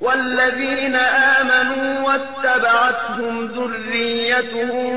والذين 0.00 0.96
آمنوا 0.96 2.00
واتبعتهم 2.06 3.46
ذريتهم 3.46 4.90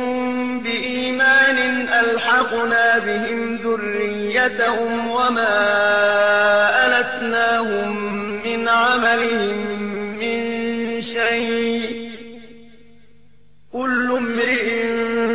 بإيمان 0.64 1.58
ألحقنا 1.90 2.98
بهم 2.98 3.56
ذريتهم 3.56 5.12
وما 5.12 5.58
ألتناهم 6.88 8.14
من 8.46 8.70
عملهم 8.70 9.58
من 10.20 11.02
شيء. 11.02 12.12
كل 13.74 14.12
امرئ 14.12 14.66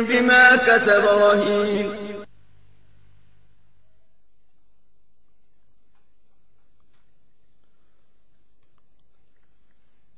بما 0.03 0.55
كسب 0.55 1.05
رهين. 1.05 2.06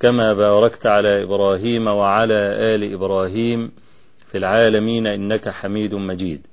كما 0.00 0.32
باركت 0.32 0.86
على 0.86 1.22
إبراهيم 1.22 1.86
وعلى 1.86 2.34
آل 2.74 2.92
إبراهيم 2.92 3.72
في 4.30 4.38
العالمين 4.38 5.06
إنك 5.06 5.48
حميد 5.48 5.94
مجيد. 5.94 6.46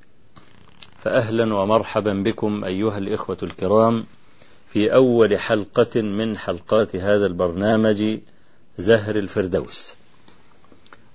فأهلا 1.00 1.54
ومرحبا 1.56 2.14
بكم 2.14 2.64
أيها 2.64 2.98
الإخوة 2.98 3.38
الكرام 3.44 4.06
في 4.68 4.94
أول 4.94 5.40
حلقة 5.40 6.02
من 6.02 6.38
حلقات 6.38 6.96
هذا 6.96 7.25
البرنامج 7.25 8.19
زهر 8.78 9.16
الفردوس. 9.16 9.94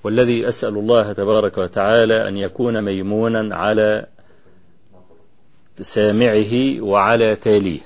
والذي 0.04 0.48
أسأل 0.48 0.74
الله 0.78 1.12
تبارك 1.12 1.58
وتعالى 1.58 2.28
أن 2.28 2.36
يكون 2.36 2.82
ميمونا 2.82 3.56
على 3.56 4.06
سامعه 5.80 6.80
وعلى 6.80 7.36
تاليه. 7.36 7.80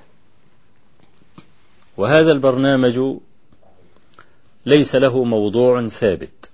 وهذا 1.97 2.33
البرنامج 2.33 3.01
ليس 4.67 4.97
له 4.97 5.25
موضوع 5.25 5.87
ثابت. 5.89 6.51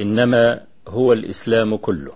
إنما 0.00 0.60
هو 0.88 1.12
الإسلام 1.12 1.76
كله. 1.76 2.12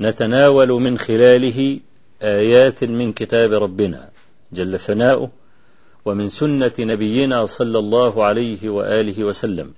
نتناول 0.00 0.68
من 0.68 0.98
خلاله 0.98 1.80
آيات 2.22 2.84
من 2.84 3.12
كتاب 3.12 3.52
ربنا 3.52 4.10
جل 4.52 4.78
ثناؤه 4.78 5.30
ومن 6.04 6.28
سنة 6.28 6.72
نبينا 6.78 7.46
صلى 7.46 7.78
الله 7.78 8.24
عليه 8.24 8.68
وآله 8.68 9.24
وسلم. 9.24 9.72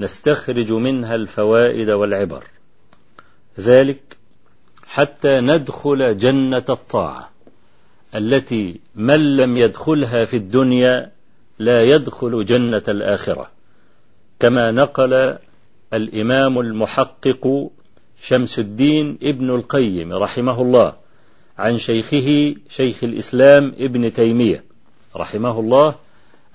نستخرج 0.00 0.72
منها 0.72 1.14
الفوائد 1.14 1.90
والعبر. 1.90 2.44
ذلك 3.60 4.00
حتى 4.86 5.40
ندخل 5.40 6.16
جنة 6.16 6.64
الطاعة 6.68 7.30
التي 8.14 8.80
من 8.94 9.36
لم 9.36 9.56
يدخلها 9.56 10.24
في 10.24 10.36
الدنيا 10.36 11.13
لا 11.58 11.82
يدخل 11.82 12.44
جنة 12.44 12.82
الآخرة 12.88 13.50
كما 14.40 14.70
نقل 14.70 15.38
الإمام 15.94 16.60
المحقق 16.60 17.70
شمس 18.22 18.58
الدين 18.58 19.18
ابن 19.22 19.50
القيم 19.50 20.12
رحمه 20.12 20.62
الله 20.62 20.92
عن 21.58 21.78
شيخه 21.78 22.54
شيخ 22.68 23.04
الإسلام 23.04 23.74
ابن 23.78 24.12
تيمية 24.12 24.64
رحمه 25.16 25.60
الله 25.60 25.94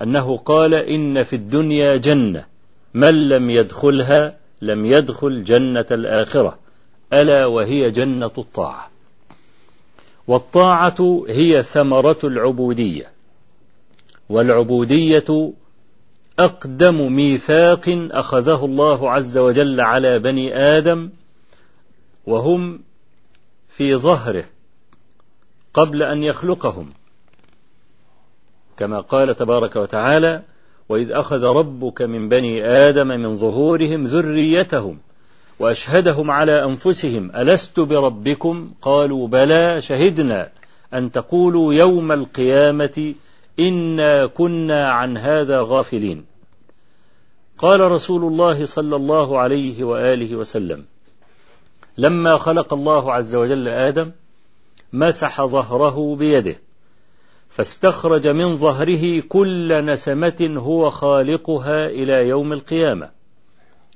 أنه 0.02 0.36
قال 0.36 0.74
إن 0.74 1.22
في 1.22 1.36
الدنيا 1.36 1.96
جنة 1.96 2.46
من 2.94 3.28
لم 3.28 3.50
يدخلها 3.50 4.36
لم 4.62 4.86
يدخل 4.86 5.44
جنة 5.44 5.86
الآخرة 5.90 6.58
ألا 7.12 7.46
وهي 7.46 7.90
جنة 7.90 8.30
الطاعة. 8.38 8.90
والطاعة 10.28 11.24
هي 11.28 11.62
ثمرة 11.62 12.18
العبودية. 12.24 13.10
والعبودية 14.30 15.52
أقدم 16.38 17.12
ميثاق 17.12 18.08
أخذه 18.10 18.64
الله 18.64 19.10
عز 19.10 19.38
وجل 19.38 19.80
على 19.80 20.18
بني 20.18 20.56
آدم 20.56 21.10
وهم 22.26 22.80
في 23.68 23.96
ظهره 23.96 24.44
قبل 25.74 26.02
أن 26.02 26.22
يخلقهم. 26.22 26.92
كما 28.76 29.00
قال 29.00 29.36
تبارك 29.36 29.76
وتعالى 29.76 30.42
وإذ 30.88 31.10
أخذ 31.10 31.44
ربك 31.44 32.02
من 32.02 32.28
بني 32.28 32.64
آدم 32.66 33.06
من 33.06 33.36
ظهورهم 33.36 34.04
ذريتهم 34.04 34.98
وأشهدهم 35.58 36.30
على 36.30 36.64
أنفسهم 36.64 37.36
ألست 37.36 37.80
بربكم؟ 37.80 38.70
قالوا 38.82 39.28
بلى 39.28 39.82
شهدنا 39.82 40.48
أن 40.94 41.12
تقولوا 41.12 41.74
يوم 41.74 42.12
القيامة 42.12 43.14
إنا 43.60 44.26
كنا 44.26 44.90
عن 44.90 45.16
هذا 45.16 45.60
غافلين. 45.62 46.24
قال 47.58 47.80
رسول 47.80 48.24
الله 48.24 48.64
صلى 48.64 48.96
الله 48.96 49.38
عليه 49.38 49.84
وآله 49.84 50.36
وسلم 50.36 50.84
لما 51.98 52.36
خلق 52.36 52.74
الله 52.74 53.12
عز 53.12 53.34
وجل 53.34 53.68
آدم 53.68 54.10
مسح 54.92 55.44
ظهره 55.44 56.16
بيده 56.16 56.56
فاستخرج 57.50 58.28
من 58.28 58.56
ظهره 58.56 59.20
كل 59.28 59.84
نسمة 59.84 60.54
هو 60.56 60.90
خالقها 60.90 61.86
إلى 61.86 62.28
يوم 62.28 62.52
القيامة. 62.52 63.10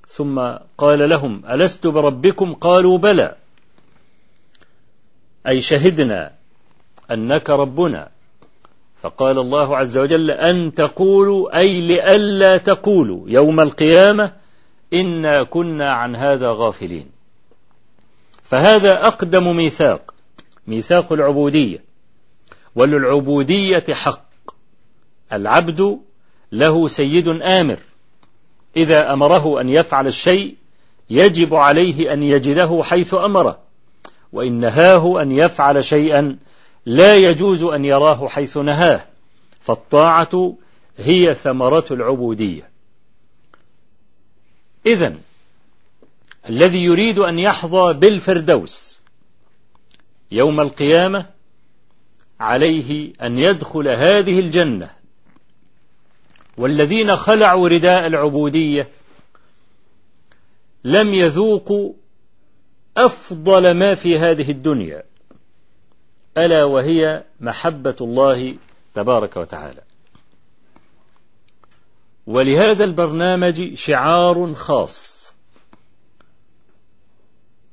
ثم 0.09 0.41
قال 0.79 1.09
لهم 1.09 1.43
ألست 1.47 1.87
بربكم؟ 1.87 2.55
قالوا 2.55 2.99
بلى. 2.99 3.37
أي 5.47 5.61
شهدنا 5.61 6.33
أنك 7.11 7.51
ربنا. 7.51 8.14
فقال 9.05 9.39
الله 9.39 9.77
عز 9.77 9.99
وجل 9.99 10.31
أن 10.31 10.75
تقولوا 10.75 11.59
أي 11.59 11.81
لئلا 11.81 12.57
تقولوا 12.57 13.25
يوم 13.27 13.61
القيامة 13.61 14.33
إنا 14.93 15.43
كنا 15.43 15.93
عن 15.93 16.17
هذا 16.17 16.53
غافلين. 16.53 17.07
فهذا 18.43 19.07
أقدم 19.07 19.57
ميثاق 19.57 20.15
ميثاق 20.67 21.13
العبودية. 21.13 21.85
وللعبودية 22.75 23.85
حق. 23.91 24.25
العبد 25.33 25.99
له 26.53 26.89
سيد 26.89 27.29
آمر. 27.29 27.79
إذا 28.77 29.13
أمره 29.13 29.61
أن 29.61 29.69
يفعل 29.69 30.07
الشيء 30.07 30.55
يجب 31.11 31.55
عليه 31.55 32.13
أن 32.13 32.23
يجده 32.23 32.83
حيث 32.83 33.15
أمره. 33.15 33.59
وإن 34.33 34.53
نهاه 34.61 35.23
أن 35.23 35.33
يفعل 35.33 35.85
شيئا 35.85 36.39
لا 36.87 37.17
يجوز 37.17 37.63
أن 37.63 37.85
يراه 37.85 38.29
حيث 38.29 38.57
نهاه 38.57 39.07
فالطاعة 39.61 40.57
هي 40.99 41.35
ثمرة 41.35 41.85
العبودية. 41.91 42.71
إذا 44.87 45.15
الذي 46.49 46.85
يريد 46.85 47.19
أن 47.19 47.39
يحظى 47.39 47.93
بالفردوس 47.93 49.01
يوم 50.31 50.61
القيامة 50.61 51.27
عليه 52.41 53.13
أن 53.23 53.39
يدخل 53.39 53.89
هذه 53.89 54.41
الجنة 54.41 54.91
والذين 56.57 57.17
خلعوا 57.17 57.69
رداء 57.69 58.07
العبودية 58.07 58.89
لم 60.85 61.15
يذوقوا 61.15 61.93
أفضل 62.97 63.71
ما 63.71 63.95
في 63.95 64.19
هذه 64.19 64.51
الدنيا. 64.51 65.03
ألا 66.39 66.65
وهي 66.65 67.25
محبة 67.41 67.97
الله 68.01 68.57
تبارك 68.95 69.37
وتعالى. 69.37 69.83
ولهذا 72.27 72.85
البرنامج 72.85 73.75
شعار 73.75 74.55
خاص 74.55 75.33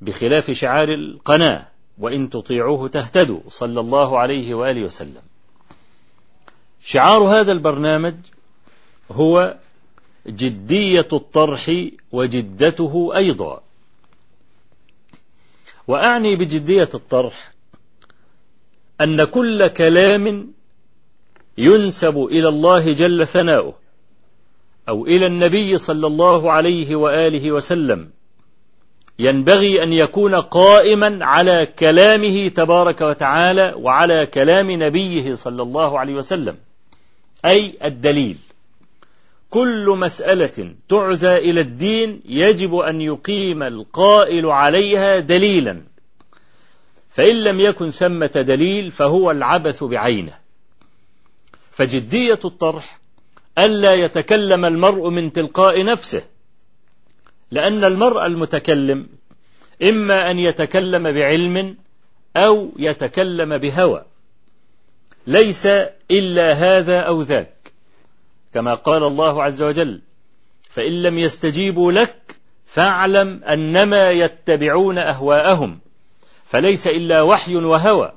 بخلاف 0.00 0.50
شعار 0.50 0.88
القناة 0.88 1.66
وإن 1.98 2.30
تطيعوه 2.30 2.88
تهتدوا 2.88 3.40
صلى 3.48 3.80
الله 3.80 4.18
عليه 4.18 4.54
وآله 4.54 4.84
وسلم. 4.84 5.22
شعار 6.84 7.22
هذا 7.22 7.52
البرنامج 7.52 8.14
هو 9.10 9.56
جدية 10.26 11.08
الطرح 11.12 11.70
وجدته 12.12 13.12
أيضا. 13.16 13.62
وأعني 15.88 16.36
بجدية 16.36 16.88
الطرح 16.94 17.51
أن 19.02 19.24
كل 19.24 19.66
كلام 19.66 20.52
ينسب 21.58 22.18
إلى 22.18 22.48
الله 22.48 22.92
جل 22.92 23.26
ثناؤه 23.26 23.74
أو 24.88 25.06
إلى 25.06 25.26
النبي 25.26 25.78
صلى 25.78 26.06
الله 26.06 26.52
عليه 26.52 26.96
وآله 26.96 27.52
وسلم. 27.52 28.10
ينبغي 29.18 29.82
أن 29.82 29.92
يكون 29.92 30.34
قائما 30.34 31.24
على 31.24 31.66
كلامه 31.78 32.48
تبارك 32.48 33.00
وتعالى 33.00 33.74
وعلى 33.76 34.26
كلام 34.26 34.70
نبيه 34.70 35.34
صلى 35.34 35.62
الله 35.62 35.98
عليه 35.98 36.14
وسلم 36.14 36.56
أي 37.44 37.78
الدليل. 37.84 38.36
كل 39.50 39.94
مسألة 39.98 40.74
تعزى 40.88 41.36
إلى 41.36 41.60
الدين 41.60 42.20
يجب 42.28 42.74
أن 42.74 43.00
يقيم 43.00 43.62
القائل 43.62 44.46
عليها 44.46 45.18
دليلا. 45.18 45.91
فإن 47.12 47.44
لم 47.44 47.60
يكن 47.60 47.90
ثمة 47.90 48.26
دليل 48.26 48.90
فهو 48.90 49.30
العبث 49.30 49.84
بعينه. 49.84 50.38
فجدية 51.72 52.38
الطرح 52.44 53.00
ألا 53.58 53.94
يتكلم 53.94 54.64
المرء 54.64 55.08
من 55.08 55.32
تلقاء 55.32 55.84
نفسه 55.84 56.22
لأن 57.50 57.84
المرء 57.84 58.26
المتكلم 58.26 59.08
إما 59.82 60.30
أن 60.30 60.38
يتكلم 60.38 61.02
بعلم 61.02 61.76
أو 62.36 62.72
يتكلم 62.76 63.58
بهوى 63.58 64.04
ليس 65.26 65.66
إلا 66.10 66.52
هذا 66.52 67.00
أو 67.00 67.22
ذاك. 67.22 67.72
كما 68.54 68.74
قال 68.74 69.02
الله 69.02 69.42
عز 69.42 69.62
وجل 69.62 70.00
فإن 70.70 71.02
لم 71.02 71.18
يستجيبوا 71.18 71.92
لك 71.92 72.36
فاعلم 72.66 73.44
أنما 73.44 74.10
يتبعون 74.10 74.98
أهواءهم. 74.98 75.80
فليس 76.52 76.86
إلا 76.86 77.22
وحي 77.22 77.56
وهوى. 77.56 78.12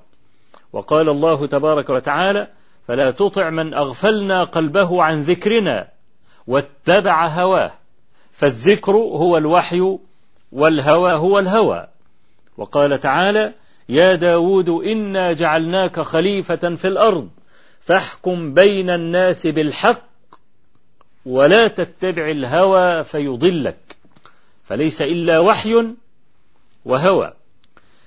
وقال 0.74 1.10
الله 1.10 1.48
تبارك 1.48 1.90
وتعالى 1.90 2.48
فلا 2.88 3.12
تطع 3.12 3.50
من 3.50 3.74
أغفلنا 3.74 4.44
قلبه 4.44 5.04
عن 5.04 5.22
ذكرنا 5.22 5.88
واتبع 6.48 7.28
هواه 7.28 7.72
فالذكر 8.32 8.92
هو 8.96 9.38
الوحي 9.38 9.98
والهوى 10.52 11.14
هو 11.14 11.40
الهوى. 11.40 11.88
وقال 12.58 13.00
تعالى 13.00 13.54
يا 13.90 14.16
داود 14.16 14.70
إنا 14.70 15.34
جعلناك 15.34 16.00
خليفة 16.00 16.76
في 16.76 16.88
الأرض 16.88 17.30
فاحكم 17.80 18.54
بين 18.54 18.90
الناس 18.90 19.48
بالحق 19.48 20.06
ولا 21.26 21.68
تتبع 21.68 22.30
الهوى 22.30 23.04
فيضلك. 23.04 23.96
فليس 24.64 25.02
إلا 25.02 25.40
وحي 25.40 25.88
وهوى. 26.86 27.34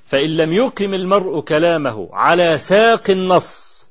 فإن 0.09 0.37
لم 0.37 0.53
يقم 0.53 0.95
المرء 0.95 1.41
كلامه 1.41 2.09
على 2.13 2.59
ساق 2.59 3.11
النص 3.11 3.89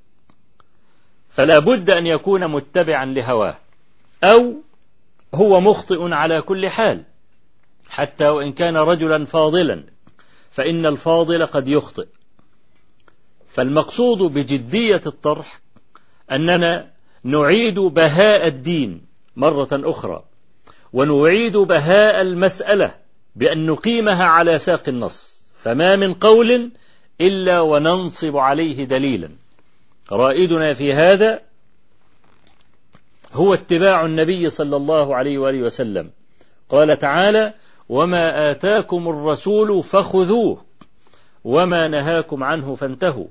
فلا 1.29 1.59
بد 1.59 1.89
أن 1.89 2.07
يكون 2.07 2.47
متبعا 2.47 3.05
لهواه 3.05 3.57
أو 4.23 4.53
هو 5.33 5.61
مخطئ 5.61 6.11
على 6.13 6.41
كل 6.41 6.69
حال 6.69 7.03
حتى 7.89 8.27
وإن 8.27 8.51
كان 8.51 8.77
رجلا 8.77 9.25
فاضلا 9.25 9.83
فإن 10.51 10.85
الفاضل 10.85 11.45
قد 11.45 11.67
يخطئ. 11.67 12.07
فالمقصود 13.49 14.33
بجدية 14.33 15.01
الطرح 15.05 15.61
أننا 16.31 16.91
نعيد 17.23 17.79
بهاء 17.79 18.47
الدين 18.47 19.05
مرة 19.35 19.69
أخرى 19.71 20.23
ونعيد 20.93 21.57
بهاء 21.57 22.21
المسألة 22.21 22.95
بأن 23.35 23.65
نقيمها 23.65 24.23
على 24.23 24.59
ساق 24.59 24.83
النص. 24.87 25.36
فما 25.67 25.95
من 25.95 26.13
قول 26.13 26.71
إلا 27.21 27.61
وننصب 27.61 28.37
عليه 28.37 28.83
دليلا. 28.83 29.29
رائدنا 30.11 30.73
في 30.73 30.93
هذا 30.93 31.41
هو 33.33 33.53
اتباع 33.53 34.05
النبي 34.05 34.49
صلى 34.49 34.75
الله 34.75 35.15
عليه 35.15 35.37
وآله 35.37 35.61
وسلم. 35.61 36.09
قال 36.69 36.99
تعالى 36.99 37.53
وما 37.89 38.51
آتاكم 38.51 39.07
الرسول 39.09 39.83
فخذوه 39.83 40.61
وما 41.43 41.87
نهاكم 41.87 42.43
عنه 42.43 42.75
فانتهوا. 42.75 43.27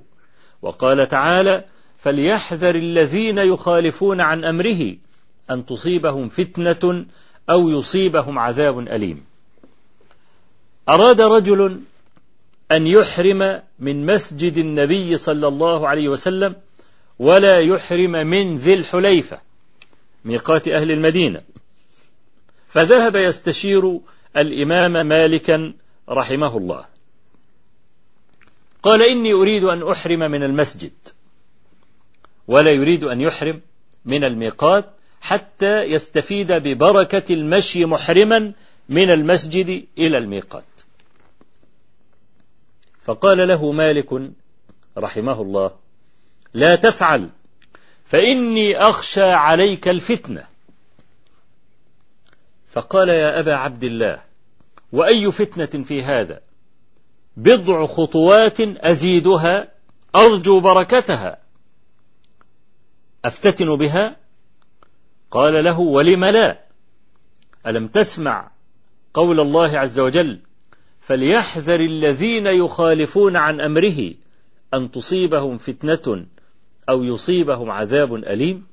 وقال 0.61 1.07
تعالى 1.07 1.65
فليحذر 1.97 2.75
الذين 2.75 3.37
يخالفون 3.37 4.21
عن 4.21 4.45
أمره 4.45 4.95
أن 5.51 5.65
تصيبهم 5.65 6.29
فتنة 6.29 7.05
أو 7.49 7.69
يصيبهم 7.69 8.39
عذاب 8.39 8.79
أليم. 8.79 9.25
أراد 10.89 11.21
رجل 11.21 11.81
أن 12.71 12.87
يحرم 12.87 13.61
من 13.79 14.05
مسجد 14.05 14.57
النبي 14.57 15.17
صلى 15.17 15.47
الله 15.47 15.87
عليه 15.87 16.09
وسلم 16.09 16.55
ولا 17.19 17.59
يحرم 17.59 18.11
من 18.11 18.55
ذي 18.55 18.73
الحليفة 18.73 19.39
ميقات 20.25 20.67
أهل 20.67 20.91
المدينة. 20.91 21.41
فذهب 22.69 23.15
يستشير 23.15 23.99
الإمام 24.37 25.05
مالكا 25.05 25.73
رحمه 26.09 26.57
الله. 26.57 26.85
قال 28.83 29.01
إني 29.01 29.33
أريد 29.33 29.63
أن 29.63 29.87
أحرم 29.87 30.19
من 30.19 30.43
المسجد 30.43 30.93
ولا 32.47 32.71
يريد 32.71 33.03
أن 33.03 33.21
يحرم 33.21 33.61
من 34.05 34.23
الميقات 34.23 34.93
حتى 35.21 35.81
يستفيد 35.81 36.51
ببركة 36.51 37.33
المشي 37.33 37.85
محرما 37.85 38.53
من 38.89 39.09
المسجد 39.11 39.87
إلى 39.97 40.17
الميقات. 40.17 40.76
فقال 43.07 43.47
له 43.47 43.71
مالك 43.71 44.31
رحمه 44.97 45.41
الله 45.41 45.71
لا 46.53 46.75
تفعل 46.75 47.29
فإني 48.05 48.77
أخشى 48.77 49.31
عليك 49.31 49.87
الفتنة. 49.87 50.47
فقال 52.69 53.09
يا 53.09 53.39
أبا 53.39 53.53
عبد 53.53 53.83
الله 53.83 54.23
وأي 54.91 55.31
فتنة 55.31 55.83
في 55.83 56.03
هذا؟ 56.03 56.41
بضع 57.37 57.85
خطوات 57.85 58.61
أزيدها 58.61 59.71
أرجو 60.15 60.59
بركتها. 60.59 61.37
أفتتن 63.25 63.77
بها؟ 63.77 64.15
قال 65.31 65.63
له 65.63 65.79
ولم 65.79 66.25
لا؟ 66.25 66.59
ألم 67.67 67.87
تسمع 67.87 68.51
قول 69.13 69.39
الله 69.39 69.79
عز 69.79 69.99
وجل 69.99 70.46
فليحذر 71.07 71.79
الذين 71.79 72.47
يخالفون 72.47 73.35
عن 73.35 73.61
أمره 73.61 74.13
أن 74.73 74.91
تصيبهم 74.91 75.57
فتنة 75.57 76.25
أو 76.89 77.03
يصيبهم 77.03 77.71
عذاب 77.71 78.15
أليم. 78.15 78.67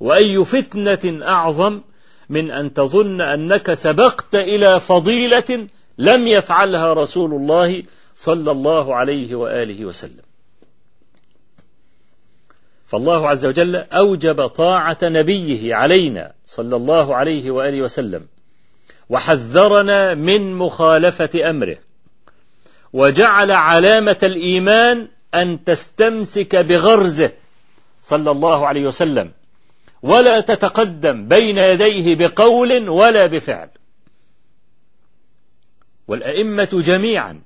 وأي 0.00 0.44
فتنة 0.44 1.26
أعظم 1.26 1.80
من 2.28 2.50
أن 2.50 2.74
تظن 2.74 3.20
أنك 3.20 3.74
سبقت 3.74 4.34
إلى 4.34 4.80
فضيلة 4.80 5.68
لم 5.98 6.26
يفعلها 6.28 6.92
رسول 6.92 7.34
الله 7.34 7.82
صلى 8.14 8.50
الله 8.50 8.94
عليه 8.94 9.34
وآله 9.34 9.84
وسلم. 9.84 10.24
فالله 12.86 13.28
عز 13.28 13.46
وجل 13.46 13.76
أوجب 13.76 14.46
طاعة 14.46 14.98
نبيه 15.02 15.74
علينا 15.74 16.32
صلى 16.46 16.76
الله 16.76 17.16
عليه 17.16 17.50
وآله 17.50 17.82
وسلم 17.82 18.26
وحذرنا 19.10 20.14
من 20.14 20.54
مخالفة 20.54 21.50
أمره. 21.50 21.78
وجعل 22.92 23.50
علامة 23.50 24.18
الإيمان 24.22 25.08
أن 25.34 25.64
تستمسك 25.64 26.56
بغرزه 26.56 27.32
صلى 28.02 28.30
الله 28.30 28.66
عليه 28.66 28.86
وسلم. 28.86 29.32
ولا 30.02 30.40
تتقدم 30.40 31.28
بين 31.28 31.58
يديه 31.58 32.14
بقول 32.16 32.88
ولا 32.88 33.26
بفعل. 33.26 33.68
والأئمة 36.08 36.68
جميعا 36.72 37.40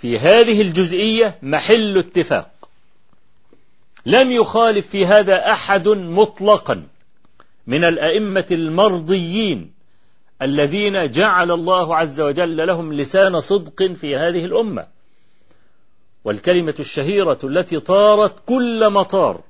في 0.00 0.18
هذه 0.18 0.62
الجزئية 0.62 1.38
محل 1.42 1.98
اتفاق. 1.98 2.50
لم 4.06 4.30
يخالف 4.30 4.86
في 4.86 5.06
هذا 5.06 5.52
أحد 5.52 5.88
مطلقا. 5.88 6.86
من 7.66 7.84
الأئمة 7.84 8.46
المرضيين 8.50 9.74
الذين 10.42 11.10
جعل 11.10 11.50
الله 11.50 11.96
عز 11.96 12.20
وجل 12.20 12.66
لهم 12.66 12.92
لسان 12.92 13.40
صدق 13.40 13.82
في 13.92 14.16
هذه 14.16 14.44
الأمة. 14.44 14.86
والكلمة 16.24 16.74
الشهيرة 16.78 17.38
التي 17.44 17.80
طارت 17.80 18.34
كل 18.46 18.90
مطار 18.90 19.40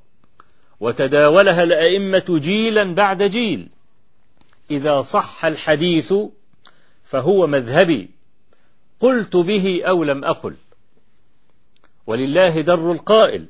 وتداولها 0.81 1.63
الأئمة 1.63 2.25
جيلا 2.29 2.95
بعد 2.95 3.23
جيل. 3.23 3.69
إذا 4.71 5.03
صح 5.03 5.45
الحديث 5.45 6.15
فهو 7.05 7.47
مذهبي 7.47 8.11
قلت 9.01 9.37
به 9.37 9.83
أو 9.85 10.05
لم 10.05 10.25
أقل. 10.25 10.55
ولله 12.07 12.61
در 12.61 12.93
القائل 12.93 13.47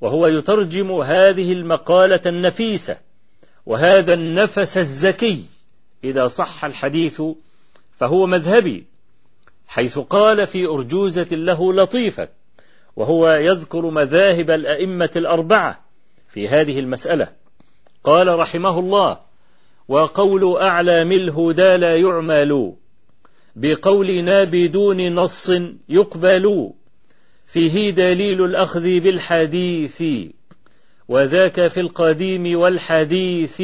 وهو 0.00 0.26
يترجم 0.26 0.92
هذه 0.92 1.52
المقالة 1.52 2.20
النفيسة 2.26 3.09
وهذا 3.66 4.14
النفس 4.14 4.78
الزكي. 4.78 5.44
إذا 6.04 6.26
صح 6.26 6.64
الحديث 6.64 7.22
فهو 7.96 8.26
مذهبي 8.26 8.84
حيث 9.68 9.98
قال 9.98 10.46
في 10.46 10.66
أرجوزة 10.66 11.26
له 11.30 11.72
لطيفة 11.72 12.28
وهو 12.96 13.30
يذكر 13.30 13.90
مذاهب 13.90 14.50
الأئمة 14.50 15.10
الأربعة 15.16 15.84
في 16.28 16.48
هذه 16.48 16.80
المسألة. 16.80 17.28
قال 18.04 18.38
رحمه 18.38 18.78
الله 18.78 19.18
وقول 19.88 20.56
أعلام 20.56 21.12
الهدى 21.12 21.76
لا 21.76 21.96
يعمل 21.96 22.74
بقولنا 23.56 24.44
بدون 24.44 25.14
نص 25.14 25.50
يقبل 25.88 26.70
فيه 27.46 27.90
دليل 27.90 28.44
الأخذ 28.44 29.00
بالحديث. 29.00 30.02
وذاك 31.10 31.66
في 31.66 31.80
القديم 31.80 32.58
والحديث. 32.58 33.62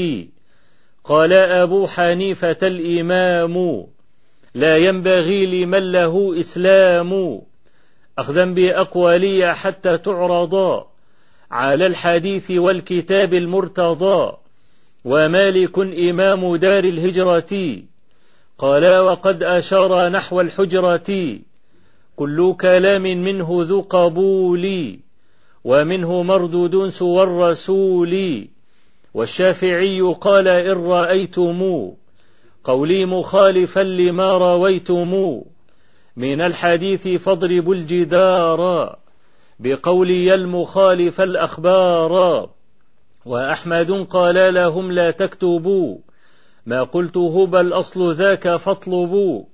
قال 1.04 1.32
أبو 1.32 1.86
حنيفة 1.86 2.56
الإمام 2.62 3.86
لا 4.54 4.76
ينبغي 4.76 5.46
لمن 5.46 5.92
له 5.92 6.40
إسلام. 6.40 7.42
أخذا 8.18 8.44
بأقوالي 8.44 9.54
حتى 9.54 9.98
تعرضا 9.98 10.86
على 11.50 11.86
الحديث 11.86 12.50
والكتاب 12.50 13.34
المرتضى. 13.34 14.36
ومالك 15.04 15.78
إمام 15.78 16.56
دار 16.56 16.84
الهجرة. 16.84 17.82
قال 18.58 18.98
وقد 18.98 19.42
أشار 19.42 20.08
نحو 20.08 20.40
الحجرة. 20.40 21.38
كل 22.16 22.54
كلام 22.60 23.02
منه 23.02 23.48
ذو 23.50 23.80
قبول. 23.80 24.96
ومنه 25.66 26.22
مردود 26.22 26.88
سوى 26.88 27.22
الرسول. 27.22 28.46
والشافعي 29.14 30.00
قال 30.00 30.48
إن 30.48 30.86
رأيتم 30.86 31.90
قولي 32.64 33.06
مخالفا 33.06 33.80
لما 33.80 34.38
رويتم 34.38 35.42
من 36.16 36.40
الحديث 36.40 37.08
فاضربوا 37.08 37.74
الجدار 37.74 38.96
بقولي 39.60 40.34
المخالف 40.34 41.20
الأخبار. 41.20 42.48
وأحمد 43.24 43.90
قال 43.90 44.54
لهم 44.54 44.92
لا 44.92 45.10
تكتبوا 45.10 45.98
ما 46.66 46.82
قلته 46.82 47.46
بل 47.46 47.72
أصل 47.72 48.14
ذاك 48.14 48.56
فاطلبوا. 48.56 49.44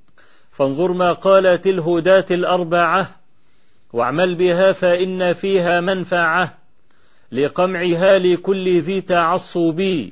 فانظر 0.51 0.93
ما 0.93 1.13
قالت 1.13 1.67
الهداة 1.67 2.27
الأربعة 2.31 3.22
واعمل 3.93 4.35
بها 4.35 4.73
فإن 4.73 5.33
فيها 5.33 5.81
منفعة 5.81 6.59
لقمعها 7.33 8.19
لكل 8.19 8.81
ذي 8.81 9.01
تعصب. 9.01 10.09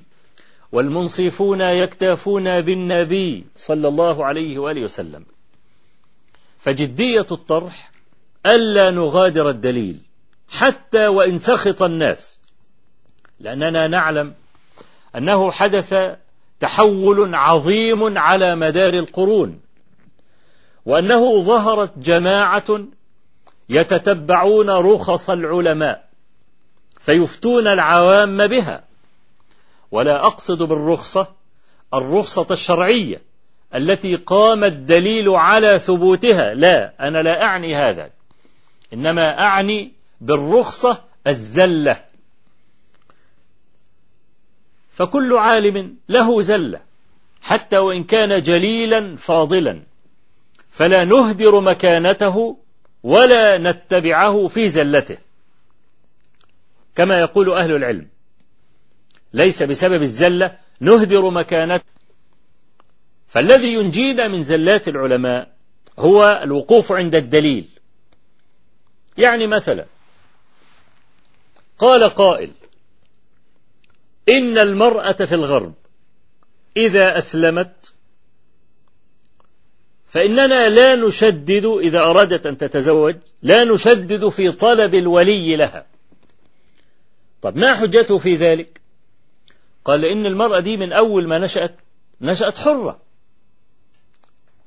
والمنصفون 0.73 1.61
يكتفون 1.61 2.61
بالنبي 2.61 3.45
صلى 3.57 3.89
الله 3.89 4.25
عليه 4.25 4.59
وآله 4.59 4.85
وسلم. 4.85 5.25
فجدية 6.59 7.27
الطرح 7.31 7.91
ألا 8.47 8.91
نغادر 8.91 9.49
الدليل 9.49 10.01
حتى 10.49 11.07
وإن 11.07 11.39
سخط 11.39 11.83
الناس. 11.83 12.41
لأننا 13.41 13.89
نعلم 13.89 14.35
أنه 15.17 15.51
حدث 15.51 15.95
تحول 16.61 17.35
عظيم 17.35 18.19
على 18.19 18.57
مدار 18.57 18.95
القرون 18.95 19.61
وأنه 20.87 21.43
ظهرت 21.43 21.99
جماعة 21.99 22.85
يتتبعون 23.71 24.71
رخص 24.71 25.31
العلماء 25.31 26.09
فيفتون 27.01 27.67
العوام 27.67 28.47
بها. 28.47 28.85
ولا 29.91 30.27
أقصد 30.27 30.63
بالرخصة 30.63 31.27
الرخصة 31.95 32.47
الشرعية 32.51 33.23
التي 33.75 34.17
قام 34.17 34.65
الدليل 34.65 35.29
على 35.29 35.79
ثبوتها. 35.79 36.55
لا 36.55 37.09
أنا 37.09 37.23
لا 37.23 37.43
أعني 37.43 37.75
هذا. 37.75 38.11
إنما 38.93 39.41
أعني 39.41 39.93
بالرخصة 40.21 41.05
الزلة. 41.27 42.05
فكل 44.91 45.37
عالم 45.37 45.97
له 46.09 46.43
زلة 46.43 46.81
حتى 47.43 47.79
وإن 47.79 48.05
كان 48.05 48.43
جليلا 48.43 49.17
فاضلا. 49.17 49.83
فلا 50.71 51.05
نهدر 51.05 51.61
مكانته 51.61 52.57
ولا 53.03 53.59
نتبعه 53.59 54.49
في 54.49 54.69
زلته. 54.69 55.19
كما 56.95 57.21
يقول 57.21 57.53
أهل 57.53 57.73
العلم 57.73 58.09
ليس 59.33 59.63
بسبب 59.63 60.03
الزلة 60.03 60.59
نهدر 60.81 61.31
مكانته. 61.31 61.85
فالذي 63.29 63.73
ينجينا 63.73 64.29
من 64.29 64.43
زلات 64.43 64.89
العلماء 64.89 65.57
هو 65.99 66.41
الوقوف 66.43 66.93
عند 66.93 67.15
الدليل. 67.15 67.69
يعني 69.19 69.47
مثلا 69.47 69.87
قال 71.79 72.11
قائل 72.11 72.53
إن 74.29 74.59
المرأة 74.59 75.13
في 75.13 75.35
الغرب 75.35 75.75
إذا 76.77 77.19
أسلمت 77.19 77.93
فإننا 80.11 80.69
لا 80.69 80.95
نشدد 80.95 81.65
إذا 81.65 82.01
أرادت 82.01 82.47
أن 82.47 82.59
تتزوج 82.59 83.17
لا 83.43 83.65
نشدد 83.65 84.29
في 84.29 84.53
طلب 84.53 84.95
الولي 84.95 85.57
لها. 85.57 85.87
طب 87.43 87.57
ما 87.57 87.75
حجته 87.75 88.19
في 88.19 88.37
ذلك؟ 88.37 88.81
قال 89.85 90.05
إن 90.05 90.27
المرأة 90.27 90.61
دي 90.61 90.77
من 90.77 90.93
أول 90.93 91.29
ما 91.29 91.39
نشأت 91.39 91.77
نشأت 92.21 92.59
حرة. 92.59 93.01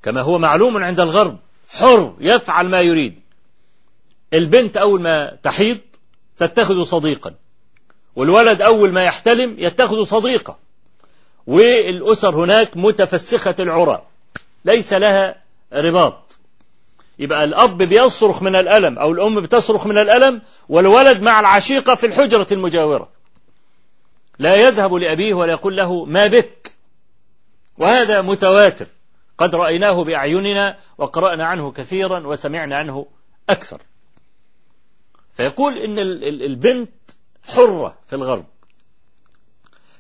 كما 0.04 0.22
هو 0.22 0.38
معلوم 0.38 0.78
عند 0.78 1.00
الغرب 1.00 1.40
حر 1.70 2.16
يفعل 2.20 2.70
ما 2.70 2.82
يريد. 2.82 3.20
البنت 4.34 4.78
أول 4.78 5.02
ما 5.02 5.38
تحيض 5.44 5.78
تتخذ 6.38 6.84
صديقا. 6.84 7.36
والولد 8.16 8.62
أول 8.62 8.92
ما 8.92 9.04
يحتلم 9.04 9.56
يتخذ 9.60 10.04
صديقة 10.04 10.60
والأسر 11.48 12.36
هناك 12.36 12.78
متفسخة 12.78 13.56
العرى 13.60 14.06
ليس 14.66 14.94
لها 14.94 15.44
رباط. 15.74 16.40
يبقى 17.20 17.44
الأب 17.44 17.78
بيصرخ 17.78 18.44
من 18.44 18.56
الألم 18.56 19.00
أو 19.00 19.12
الأم 19.12 19.42
بتصرخ 19.42 19.88
من 19.88 19.98
الألم 19.98 20.42
والولد 20.70 21.22
مع 21.22 21.40
العشيقة 21.40 21.96
في 21.96 22.06
الحجرة 22.06 22.48
المجاورة. 22.52 23.10
لا 24.40 24.56
يذهب 24.56 24.94
لأبيه 24.94 25.34
ولا 25.34 25.52
يقول 25.52 25.78
له 25.78 26.06
ما 26.06 26.28
بك؟ 26.28 26.74
وهذا 27.78 28.22
متواتر. 28.22 28.88
قد 29.38 29.56
رأيناه 29.56 30.04
بأعيننا 30.04 30.78
وقرأنا 30.98 31.46
عنه 31.46 31.72
كثيرا 31.72 32.28
وسمعنا 32.28 32.78
عنه 32.78 33.08
أكثر. 33.50 33.82
فيقول 35.34 35.78
إن 35.78 36.00
البنت 36.24 36.92
حرة 37.48 37.98
في 38.08 38.16
الغرب. 38.16 38.46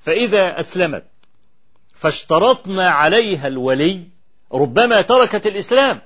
فإذا 0.02 0.60
أسلمت 0.60 1.06
فاشترطنا 1.94 2.92
عليها 2.92 3.48
الولي 3.48 4.13
ربما 4.52 5.02
تركت 5.02 5.48
الإسلام. 5.48 6.02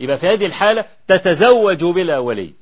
يبقى 0.00 0.18
في 0.18 0.26
هذه 0.26 0.46
الحالة 0.46 0.84
تتزوج 1.06 1.84
بلا 1.84 2.18
ولي. 2.18 2.54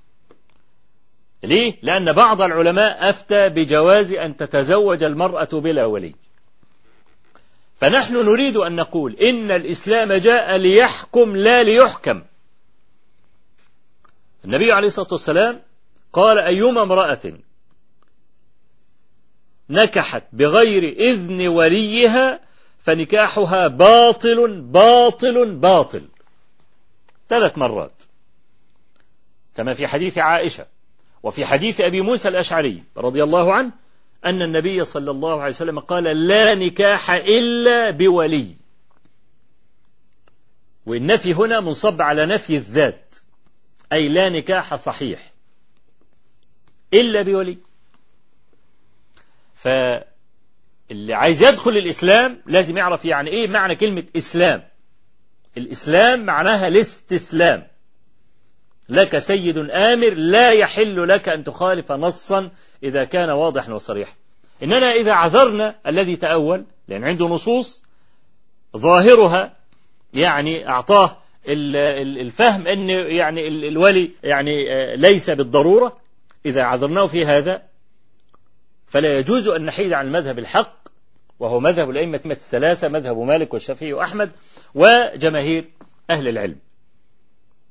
ليه؟ 1.42 1.78
لأن 1.82 2.12
بعض 2.12 2.40
العلماء 2.40 3.08
أفتى 3.08 3.48
بجواز 3.48 4.12
أن 4.12 4.36
تتزوج 4.36 5.02
المرأة 5.02 5.48
بلا 5.52 5.84
ولي. 5.84 6.14
فنحن 7.76 8.14
نريد 8.14 8.56
أن 8.56 8.76
نقول 8.76 9.16
إن 9.16 9.50
الإسلام 9.50 10.12
جاء 10.12 10.56
ليحكم 10.56 11.36
لا 11.36 11.62
ليحكم. 11.62 12.22
النبي 14.44 14.72
عليه 14.72 14.86
الصلاة 14.86 15.08
والسلام 15.12 15.62
قال 16.12 16.38
أيما 16.38 16.82
امرأة 16.82 17.32
نكحت 19.70 20.24
بغير 20.32 20.82
إذن 20.82 21.48
وليها 21.48 22.40
فنكاحها 22.80 23.68
باطل 23.68 24.60
باطل 24.60 25.54
باطل. 25.54 26.08
ثلاث 27.28 27.58
مرات. 27.58 28.02
كما 29.56 29.74
في 29.74 29.86
حديث 29.86 30.18
عائشة 30.18 30.66
وفي 31.22 31.44
حديث 31.44 31.80
أبي 31.80 32.00
موسى 32.00 32.28
الأشعري 32.28 32.82
رضي 32.96 33.22
الله 33.22 33.54
عنه 33.54 33.70
أن 34.24 34.42
النبي 34.42 34.84
صلى 34.84 35.10
الله 35.10 35.40
عليه 35.40 35.52
وسلم 35.52 35.78
قال 35.78 36.04
لا 36.04 36.54
نكاح 36.54 37.10
إلا 37.10 37.90
بولي. 37.90 38.54
والنفي 40.86 41.34
هنا 41.34 41.60
منصب 41.60 42.02
على 42.02 42.26
نفي 42.26 42.56
الذات. 42.56 43.16
أي 43.92 44.08
لا 44.08 44.28
نكاح 44.28 44.74
صحيح. 44.74 45.32
إلا 46.94 47.22
بولي. 47.22 47.58
فاللي 50.90 51.14
عايز 51.14 51.42
يدخل 51.42 51.70
الإسلام 51.70 52.42
لازم 52.46 52.76
يعرف 52.76 53.04
يعني 53.04 53.30
إيه 53.30 53.48
معنى 53.48 53.76
كلمة 53.76 54.04
إسلام. 54.16 54.62
الإسلام 55.56 56.24
معناها 56.24 56.68
الاستسلام. 56.68 57.66
لك 58.88 59.18
سيد 59.18 59.58
آمر 59.58 60.14
لا 60.14 60.52
يحل 60.52 61.08
لك 61.08 61.28
أن 61.28 61.44
تخالف 61.44 61.92
نصا 61.92 62.50
إذا 62.82 63.04
كان 63.04 63.30
واضحا 63.30 63.72
وصريحا. 63.72 64.12
إننا 64.62 64.92
إذا 64.92 65.12
عذرنا 65.12 65.74
الذي 65.86 66.16
تأول 66.16 66.64
لأن 66.88 67.04
عنده 67.04 67.26
نصوص 67.26 67.82
ظاهرها 68.76 69.56
يعني 70.14 70.68
أعطاه 70.68 71.16
الفهم 71.46 72.66
أن 72.66 72.90
يعني 72.90 73.48
الولي 73.48 74.10
يعني 74.22 74.66
ليس 74.96 75.30
بالضرورة 75.30 76.00
إذا 76.46 76.62
عذرناه 76.62 77.06
في 77.06 77.26
هذا 77.26 77.62
فلا 78.86 79.18
يجوز 79.18 79.48
أن 79.48 79.64
نحيد 79.64 79.92
عن 79.92 80.06
المذهب 80.06 80.38
الحق 80.38 80.79
وهو 81.40 81.60
مذهب 81.60 81.90
الأئمة 81.90 82.20
الثلاثة 82.26 82.88
مذهب 82.88 83.18
مالك 83.18 83.54
والشافعي 83.54 83.92
وأحمد 83.92 84.30
وجماهير 84.74 85.64
أهل 86.10 86.28
العلم. 86.28 86.56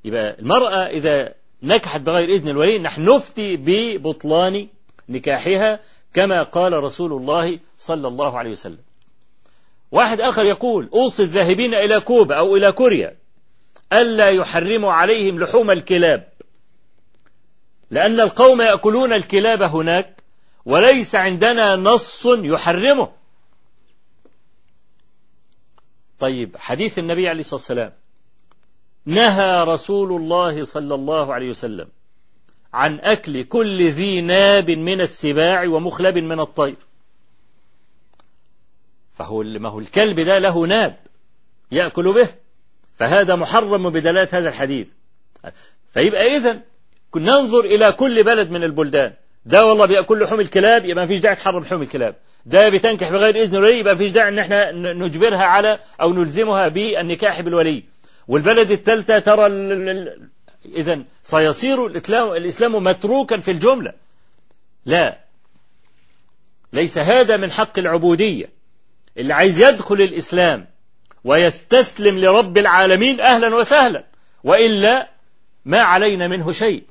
يبقى 0.06 0.40
المرأة 0.40 0.88
إذا 0.88 1.34
نكحت 1.64 2.02
بغير 2.02 2.30
إذن 2.30 2.48
الولي 2.48 2.80
نحن 2.80 3.16
نفتي 3.16 3.58
ببطلان 3.58 4.68
نكاحها 5.10 5.80
كما 6.14 6.44
قال 6.44 6.74
رسول 6.74 7.14
الله 7.14 7.60
صلى 7.78 8.08
الله 8.08 8.38
عليه 8.38 8.52
وسلم. 8.52 8.80
واحد 9.92 10.22
آخر 10.22 10.44
يقول 10.44 10.90
أوصي 10.94 11.24
الذاهبين 11.24 11.74
إلى 11.74 12.02
كوبا 12.02 12.36
أو 12.36 12.56
إلى 12.56 12.72
كوريا 12.72 13.16
ألا 13.94 14.30
يحرموا 14.30 14.92
عليهم 14.92 15.40
لحوم 15.40 15.72
الكلاب. 15.72 16.30
لأن 17.92 18.20
القوم 18.20 18.62
يأكلون 18.62 19.14
الكلاب 19.14 19.62
هناك 19.62 20.24
وليس 20.66 21.16
عندنا 21.16 21.76
نص 21.76 22.26
يحرمه. 22.26 23.19
طيب 26.20 26.58
حديث 26.58 27.00
النبي 27.00 27.30
عليه 27.30 27.40
الصلاة 27.40 27.56
والسلام. 27.56 27.94
نهى 29.06 29.64
رسول 29.64 30.12
الله 30.22 30.64
صلى 30.64 30.96
الله 30.96 31.34
عليه 31.34 31.50
وسلم 31.50 31.88
عن 32.74 33.00
أكل 33.00 33.44
كل 33.44 33.90
ذي 33.90 34.22
ناب 34.22 34.72
من 34.72 35.02
السباع 35.02 35.68
ومخلب 35.68 36.18
من 36.18 36.40
الطير. 36.40 36.76
فهو 39.14 39.44
ما 39.44 39.70
هو 39.70 39.80
الكلب 39.80 40.20
ده 40.20 40.40
له 40.40 40.68
ناب 40.68 40.98
يأكل 41.72 42.14
به 42.14 42.30
فهذا 42.96 43.36
محرم 43.36 43.90
بدلالة 43.90 44.30
هذا 44.32 44.50
الحديث. 44.50 44.88
فيبقى 45.92 46.38
إذن 46.38 46.62
ننظر 47.16 47.66
إلى 47.66 47.92
كل 47.92 48.24
بلد 48.24 48.50
من 48.50 48.64
البلدان. 48.64 49.14
ده 49.46 49.66
والله 49.66 49.86
بيأكل 49.86 50.20
لحوم 50.22 50.40
الكلاب 50.40 50.86
يبقى 50.86 50.96
ما 51.04 51.08
فيش 51.08 51.20
داعي 51.20 51.36
تحرم 51.36 51.64
لحوم 51.64 51.82
الكلاب. 51.82 52.16
ده 52.46 52.70
بتنكح 52.70 53.10
بغير 53.12 53.36
إذن 53.36 53.56
الولي 53.56 53.80
يبقى 53.80 53.94
ما 53.94 53.98
فيش 53.98 54.12
داعي 54.12 54.30
إن 54.30 54.40
إحنا 54.40 54.72
نجبرها 54.72 55.44
على 55.44 55.80
أو 56.02 56.14
نلزمها 56.14 56.68
بالنكاح 56.68 57.42
بالولي. 57.42 57.84
والبلد 58.28 58.72
الثالثة 58.72 59.20
ترى 59.20 59.48
إذا 60.66 61.04
سيصير 61.24 61.88
الإسلام 62.38 62.84
متروكا 62.84 63.38
في 63.38 63.52
الجملة. 63.52 63.94
لا. 64.86 65.20
ليس 66.74 66.98
هذا 66.98 67.38
من 67.38 67.52
حق 67.52 67.80
العبودية. 67.80 68.50
اللي 69.18 69.34
عايز 69.34 69.62
يدخل 69.62 69.96
الإسلام 69.96 70.68
ويستسلم 71.24 72.20
لرب 72.20 72.58
العالمين 72.58 73.20
أهلا 73.20 73.56
وسهلا 73.56 74.06
وإلا 74.44 75.10
ما 75.66 75.80
علينا 75.82 76.28
منه 76.28 76.52
شيء. 76.52 76.84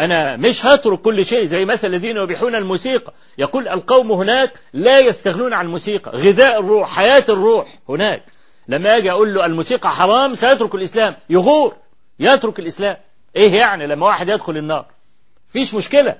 أنا 0.00 0.36
مش 0.36 0.66
هترك 0.66 1.00
كل 1.00 1.24
شيء 1.24 1.44
زي 1.44 1.64
مثل 1.64 1.86
الذين 1.86 2.16
يبيحون 2.16 2.54
الموسيقى. 2.54 3.12
يقول 3.38 3.68
القوم 3.68 4.12
هناك 4.12 4.52
لا 4.72 4.98
يستغنون 4.98 5.52
عن 5.52 5.64
الموسيقى. 5.64 6.10
غذاء 6.10 6.60
الروح 6.60 6.96
حياة 6.96 7.24
الروح 7.28 7.68
هناك. 7.88 8.22
لما 8.68 8.96
أجي 8.96 9.10
أقول 9.10 9.34
له 9.34 9.46
الموسيقى 9.46 9.90
حرام 9.90 10.34
سيترك 10.34 10.74
الإسلام. 10.74 11.16
يغور. 11.30 11.76
يترك 12.18 12.58
الإسلام. 12.58 12.96
إيه 13.36 13.52
يعني 13.52 13.86
لما 13.86 14.06
واحد 14.06 14.28
يدخل 14.28 14.56
النار؟ 14.56 14.86
فيش 15.52 15.74
مشكلة. 15.74 16.16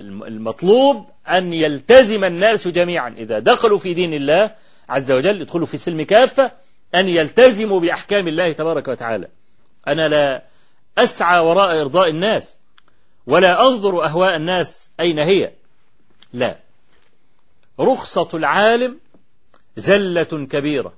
المطلوب 0.00 1.06
أن 1.28 1.52
يلتزم 1.52 2.24
الناس 2.24 2.68
جميعا. 2.68 3.14
إذا 3.18 3.38
دخلوا 3.38 3.78
في 3.78 3.94
دين 3.94 4.14
الله 4.14 4.50
عز 4.88 5.12
وجل 5.12 5.40
يدخلوا 5.40 5.66
في 5.66 5.74
السلم 5.74 6.02
كافة 6.02 6.52
أن 6.94 7.08
يلتزموا 7.08 7.80
بأحكام 7.80 8.28
الله 8.28 8.52
تبارك 8.52 8.88
وتعالى. 8.88 9.28
أنا 9.88 10.08
لا 10.08 10.42
أسعى 10.98 11.40
وراء 11.40 11.80
إرضاء 11.80 12.08
الناس. 12.08 12.59
ولا 13.30 13.68
أنظر 13.68 14.04
أهواء 14.04 14.36
الناس 14.36 14.90
أين 15.00 15.18
هي؟ 15.18 15.52
لا. 16.32 16.58
رخصة 17.80 18.28
العالم 18.34 18.98
زلة 19.76 20.46
كبيرة. 20.50 20.92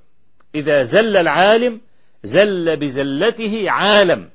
إذا 0.54 0.82
زل 0.82 1.16
العالم 1.16 1.80
زل 2.24 2.76
بزلته 2.76 3.70
عالم. 3.70 4.30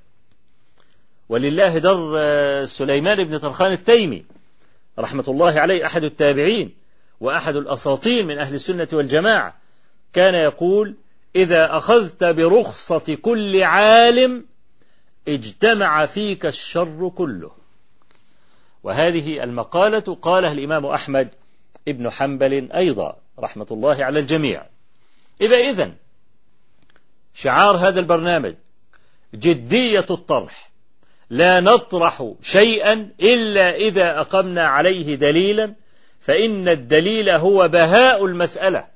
ولله 1.29 1.77
در 1.77 2.65
سليمان 2.65 3.23
بن 3.27 3.37
طرخان 3.37 3.71
التيمي. 3.71 4.25
رحمة 4.99 5.25
الله 5.27 5.59
عليه 5.59 5.85
أحد 5.85 6.03
التابعين 6.03 6.75
وأحد 7.19 7.55
الأساطين 7.55 8.27
من 8.27 8.37
أهل 8.37 8.53
السنة 8.53 8.87
والجماعة. 8.93 9.55
كان 10.13 10.33
يقول 10.33 10.95
إذا 11.35 11.77
أخذت 11.77 12.23
برخصة 12.23 13.17
كل 13.21 13.63
عالم 13.63 14.45
اجتمع 15.27 16.05
فيك 16.05 16.45
الشر 16.45 17.11
كله. 17.15 17.56
وهذه 18.87 19.43
المقالة 19.43 20.17
قالها 20.21 20.51
الإمام 20.51 20.85
أحمد 20.85 21.29
ابن 21.87 22.09
حنبل 22.09 22.71
أيضا 22.71 23.15
رحمة 23.39 23.67
الله 23.71 24.05
على 24.05 24.19
الجميع. 24.19 24.65
إذا 25.41 25.55
إذن 25.55 25.93
شعار 27.33 27.77
هذا 27.77 27.99
البرنامج 27.99 28.53
جدية 29.33 30.05
الطرح. 30.09 30.71
لا 31.29 31.59
نطرح 31.59 32.33
شيئا 32.41 33.11
إلا 33.21 33.75
إذا 33.75 34.19
أقمنا 34.19 34.67
عليه 34.67 35.15
دليلا 35.15 35.75
فإن 36.19 36.67
الدليل 36.67 37.29
هو 37.29 37.67
بهاء 37.67 38.25
المسألة. 38.25 38.87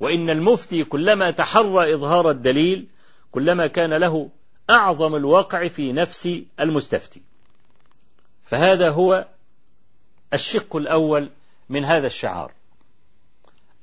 وإن 0.00 0.30
المفتي 0.30 0.84
كلما 0.84 1.30
تحرى 1.30 1.94
إظهار 1.94 2.30
الدليل 2.30 2.86
كلما 3.32 3.66
كان 3.66 3.94
له 3.94 4.30
أعظم 4.70 5.14
الوقع 5.14 5.68
في 5.68 5.92
نفس 5.92 6.40
المستفتي. 6.60 7.31
فهذا 8.52 8.90
هو 8.90 9.26
الشق 10.34 10.76
الأول 10.76 11.30
من 11.68 11.84
هذا 11.84 12.06
الشعار. 12.06 12.52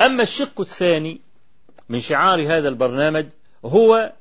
أما 0.01 0.23
الشق 0.23 0.61
الثاني 0.61 1.21
من 1.89 1.99
شعار 1.99 2.41
هذا 2.41 2.67
البرنامج 2.67 3.25
هو 3.65 4.13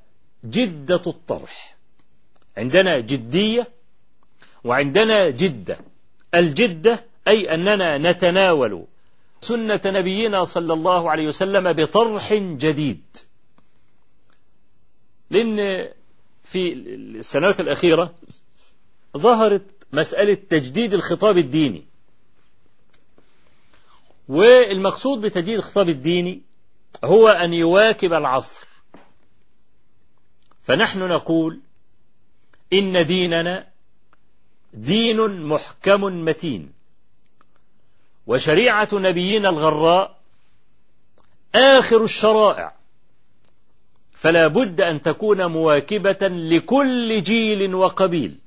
جدة 0.45 1.03
الطرح. 1.07 1.77
عندنا 2.57 3.01
جدية 3.01 3.69
وعندنا 4.65 5.31
جدة. 5.31 5.79
الجدة 6.35 7.05
أي 7.29 7.55
أننا 7.55 7.99
نتناول 7.99 8.85
سنة 9.41 9.81
نبينا 9.87 10.45
صلى 10.45 10.73
الله 10.73 11.11
عليه 11.11 11.29
وسلم 11.29 11.73
بطرح 11.73 12.35
جديد. 12.35 13.17
لأن 15.31 15.89
في 16.45 16.73
السنوات 16.73 17.61
الأخيرة 17.61 18.15
ظهرت 19.17 19.78
مسألة 19.93 20.35
تجديد 20.35 20.95
الخطاب 20.95 21.39
الديني. 21.39 21.85
والمقصود 24.29 25.21
بتجديد 25.21 25.57
الخطاب 25.57 25.89
الديني 25.89 26.43
هو 27.05 27.29
أن 27.29 27.53
يواكب 27.53 28.13
العصر. 28.13 28.67
فنحن 30.65 30.99
نقول 30.99 31.61
إن 32.73 33.07
ديننا 33.07 33.69
دين 34.75 35.43
محكم 35.43 36.25
متين. 36.25 36.73
وشريعة 38.27 38.89
نبينا 38.93 39.49
الغراء 39.49 40.19
آخر 41.55 42.05
الشرائع. 42.05 42.75
فلا 44.13 44.47
بد 44.47 44.81
أن 44.81 45.03
تكون 45.03 45.47
مواكبة 45.47 46.29
لكل 46.29 47.23
جيل 47.23 47.75
وقبيل. 47.75 48.39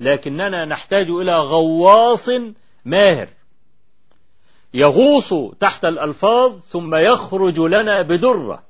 لكننا 0.00 0.64
نحتاج 0.64 1.10
إلى 1.10 1.38
غواص 1.38 2.30
ماهر. 2.84 3.28
يغوص 4.74 5.34
تحت 5.60 5.84
الألفاظ 5.84 6.60
ثم 6.60 6.94
يخرج 6.94 7.60
لنا 7.60 8.02
بدرة. 8.02 8.62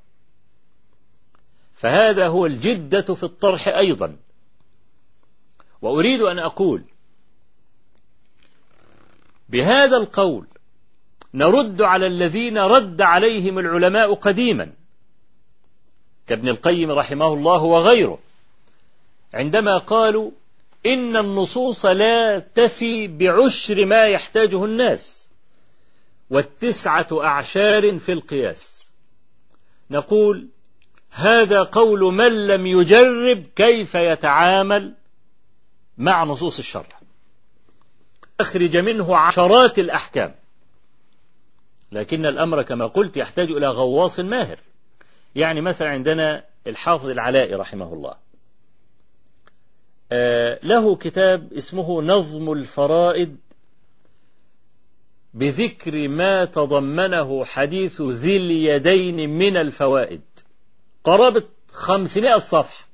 فهذا 1.74 2.28
هو 2.28 2.46
الجدة 2.46 3.14
في 3.14 3.22
الطرح 3.22 3.68
أيضا. 3.68 4.16
وأريد 5.82 6.20
أن 6.20 6.38
أقول 6.38 6.82
بهذا 9.48 9.96
القول 9.96 10.46
نرد 11.34 11.82
على 11.82 12.06
الذين 12.06 12.58
رد 12.58 13.02
عليهم 13.02 13.58
العلماء 13.58 14.14
قديما 14.14 14.72
كابن 16.26 16.48
القيم 16.48 16.90
رحمه 16.90 17.34
الله 17.34 17.62
وغيره 17.62 18.18
عندما 19.34 19.78
قالوا 19.78 20.30
إن 20.86 21.16
النصوص 21.16 21.86
لا 21.86 22.38
تفي 22.38 23.08
بعشر 23.08 23.84
ما 23.84 24.06
يحتاجه 24.06 24.64
الناس 24.64 25.30
والتسعة 26.30 27.08
أعشار 27.12 27.98
في 27.98 28.12
القياس. 28.12 28.90
نقول 29.90 30.48
هذا 31.10 31.62
قول 31.62 32.14
من 32.14 32.46
لم 32.46 32.66
يجرب 32.66 33.44
كيف 33.56 33.94
يتعامل 33.94 34.94
مع 35.98 36.24
نصوص 36.24 36.58
الشرع. 36.58 37.00
أخرج 38.40 38.76
منه 38.76 39.16
عشرات 39.16 39.78
الأحكام. 39.78 40.34
لكن 41.92 42.26
الأمر 42.26 42.62
كما 42.62 42.86
قلت 42.86 43.16
يحتاج 43.16 43.50
إلى 43.50 43.68
غواص 43.68 44.20
ماهر. 44.20 44.58
يعني 45.34 45.60
مثلا 45.60 45.88
عندنا 45.88 46.44
الحافظ 46.66 47.08
العلائي 47.08 47.54
رحمه 47.54 47.94
الله. 47.94 48.14
له 50.62 50.96
كتاب 50.96 51.52
اسمه 51.52 52.02
نظم 52.02 52.52
الفرائد 52.52 53.36
بذكر 55.34 56.08
ما 56.08 56.44
تضمنه 56.44 57.44
حديث 57.44 58.00
ذي 58.00 58.36
اليدين 58.36 59.30
من 59.30 59.56
الفوائد. 59.56 60.22
قرابة 61.04 61.42
خمسمائة 61.68 62.38
صفحة. 62.38 62.86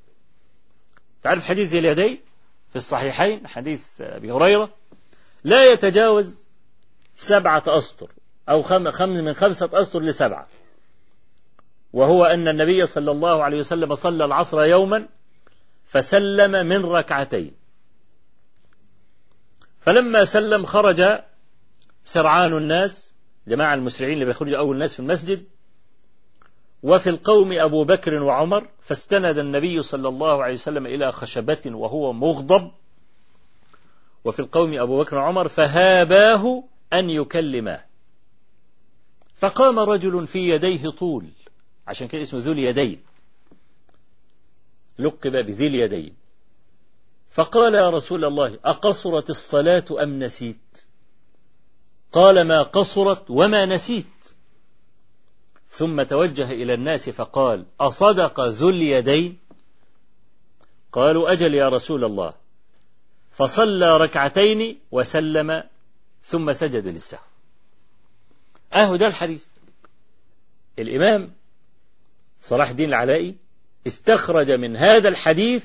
تعرف 1.23 1.45
حديث 1.45 1.69
ذي 1.69 1.79
اليدين؟ 1.79 2.21
في 2.71 2.77
الصحيحين 2.77 3.47
حديث 3.47 4.01
أبي 4.01 4.33
هريرة. 4.33 4.75
لا 5.45 5.73
يتجاوز 5.73 6.47
سبعة 7.17 7.63
أسطر 7.67 8.11
أو 8.49 8.63
خم 8.63 8.91
خم 8.91 9.09
من 9.09 9.35
خمسة 9.35 9.71
أسطر 9.73 10.01
لسبعة. 10.01 10.49
وهو 11.93 12.25
أن 12.25 12.49
النبي 12.49 12.87
صلى 12.87 13.11
الله 13.11 13.43
عليه 13.43 13.59
وسلم 13.59 13.95
صلى 13.95 14.25
العصر 14.25 14.65
يوما 14.65 15.09
فسلم 15.93 16.67
من 16.67 16.85
ركعتين. 16.85 17.53
فلما 19.81 20.25
سلم 20.25 20.67
خرج 20.67 21.03
سرعان 22.05 22.57
الناس 22.57 23.13
جماعة 23.49 23.75
المسرعين 23.75 24.15
اللي 24.15 24.25
بيخرجوا 24.25 24.59
أول 24.59 24.75
الناس 24.75 24.95
في 24.95 25.01
المسجد 25.01 25.45
وفي 26.83 27.11
القوم 27.11 27.53
أبو 27.53 27.85
بكر 27.85 28.15
وعمر 28.15 28.69
فاستند 28.81 29.39
النبي 29.39 29.83
صلى 29.83 30.09
الله 30.09 30.43
عليه 30.43 30.53
وسلم 30.53 30.87
إلى 30.87 31.13
خشبة 31.13 31.63
وهو 31.67 32.13
مغضب. 32.13 32.71
وفي 34.25 34.41
القوم 34.41 34.81
أبو 34.81 35.03
بكر 35.03 35.17
وعمر 35.17 35.49
فهاباه 35.49 36.65
أن 36.93 37.11
يكلماه. 37.11 37.85
فقام 39.37 39.79
رجل 39.79 40.27
في 40.27 40.39
يديه 40.39 40.89
طول 40.89 41.27
عشان 41.87 42.09
كده 42.09 42.23
اسمه 42.23 42.41
ذو 42.41 42.53
اليدين. 42.53 43.12
لقب 45.03 45.33
بذي 45.33 45.67
اليدين. 45.67 46.17
فقال 47.31 47.75
يا 47.75 47.91
رسول 47.91 48.25
الله 48.25 48.59
أقصرت 48.65 49.31
الصلاة 49.31 49.85
أم 50.03 50.19
نسيت؟ 50.23 50.85
قال 52.13 52.47
ما 52.47 52.63
قصرت 52.63 53.31
وما 53.31 53.67
نسيت. 53.67 54.35
ثم 55.71 56.03
توجه 56.03 56.51
إلى 56.51 56.75
الناس 56.75 57.11
فقال 57.11 57.65
أصدق 57.81 58.41
ذو 58.41 58.71
اليدين؟ 58.71 59.39
قالوا 60.93 61.33
أجل 61.33 61.55
يا 61.55 61.69
رسول 61.69 62.05
الله. 62.05 62.35
فصلى 63.33 63.97
ركعتين 63.97 64.79
وسلم 64.91 65.63
ثم 66.23 66.53
سجد 66.53 66.87
للسهو. 66.87 67.21
أهو 68.75 68.97
ده 68.97 69.07
الحديث. 69.07 69.49
الإمام 70.79 71.33
صلاح 72.43 72.71
الدين 72.71 72.89
العلائي 72.89 73.37
استخرج 73.87 74.51
من 74.51 74.77
هذا 74.77 75.09
الحديث 75.09 75.65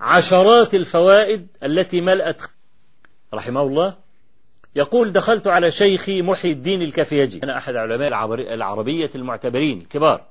عشرات 0.00 0.74
الفوائد 0.74 1.46
التي 1.62 2.00
ملأت 2.00 2.42
رحمه 3.34 3.62
الله. 3.62 3.96
يقول 4.76 5.12
دخلت 5.12 5.46
على 5.46 5.70
شيخي 5.70 6.22
محي 6.22 6.50
الدين 6.50 6.82
الكفيجي 6.82 7.42
أنا 7.42 7.58
أحد 7.58 7.74
علماء 7.76 8.08
العربية 8.54 9.10
المعتبرين 9.14 9.78
الكبار 9.78 10.24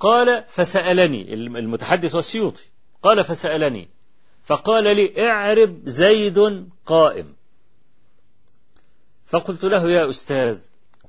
قال 0.00 0.44
فسألني 0.48 1.34
المتحدث 1.34 2.14
والسيوطي. 2.14 2.62
قال 3.02 3.24
فسألني. 3.24 3.88
فقال 4.44 4.96
لي 4.96 5.28
اعرب 5.30 5.80
زيد 5.84 6.68
قائم. 6.86 7.34
فقلت 9.26 9.64
له 9.64 9.90
يا 9.90 10.10
أستاذ 10.10 10.60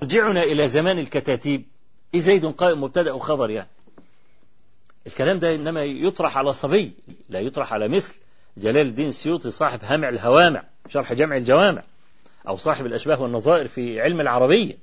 أرجعنا 0.02 0.44
إلى 0.44 0.68
زمان 0.68 1.00
الكتاتيب. 1.00 1.65
إيه 2.13 2.20
زيد 2.20 2.46
قائم 2.46 2.84
مبتدأ 2.84 3.12
وخبر 3.12 3.50
يعني. 3.50 3.70
الكلام 5.08 5.39
ده 5.39 5.56
إنما 5.56 5.84
يطرح 5.84 6.38
على 6.38 6.54
صبي 6.54 6.91
لا 7.30 7.39
يطرح 7.39 7.74
على 7.74 7.88
مثل 7.88 8.13
جلال 8.58 8.88
الدين 8.88 9.08
السيوطي 9.08 9.52
صاحب 9.52 9.80
همع 9.84 10.10
الهوامع 10.10 10.63
شرح 10.89 11.13
جمع 11.13 11.38
الجوامع 11.38 11.84
أو 12.48 12.56
صاحب 12.56 12.86
الأشباه 12.86 13.22
والنظائر 13.22 13.68
في 13.68 14.02
علم 14.02 14.22
العربية. 14.22 14.78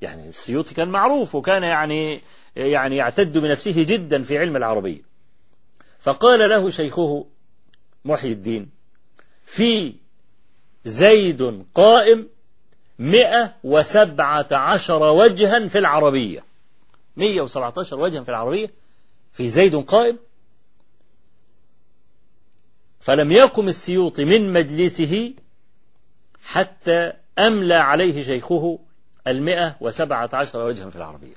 يعني 0.00 0.28
السيوطي 0.28 0.74
كان 0.74 0.88
معروف 0.88 1.34
وكان 1.34 1.62
يعني 1.62 2.22
يعني 2.56 2.96
يعتد 2.96 3.38
بنفسه 3.38 3.84
جدا 3.84 4.22
في 4.22 4.38
علم 4.38 4.56
العربية. 4.56 5.02
فقال 6.00 6.50
له 6.50 6.70
شيخه 6.70 7.26
محي 8.04 8.32
الدين 8.32 8.70
في 9.44 9.94
زيد 10.84 11.64
قائم 11.74 12.28
مئة 12.98 13.54
وسبعة 13.64 14.48
عشر 14.52 15.02
وجها 15.02 15.68
في 15.68 15.78
العربية. 15.78 16.44
مئة 17.16 17.40
وسبعة 17.40 17.74
عشر 17.78 18.00
وجها 18.00 18.22
في 18.22 18.28
العربية 18.28 18.70
في 19.32 19.48
زيد 19.48 19.74
قائم 19.76 20.18
فلم 23.00 23.32
يقم 23.32 23.68
السيوطي 23.68 24.24
من 24.24 24.52
مجلسه 24.52 25.34
حتى 26.42 27.12
أملى 27.38 27.74
عليه 27.74 28.22
شيخه 28.22 28.78
المئة 29.26 29.76
وسبعة 29.80 30.30
عشر 30.32 30.58
وجها 30.66 30.90
في 30.90 30.96
العربية. 30.96 31.34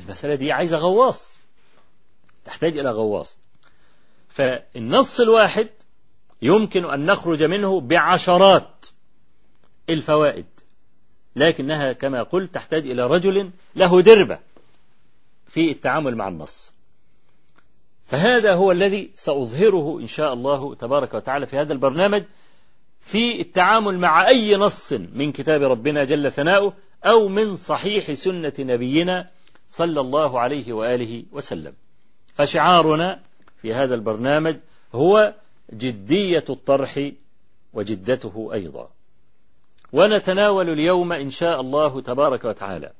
المسألة 0.00 0.34
دي 0.34 0.52
عايزة 0.52 0.76
غواص 0.76 1.36
تحتاج 2.44 2.78
إلى 2.78 2.90
غواص. 2.90 3.38
فالنص 4.28 5.20
الواحد 5.20 5.68
يمكن 6.42 6.84
أن 6.84 7.06
نخرج 7.06 7.42
منه 7.42 7.80
بعشرات 7.80 8.86
الفوائد. 9.90 10.46
لكنها 11.36 11.92
كما 11.92 12.22
قلت 12.22 12.54
تحتاج 12.54 12.90
إلى 12.90 13.06
رجل 13.06 13.50
له 13.76 14.02
دربة 14.02 14.38
في 15.46 15.70
التعامل 15.70 16.16
مع 16.16 16.28
النص. 16.28 16.72
فهذا 18.06 18.54
هو 18.54 18.72
الذي 18.72 19.10
سأظهره 19.16 19.98
إن 20.00 20.06
شاء 20.06 20.32
الله 20.32 20.74
تبارك 20.74 21.14
وتعالى 21.14 21.46
في 21.46 21.56
هذا 21.56 21.72
البرنامج 21.72 22.22
في 23.00 23.40
التعامل 23.40 23.98
مع 23.98 24.28
أي 24.28 24.56
نص 24.56 24.92
من 24.92 25.32
كتاب 25.32 25.62
ربنا 25.62 26.04
جل 26.04 26.32
ثناؤه 26.32 26.72
أو 27.04 27.28
من 27.28 27.56
صحيح 27.56 28.12
سنة 28.12 28.52
نبينا 28.58 29.30
صلى 29.70 30.00
الله 30.00 30.40
عليه 30.40 30.72
وآله 30.72 31.24
وسلم. 31.32 31.74
فشعارنا 32.34 33.22
في 33.62 33.74
هذا 33.74 33.94
البرنامج 33.94 34.56
هو 34.94 35.34
جدية 35.72 36.44
الطرح 36.50 37.10
وجدته 37.72 38.50
أيضا. 38.52 38.95
ونتناول 39.92 40.68
اليوم 40.68 41.12
إن 41.12 41.30
شاء 41.30 41.60
الله 41.60 42.00
تبارك 42.00 42.44
وتعالى 42.44 42.92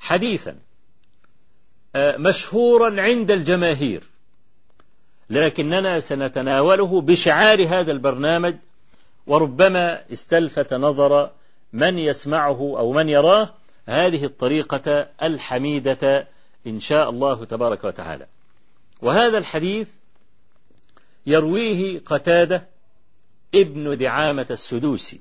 حديثا 0.00 0.56
آه، 1.96 2.16
مشهورا 2.16 3.02
عند 3.02 3.30
الجماهير 3.30 4.04
لكننا 5.30 6.00
سنتناوله 6.00 7.00
بشعار 7.00 7.66
هذا 7.66 7.92
البرنامج 7.92 8.54
وربما 9.26 10.12
استلفت 10.12 10.74
نظر 10.74 11.30
من 11.72 11.98
يسمعه 11.98 12.58
أو 12.78 12.92
من 12.92 13.08
يراه 13.08 13.54
هذه 13.86 14.24
الطريقة 14.24 15.08
الحميدة 15.22 16.28
إن 16.66 16.80
شاء 16.80 17.10
الله 17.10 17.44
تبارك 17.44 17.84
وتعالى. 17.84 18.26
وهذا 19.02 19.38
الحديث 19.38 19.88
يرويه 21.26 22.00
قتادة 22.00 22.68
ابن 23.54 23.96
دعامة 23.96 24.46
السدوسي. 24.50 25.20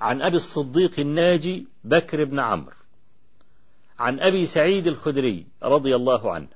عن 0.00 0.22
أبي 0.22 0.36
الصديق 0.36 1.00
الناجي 1.00 1.66
بكر 1.84 2.24
بن 2.24 2.40
عمرو 2.40 2.74
عن 3.98 4.20
أبي 4.20 4.46
سعيد 4.46 4.86
الخدري 4.86 5.46
رضي 5.62 5.96
الله 5.96 6.32
عنه. 6.32 6.48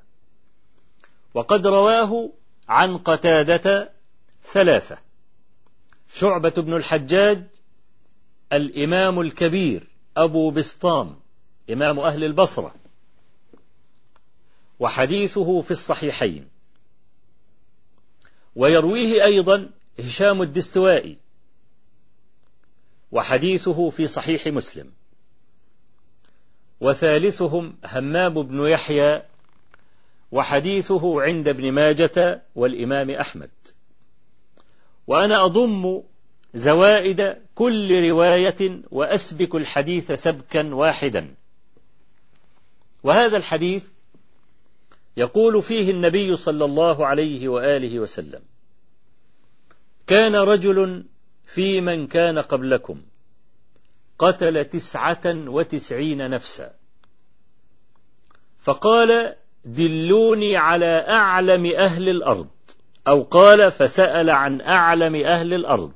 وقد 1.35 1.67
رواه 1.67 2.31
عن 2.69 2.99
قتادة 2.99 3.93
ثلاثة 4.53 4.99
شعبة 6.15 6.51
بن 6.51 6.77
الحجاج 6.77 7.47
الإمام 8.53 9.21
الكبير 9.21 9.89
أبو 10.17 10.51
بسطام 10.51 11.17
إمام 11.71 11.99
أهل 11.99 12.25
البصرة. 12.25 12.75
وحديثه 14.81 15.63
في 15.63 15.71
الصحيحين. 15.71 16.49
ويرويه 18.57 19.25
أيضا 19.25 19.71
هشام 19.99 20.43
الدستوائي 20.43 21.24
وحديثه 23.14 23.90
في 23.90 24.07
صحيح 24.07 24.46
مسلم. 24.46 24.92
وثالثهم 26.81 27.77
همام 27.85 28.42
بن 28.42 28.66
يحيى 28.66 29.22
وحديثه 30.33 31.22
عند 31.22 31.48
ابن 31.48 31.72
ماجة 31.72 32.42
والإمام 32.55 33.11
أحمد. 33.11 33.50
وأنا 35.07 35.44
أضم 35.44 36.03
زوائد 36.55 37.37
كل 37.55 38.09
رواية 38.09 38.83
وأسبك 38.90 39.55
الحديث 39.55 40.12
سبكا 40.12 40.74
واحدا. 40.74 41.35
وهذا 43.03 43.37
الحديث 43.37 43.88
يقول 45.16 45.62
فيه 45.62 45.90
النبي 45.90 46.37
صلى 46.37 46.64
الله 46.64 47.07
عليه 47.07 47.48
وآله 47.48 47.98
وسلم 48.00 48.42
كان 50.07 50.35
رجل 50.35 51.05
في 51.47 51.81
من 51.81 52.07
كان 52.07 52.39
قبلكم 52.39 53.03
قتل 54.19 54.65
تسعة 54.65 55.23
وتسعين 55.27 56.31
نفسا. 56.31 56.75
فقال 58.61 59.37
دلوني 59.65 60.57
على 60.57 61.07
أعلم 61.09 61.67
أهل 61.67 62.09
الأرض 62.09 62.49
أو 63.09 63.23
قال 63.23 63.73
فسأل 63.73 64.31
عن 64.31 64.61
أعلم 64.61 65.17
أهل 65.17 65.55
الأرض. 65.55 65.93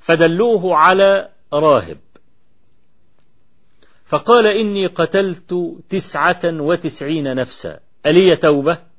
فدلوه 0.00 0.76
على 0.76 1.28
راهب. 1.52 1.98
فقال 4.06 4.46
إني 4.46 4.86
قتلت 4.86 5.76
تسعة 5.88 6.40
وتسعين 6.44 7.34
نفسا. 7.36 7.80
ألي 8.06 8.36
توبة؟ 8.36 8.91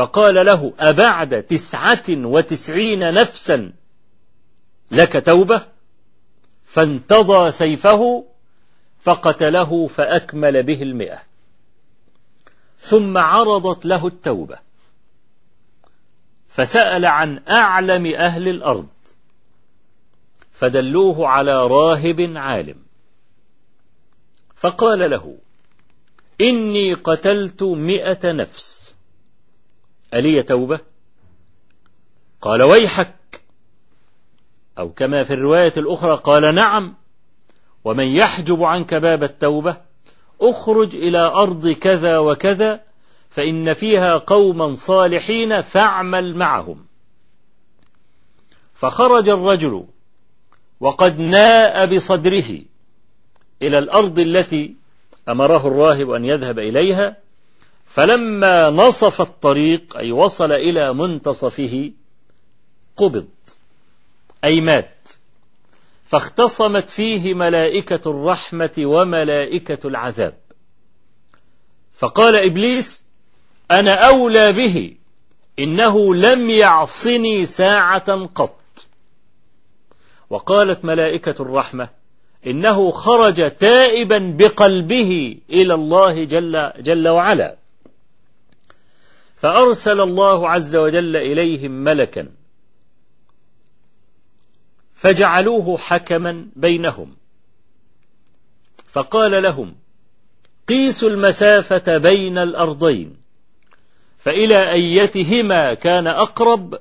فقال 0.00 0.46
له 0.46 0.72
أبعد 0.78 1.42
تسعة 1.42 2.02
وتسعين 2.08 3.14
نفسا 3.14 3.72
لك 4.90 5.26
توبة؟ 5.26 5.66
فانتضى 6.64 7.50
سيفه 7.50 8.24
فقتله 9.00 9.86
فأكمل 9.86 10.62
به 10.62 10.82
المئة. 10.82 11.22
ثم 12.78 13.18
عرضت 13.18 13.86
له 13.86 14.06
التوبة. 14.06 14.58
فسأل 16.48 17.06
عن 17.06 17.42
أعلم 17.48 18.06
أهل 18.06 18.48
الأرض. 18.48 18.88
فدلوه 20.52 21.28
على 21.28 21.66
راهب 21.66 22.32
عالم. 22.36 22.82
فقال 24.56 25.10
له 25.10 25.38
إني 26.40 26.94
قتلت 26.94 27.62
مئة 27.62 28.32
نفس. 28.32 28.89
ألي 30.14 30.42
توبة؟ 30.42 30.80
قال 32.40 32.62
ويحك. 32.62 33.42
أو 34.78 34.92
كما 34.92 35.22
في 35.22 35.34
الرواية 35.34 35.72
الأخرى 35.76 36.16
قال 36.16 36.54
نعم. 36.54 36.94
ومن 37.84 38.06
يحجب 38.06 38.62
عنك 38.62 38.94
باب 38.94 39.22
التوبة 39.22 39.76
اخرج 40.40 40.96
إلى 40.96 41.18
أرض 41.18 41.68
كذا 41.68 42.18
وكذا 42.18 42.80
فإن 43.30 43.74
فيها 43.74 44.16
قوما 44.16 44.74
صالحين 44.74 45.60
فاعمل 45.60 46.36
معهم. 46.36 46.86
فخرج 48.74 49.28
الرجل 49.28 49.84
وقد 50.80 51.18
ناء 51.18 51.94
بصدره 51.94 52.58
إلى 53.62 53.78
الأرض 53.78 54.18
التي 54.18 54.74
أمره 55.28 55.66
الراهب 55.66 56.10
أن 56.10 56.24
يذهب 56.24 56.58
إليها 56.58 57.16
فلما 57.90 58.70
نصف 58.70 59.20
الطريق 59.20 59.96
أي 59.96 60.12
وصل 60.12 60.52
إلى 60.52 60.94
منتصفه 60.94 61.92
قبض 62.96 63.28
أي 64.44 64.60
مات. 64.60 65.08
فاختصمت 66.04 66.90
فيه 66.90 67.34
ملائكة 67.34 68.10
الرحمة 68.10 68.72
وملائكة 68.78 69.88
العذاب. 69.88 70.38
فقال 71.94 72.36
إبليس 72.36 73.04
أنا 73.70 73.94
أولى 73.94 74.52
به 74.52 74.94
إنه 75.58 76.14
لم 76.14 76.50
يعصني 76.50 77.44
ساعة 77.44 78.26
قط. 78.26 78.60
وقالت 80.30 80.84
ملائكة 80.84 81.42
الرحمة 81.42 81.88
إنه 82.46 82.90
خرج 82.90 83.50
تائبا 83.50 84.34
بقلبه 84.38 85.36
إلى 85.50 85.74
الله 85.74 86.24
جل, 86.24 86.72
جل 86.78 87.08
وعلا. 87.08 87.59
فأرسل 89.40 90.00
الله 90.00 90.50
عز 90.50 90.76
وجل 90.76 91.16
إليهم 91.16 91.70
ملكا 91.70 92.28
فجعلوه 94.94 95.78
حكما 95.78 96.46
بينهم. 96.56 97.16
فقال 98.88 99.42
لهم 99.42 99.76
قيسوا 100.68 101.10
المسافة 101.10 101.98
بين 101.98 102.38
الأرضين 102.38 103.16
فإلى 104.18 104.72
أيتهما 104.72 105.74
كان 105.74 106.06
أقرب 106.06 106.78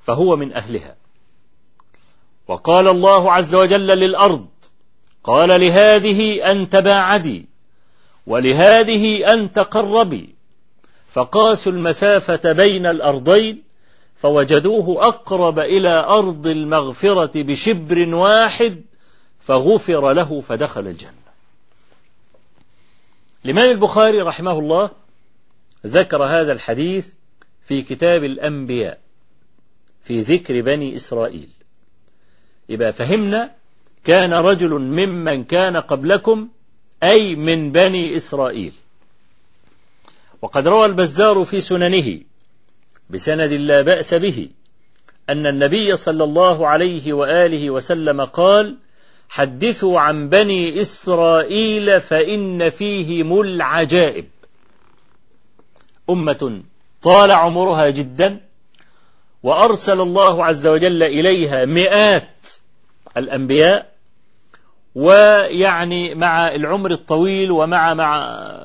فهو 0.00 0.36
من 0.36 0.52
أهلها. 0.52 0.96
وقال 2.48 2.88
الله 2.88 3.32
عز 3.32 3.54
وجل 3.54 3.86
للأرض 3.86 4.48
قال 5.24 5.60
لهذه 5.60 6.50
أن 6.50 6.68
تباعدي 6.68 7.46
ولهذه 8.26 9.32
أن 9.32 9.52
تقربي. 9.52 10.35
فقاسوا 11.16 11.72
المسافة 11.72 12.52
بين 12.52 12.86
الأرضين 12.86 13.62
فوجدوه 14.16 15.06
أقرب 15.06 15.58
إلى 15.58 15.88
أرض 15.88 16.46
المغفرة 16.46 17.42
بشبر 17.42 18.14
واحد 18.14 18.82
فغفر 19.40 20.12
له 20.12 20.40
فدخل 20.40 20.86
الجنة. 20.86 21.12
الإمام 23.44 23.70
البخاري 23.70 24.20
رحمه 24.22 24.58
الله 24.58 24.90
ذكر 25.86 26.24
هذا 26.24 26.52
الحديث 26.52 27.08
في 27.64 27.82
كتاب 27.82 28.24
الأنبياء 28.24 28.98
في 30.04 30.20
ذكر 30.20 30.60
بني 30.60 30.96
إسرائيل. 30.96 31.48
يبقى 32.68 32.92
فهمنا 32.92 33.54
كان 34.04 34.32
رجل 34.32 34.70
ممن 34.70 35.44
كان 35.44 35.76
قبلكم 35.76 36.48
أي 37.02 37.34
من 37.34 37.72
بني 37.72 38.16
إسرائيل. 38.16 38.72
وقد 40.46 40.68
روى 40.68 40.86
البزار 40.86 41.44
في 41.44 41.60
سننه 41.60 42.20
بسند 43.10 43.52
لا 43.52 43.82
بأس 43.82 44.14
به 44.14 44.48
أن 45.30 45.46
النبي 45.46 45.96
صلى 45.96 46.24
الله 46.24 46.68
عليه 46.68 47.12
وآله 47.12 47.70
وسلم 47.70 48.24
قال 48.24 48.76
حدثوا 49.28 50.00
عن 50.00 50.28
بني 50.28 50.80
إسرائيل 50.80 52.00
فإن 52.00 52.70
فيهم 52.70 53.40
العجائب 53.40 54.28
أمة 56.10 56.62
طال 57.02 57.30
عمرها 57.30 57.90
جدا 57.90 58.40
وأرسل 59.42 60.00
الله 60.00 60.44
عز 60.44 60.66
وجل 60.66 61.02
إليها 61.02 61.64
مئات 61.64 62.48
الأنبياء 63.16 63.95
ويعني 64.96 66.14
مع 66.14 66.54
العمر 66.54 66.90
الطويل 66.90 67.50
ومع 67.50 67.94
مع 67.94 68.18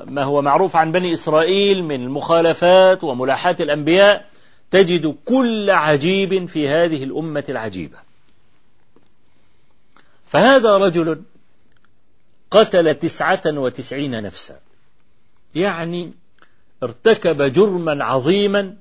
ما 0.04 0.24
هو 0.24 0.42
معروف 0.42 0.76
عن 0.76 0.92
بني 0.92 1.12
إسرائيل 1.12 1.84
من 1.84 2.02
المخالفات 2.02 3.04
وملاحات 3.04 3.60
الأنبياء 3.60 4.28
تجد 4.70 5.16
كل 5.24 5.70
عجيب 5.70 6.46
في 6.46 6.68
هذه 6.68 7.04
الأمة 7.04 7.44
العجيبة. 7.48 7.98
فهذا 10.26 10.76
رجل 10.76 11.22
قتل 12.50 12.94
تسعة 12.94 13.42
وتسعين 13.46 14.22
نفسا. 14.22 14.58
يعني 15.54 16.12
ارتكب 16.82 17.42
جرما 17.42 18.04
عظيما 18.04 18.74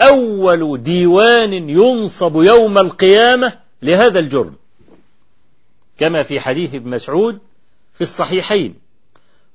أول 0.00 0.82
ديوان 0.82 1.52
ينصب 1.52 2.36
يوم 2.36 2.78
القيامة 2.78 3.52
لهذا 3.82 4.18
الجرم. 4.18 4.56
كما 5.98 6.22
في 6.22 6.40
حديث 6.40 6.74
ابن 6.74 6.90
مسعود 6.90 7.38
في 7.94 8.00
الصحيحين. 8.00 8.74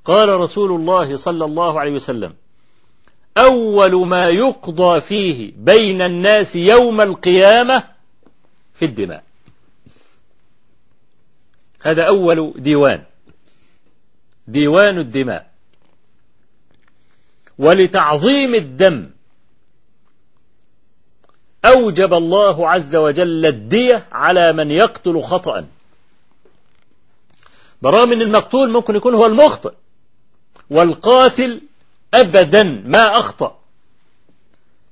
قال 0.05 0.29
رسول 0.29 0.71
الله 0.71 1.15
صلى 1.15 1.45
الله 1.45 1.79
عليه 1.79 1.91
وسلم 1.91 2.33
أول 3.37 4.07
ما 4.07 4.29
يقضى 4.29 5.01
فيه 5.01 5.53
بين 5.57 6.01
الناس 6.01 6.55
يوم 6.55 7.01
القيامة 7.01 7.83
في 8.73 8.85
الدماء. 8.85 9.23
هذا 11.81 12.07
أول 12.07 12.53
ديوان 12.55 13.03
ديوان 14.47 14.97
الدماء. 14.97 15.51
ولتعظيم 17.57 18.55
الدم 18.55 19.09
أوجب 21.65 22.13
الله 22.13 22.69
عز 22.69 22.95
وجل 22.95 23.45
الدية 23.45 24.07
على 24.11 24.53
من 24.53 24.71
يقتل 24.71 25.21
خطأ. 25.21 25.67
برغم 27.81 28.11
أن 28.11 28.21
المقتول 28.21 28.71
ممكن 28.71 28.95
يكون 28.95 29.13
هو 29.13 29.25
المخطئ. 29.25 29.73
والقاتل 30.69 31.61
أبدا 32.13 32.63
ما 32.85 33.19
أخطأ. 33.19 33.59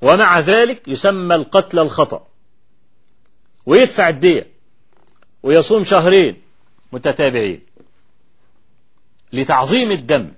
ومع 0.02 0.40
ذلك 0.40 0.88
يسمى 0.88 1.36
القتل 1.36 1.80
الخطأ. 1.80 2.28
ويدفع 3.66 4.10
الدية. 4.10 4.48
ويصوم 5.44 5.84
شهرين 5.84 6.42
متتابعين. 6.92 7.62
لتعظيم 9.34 9.92
الدم. 9.92 10.32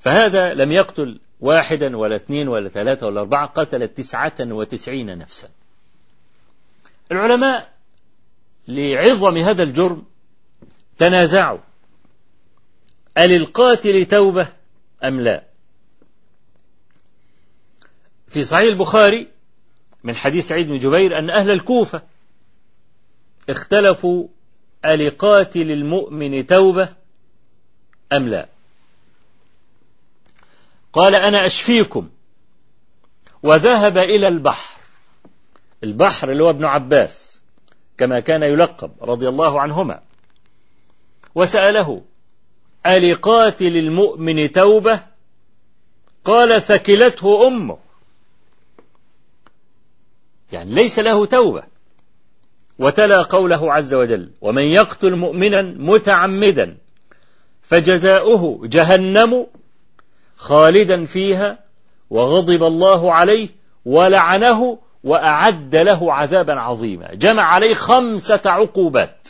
فهذا 0.00 0.54
لم 0.54 0.72
يقتل 0.72 1.20
واحدا 1.40 1.96
ولا 1.96 2.16
اثنين 2.16 2.48
ولا 2.48 2.68
ثلاثة 2.68 3.06
ولا 3.06 3.20
أربعة 3.20 3.46
قتل 3.46 3.88
تسعة 3.88 4.34
وتسعين 4.40 5.18
نفسا. 5.18 5.48
العلماء 7.12 7.72
لعظم 8.68 9.36
هذا 9.36 9.62
الجرم 9.62 10.02
تنازعوا. 10.98 11.58
أللقاتل 13.18 14.06
توبة 14.06 14.46
أم 15.04 15.20
لا؟ 15.20 15.44
في 18.28 18.42
صحيح 18.42 18.72
البخاري 18.72 19.28
من 20.04 20.14
حديث 20.14 20.48
سعيد 20.48 20.68
بن 20.68 20.78
جبير 20.78 21.18
أن 21.18 21.30
أهل 21.30 21.50
الكوفة 21.50 22.02
اختلفوا 23.48 24.28
ألقاتل 24.84 25.70
المؤمن 25.70 26.46
توبة 26.46 26.88
أم 28.12 28.28
لا؟ 28.28 28.48
قال 30.92 31.14
أنا 31.14 31.46
أشفيكم. 31.46 32.08
وذهب 33.42 33.98
إلى 33.98 34.28
البحر. 34.28 34.80
البحر 35.84 36.30
اللي 36.30 36.42
هو 36.44 36.50
ابن 36.50 36.64
عباس 36.64 37.40
كما 37.98 38.20
كان 38.20 38.42
يلقب 38.42 38.92
رضي 39.00 39.28
الله 39.28 39.60
عنهما. 39.60 40.05
وسأله 41.36 42.02
ألقاتل 42.86 43.76
المؤمن 43.76 44.52
توبة؟ 44.52 45.00
قال 46.24 46.62
ثكلته 46.62 47.46
أمه. 47.46 47.78
يعني 50.52 50.74
ليس 50.74 50.98
له 50.98 51.26
توبة. 51.26 51.62
وتلا 52.78 53.22
قوله 53.22 53.72
عز 53.72 53.94
وجل 53.94 54.30
ومن 54.40 54.62
يقتل 54.62 55.16
مؤمنا 55.16 55.62
متعمدا 55.62 56.76
فجزاؤه 57.62 58.60
جهنم 58.64 59.46
خالدا 60.36 61.04
فيها 61.04 61.58
وغضب 62.10 62.62
الله 62.62 63.12
عليه 63.12 63.48
ولعنه 63.84 64.78
وأعد 65.04 65.76
له 65.76 66.12
عذابا 66.12 66.60
عظيما. 66.60 67.14
جمع 67.14 67.42
عليه 67.42 67.74
خمسة 67.74 68.40
عقوبات. 68.46 69.28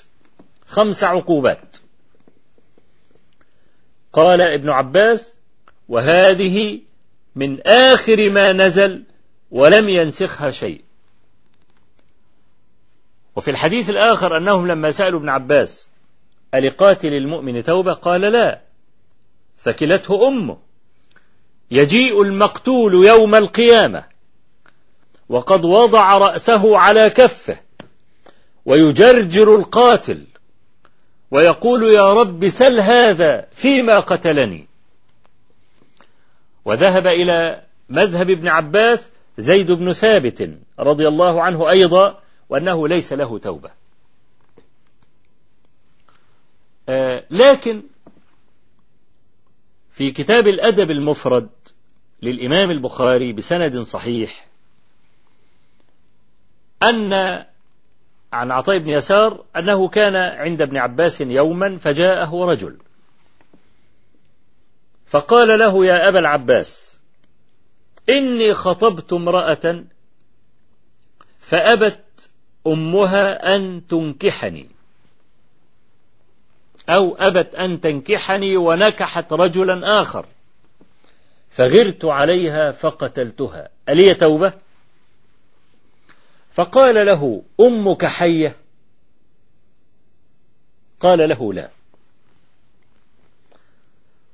خمس 0.67 1.05
عقوبات. 1.05 1.77
قال 4.17 4.41
ابن 4.41 4.71
عباس 4.71 5.35
وهذه 5.89 6.81
من 7.35 7.61
آخر 7.67 8.31
ما 8.31 8.53
نزل 8.53 9.05
ولم 9.51 9.89
ينسخها 9.89 10.51
شيء. 10.51 10.85
وفي 13.37 13.51
الحديث 13.51 13.91
الآخر 13.91 14.37
أنهم 14.37 14.67
لما 14.67 14.91
سألوا 14.91 15.21
ابن 15.21 15.29
عباس 15.29 15.89
ألقاتل 16.55 17.15
المؤمن 17.15 17.65
توبة؟ 17.65 17.93
قال 17.93 18.21
لا. 18.21 18.61
فكلته 19.57 20.29
أمه. 20.29 20.59
يجيء 21.71 22.23
المقتول 22.23 23.07
يوم 23.07 23.35
القيامة 23.35 24.05
وقد 25.29 25.65
وضع 25.65 26.19
رأسه 26.19 26.79
على 26.79 27.11
كفه 27.11 27.61
ويجرجر 28.65 29.57
القاتل. 29.57 30.25
ويقول 31.31 31.95
يا 31.95 32.15
رب 32.15 32.49
سل 32.49 32.81
هذا 32.81 33.49
فيما 33.53 34.01
قتلني. 34.01 34.67
وذهب 36.65 37.07
إلى 37.07 37.63
مذهب 37.89 38.31
ابن 38.31 38.49
عباس 38.49 39.11
زيد 39.39 39.71
بن 39.71 39.93
ثابت 39.93 40.51
رضي 40.79 41.09
الله 41.09 41.43
عنه 41.43 41.71
أيضا 41.71 42.21
وأنه 42.49 42.89
ليس 42.89 43.13
له 43.13 43.39
توبة. 43.39 43.71
آه 46.89 47.25
لكن 47.31 47.83
في 49.91 50.11
كتاب 50.11 50.47
الأدب 50.47 50.91
المفرد 50.91 51.49
للإمام 52.23 52.71
البخاري 52.71 53.33
بسند 53.33 53.79
صحيح 53.83 54.47
أن 56.83 57.45
عن 58.37 58.51
عطاء 58.51 58.79
بن 58.79 58.89
يسار 58.89 59.45
أنه 59.57 59.89
كان 59.89 60.17
عند 60.17 60.63
ابن 60.63 60.77
عباس 60.77 61.21
يوما 61.21 61.79
فجاءه 61.79 62.45
رجل. 62.45 62.77
فقال 65.07 65.59
له 65.59 65.87
يا 65.87 66.09
أبا 66.09 66.19
العباس 66.19 66.99
إني 68.09 68.55
خطبت 68.55 69.13
امرأة 69.13 69.85
فأبت 71.41 72.31
أمها 72.67 73.57
أن 73.57 73.87
تنكحني 73.87 74.71
أو 76.89 77.17
أبت 77.19 77.55
أن 77.55 77.81
تنكحني 77.81 78.57
ونكحت 78.57 79.33
رجلا 79.33 80.01
آخر 80.01 80.27
فغرت 81.51 82.05
عليها 82.05 82.73
فقتلتها. 82.73 83.69
ألي 83.89 84.15
توبة؟ 84.15 84.53
فقال 86.57 87.07
له 87.07 87.43
أمك 87.61 88.05
حية؟ 88.05 88.57
قال 91.01 91.29
له 91.29 91.53
لا. 91.53 91.71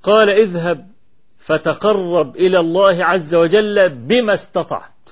قال 0.02 0.30
اذهب 0.30 0.90
فتقرب 1.38 2.36
إلى 2.36 2.60
الله 2.60 3.04
عز 3.04 3.34
وجل 3.34 3.88
بما 3.88 4.34
استطعت. 4.34 5.10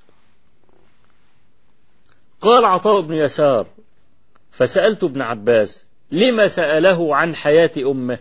قال 2.40 2.64
عطاء 2.64 3.00
بن 3.00 3.14
يسار 3.14 3.66
فسألت 4.50 5.04
ابن 5.04 5.22
عباس 5.22 5.86
لما 6.10 6.48
سأله 6.48 7.16
عن 7.16 7.34
حياة 7.34 7.72
أمه؟ 7.78 8.18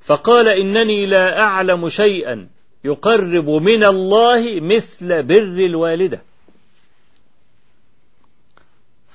فقال 0.00 0.48
إنني 0.48 1.06
لا 1.06 1.40
أعلم 1.40 1.88
شيئا 1.88 2.48
يقرب 2.84 3.50
من 3.50 3.84
الله 3.84 4.60
مثل 4.60 5.22
بر 5.22 5.66
الوالدة. 5.66 6.29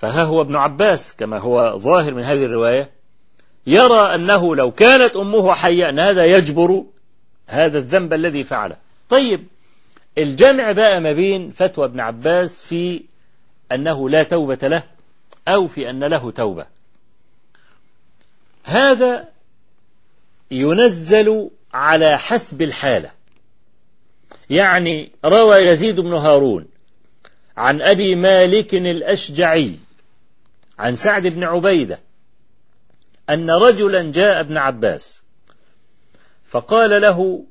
فها 0.05 0.23
هو 0.23 0.41
ابن 0.41 0.55
عباس 0.55 1.15
كما 1.15 1.39
هو 1.39 1.77
ظاهر 1.77 2.13
من 2.13 2.23
هذه 2.23 2.45
الرواية. 2.45 2.89
يرى 3.67 4.15
أنه 4.15 4.55
لو 4.55 4.71
كانت 4.71 5.15
أمه 5.15 5.53
حية 5.53 5.89
أن 5.89 5.99
هذا 5.99 6.25
يجبر 6.25 6.85
هذا 7.47 7.77
الذنب 7.77 8.13
الذي 8.13 8.43
فعله؟ 8.43 8.77
طيب 9.09 9.47
الجمع 10.17 10.71
بقى 10.71 11.01
ما 11.01 11.13
بين 11.13 11.51
فتوى 11.51 11.85
ابن 11.85 11.99
عباس 11.99 12.63
في 12.63 13.03
أنه 13.71 14.09
لا 14.09 14.23
توبة 14.23 14.67
له 14.67 14.83
أو 15.47 15.67
في 15.67 15.89
أن 15.89 16.03
له 16.03 16.31
توبة. 16.31 16.65
هذا 18.63 19.27
ينزل 20.51 21.49
على 21.73 22.17
حسب 22.17 22.61
الحالة. 22.61 23.11
يعني 24.49 25.11
روى 25.25 25.57
يزيد 25.57 25.99
بن 25.99 26.13
هارون 26.13 26.67
عن 27.57 27.81
أبي 27.81 28.15
مالك 28.15 28.73
الأشجعي 28.73 29.84
عن 30.79 30.95
سعد 30.95 31.27
بن 31.27 31.43
عبيدة 31.43 31.99
أن 33.29 33.49
رجلا 33.49 34.11
جاء 34.11 34.39
ابن 34.39 34.57
عباس 34.57 35.23
فقال 36.45 37.01
له 37.01 37.45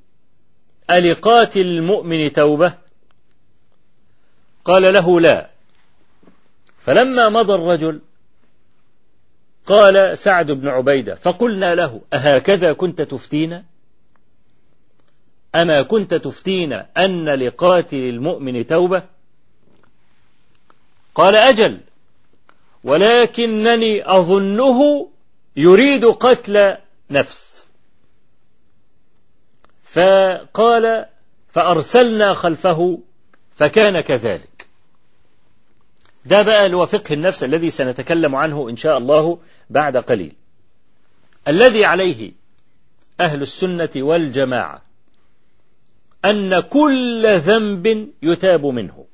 ألقاتل 0.91 1.61
المؤمن 1.61 2.33
توبة؟ 2.33 2.75
قال 4.65 4.95
له 4.95 5.21
لا. 5.21 5.51
فلما 6.79 7.29
مضى 7.29 7.55
الرجل 7.55 8.01
قال 9.67 10.19
سعد 10.19 10.51
بن 10.51 10.69
عبيدة 10.69 11.15
فقلنا 11.15 11.75
له 11.75 12.01
أهكذا 12.13 12.73
كنت 12.73 13.03
تفتينا؟ 13.03 13.65
أما 15.55 15.83
كنت 15.83 16.15
تفتينا 16.15 16.87
أن 16.97 17.29
لقاتل 17.29 17.97
المؤمن 17.97 18.67
توبة؟ 18.67 19.03
قال 21.15 21.37
أجل. 21.37 21.81
ولكنني 22.85 24.17
أظنه 24.17 25.11
يريد 25.57 26.05
قتل 26.05 26.77
نفس. 27.11 27.67
فقال 29.85 31.07
فأرسلنا 31.49 32.35
خلفه 32.35 33.01
فكان 33.57 34.01
كذلك. 34.01 34.69
ده 36.25 36.43
بقى 36.43 36.67
اللي 36.67 36.77
هو 36.77 36.87
فقه 36.87 37.13
النفس 37.13 37.45
الذي 37.45 37.71
سنتكلم 37.71 38.35
عنه 38.37 38.69
إن 38.69 38.77
شاء 38.77 38.99
الله 38.99 39.39
بعد 39.71 39.97
قليل. 39.97 40.35
الذي 41.49 41.85
عليه 41.85 42.33
أهل 43.21 43.43
السنة 43.43 43.91
والجماعة 43.97 44.83
أن 46.25 46.61
كل 46.61 47.39
ذنب 47.39 48.13
يتاب 48.23 48.67
منه 48.67 49.07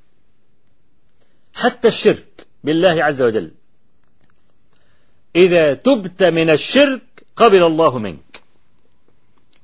حتى 1.54 1.88
الشرك 1.88 2.46
بالله 2.64 3.04
عز 3.04 3.22
وجل. 3.22 3.52
إذا 5.36 5.74
تبت 5.74 6.22
من 6.22 6.50
الشرك 6.50 7.02
قبل 7.36 7.62
الله 7.62 7.98
منك. 7.98 8.42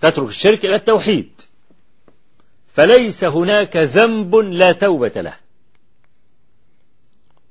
تترك 0.00 0.28
الشرك 0.28 0.64
إلى 0.64 0.74
التوحيد. 0.74 1.40
فليس 2.68 3.24
هناك 3.24 3.76
ذنب 3.76 4.36
لا 4.36 4.72
توبة 4.72 5.12
له. 5.16 5.36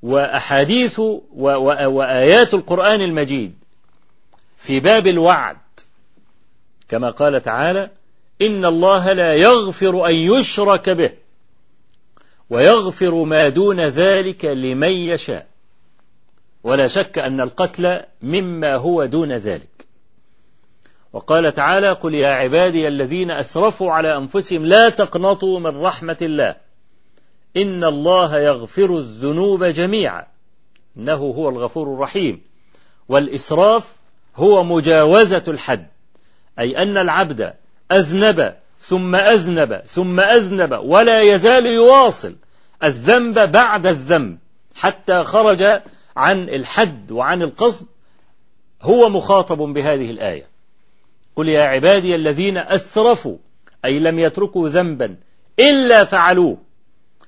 وأحاديث 0.04 1.00
وآيات 1.36 2.54
القرآن 2.54 3.02
المجيد 3.02 3.54
في 4.58 4.80
باب 4.80 5.08
الوعد. 5.08 5.58
كما 6.90 7.10
قال 7.10 7.42
تعالى 7.42 7.92
إن 8.42 8.66
الله 8.66 9.14
لا 9.14 9.34
يغفر 9.34 10.08
أن 10.08 10.16
يشرك 10.16 10.90
به 10.90 11.12
ويغفر 12.50 13.24
ما 13.24 13.50
دون 13.50 13.88
ذلك 13.88 14.46
لمن 14.46 14.92
يشاء. 14.92 15.55
ولا 16.66 16.88
شك 16.88 17.20
أن 17.20 17.42
القتل 17.42 18.02
مما 18.22 18.76
هو 18.76 19.06
دون 19.06 19.32
ذلك. 19.32 19.86
وقال 21.14 21.54
تعالى 21.54 21.92
قل 21.92 22.14
يا 22.16 22.28
عبادي 22.28 22.88
الذين 22.88 23.32
أسرفوا 23.32 23.92
على 23.92 24.18
أنفسهم 24.18 24.66
لا 24.66 24.90
تقنطوا 24.90 25.60
من 25.60 25.82
رحمة 25.82 26.18
الله. 26.22 26.56
إن 27.58 27.84
الله 27.84 28.40
يغفر 28.40 28.98
الذنوب 28.98 29.64
جميعا. 29.64 30.26
إنه 30.98 31.14
هو 31.14 31.50
الغفور 31.50 31.94
الرحيم. 31.94 32.42
والإسراف 33.10 33.96
هو 34.36 34.64
مجاوزة 34.64 35.44
الحد 35.48 35.88
أي 36.60 36.78
أن 36.78 36.98
العبد 36.98 37.54
أذنب 37.92 38.56
ثم 38.80 39.16
أذنب 39.16 39.82
ثم 39.88 40.20
أذنب 40.20 40.80
ولا 40.84 41.22
يزال 41.22 41.66
يواصل 41.66 42.36
الذنب 42.84 43.52
بعد 43.52 43.86
الذنب 43.86 44.38
حتى 44.76 45.24
خرج 45.24 45.82
عن 46.16 46.50
الحد 46.50 47.12
وعن 47.12 47.42
القصد 47.42 47.88
هو 48.82 49.10
مخاطب 49.10 49.58
بهذه 49.58 50.12
الآية. 50.12 50.48
قل 51.36 51.50
يا 51.50 51.62
عبادي 51.62 52.16
الذين 52.16 52.58
أسرفوا 52.58 53.38
أي 53.86 54.00
لم 54.00 54.20
يتركوا 54.20 54.70
ذنبا 54.70 55.18
إلا 55.60 56.04
فعلوه. 56.04 56.58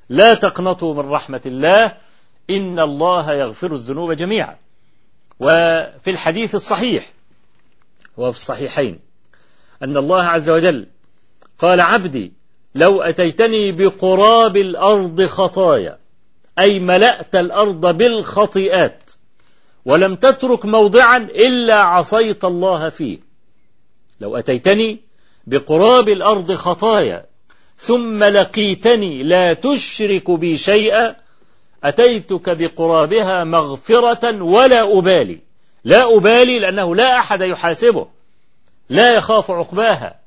لا 0.10 0.34
تقنطوا 0.34 0.94
من 0.94 1.10
رحمة 1.10 1.42
الله 1.46 1.94
إن 2.50 2.80
الله 2.80 3.34
يغفر 3.34 3.74
الذنوب 3.74 4.12
جميعا. 4.12 4.58
وفي 5.40 6.10
الحديث 6.10 6.56
الصحيح 6.56 7.14
وفي 8.18 8.38
الصحيحين 8.38 9.00
أن 9.84 9.98
الله 9.98 10.24
عز 10.24 10.50
وجل 10.50 10.88
قال 11.60 11.82
عبدي 11.82 12.34
لو 12.76 13.02
أتيتني 13.02 13.72
بقراب 13.72 14.58
الأرض 14.58 15.22
خطايا 15.26 16.00
أي 16.60 16.80
ملأت 16.80 17.36
الأرض 17.36 17.98
بالخطيئات 17.98 19.12
ولم 19.86 20.16
تترك 20.16 20.66
موضعا 20.66 21.18
إلا 21.18 21.76
عصيت 21.76 22.46
الله 22.46 22.90
فيه. 22.90 23.20
لو 24.20 24.38
أتيتني 24.38 25.00
بقراب 25.48 26.10
الأرض 26.10 26.52
خطايا 26.52 27.26
ثم 27.78 28.24
لقيتني 28.24 29.24
لا 29.24 29.54
تشرك 29.54 30.32
بي 30.32 30.58
شيئا 30.58 31.16
أتيتك 31.84 32.50
بقرابها 32.50 33.44
مغفرة 33.44 34.44
ولا 34.44 34.98
أبالي. 34.98 35.40
لا 35.84 36.18
أبالي 36.18 36.60
لأنه 36.60 36.96
لا 36.96 37.20
أحد 37.20 37.42
يحاسبه. 37.42 38.08
لا 38.90 39.16
يخاف 39.16 39.52
عقباها. 39.52 40.20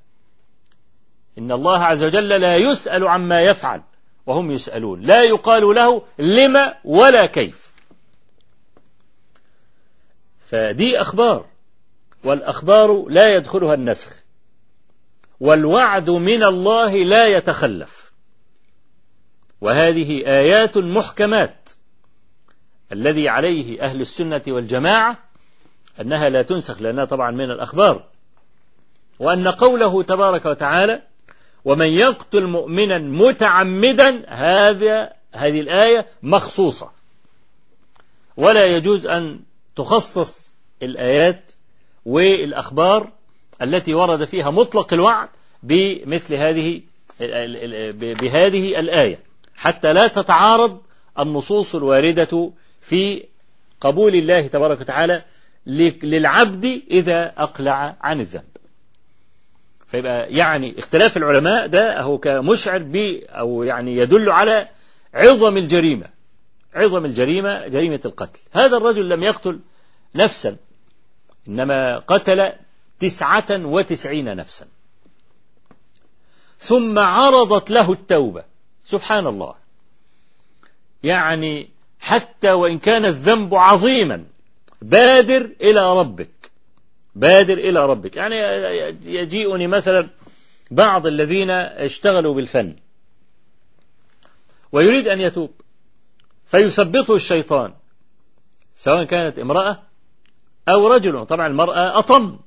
إن 1.39 1.53
الله 1.53 1.78
عز 1.78 2.05
وجل 2.05 2.28
لا 2.28 2.57
يسأل 2.57 3.09
عما 3.09 3.43
يفعل. 3.43 3.83
وهم 4.26 4.50
يسألون. 4.50 5.00
لا 5.00 5.22
يقال 5.22 5.62
له 5.62 6.02
لما 6.18 6.74
ولا 6.84 7.26
كيف. 7.26 7.72
فدي 10.40 11.00
أخبار 11.00 11.46
والأخبار 12.24 13.08
لا 13.08 13.34
يدخلها 13.34 13.74
النسخ. 13.74 14.16
والوعد 15.40 16.10
من 16.10 16.42
الله 16.42 16.96
لا 16.96 17.26
يتخلف. 17.26 18.12
وهذه 19.60 20.26
آيات 20.26 20.78
محكمات. 20.78 21.70
الذي 22.92 23.28
عليه 23.28 23.82
أهل 23.82 24.00
السنة 24.00 24.42
والجماعة 24.48 25.18
أنها 26.00 26.28
لا 26.28 26.42
تنسخ 26.42 26.82
لأنها 26.82 27.04
طبعا 27.04 27.30
من 27.30 27.50
الأخبار. 27.50 28.04
وأن 29.18 29.48
قوله 29.48 30.02
تبارك 30.02 30.46
وتعالى 30.46 31.02
ومن 31.64 31.86
يقتل 31.86 32.46
مؤمنا 32.46 32.98
متعمدا 32.98 34.24
هذا 34.28 35.12
هذه 35.32 35.61
الآية 35.61 36.06
مخصوصة. 36.22 36.90
ولا 38.36 38.66
يجوز 38.66 39.06
أن 39.06 39.40
تخصص 39.76 40.54
الآيات 40.82 41.52
والأخبار 42.06 43.12
التي 43.62 43.94
ورد 43.94 44.24
فيها 44.24 44.50
مطلق 44.50 44.92
الوعد 44.92 45.28
بمثل 45.62 46.34
هذه 46.34 46.82
بهذه 48.00 48.80
الآية. 48.80 49.18
حتى 49.54 49.92
لا 49.92 50.06
تتعارض 50.06 50.80
النصوص 51.18 51.74
الواردة 51.74 52.52
في 52.80 53.24
قبول 53.80 54.14
الله 54.14 54.46
تبارك 54.46 54.80
وتعالى 54.80 55.22
للعبد 55.66 56.82
إذا 56.90 57.32
أقلع 57.36 57.96
عن 58.00 58.20
الذنب. 58.20 58.59
فيبقى 59.91 60.32
يعني 60.32 60.78
اختلاف 60.78 61.16
العلماء 61.16 61.66
ده 61.66 62.01
هو 62.01 62.18
كمشعر 62.18 62.82
ب 62.82 62.97
أو 63.28 63.62
يعني 63.62 63.97
يدل 63.97 64.30
على 64.30 64.68
عظم 65.14 65.57
الجريمة 65.57 66.07
عظم 66.74 67.05
الجريمة 67.05 67.66
جريمة 67.66 68.01
القتل. 68.05 68.41
هذا 68.53 68.76
الرجل 68.76 69.09
لم 69.09 69.22
يقتل 69.22 69.61
نفسا 70.14 70.57
إنما 71.49 71.99
قتل 71.99 72.53
تسعة 73.01 73.47
وتسعين 73.51 74.36
نفسا. 74.36 74.66
ثم 76.59 76.99
عرضت 76.99 77.70
له 77.70 77.93
التوبة. 77.93 78.45
سبحان 78.84 79.26
الله. 79.26 79.55
يعني 81.03 81.70
حتى 82.01 82.53
وإن 82.53 82.78
كان 82.78 83.05
الذنب 83.05 83.55
عظيما 83.55 84.24
بادر 84.82 85.51
إلى 85.61 85.99
ربك 86.01 86.30
بادر 87.14 87.58
إلى 87.58 87.86
ربك. 87.86 88.16
يعني 88.16 88.36
يجيئني 89.04 89.66
مثلا 89.66 90.08
بعض 90.70 91.06
الذين 91.06 91.50
اشتغلوا 91.50 92.34
بالفن 92.34 92.76
ويريد 94.72 95.08
أن 95.08 95.20
يتوب 95.20 95.50
فيثبطه 96.46 97.14
الشيطان 97.16 97.72
سواء 98.76 99.04
كانت 99.04 99.38
امرأة 99.38 99.82
أو 100.68 100.88
رجل. 100.88 101.26
طبعا 101.26 101.46
المرأة 101.46 101.98
أطم 101.98 102.38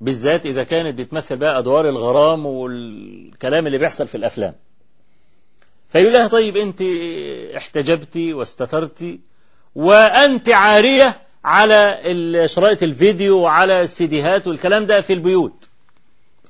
بالذات 0.00 0.46
إذا 0.46 0.64
كانت 0.64 0.98
بتمثل 0.98 1.36
بقى 1.36 1.58
أدوار 1.58 1.88
الغرام 1.88 2.46
والكلام 2.46 3.66
اللي 3.66 3.78
بيحصل 3.78 4.06
في 4.06 4.14
الأفلام. 4.14 4.54
فيقول 5.88 6.12
لها 6.12 6.28
طيب 6.28 6.56
أنت 6.56 6.82
احتجبتي 7.56 8.34
واستترتي 8.34 9.20
وأنت 9.74 10.48
عارية 10.48 11.25
على 11.46 12.48
شرائط 12.48 12.82
الفيديو 12.82 13.38
وعلى 13.38 13.82
السيديهات 13.82 14.46
والكلام 14.46 14.86
ده 14.86 15.00
في 15.00 15.12
البيوت. 15.12 15.68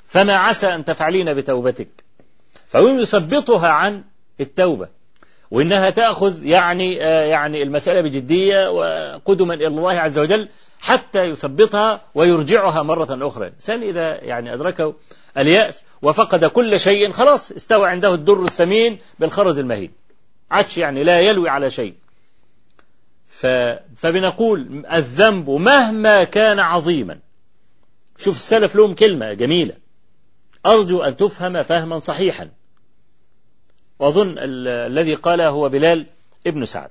فما 0.08 0.36
عسى 0.36 0.74
أن 0.74 0.84
تفعلين 0.84 1.34
بتوبتك. 1.34 1.88
فهو 2.68 2.88
يثبطها 2.88 3.68
عن 3.68 4.04
التوبة. 4.40 4.88
وإنها 5.50 5.90
تأخذ 5.90 6.44
يعني 6.44 7.04
آه 7.04 7.20
يعني 7.22 7.62
المسألة 7.62 8.00
بجدية 8.00 8.70
وقدما 8.70 9.54
إلى 9.54 9.66
الله 9.66 9.92
عز 9.92 10.18
وجل 10.18 10.48
حتى 10.80 11.22
يثبطها 11.24 12.00
ويرجعها 12.14 12.82
مرة 12.82 13.26
أخرى. 13.26 13.46
الإنسان 13.46 13.82
إذا 13.82 14.24
يعني 14.24 14.54
أدركه 14.54 14.94
اليأس 15.38 15.84
وفقد 16.02 16.44
كل 16.44 16.80
شيء 16.80 17.12
خلاص 17.12 17.52
استوى 17.52 17.88
عنده 17.88 18.14
الدر 18.14 18.44
الثمين 18.44 18.98
بالخرز 19.18 19.58
المهين. 19.58 19.92
عادش 20.50 20.78
يعني 20.78 21.04
لا 21.04 21.20
يلوي 21.20 21.48
على 21.48 21.70
شيء. 21.70 21.94
ف... 23.36 23.46
فبنقول 23.96 24.86
الذنب 24.92 25.50
مهما 25.50 26.24
كان 26.24 26.58
عظيما. 26.58 27.18
شوف 28.18 28.34
السلف 28.34 28.76
لهم 28.76 28.94
كلمة 28.94 29.32
جميلة. 29.32 29.74
أرجو 30.66 31.02
أن 31.02 31.16
تفهم 31.16 31.62
فهما 31.62 31.98
صحيحا. 31.98 32.50
وأظن 33.98 34.38
ال... 34.38 34.68
الذي 34.68 35.14
قاله 35.14 35.48
هو 35.48 35.68
بلال 35.68 36.06
ابن 36.46 36.64
سعد 36.64 36.90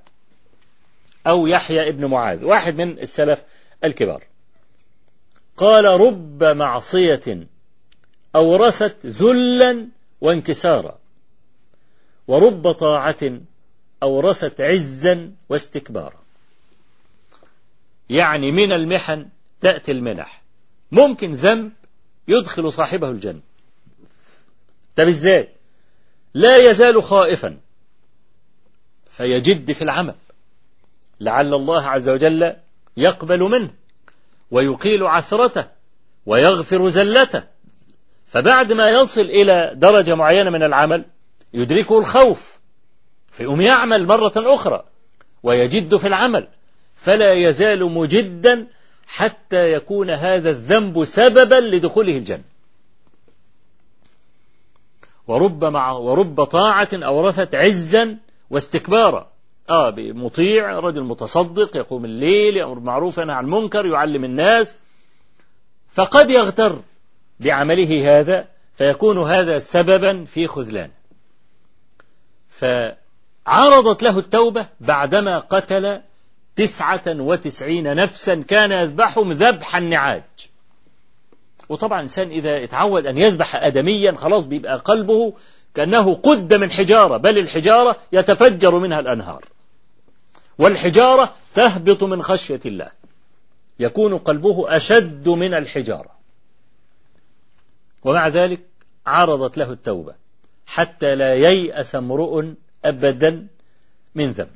أو 1.26 1.46
يحيى 1.46 1.88
ابن 1.88 2.04
معاذ. 2.04 2.44
واحد 2.44 2.76
من 2.76 2.98
السلف 2.98 3.42
الكبار. 3.84 4.22
قال 5.56 5.84
رب 5.84 6.44
معصية 6.44 7.46
أورثت 8.34 9.06
ذلا 9.06 9.88
وانكسارا 10.20 10.98
ورب 12.28 12.72
طاعة 12.72 13.40
أورثت 14.02 14.60
عزا 14.60 15.32
واستكبارا. 15.48 16.25
يعني 18.10 18.52
من 18.52 18.72
المحن 18.72 19.28
تأتي 19.60 19.92
المنح. 19.92 20.42
ممكن 20.92 21.34
ذنب 21.34 21.72
يدخل 22.28 22.72
صاحبه 22.72 23.10
الجنة. 23.10 23.40
طب 24.96 25.04
إزاي؟ 25.04 25.48
لا 26.34 26.56
يزال 26.56 27.02
خائفا. 27.02 27.58
فيجد 29.10 29.72
في 29.72 29.82
العمل. 29.82 30.14
لعل 31.20 31.54
الله 31.54 31.82
عز 31.82 32.08
وجل 32.08 32.56
يقبل 32.96 33.40
منه 33.40 33.70
ويقيل 34.50 35.02
عثرته 35.02 35.66
ويغفر 36.26 36.88
زلته. 36.88 37.42
فبعد 38.26 38.72
ما 38.72 38.90
يصل 38.90 39.20
إلى 39.20 39.72
درجة 39.74 40.14
معينة 40.14 40.50
من 40.50 40.62
العمل 40.62 41.04
يدركه 41.54 41.98
الخوف. 41.98 42.58
فيقوم 43.32 43.60
يعمل 43.60 44.06
مرة 44.06 44.32
أخرى 44.36 44.84
ويجد 45.42 45.96
في 45.96 46.06
العمل. 46.06 46.48
فلا 46.96 47.32
يزال 47.32 47.92
مجدا 47.92 48.66
حتى 49.06 49.72
يكون 49.72 50.10
هذا 50.10 50.50
الذنب 50.50 51.04
سببا 51.04 51.54
لدخوله 51.54 52.16
الجنة. 52.16 52.42
ورب 55.26 55.64
مع 55.64 55.92
ورب 55.92 56.44
طاعة 56.44 56.88
أورثت 56.94 57.54
عزا 57.54 58.18
واستكبارا. 58.50 59.30
آه 59.70 59.94
مطيع 59.98 60.78
رجل 60.78 61.02
متصدق 61.02 61.76
يقوم 61.76 62.04
الليل 62.04 62.56
يأمر 62.56 62.74
بالمعروف 62.74 63.18
ينهى 63.18 63.36
عن 63.36 63.44
المنكر 63.44 63.86
يعلم 63.86 64.24
الناس. 64.24 64.76
فقد 65.92 66.30
يغتر 66.30 66.82
بعمله 67.40 68.20
هذا 68.20 68.48
فيكون 68.74 69.18
هذا 69.18 69.58
سببا 69.58 70.24
في 70.24 70.46
خذلان. 70.46 70.90
فعرضت 72.50 74.02
له 74.02 74.18
التوبة 74.18 74.66
بعدما 74.80 75.38
قتل 75.38 76.00
تسعة 76.56 77.02
وتسعين 77.06 77.96
نفسا 77.96 78.34
كان 78.48 78.72
يذبحهم 78.72 79.32
ذبح 79.32 79.76
النعاج. 79.76 80.22
وطبعا 81.68 81.98
الإنسان 81.98 82.28
إذا 82.28 82.64
اتعود 82.64 83.06
أن 83.06 83.18
يذبح 83.18 83.56
آدميا 83.56 84.12
خلاص 84.12 84.46
بيبقى 84.46 84.76
قلبه 84.76 85.34
كأنه 85.74 86.14
قد 86.14 86.54
من 86.54 86.70
حجارة 86.70 87.16
بل 87.16 87.38
الحجارة 87.38 87.96
يتفجر 88.12 88.78
منها 88.78 89.00
الأنهار. 89.00 89.44
والحجارة 90.58 91.34
تهبط 91.54 92.02
من 92.02 92.22
خشية 92.22 92.60
الله. 92.66 92.90
يكون 93.78 94.18
قلبه 94.18 94.76
أشد 94.76 95.28
من 95.28 95.54
الحجارة. 95.54 96.10
ومع 98.04 98.28
ذلك 98.28 98.60
عرضت 99.06 99.58
له 99.58 99.72
التوبة. 99.72 100.14
حتى 100.66 101.14
لا 101.14 101.34
ييأس 101.34 101.94
امرؤ 101.94 102.44
أبدا 102.84 103.46
من 104.14 104.32
ذنب. 104.32 104.55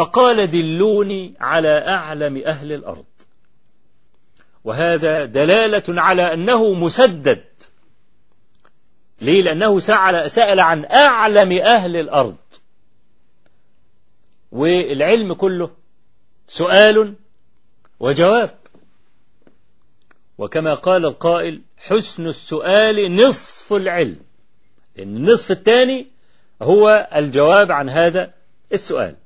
فقال 0.00 0.50
دلوني 0.50 1.34
على 1.40 1.88
أعلم 1.88 2.36
أهل 2.46 2.72
الأرض. 2.72 3.04
وهذا 4.64 5.24
دلالة 5.24 5.82
على 5.88 6.34
أنه 6.34 6.74
مسدد. 6.74 7.44
ليه؟ 9.20 9.42
لأنه 9.42 9.78
سأل, 9.78 10.30
سأل 10.30 10.60
عن 10.60 10.84
أعلم 10.84 11.52
أهل 11.52 11.96
الأرض. 11.96 12.36
والعلم 14.52 15.34
كله 15.34 15.70
سؤال 16.48 17.14
وجواب. 18.00 18.58
وكما 20.38 20.74
قال 20.74 21.04
القائل 21.06 21.62
حسن 21.76 22.26
السؤال 22.26 23.16
نصف 23.16 23.72
العلم. 23.72 24.20
النصف 24.98 25.50
الثاني 25.50 26.06
هو 26.62 27.08
الجواب 27.14 27.72
عن 27.72 27.88
هذا 27.88 28.34
السؤال. 28.72 29.16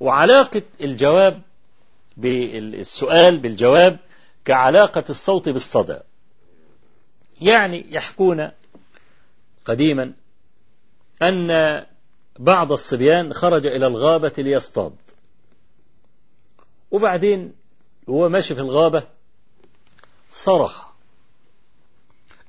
وعلاقة 0.00 0.62
الجواب 0.80 1.42
بالسؤال 2.16 3.38
بالجواب 3.38 3.98
كعلاقة 4.44 5.04
الصوت 5.10 5.48
بالصدى. 5.48 5.98
يعني 7.40 7.94
يحكون 7.94 8.50
قديما 9.64 10.12
أن 11.22 11.50
بعض 12.38 12.72
الصبيان 12.72 13.32
خرج 13.32 13.66
إلى 13.66 13.86
الغابة 13.86 14.32
ليصطاد. 14.38 14.96
وبعدين 16.90 17.54
هو 18.08 18.28
ماشي 18.28 18.54
في 18.54 18.60
الغابة 18.60 19.06
صرخ. 20.34 20.84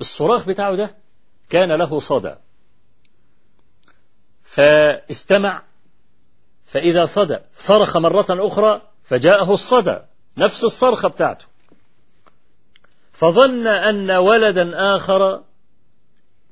الصراخ 0.01 0.47
بتاعه 0.47 0.75
ده 0.75 0.95
كان 1.49 1.71
له 1.71 1.99
صدى. 1.99 2.35
فاستمع 4.43 5.63
فإذا 6.71 7.05
صدى 7.05 7.37
صرخ 7.51 7.97
مرة 7.97 8.25
أخرى 8.29 8.81
فجاءه 9.03 9.53
الصدى 9.53 9.99
نفس 10.37 10.63
الصرخة 10.63 11.09
بتاعته. 11.09 11.45
فظن 13.13 13.67
أن 13.67 14.11
ولدا 14.11 14.95
آخر 14.95 15.43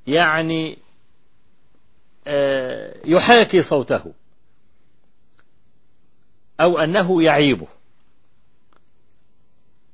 يعني 0.08 0.78
يحاكي 3.06 3.62
صوته 3.62 4.14
أو 6.62 6.80
أنه 6.80 7.24
يعيبه. 7.24 7.68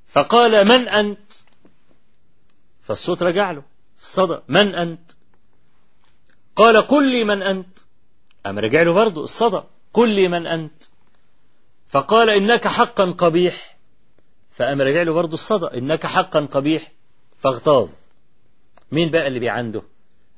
فقال 0.08 0.68
من 0.68 0.90
أنت؟ 0.90 1.32
فالصوت 2.82 3.24
رجع 3.24 3.52
له 3.52 3.64
الصدى 4.02 4.40
من 4.48 4.76
أنت؟ 4.76 5.12
قال 6.56 6.82
قل 6.82 7.12
لي 7.12 7.24
من 7.24 7.42
أنت. 7.42 7.80
أم 8.46 8.60
رجع 8.60 8.82
له 8.82 8.94
برضه 8.94 9.24
الصدى 9.24 9.62
قل 9.96 10.10
لي 10.10 10.28
من 10.28 10.48
أنت. 10.48 10.84
فقال 11.88 12.30
إنك 12.30 12.68
حقا 12.68 13.12
قبيح. 13.12 13.78
فأم 14.52 14.82
رجع 14.82 15.02
له 15.02 15.14
برضه 15.14 15.34
الصدى 15.34 15.78
إنك 15.78 16.06
حقا 16.06 16.46
قبيح. 16.46 16.92
فاغتاظ. 17.40 17.90
مين 18.92 19.12
بقى 19.12 19.28
اللي 19.28 19.40
بيعنده؟ 19.40 19.82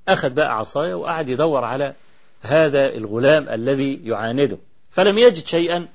أخذ 0.07 0.29
بقى 0.29 0.57
عصاية 0.57 0.93
وقعد 0.93 1.29
يدور 1.29 1.63
على 1.63 1.95
هذا 2.41 2.85
الغلام 2.85 3.49
الذي 3.49 4.01
يعانده. 4.03 4.57
فلم 4.91 5.17
يجد 5.17 5.45
شيئا 5.45 5.87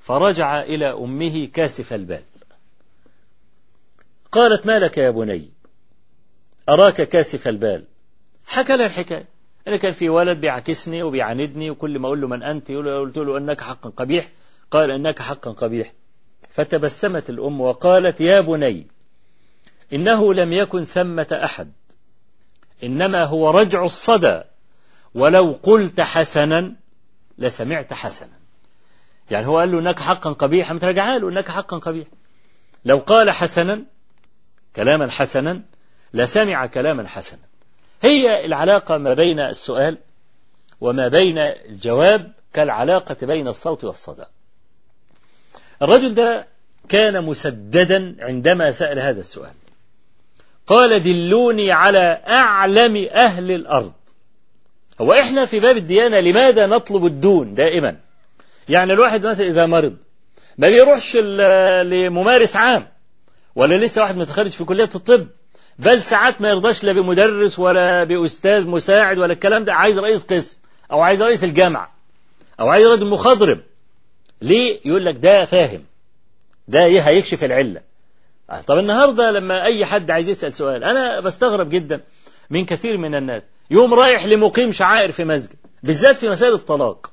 فرجع 0.00 0.62
إلى 0.62 0.92
أمه 0.92 1.46
كاسف 1.46 1.92
البال. 1.92 2.22
قالت 4.32 4.66
ما 4.66 4.78
لك 4.78 4.98
يا 4.98 5.10
بني؟ 5.10 5.48
أراك 6.68 7.08
كاسف 7.08 7.48
البال. 7.48 7.84
حكى 8.46 8.76
لها 8.76 8.86
الحكاية. 8.86 9.28
أنا 9.68 9.76
كان 9.76 9.92
في 9.92 10.08
ولد 10.08 10.40
بيعكسني 10.40 11.02
وبيعاندني 11.02 11.70
وكل 11.70 11.98
ما 11.98 12.06
أقول 12.06 12.20
له 12.20 12.28
من 12.28 12.42
أنت 12.42 12.70
يقول 12.70 12.84
له 12.84 13.00
قلت 13.00 13.16
له 13.16 13.36
أنك 13.36 13.60
حقا 13.60 13.90
قبيح. 13.90 14.28
قال 14.70 14.90
أنك 14.90 15.22
حقا 15.22 15.50
قبيح. 15.50 15.92
فتبسمت 16.50 17.30
الأم 17.30 17.60
وقالت 17.60 18.20
يا 18.20 18.40
بني 18.40 18.86
إنه 19.92 20.34
لم 20.34 20.52
يكن 20.52 20.84
ثمة 20.84 21.40
أحد 21.44 21.72
إنما 22.82 23.24
هو 23.24 23.50
رجع 23.50 23.84
الصدى. 23.84 24.42
ولو 25.14 25.58
قلت 25.62 26.00
حسنا 26.00 26.76
لسمعت 27.38 27.92
حسنا. 27.92 28.40
يعني 29.30 29.46
هو 29.46 29.58
قال 29.58 29.72
له 29.72 29.78
إنك 29.78 30.00
حقا 30.00 30.32
قبيح 30.32 30.72
مترجعها 30.72 31.18
له 31.18 31.28
إنك 31.28 31.48
حقا 31.48 31.78
قبيح. 31.78 32.08
لو 32.84 32.98
قال 32.98 33.30
حسنا 33.30 33.84
كلاما 34.76 35.10
حسنا 35.10 35.62
لسمع 36.14 36.66
كلاما 36.66 37.08
حسنا. 37.08 37.49
هي 38.02 38.44
العلاقة 38.44 38.98
ما 38.98 39.14
بين 39.14 39.40
السؤال 39.40 39.98
وما 40.80 41.08
بين 41.08 41.38
الجواب 41.38 42.32
كالعلاقة 42.52 43.26
بين 43.26 43.48
الصوت 43.48 43.84
والصدى. 43.84 44.24
الرجل 45.82 46.14
ده 46.14 46.46
كان 46.88 47.24
مسددا 47.24 48.16
عندما 48.20 48.70
سأل 48.70 48.98
هذا 48.98 49.20
السؤال. 49.20 49.52
قال 50.66 51.02
دلوني 51.02 51.72
على 51.72 52.22
أعلم 52.28 53.08
أهل 53.12 53.50
الأرض. 53.50 53.92
هو 55.00 55.12
إحنا 55.12 55.46
في 55.46 55.60
باب 55.60 55.76
الديانة 55.76 56.20
لماذا 56.20 56.66
نطلب 56.66 57.06
الدون 57.06 57.54
دائما؟ 57.54 57.96
يعني 58.68 58.92
الواحد 58.92 59.26
مثلا 59.26 59.46
إذا 59.46 59.66
مرض 59.66 59.96
ما 60.58 60.68
بيروحش 60.68 61.16
لممارس 61.16 62.56
عام 62.56 62.88
ولا 63.54 63.74
لسه 63.74 64.02
واحد 64.02 64.16
متخرج 64.16 64.50
في 64.50 64.64
كلية 64.64 64.90
الطب؟ 64.94 65.26
بل 65.80 66.02
ساعات 66.02 66.40
ما 66.40 66.48
يرضاش 66.48 66.84
لا 66.84 66.92
بمدرس 66.92 67.58
ولا 67.58 68.04
بأستاذ 68.04 68.68
مساعد 68.68 69.18
ولا 69.18 69.32
الكلام 69.32 69.64
ده 69.64 69.74
عايز 69.74 69.98
رئيس 69.98 70.24
قسم 70.24 70.58
أو 70.92 71.00
عايز 71.00 71.22
رئيس 71.22 71.44
الجامعة 71.44 71.94
أو 72.60 72.68
عايز 72.68 72.86
رجل 72.86 73.06
مخضرم. 73.06 73.60
ليه؟ 74.42 74.80
يقول 74.84 75.04
لك 75.04 75.16
ده 75.16 75.44
فاهم. 75.44 75.84
ده 76.68 76.84
إيه؟ 76.84 77.00
هيكشف 77.00 77.44
العلة. 77.44 77.80
طب 78.66 78.78
النهاردة 78.78 79.30
لما 79.30 79.64
أي 79.64 79.84
حد 79.84 80.10
عايز 80.10 80.28
يسأل 80.28 80.52
سؤال 80.52 80.84
أنا 80.84 81.20
بستغرب 81.20 81.68
جدا 81.68 82.00
من 82.50 82.64
كثير 82.64 82.96
من 82.96 83.14
الناس. 83.14 83.42
يوم 83.70 83.94
رايح 83.94 84.26
لمقيم 84.26 84.72
شعائر 84.72 85.12
في 85.12 85.24
مسجد 85.24 85.56
بالذات 85.82 86.18
في 86.18 86.28
مسائل 86.28 86.52
الطلاق. 86.52 87.10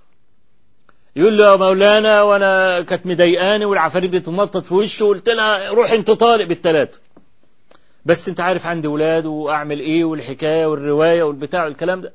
يقول 1.15 1.37
له 1.37 1.51
يا 1.51 1.55
مولانا 1.55 2.21
وأنا 2.21 2.81
كانت 2.81 3.05
مضايقاني 3.05 3.65
والعفاريت 3.65 4.11
بتتنطط 4.11 4.65
في 4.65 4.73
وشه 4.73 5.05
قلت 5.05 5.29
لها 5.29 5.69
روح 5.69 5.91
أنت 5.91 6.11
طالق 6.11 6.45
بالثلاثه 6.45 7.01
بس 8.05 8.29
انت 8.29 8.39
عارف 8.39 8.65
عندي 8.65 8.87
ولاد 8.87 9.25
واعمل 9.25 9.79
إيه 9.79 10.03
والحكاية 10.03 10.65
والرواية 10.65 11.23
والبتاع 11.23 11.65
والكلام 11.65 12.01
ده. 12.01 12.13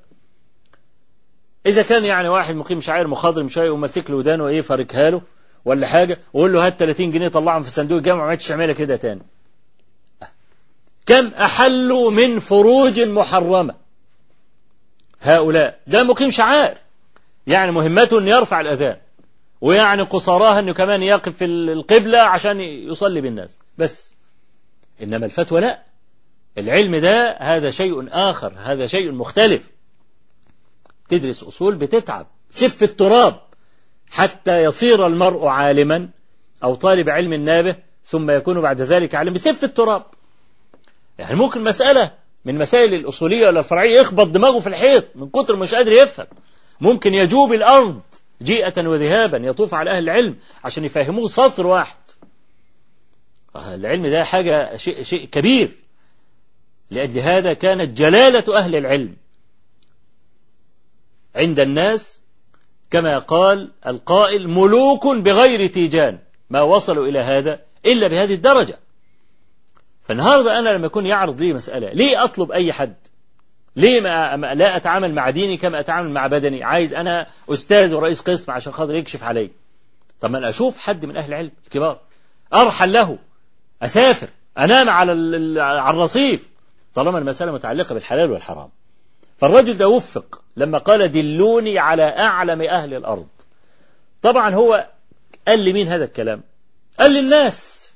إذا 1.66 1.82
كان 1.82 2.04
يعني 2.04 2.28
واحد 2.28 2.54
مقيم 2.54 2.80
شعائر 2.80 3.06
مخاضرم 3.08 3.48
شوية 3.48 3.70
وماسك 3.70 4.10
له 4.10 4.16
ودانه 4.16 4.48
إيه 4.48 4.60
فاركها 4.60 5.10
له 5.10 5.22
ولا 5.64 5.86
حاجة 5.86 6.18
وقول 6.32 6.52
له 6.52 6.66
هات 6.66 6.78
30 6.78 7.10
جنيه 7.10 7.28
طلعهم 7.28 7.62
في 7.62 7.70
صندوق 7.70 7.98
الجامعة 7.98 8.24
ما 8.24 8.30
عادش 8.30 8.48
تعملها 8.48 8.74
كده 8.74 8.96
تاني. 8.96 9.22
كم 11.06 11.26
احلوا 11.26 12.10
من 12.10 12.38
فروج 12.38 13.00
محرمة؟ 13.00 13.74
هؤلاء. 15.20 15.78
ده 15.86 16.02
مقيم 16.02 16.30
شعائر. 16.30 16.76
يعني 17.46 17.72
مهمته 17.72 18.18
أن 18.18 18.28
يرفع 18.28 18.60
الأذان. 18.60 18.96
ويعني 19.60 20.02
قصاراها 20.02 20.58
أنه 20.58 20.72
كمان 20.72 21.02
يقف 21.02 21.36
في 21.36 21.44
القبلة 21.44 22.18
عشان 22.18 22.60
يصلي 22.60 23.20
بالناس. 23.20 23.58
بس. 23.78 24.14
إنما 25.02 25.26
الفتوى 25.26 25.60
لا. 25.60 25.82
العلم 26.58 26.96
ده 26.96 27.36
هذا 27.40 27.70
شيء 27.70 28.08
آخر 28.10 28.52
هذا 28.56 28.86
شيء 28.86 29.12
مختلف. 29.12 29.70
تدرس 31.08 31.42
أصول 31.42 31.76
بتتعب. 31.76 32.26
سف 32.50 32.82
التراب 32.82 33.40
حتى 34.10 34.64
يصير 34.64 35.06
المرء 35.06 35.46
عالما 35.46 36.08
أو 36.64 36.74
طالب 36.74 37.08
علم 37.08 37.34
نابه 37.34 37.76
ثم 38.04 38.30
يكون 38.30 38.60
بعد 38.60 38.80
ذلك 38.80 39.14
عالم 39.14 39.32
بسف 39.32 39.64
التراب. 39.64 40.04
يعني 41.18 41.34
ممكن 41.36 41.64
مسألة 41.64 42.10
من 42.44 42.58
مسائل 42.58 42.94
الأصولية 42.94 43.46
ولا 43.46 43.60
الفرعية 43.60 44.00
يخبط 44.00 44.26
دماغه 44.26 44.58
في 44.58 44.66
الحيط 44.66 45.04
من 45.14 45.28
كتر 45.28 45.56
مش 45.56 45.74
قادر 45.74 45.92
يفهم. 45.92 46.26
ممكن 46.80 47.14
يجوب 47.14 47.52
الأرض 47.52 48.00
جيئة 48.42 48.88
وذهابا 48.88 49.38
يطوف 49.38 49.74
على 49.74 49.90
أهل 49.90 50.02
العلم 50.02 50.36
عشان 50.64 50.84
يفهموه 50.84 51.28
سطر 51.28 51.66
واحد. 51.66 51.96
العلم 53.56 54.06
ده 54.06 54.24
حاجة 54.24 54.76
شيء, 54.76 55.02
شيء 55.02 55.26
كبير. 55.26 55.70
لأجل 56.90 57.20
هذا 57.20 57.52
كانت 57.52 57.98
جلالة 57.98 58.58
أهل 58.58 58.76
العلم 58.76 59.16
عند 61.36 61.60
الناس 61.60 62.22
كما 62.90 63.18
قال 63.18 63.72
القائل 63.86 64.48
ملوك 64.48 65.06
بغير 65.06 65.66
تيجان. 65.66 66.18
ما 66.50 66.62
وصلوا 66.62 67.06
إلى 67.06 67.18
هذا 67.18 67.60
إلا 67.86 68.08
بهذه 68.08 68.34
الدرجة. 68.34 68.78
فالنهاردة 70.08 70.58
أنا 70.58 70.68
لما 70.68 70.86
يكون 70.86 71.06
يعرض 71.06 71.40
لي 71.40 71.52
مسألة 71.52 71.92
ليه 71.92 72.24
أطلب 72.24 72.52
أي 72.52 72.72
حد؟ 72.72 72.96
ليه 73.76 74.00
ما 74.00 74.54
لا 74.54 74.76
أتعامل 74.76 75.14
مع 75.14 75.30
ديني 75.30 75.56
كما 75.56 75.80
أتعامل 75.80 76.10
مع 76.10 76.26
بدني؟ 76.26 76.64
عايز 76.64 76.94
أنا 76.94 77.26
أستاذ 77.48 77.94
ورئيس 77.94 78.20
قسم 78.20 78.52
عشان 78.52 78.72
خاطر 78.72 78.94
يكشف 78.94 79.24
علي. 79.24 79.50
طب 80.20 80.30
ما 80.30 80.38
أنا 80.38 80.48
أشوف 80.48 80.78
حد 80.78 81.04
من 81.04 81.16
أهل 81.16 81.28
العلم 81.28 81.50
الكبار. 81.64 82.00
أرحل 82.54 82.92
له. 82.92 83.18
أسافر 83.82 84.28
أنام 84.58 84.88
على 84.90 85.12
على 85.60 85.90
الرصيف. 85.90 86.48
طالما 86.94 87.18
المسألة 87.18 87.52
متعلقة 87.52 87.94
بالحلال 87.94 88.30
والحرام. 88.30 88.68
فالرجل 89.38 89.76
ده 89.76 89.88
وفق 89.88 90.42
لما 90.56 90.78
قال 90.78 91.12
دلوني 91.12 91.78
على 91.78 92.02
أعلم 92.02 92.62
أهل 92.62 92.94
الأرض. 92.94 93.28
طبعا 94.22 94.54
هو 94.54 94.88
قال 95.48 95.64
لمين 95.64 95.88
هذا 95.88 96.04
الكلام؟ 96.04 96.42
قال 97.00 97.12
للناس 97.12 97.92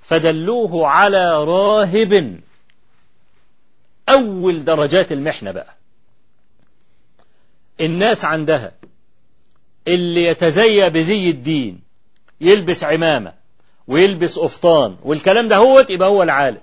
فدلوه 0.00 0.88
على 0.88 1.44
راهب. 1.44 2.40
أول 4.08 4.64
درجات 4.64 5.12
المحنة 5.12 5.50
بقى. 5.50 5.74
الناس 7.80 8.24
عندها 8.24 8.72
اللي 9.88 10.24
يتزيى 10.24 10.90
بزي 10.90 11.30
الدين 11.30 11.80
يلبس 12.40 12.84
عمامة. 12.84 13.37
ويلبس 13.88 14.38
قفطان 14.38 14.96
والكلام 15.02 15.48
ده 15.48 15.56
هو 15.56 15.86
يبقى 15.88 16.08
هو 16.08 16.22
العالم. 16.22 16.60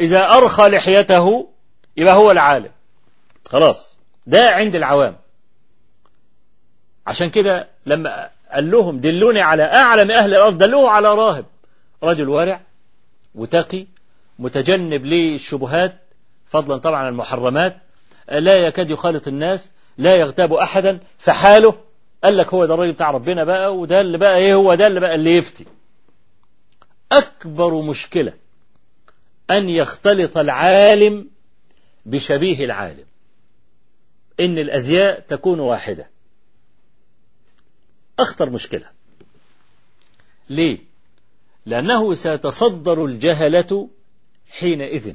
إذا 0.00 0.18
أرخى 0.36 0.68
لحيته 0.68 1.48
يبقى 1.96 2.14
هو 2.14 2.30
العالم. 2.30 2.70
خلاص 3.48 3.96
ده 4.26 4.38
عند 4.50 4.76
العوام. 4.76 5.16
عشان 7.06 7.30
كده 7.30 7.68
لما 7.86 8.30
قال 8.52 8.70
لهم 8.70 9.00
دلوني 9.00 9.40
على 9.40 9.62
أعلم 9.62 10.10
أهل 10.10 10.34
الأرض 10.34 10.58
دلوه 10.58 10.90
على 10.90 11.14
راهب. 11.14 11.44
رجل 12.02 12.28
ورع 12.28 12.60
وتقي 13.34 13.86
متجنب 14.38 15.04
للشبهات 15.06 15.98
فضلا 16.46 16.76
طبعا 16.76 16.98
عن 17.00 17.08
المحرمات. 17.08 17.76
لا 18.28 18.54
يكاد 18.54 18.90
يخالط 18.90 19.28
الناس 19.28 19.70
لا 19.98 20.16
يغتاب 20.16 20.52
أحدا 20.52 20.98
فحاله 21.18 21.74
قال 22.24 22.36
لك 22.36 22.54
هو 22.54 22.64
ده 22.66 22.74
الراجل 22.74 22.92
بتاع 22.92 23.10
ربنا 23.10 23.44
بقى 23.44 23.76
وده 23.76 24.00
اللي 24.00 24.18
بقى 24.18 24.36
إيه 24.36 24.54
هو 24.54 24.74
ده 24.74 24.86
اللي 24.86 25.00
بقى 25.00 25.14
اللي 25.14 25.36
يفتي. 25.36 25.66
أكبر 27.18 27.82
مشكلة 27.82 28.32
أن 29.50 29.68
يختلط 29.68 30.38
العالم 30.38 31.28
بشبيه 32.06 32.64
العالم. 32.64 33.04
إن 34.40 34.58
الأزياء 34.58 35.20
تكون 35.20 35.60
واحدة. 35.60 36.08
أخطر 38.18 38.50
مشكلة. 38.50 38.86
ليه؟ 40.48 40.78
لأنه 41.66 42.14
سيتصدر 42.14 43.04
الجهلة 43.04 43.88
حينئذ. 44.50 45.14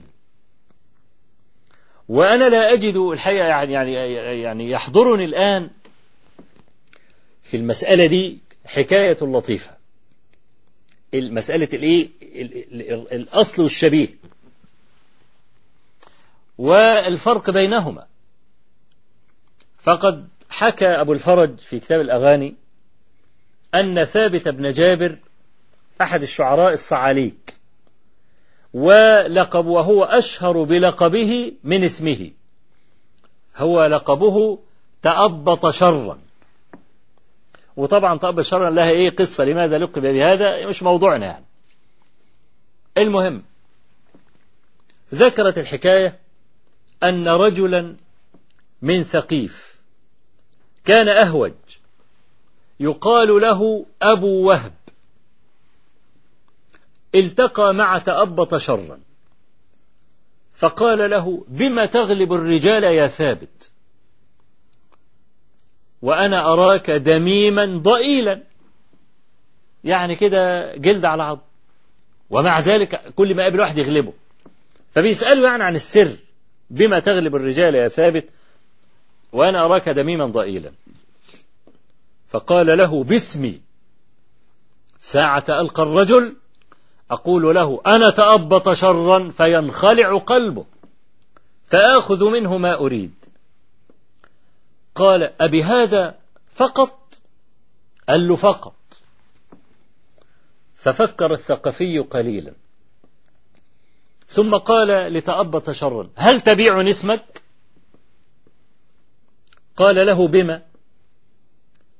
وأنا 2.10 2.50
لا 2.50 2.74
أجد 2.74 2.96
الحقيقة 2.96 3.48
يعني 3.48 3.74
يعني 3.74 4.14
يعني 4.42 4.70
يحضرني 4.70 5.26
الآن 5.26 5.70
في 7.44 7.58
المسألة 7.58 8.06
دي 8.06 8.40
حكاية 8.66 9.18
لطيفة. 9.22 9.77
المسألة 11.14 11.70
الإيه؟ 11.74 12.10
الأصل 13.12 13.64
والشبيه 13.64 14.18
والفرق 16.58 17.50
بينهما. 17.50 18.08
فقد 19.80 20.28
حكى 20.50 20.88
أبو 20.88 21.14
الفرج 21.14 21.60
في 21.60 21.80
كتاب 21.80 22.02
الأغاني 22.02 22.56
أن 23.76 24.04
ثابت 24.04 24.48
بن 24.48 24.74
جابر 24.74 25.18
أحد 26.02 26.22
الشعراء 26.22 26.74
الصعاليك 26.74 27.56
ولقب 28.74 29.66
وهو 29.66 30.04
أشهر 30.04 30.64
بلقبه 30.64 31.54
من 31.64 31.84
اسمه. 31.84 32.32
هو 33.56 33.86
لقبه 33.86 34.60
تأبط 35.02 35.70
شرا. 35.70 36.27
وطبعا 37.78 38.18
تأبط 38.18 38.42
شرا 38.42 38.70
لها 38.70 38.90
إيه 38.90 39.10
قصة 39.10 39.44
لماذا 39.44 39.78
لقب 39.78 40.02
بهذا؟ 40.02 40.66
مش 40.66 40.84
موضوعنا 40.84 41.26
يعني. 41.26 41.46
المهم 42.98 43.44
ذكرت 45.14 45.58
الحكاية 45.58 46.20
أن 47.04 47.28
رجلا 47.28 47.96
من 48.82 49.04
ثقيف 49.04 49.76
كان 50.86 51.08
أهوج 51.08 51.54
يقال 52.80 53.42
له 53.42 53.86
أبو 54.02 54.48
وهب. 54.48 54.74
التقى 57.16 57.74
مع 57.74 57.98
تأبط 57.98 58.56
شرا 58.56 59.00
فقال 60.56 61.10
له 61.10 61.46
بم 61.48 61.86
تغلب 61.86 62.34
الرجال 62.34 62.84
يا 62.84 63.08
ثابت؟ 63.08 63.72
وأنا 66.02 66.54
أراك 66.54 66.92
دميما 66.92 67.66
ضئيلا. 67.66 68.44
يعني 69.84 70.16
كده 70.16 70.76
جلد 70.76 71.06
على 71.06 71.24
عض. 71.24 71.40
ومع 72.30 72.60
ذلك 72.60 73.14
كل 73.16 73.36
ما 73.36 73.44
قابل 73.44 73.60
واحد 73.60 73.78
يغلبه. 73.78 74.14
فبيسأله 74.96 75.50
يعني 75.50 75.64
عن 75.64 75.76
السر 75.76 76.16
بما 76.70 77.00
تغلب 77.00 77.36
الرجال 77.36 77.76
يا 77.76 77.88
ثابت. 77.88 78.30
وأنا 79.32 79.66
أراك 79.66 79.90
دميما 79.90 80.26
ضئيلا. 80.26 80.72
فقال 82.30 82.78
له 82.78 83.04
باسمي. 83.04 83.62
ساعة 85.00 85.46
ألقى 85.50 85.84
الرجل. 85.84 86.36
أقول 87.12 87.56
له 87.56 87.82
أنا 87.86 88.10
تأبط 88.10 88.70
شرا 88.70 89.32
فينخلع 89.32 90.18
قلبه. 90.18 90.66
فآخذ 91.64 92.30
منه 92.30 92.58
ما 92.58 92.76
أريد. 92.76 93.27
قال 94.98 95.42
أبي 95.42 95.64
هذا 95.64 96.16
فقط؟ 96.50 97.20
قال 98.10 98.28
له 98.28 98.36
فقط. 98.36 98.74
ففكر 100.76 101.34
الثقفي 101.34 102.00
قليلا. 102.00 102.54
ثم 104.28 104.56
قال 104.56 105.14
لتأبط 105.14 105.70
شرا 105.70 106.10
هل 106.16 106.42
تبيع 106.42 106.90
اسمك 106.90 107.42
قال 109.78 109.96
له 109.96 110.28
بما؟ 110.28 110.62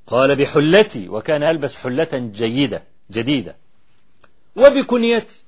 قال 0.08 0.36
بحلتي 0.36 1.10
وكان 1.10 1.44
يلبس 1.44 1.76
حلة 1.76 2.32
جيدة 2.34 2.84
جديدة. 3.12 3.56
وبكنيتي. 4.56 5.40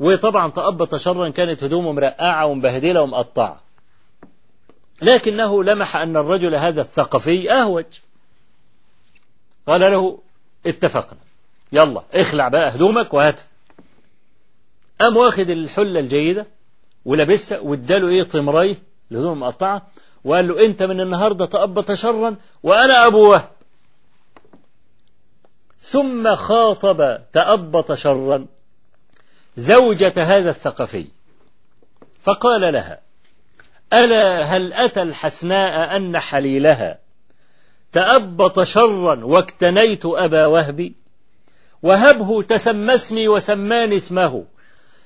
وطبعا 0.00 0.50
تأبط 0.50 0.94
شرا 0.94 1.28
كانت 1.28 1.64
هدومه 1.64 1.92
مرقعة 1.92 2.46
ومبهدلة 2.46 3.02
ومقطعة. 3.02 3.63
لكنه 5.02 5.64
لمح 5.64 5.96
أن 5.96 6.16
الرجل 6.16 6.54
هذا 6.54 6.80
الثقفي 6.80 7.52
أهوج. 7.52 7.84
قال 9.66 9.80
له 9.80 10.18
اتفقنا. 10.66 11.18
يلا 11.72 12.02
اخلع 12.14 12.48
بقى 12.48 12.68
هدومك 12.74 13.14
وهات. 13.14 13.40
قام 15.00 15.16
واخد 15.16 15.50
الحلة 15.50 16.00
الجيدة 16.00 16.46
ولبسها 17.04 17.58
واداله 17.58 18.08
إيه 18.08 18.22
طمريه 18.22 18.76
الهدوم 19.12 19.32
المقطعة 19.32 19.86
وقال 20.24 20.48
له 20.48 20.64
أنت 20.66 20.82
من 20.82 21.00
النهاردة 21.00 21.46
تأبط 21.46 21.92
شرا 21.92 22.36
وأنا 22.62 23.06
ابو 23.06 23.30
وهب 23.30 23.50
ثم 25.78 26.36
خاطب 26.36 27.18
تأبط 27.32 27.92
شرا 27.92 28.46
زوجة 29.56 30.12
هذا 30.16 30.50
الثقفي. 30.50 31.06
فقال 32.22 32.72
لها 32.72 33.00
ألا 33.94 34.42
هل 34.42 34.72
أتى 34.72 35.02
الحسناء 35.02 35.96
أن 35.96 36.18
حليلها؟ 36.18 36.98
تأبط 37.92 38.60
شرا 38.60 39.24
واكتنيت 39.24 40.02
أبا 40.06 40.46
وهبي 40.46 40.94
وهبه 41.82 42.42
تسمى 42.42 42.94
اسمي 42.94 43.28
وسماني 43.28 43.96
اسمه 43.96 44.44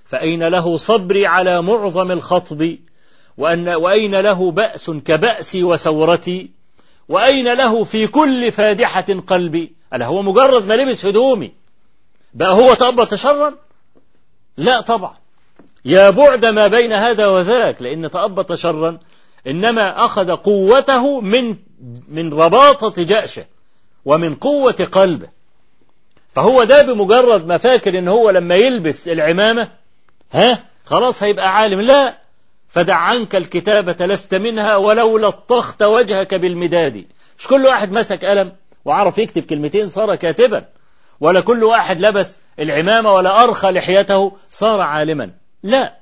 فأين 0.05 0.43
له 0.49 0.77
صبري 0.77 1.27
على 1.27 1.63
معظم 1.63 2.11
الخطب؟ 2.11 2.77
وأن 3.39 3.69
وأين 3.69 4.15
له 4.21 4.51
بأس 4.51 4.91
كبأسي 4.91 5.65
وسورتي؟ 5.65 6.51
وأين 7.09 7.53
له 7.55 7.85
في 7.85 8.07
كل 8.07 8.53
فادحة 8.53 9.07
قلبي 9.27 9.73
ألا 9.95 10.07
هو 10.07 10.23
مجرد 10.23 10.65
ما 10.65 10.75
لبس 10.75 11.07
هدومي؟ 11.07 11.53
بقى 12.35 12.55
هو 12.55 12.75
تأبط 12.75 13.15
شرا؟ 13.15 13.55
لا 14.57 14.81
طبعا. 14.81 15.15
يا 15.89 16.11
بعد 16.11 16.45
ما 16.45 16.67
بين 16.67 16.93
هذا 16.93 17.27
وذاك 17.27 17.83
لأن 17.83 18.11
تأبط 18.11 18.53
شرا 18.53 18.99
إنما 19.47 20.05
أخذ 20.05 20.37
قوته 20.37 21.21
من 21.21 21.57
من 22.09 22.33
رباطة 22.35 23.05
جأشه 23.05 23.45
ومن 24.05 24.35
قوة 24.35 24.89
قلبه. 24.93 25.29
فهو 26.33 26.65
ده 26.65 26.83
بمجرد 26.83 27.47
ما 27.47 27.57
فاكر 27.57 27.99
إن 27.99 28.09
هو 28.09 28.31
لما 28.31 28.55
يلبس 28.55 29.09
العمامة 29.09 29.69
ها؟ 30.33 30.65
خلاص 30.85 31.23
هيبقى 31.23 31.57
عالم. 31.57 31.81
لا! 31.81 32.19
فدع 32.69 32.95
عنك 32.95 33.37
الكتابة 33.37 34.07
لست 34.07 34.35
منها 34.35 34.77
ولو 34.77 35.19
لطخت 35.19 35.83
وجهك 35.83 36.35
بالمداد. 36.35 37.05
مش 37.39 37.47
كل 37.49 37.67
واحد 37.67 37.93
مسك 37.93 38.25
قلم 38.25 38.53
وعرف 38.85 39.19
يكتب 39.19 39.43
كلمتين 39.43 39.89
صار 39.89 40.15
كاتبا. 40.17 40.65
ولا 41.21 41.41
كل 41.41 41.65
واحد 41.65 42.01
لبس 42.01 42.41
العمامة 42.59 43.13
ولا 43.13 43.45
أرخى 43.45 43.69
لحيته 43.71 44.33
صار 44.51 44.81
عالما. 44.81 45.31
لا. 45.63 45.99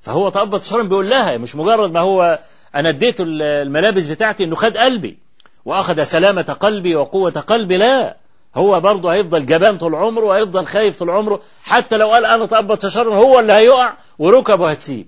فهو 0.00 0.28
تأبط 0.28 0.62
شرا 0.62 0.82
بيقول 0.82 1.10
لها 1.10 1.36
مش 1.38 1.56
مجرد 1.56 1.90
ما 1.92 2.00
هو 2.00 2.38
أنا 2.74 2.88
اديته 2.88 3.24
الملابس 3.28 4.06
بتاعتي 4.06 4.44
إنه 4.44 4.54
خد 4.54 4.76
قلبي 4.76 5.18
وأخذ 5.64 6.02
سلامة 6.02 6.42
قلبي 6.60 6.96
وقوة 6.96 7.30
قلبي 7.30 7.76
لا. 7.76 8.16
هو 8.54 8.80
برضه 8.80 9.12
هيفضل 9.14 9.46
جبان 9.46 9.78
طول 9.78 9.94
عمره 9.94 10.24
وهيفضل 10.24 10.66
خايف 10.66 10.98
طول 10.98 11.10
عمره 11.10 11.40
حتى 11.62 11.96
لو 11.96 12.10
قال 12.10 12.24
أنا 12.24 12.46
تأبط 12.46 12.86
شرا 12.86 13.16
هو 13.16 13.40
اللي 13.40 13.52
هيقع 13.52 13.96
وركبه 14.18 14.70
هتسيب 14.70 15.06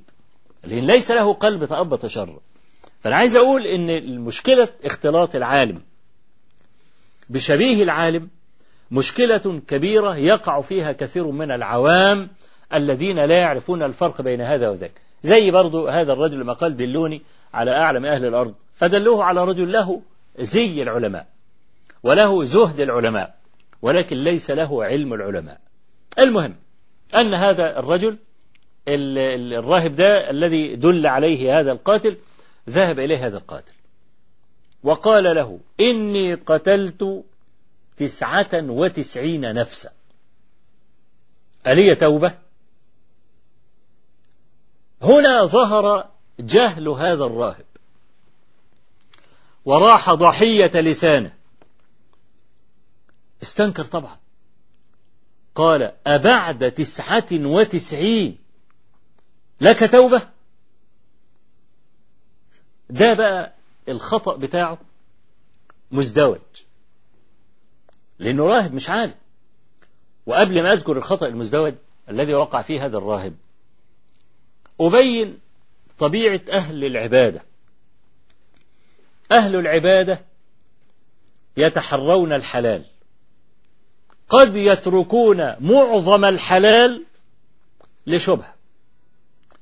لأن 0.64 0.86
ليس 0.86 1.10
له 1.10 1.32
قلب 1.32 1.64
تأبط 1.64 2.06
شرا 2.06 2.38
فأنا 3.04 3.16
عايز 3.16 3.36
أقول 3.36 3.66
إن 3.66 3.90
المشكلة 3.90 4.68
اختلاط 4.84 5.34
العالم. 5.34 5.82
بشبيه 7.28 7.82
العالم 7.82 8.28
مشكلة 8.90 9.60
كبيرة 9.68 10.16
يقع 10.16 10.60
فيها 10.60 10.92
كثير 10.92 11.26
من 11.26 11.50
العوام 11.50 12.28
الذين 12.74 13.24
لا 13.24 13.38
يعرفون 13.38 13.82
الفرق 13.82 14.22
بين 14.22 14.40
هذا 14.40 14.68
وذاك. 14.68 14.92
زي 15.22 15.50
برضو 15.50 15.88
هذا 15.88 16.12
الرجل 16.12 16.40
لما 16.40 16.52
قال 16.52 16.76
دلوني 16.76 17.22
على 17.54 17.70
أعلم 17.70 18.04
أهل 18.04 18.24
الأرض. 18.24 18.54
فدلوه 18.74 19.24
على 19.24 19.44
رجل 19.44 19.72
له 19.72 20.02
زي 20.38 20.82
العلماء 20.82 21.26
وله 22.02 22.44
زهد 22.44 22.80
العلماء 22.80 23.34
ولكن 23.82 24.16
ليس 24.16 24.50
له 24.50 24.84
علم 24.84 25.14
العلماء. 25.14 25.60
المهم 26.18 26.56
أن 27.14 27.34
هذا 27.34 27.78
الرجل 27.78 28.18
الراهب 28.88 29.94
ده 29.94 30.30
الذي 30.30 30.76
دل 30.76 31.06
عليه 31.06 31.60
هذا 31.60 31.72
القاتل 31.72 32.16
ذهب 32.70 32.98
إليه 32.98 33.26
هذا 33.26 33.36
القاتل 33.36 33.72
وقال 34.82 35.24
له 35.36 35.60
إني 35.80 36.34
قتلت 36.34 37.24
تسعة 37.96 38.48
وتسعين 38.54 39.54
نفسا. 39.54 39.90
ألي 41.66 41.94
توبة؟ 41.94 42.34
هنا 45.02 45.44
ظهر 45.44 46.10
جهل 46.40 46.88
هذا 46.88 47.24
الراهب. 47.24 47.64
وراح 49.64 50.10
ضحية 50.10 50.70
لسانه. 50.80 51.32
استنكر 53.42 53.84
طبعا. 53.84 54.16
قال 55.54 55.92
أبعد 56.06 56.72
تسعة 56.72 57.26
وتسعين. 57.32 58.38
لك 59.60 59.92
توبة؟ 59.92 60.22
ده 62.90 63.14
بقى 63.14 63.52
الخطأ 63.88 64.36
بتاعه 64.36 64.78
مزدوج. 65.90 66.38
لأنه 68.18 68.46
راهب 68.46 68.74
مش 68.74 68.90
عالم. 68.90 69.14
وقبل 70.26 70.62
ما 70.62 70.72
أذكر 70.72 70.96
الخطأ 70.96 71.26
المزدوج 71.26 71.74
الذي 72.08 72.34
وقع 72.34 72.62
فيه 72.62 72.86
هذا 72.86 72.98
الراهب 72.98 73.34
أبين 74.80 75.38
طبيعة 75.98 76.40
أهل 76.50 76.84
العبادة. 76.84 77.42
أهل 79.32 79.56
العبادة 79.56 80.20
يتحرون 81.56 82.32
الحلال. 82.32 82.84
قد 84.28 84.56
يتركون 84.56 85.38
معظم 85.60 86.24
الحلال 86.24 87.04
لشبهة 88.06 88.54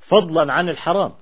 فضلا 0.00 0.52
عن 0.52 0.68
الحرام. 0.68 1.12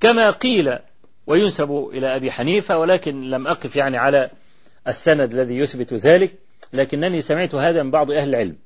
كما 0.00 0.30
قيل 0.30 0.78
وينسب 1.26 1.90
إلى 1.92 2.16
أبي 2.16 2.30
حنيفة 2.30 2.78
ولكن 2.78 3.30
لم 3.30 3.46
أقف 3.46 3.76
يعني 3.76 3.96
على 3.96 4.30
السند 4.88 5.34
الذي 5.34 5.58
يثبت 5.58 5.94
ذلك 5.94 6.34
لكنني 6.72 7.20
سمعت 7.20 7.54
هذا 7.54 7.82
من 7.82 7.90
بعض 7.90 8.10
أهل 8.10 8.28
العلم. 8.28 8.56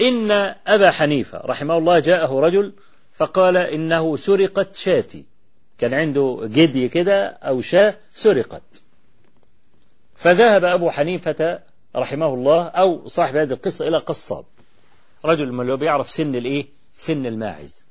إن 0.00 0.30
أبا 0.66 0.90
حنيفة 0.90 1.38
رحمه 1.38 1.78
الله 1.78 1.98
جاءه 1.98 2.40
رجل 2.40 2.72
فقال 3.12 3.56
إنه 3.56 4.16
سرقت 4.16 4.74
شاتي. 4.74 5.24
كان 5.78 5.94
عنده 5.94 6.40
جدي 6.42 6.88
كده 6.88 7.26
أو 7.26 7.60
شاة 7.60 7.98
سرقت. 8.14 8.82
فذهب 10.14 10.64
أبو 10.64 10.90
حنيفة 10.90 11.60
رحمه 11.96 12.34
الله 12.34 12.66
أو 12.66 13.08
صاحب 13.08 13.36
هذه 13.36 13.52
القصة 13.52 13.88
إلى 13.88 13.98
قصاب. 13.98 14.44
رجل 15.24 15.52
من 15.52 15.60
اللي 15.60 15.76
بيعرف 15.76 16.10
سن 16.10 16.34
الإيه؟ 16.34 16.66
سن 16.92 17.26
الماعز. 17.26 17.84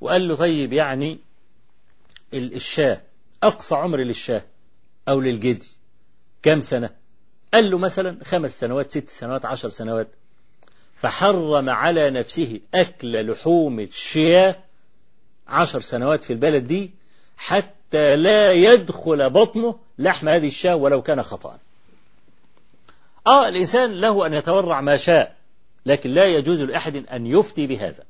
وقال 0.00 0.28
له 0.28 0.36
طيب 0.36 0.72
يعني 0.72 1.18
الشاة 2.34 3.00
أقصى 3.42 3.74
عمر 3.74 3.98
للشاة 3.98 4.42
أو 5.08 5.20
للجدي. 5.20 5.68
كم 6.42 6.60
سنة؟ 6.60 6.90
قال 7.54 7.70
له 7.70 7.78
مثلا 7.78 8.24
خمس 8.24 8.60
سنوات 8.60 8.90
ست 8.90 9.10
سنوات 9.10 9.44
عشر 9.44 9.68
سنوات. 9.68 10.08
فحرم 11.00 11.70
على 11.70 12.10
نفسه 12.10 12.60
أكل 12.74 13.30
لحوم 13.30 13.80
الشياه 13.80 14.56
عشر 15.48 15.80
سنوات 15.80 16.24
في 16.24 16.32
البلد 16.32 16.66
دي 16.66 16.90
حتى 17.36 18.16
لا 18.16 18.52
يدخل 18.52 19.30
بطنه 19.30 19.78
لحم 19.98 20.28
هذه 20.28 20.46
الشاة 20.46 20.76
ولو 20.76 21.02
كان 21.02 21.22
خطأ. 21.22 21.58
آه 23.26 23.48
الإنسان 23.48 23.92
له 23.92 24.26
أن 24.26 24.34
يتورع 24.34 24.80
ما 24.80 24.96
شاء 24.96 25.36
لكن 25.86 26.10
لا 26.10 26.24
يجوز 26.24 26.60
لأحد 26.60 26.96
أن 26.96 27.26
يفتي 27.26 27.66
بهذا. 27.66 28.04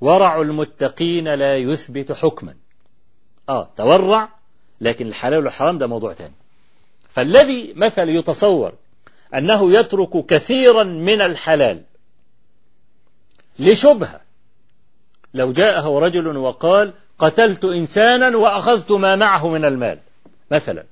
ورع 0.00 0.40
المتقين 0.40 1.34
لا 1.34 1.56
يثبت 1.56 2.12
حكما. 2.12 2.54
آه 3.48 3.70
تورع 3.76 4.28
لكن 4.80 5.06
الحلال 5.06 5.44
والحرام 5.44 5.78
ده 5.78 5.86
موضوع 5.86 6.14
ثاني 6.14 6.34
فالذي 7.10 7.72
مثل 7.76 8.08
يتصور 8.08 8.72
أنه 9.34 9.72
يترك 9.72 10.26
كثيرا 10.26 10.84
من 10.84 11.20
الحلال 11.20 11.82
لشبهة. 13.58 14.20
لو 15.34 15.52
جاءه 15.52 15.98
رجل 15.98 16.36
وقال 16.36 16.92
قتلت 17.18 17.64
إنسانا 17.64 18.36
وأخذت 18.36 18.92
ما 18.92 19.16
معه 19.16 19.48
من 19.48 19.64
المال 19.64 19.98
مثلا. 20.50 20.84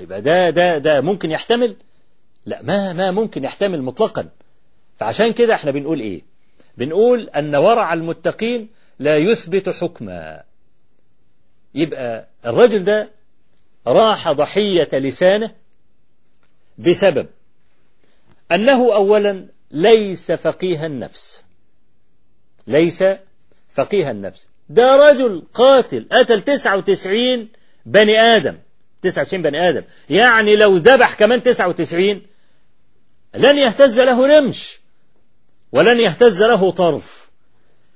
ده 0.00 0.50
ده 0.50 0.78
ده 0.78 1.00
ممكن 1.00 1.30
يحتمل؟ 1.30 1.76
لا 2.46 2.62
ما 2.62 2.92
ما 2.92 3.10
ممكن 3.10 3.44
يحتمل 3.44 3.82
مطلقا. 3.82 4.28
فعشان 4.96 5.32
كده 5.32 5.54
إحنا 5.54 5.70
بنقول 5.70 6.00
إيه؟ 6.00 6.22
بنقول 6.76 7.28
أن 7.28 7.54
ورع 7.54 7.92
المتقين 7.92 8.68
لا 8.98 9.16
يثبت 9.16 9.68
حكما. 9.68 10.42
يبقى 11.74 12.28
الرجل 12.46 12.84
ده 12.84 13.10
راح 13.86 14.32
ضحية 14.32 14.88
لسانه 14.92 15.54
بسبب 16.78 17.26
أنه 18.52 18.94
أولا 18.94 19.46
ليس 19.70 20.32
فقيه 20.32 20.86
النفس. 20.86 21.42
ليس 22.66 23.04
فقيه 23.74 24.10
النفس. 24.10 24.48
ده 24.68 25.10
رجل 25.10 25.42
قاتل 25.54 26.06
قتل 26.12 26.42
99 26.42 27.48
بني 27.86 28.20
آدم. 28.20 28.56
99 29.02 29.42
بني 29.42 29.68
آدم. 29.68 29.82
يعني 30.10 30.56
لو 30.56 30.76
ذبح 30.76 31.14
كمان 31.14 31.42
99 31.42 32.22
لن 33.34 33.58
يهتز 33.58 34.00
له 34.00 34.38
رمش 34.38 34.80
ولن 35.72 36.00
يهتز 36.00 36.42
له 36.42 36.70
طرف. 36.70 37.30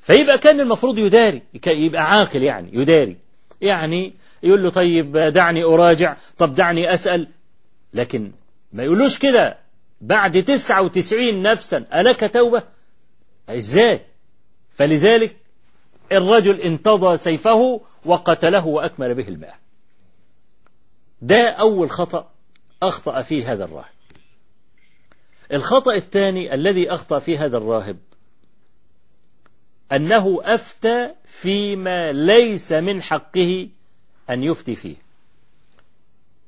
فيبقى 0.03 0.39
كان 0.39 0.61
المفروض 0.61 0.99
يداري 0.99 1.43
يبقى 1.67 2.13
عاقل 2.13 2.43
يعني 2.43 2.71
يداري. 2.73 3.17
يعني 3.61 4.15
يقول 4.43 4.63
له 4.63 4.71
طيب 4.71 5.17
دعني 5.19 5.65
أراجع 5.65 6.17
طب 6.39 6.55
دعني 6.55 6.93
أسأل. 6.95 7.29
لكن 7.95 8.33
ما 8.77 8.85
يقولوش 8.85 9.19
كده. 9.19 9.59
بعد 10.01 10.45
تسعة 10.45 10.83
وتسعين 10.83 11.43
نفسا 11.43 11.85
ألك 11.95 12.33
توبة؟ 12.35 12.63
إزاي؟ 13.49 14.01
فلذلك 14.75 15.37
الرجل 16.13 16.61
انتضى 16.61 17.17
سيفه 17.17 17.81
وقتله 18.05 18.67
وأكمل 18.67 19.15
به 19.15 19.29
الماء. 19.29 19.59
ده 21.23 21.51
أول 21.51 21.91
خطأ 21.91 22.31
أخطأ 22.83 23.23
فيه 23.23 23.53
هذا 23.53 23.65
الراهب. 23.65 23.97
الخطأ 25.53 25.95
الثاني 25.95 26.55
الذي 26.55 26.91
أخطأ 26.91 27.19
فيه 27.19 27.45
هذا 27.45 27.57
الراهب 27.57 27.99
أنه 29.93 30.41
أفتى 30.45 31.11
فيما 31.25 32.13
ليس 32.13 32.73
من 32.73 33.03
حقه 33.03 33.69
أن 34.31 34.43
يفتي 34.43 34.77
فيه. 34.77 35.06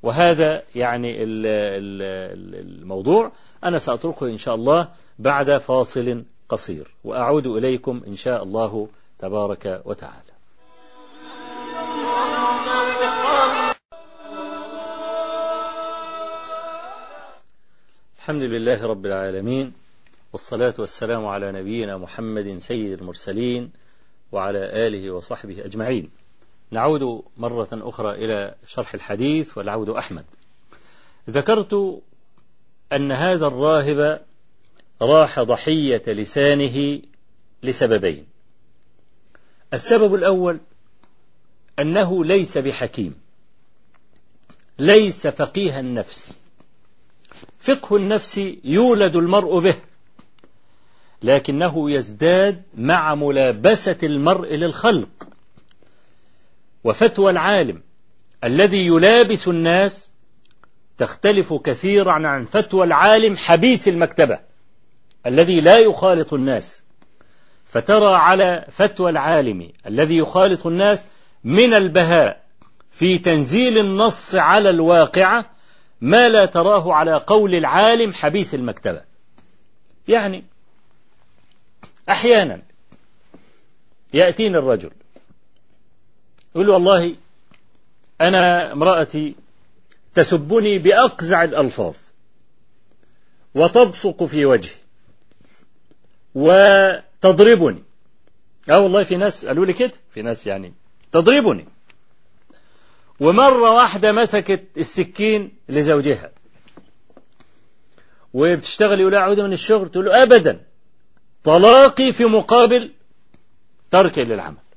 وهذا 0.03 0.63
يعني 0.75 1.17
الموضوع. 1.23 3.33
أنا 3.65 3.79
سأتركه 3.79 4.27
إن 4.27 4.39
شاء 4.39 4.55
الله 4.55 4.89
بعد 5.19 5.59
فاصل 5.59 6.25
قصير. 6.49 6.95
وأعود 7.05 7.47
إليكم 7.47 8.03
إن 8.07 8.17
شاء 8.17 8.43
الله 8.43 8.89
تبارك 9.19 9.83
وتعالى. 9.85 10.33
الحمد 18.19 18.43
لله 18.43 18.87
رب 18.87 19.07
العالمين 19.07 19.73
والصلاة 20.33 20.75
والسلام 20.79 21.27
على 21.27 21.53
نبينا 21.53 21.97
محمد 21.97 22.59
سيد 22.59 23.01
المرسلين 23.01 23.73
وعلى 24.33 24.87
آله 24.87 25.11
وصحبه 25.11 25.65
أجمعين. 25.65 26.11
نعود 26.71 27.23
مرة 27.37 27.69
أخرى 27.73 28.25
إلى 28.25 28.55
شرح 28.67 28.95
الحديث 28.95 29.59
والعود 29.59 29.89
أحمد. 29.89 30.25
ذكرت 31.31 32.03
أن 32.93 33.13
هذا 33.13 33.47
الراهب 33.47 34.25
راح 35.03 35.41
ضحية 35.41 36.03
لسانه 36.07 37.01
لسببين. 37.63 38.27
السبب 39.75 40.15
الأول 40.15 40.61
أنه 41.79 42.25
ليس 42.25 42.59
بحكيم 42.59 43.15
ليس 44.79 45.27
فقيه 45.27 45.81
النفس. 45.81 46.39
فقه 47.59 47.97
النفس 47.97 48.39
يولد 48.65 49.17
المرء 49.17 49.61
به 49.61 49.75
لكنه 51.23 51.91
يزداد 51.91 52.63
مع 52.75 53.15
ملابسة 53.15 53.99
المرء 54.03 54.55
للخلق. 54.55 55.29
وفتوى 56.85 57.31
العالم 57.31 57.83
الذي 58.45 58.87
يلابس 58.87 59.49
الناس 59.49 60.13
تختلف 60.99 61.55
كثيرا 61.55 62.13
عن 62.13 62.45
فتوى 62.45 62.85
العالم 62.85 63.37
حبيس 63.37 63.89
المكتبة 63.89 64.39
الذي 65.27 65.61
لا 65.61 65.79
يخالط 65.79 66.35
الناس. 66.35 66.83
فترى 67.65 68.15
على 68.15 68.67
فتوى 68.71 69.11
العالم 69.11 69.73
الذي 69.87 70.17
يخالط 70.17 70.67
الناس 70.67 71.07
من 71.45 71.75
البهاء 71.75 72.45
في 72.93 73.19
تنزيل 73.19 73.79
النص 73.79 74.35
على 74.35 74.71
الواقعة 74.71 75.51
ما 76.01 76.29
لا 76.29 76.47
تراه 76.47 76.93
على 76.93 77.15
قول 77.15 77.55
العالم 77.55 78.13
حبيس 78.13 78.55
المكتبة. 78.55 79.01
يعني 80.09 80.45
أحيانا 82.09 82.63
يأتيني 84.15 84.59
الرجل 84.59 84.91
يقول 86.59 86.67
له 86.67 86.73
والله 86.73 87.17
أنا 88.21 88.73
امرأتي 88.73 89.35
تسبني 90.15 90.79
بأقزع 90.79 91.45
الألفاظ 91.45 91.97
وتبصق 93.55 94.25
في 94.25 94.45
وجهي 94.45 94.75
وتضربني. 96.35 97.83
آه 98.71 98.81
والله 98.81 99.05
في 99.05 99.17
ناس 99.17 99.47
قالوا 99.47 99.67
لي 99.67 99.73
كده. 99.73 99.93
في 100.15 100.23
ناس 100.23 100.47
يعني 100.47 100.75
تضربني. 101.13 101.67
ومرة 103.21 103.71
واحدة 103.71 104.13
مسكت 104.13 104.65
السكين 104.77 105.53
لزوجها. 105.69 106.31
وبتشتغل 108.35 109.01
يقول 109.01 109.15
أعود 109.15 109.41
من 109.41 109.53
الشغل. 109.53 109.89
تقول 109.91 110.05
له 110.05 110.23
أبدا. 110.23 110.61
طلاقي 111.45 112.13
في 112.13 112.25
مقابل 112.25 112.93
ترك 113.91 114.19
للعمل. 114.19 114.68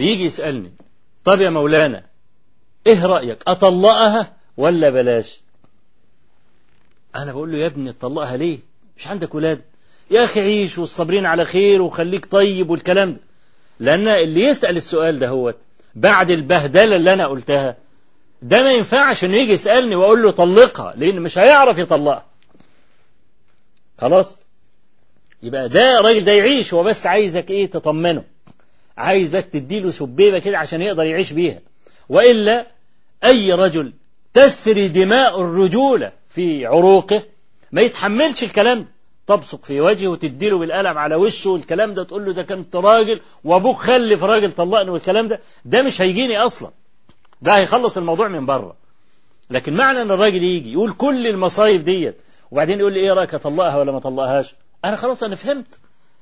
بيجي 0.00 0.24
يسألني 0.24 0.72
طب 1.24 1.40
يا 1.40 1.50
مولانا 1.50 2.02
إيه 2.86 3.06
رأيك؟ 3.06 3.42
أطلقها 3.46 4.32
ولا 4.56 4.90
بلاش؟ 4.90 5.40
أنا 7.14 7.32
بقول 7.32 7.52
له 7.52 7.58
يا 7.58 7.66
ابني 7.66 7.90
اطلقها 7.90 8.36
ليه؟ 8.36 8.58
مش 8.96 9.06
عندك 9.08 9.34
ولاد. 9.34 9.62
يا 10.10 10.24
أخي 10.24 10.40
عيش 10.40 10.78
والصابرين 10.78 11.26
على 11.26 11.44
خير 11.44 11.82
وخليك 11.82 12.26
طيب 12.26 12.70
والكلام 12.70 13.12
ده. 13.12 13.20
لأن 13.80 14.08
اللي 14.08 14.40
يسأل 14.42 14.76
السؤال 14.76 15.18
ده 15.18 15.28
هو 15.28 15.54
بعد 15.94 16.30
البهدلة 16.30 16.96
اللي 16.96 17.12
أنا 17.12 17.26
قلتها 17.26 17.76
ده 18.42 18.62
ما 18.62 18.72
ينفعش 18.72 19.24
إنه 19.24 19.36
يجي 19.42 19.52
يسألني 19.52 19.96
وأقول 19.96 20.22
له 20.22 20.30
طلقها 20.30 20.94
لأن 20.96 21.20
مش 21.20 21.38
هيعرف 21.38 21.78
يطلقها. 21.78 22.26
خلاص؟ 23.98 24.36
يبقى 25.42 25.68
ده 25.68 26.00
الراجل 26.00 26.24
ده 26.24 26.32
يعيش 26.32 26.74
هو 26.74 26.82
بس 26.82 27.06
عايزك 27.06 27.50
إيه؟ 27.50 27.70
تطمنه. 27.70 28.24
عايز 29.00 29.28
بس 29.28 29.46
تديله 29.46 29.90
سبيبة 29.90 30.38
كده 30.38 30.58
عشان 30.58 30.82
يقدر 30.82 31.04
يعيش 31.04 31.32
بيها. 31.32 31.60
وإلا 32.08 32.66
أي 33.24 33.52
رجل 33.52 33.92
تسري 34.34 34.88
دماء 34.88 35.40
الرجولة 35.40 36.12
في 36.30 36.66
عروقه 36.66 37.22
ما 37.72 37.82
يتحملش 37.82 38.44
الكلام 38.44 38.78
ده. 38.80 38.88
تبصق 39.26 39.64
في 39.64 39.80
وجهه 39.80 40.08
وتديله 40.08 40.58
بالقلم 40.58 40.98
على 40.98 41.14
وشه 41.14 41.50
والكلام 41.50 41.94
ده 41.94 42.04
تقول 42.04 42.24
له 42.24 42.30
إذا 42.30 42.42
كنت 42.42 42.76
راجل 42.76 43.20
وأبوك 43.44 43.76
خلف 43.76 44.24
راجل 44.24 44.52
طلقني 44.52 44.90
والكلام 44.90 45.28
ده. 45.28 45.40
ده 45.64 45.82
مش 45.82 46.02
هيجيني 46.02 46.38
أصلا. 46.38 46.70
ده 47.42 47.56
هيخلص 47.56 47.96
الموضوع 47.96 48.28
من 48.28 48.46
بره. 48.46 48.76
لكن 49.50 49.74
معنى 49.76 50.02
إن 50.02 50.10
الراجل 50.10 50.42
يجي 50.42 50.72
يقول 50.72 50.92
كل 50.92 51.26
المصايب 51.26 51.84
ديت 51.84 52.16
وبعدين 52.50 52.78
يقول 52.78 52.92
لي 52.92 53.00
إيه 53.00 53.12
رأيك 53.12 53.34
أطلقها 53.34 53.76
ولا 53.78 53.92
ما 53.92 53.98
أطلقهاش؟ 53.98 54.54
أنا 54.84 54.96
خلاص 54.96 55.22
أنا 55.22 55.34
فهمت. 55.34 55.80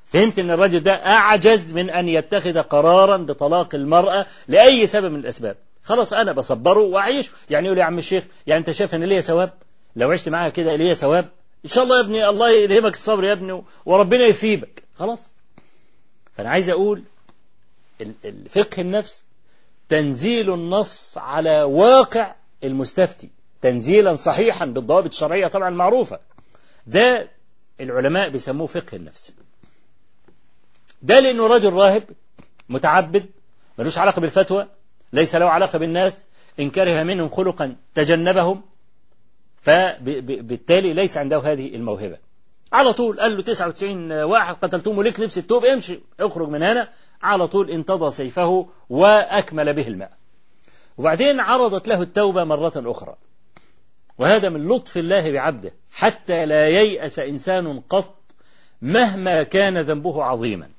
فهمت 0.09 0.39
إن 0.39 0.51
الرجل 0.51 0.81
ده 0.81 0.93
أعجز 0.93 1.75
من 1.75 1.91
أن 1.91 2.09
يتخذ 2.09 2.59
قرارا 2.59 3.17
بطلاق 3.17 3.75
المرأة 3.75 4.27
لأي 4.49 4.87
سبب 4.87 5.13
من 5.13 5.21
الأسباب. 5.21 5.57
خلاص 5.83 6.13
أنا 6.13 6.33
بصبره 6.33 6.81
واعيش 6.81 7.31
يعني 7.51 7.67
يقول 7.67 7.79
يا 7.79 7.85
عم 7.85 7.99
الشيخ 7.99 8.25
يعني 8.47 8.61
أنت 8.61 8.71
شايف 8.71 8.95
إن 8.95 9.05
ليا 9.05 9.21
ثواب؟ 9.21 9.53
لو 9.97 10.11
عشت 10.11 10.29
معاها 10.29 10.49
كده 10.49 10.77
ليا 10.77 10.95
ثواب؟ 10.95 11.29
إن 11.65 11.71
شاء 11.71 11.85
الله 11.85 11.97
يا 11.97 12.05
ابني 12.05 12.29
الله 12.29 12.51
يلهمك 12.51 12.93
الصبر 12.95 13.25
يا 13.25 13.33
ابني 13.33 13.63
وربنا 13.87 14.27
يثيبك. 14.27 14.83
خلاص. 14.99 15.31
فأنا 16.37 16.51
عايز 16.51 16.71
أقول 16.71 17.03
الفقه 18.25 18.81
النفس 18.81 19.25
تنزيل 19.89 20.55
النص 20.55 21.19
على 21.19 21.63
واقع 21.63 22.35
المستفتي. 22.65 23.31
تنزيلا 23.63 24.17
صحيحا 24.17 24.67
بالضوابط 24.67 25.07
الشرعية 25.11 25.47
طبعا 25.47 25.69
المعروفة 25.69 26.19
ده 26.87 27.29
العلماء 27.81 28.29
بيسموه 28.31 28.67
فقه 28.67 28.97
النفس. 28.97 29.33
ده 31.03 31.15
لأنه 31.15 31.47
رجل 31.47 31.73
راهب 31.73 32.03
متعبد 32.69 33.27
ملوش 33.79 33.99
علاقة 33.99 34.21
بالفتوى 34.21 34.69
ليس 35.13 35.35
له 35.35 35.47
علاقة 35.51 35.79
بالناس 35.79 36.25
إن 36.61 36.71
كره 36.71 37.03
منهم 37.03 37.29
خلقا 37.29 37.77
تجنبهم 37.95 38.63
فبالتالي 39.61 40.93
ليس 40.93 41.17
عنده 41.17 41.39
هذه 41.39 41.75
الموهبة. 41.75 42.19
على 42.73 42.93
طول 42.93 43.21
قال 43.21 43.37
له 43.37 43.43
99 43.43 44.13
واحد 44.13 44.55
قتلتهم 44.55 44.99
وليك 44.99 45.21
لبس 45.21 45.39
التوب 45.39 45.65
امشي 45.65 46.01
اخرج 46.21 46.49
من 46.49 46.63
هنا. 46.63 46.89
على 47.23 47.47
طول 47.47 47.71
انتضى 47.71 48.11
سيفه 48.11 48.69
وأكمل 48.89 49.73
به 49.73 49.89
الماء. 49.89 50.13
وبعدين 50.99 51.41
عرضت 51.41 51.89
له 51.89 52.03
التوبة 52.03 52.45
مرة 52.45 52.73
أخرى. 52.77 53.17
وهذا 54.19 54.49
من 54.49 54.69
لطف 54.69 54.97
الله 54.97 55.33
بعبده 55.33 55.73
حتى 55.91 56.47
لا 56.47 56.69
ييأس 56.69 57.19
إنسان 57.19 57.81
قط 57.81 58.15
مهما 58.83 59.43
كان 59.43 59.79
ذنبه 59.79 60.25
عظيما. 60.25 60.71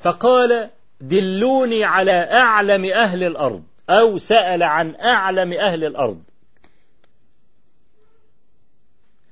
فقال 0.00 0.70
دلوني 1.00 1.84
على 1.84 2.32
أعلم 2.32 2.84
أهل 2.84 3.24
الأرض 3.24 3.64
أو 3.90 4.18
سأل 4.18 4.62
عن 4.62 4.94
أعلم 4.94 5.52
أهل 5.52 5.84
الأرض. 5.84 6.22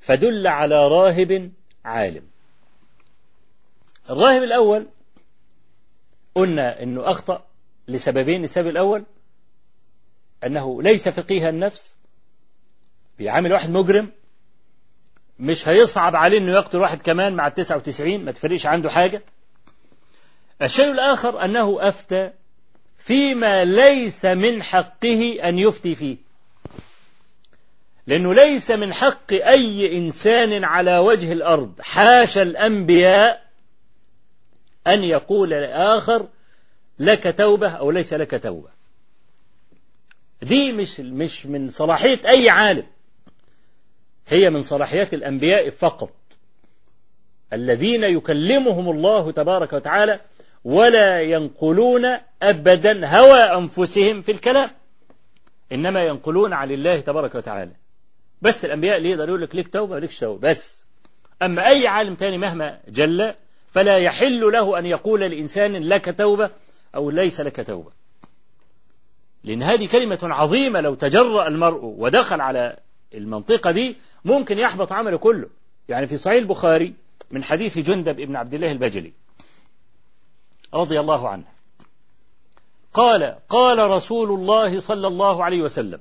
فدل 0.00 0.46
على 0.46 0.88
راهب 0.88 1.52
عالم. 1.84 2.22
الراهب 4.10 4.42
الأول 4.42 4.86
قلنا 6.34 6.82
أنه 6.82 7.10
أخطأ 7.10 7.46
لسببين 7.88 8.44
السبب 8.44 8.66
الأول 8.66 9.04
أنه 10.44 10.82
ليس 10.82 11.08
فقيه 11.08 11.48
النفس. 11.48 11.96
بيعامل 13.18 13.52
واحد 13.52 13.70
مجرم 13.70 14.12
مش 15.38 15.68
هيصعب 15.68 16.16
عليه 16.16 16.38
أنه 16.38 16.52
يقتل 16.52 16.78
واحد 16.78 17.02
كمان 17.02 17.34
مع 17.34 17.46
التسعة 17.46 17.76
وتسعين 17.76 18.24
ما 18.24 18.32
تفرقش 18.32 18.66
عنده 18.66 18.90
حاجة. 18.90 19.22
الشيء 20.62 20.90
الآخر 20.90 21.44
أنه 21.44 21.88
أفتى 21.88 22.30
فيما 22.98 23.64
ليس 23.64 24.24
من 24.24 24.62
حقه 24.62 25.38
أن 25.44 25.58
يفتي 25.58 25.94
فيه. 25.94 26.16
لأنه 28.06 28.34
ليس 28.34 28.70
من 28.70 28.94
حق 28.94 29.32
أي 29.32 29.98
إنسان 29.98 30.64
على 30.64 30.98
وجه 30.98 31.32
الأرض 31.32 31.80
حاشا 31.80 32.42
الأنبياء 32.42 33.46
أن 34.86 35.04
يقول 35.04 35.50
لآخر 35.50 36.28
لك 36.98 37.34
توبة 37.38 37.68
أو 37.68 37.90
ليس 37.90 38.12
لك 38.12 38.42
توبة. 38.42 38.68
دي 40.42 40.72
مش 40.72 41.00
مش 41.00 41.46
من 41.46 41.68
صلاحية 41.68 42.28
أي 42.28 42.50
عالم. 42.50 42.86
هي 44.28 44.50
من 44.50 44.62
صلاحيات 44.62 45.14
الأنبياء 45.14 45.70
فقط. 45.70 46.12
الذين 47.52 48.02
يكلمهم 48.02 48.90
الله 48.90 49.32
تبارك 49.32 49.72
وتعالى 49.72 50.20
ولا 50.64 51.20
ينقلون 51.20 52.02
أبدا 52.42 53.06
هوى 53.06 53.38
أنفسهم 53.38 54.20
في 54.20 54.32
الكلام. 54.32 54.70
إنما 55.72 56.04
ينقلون 56.04 56.52
عن 56.52 56.70
الله 56.70 57.00
تبارك 57.00 57.34
وتعالى. 57.34 57.72
بس 58.42 58.64
الأنبياء 58.64 59.04
يقدر 59.04 59.28
يقول 59.28 59.42
لك 59.42 59.54
ليك 59.56 59.68
توبة 59.68 59.98
ليك 59.98 60.20
توبة 60.20 60.48
بس. 60.48 60.84
أما 61.42 61.66
أي 61.66 61.86
عالم 61.86 62.14
تاني 62.14 62.38
مهما 62.38 62.80
جل 62.88 63.34
فلا 63.72 63.96
يحل 63.98 64.40
له 64.40 64.78
أن 64.78 64.86
يقول 64.86 65.20
لإنسان 65.20 65.76
لك 65.76 66.14
توبة 66.18 66.50
أو 66.94 67.10
ليس 67.10 67.40
لك 67.40 67.66
توبة. 67.66 67.90
لأن 69.44 69.62
هذه 69.62 69.86
كلمة 69.86 70.18
عظيمة 70.22 70.80
لو 70.80 70.94
تجرأ 70.94 71.48
المرء 71.48 71.80
ودخل 71.82 72.40
على 72.40 72.76
المنطقة 73.14 73.70
دي 73.70 73.96
ممكن 74.24 74.58
يحبط 74.58 74.92
عمله 74.92 75.18
كله. 75.18 75.48
يعني 75.88 76.06
في 76.06 76.16
صحيح 76.16 76.36
البخاري 76.36 76.94
من 77.30 77.44
حديث 77.44 77.78
جندب 77.78 78.20
ابن 78.20 78.36
عبد 78.36 78.54
الله 78.54 78.72
البجلي. 78.72 79.12
رضي 80.76 81.00
الله 81.00 81.28
عنه. 81.28 81.44
قال 82.92 83.38
قال 83.48 83.90
رسول 83.90 84.40
الله 84.40 84.78
صلى 84.78 85.06
الله 85.06 85.44
عليه 85.44 85.62
وسلم 85.62 86.00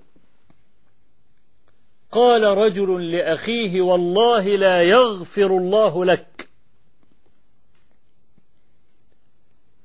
قال 2.12 2.44
رجل 2.44 3.12
لأخيه 3.12 3.82
والله 3.82 4.56
لا 4.56 4.82
يغفر 4.82 5.58
الله 5.58 6.06
لك. 6.06 6.50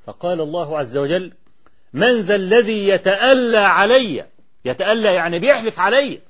فقال 0.04 0.40
الله 0.40 0.78
عز 0.78 0.96
وجل 0.96 1.32
من 1.92 2.20
ذا 2.20 2.34
الذي 2.34 2.88
يتألى 2.88 3.58
علي 3.58 4.26
يتألى 4.64 5.14
يعني 5.14 5.38
بيحلف 5.38 5.78
علي 5.78 6.20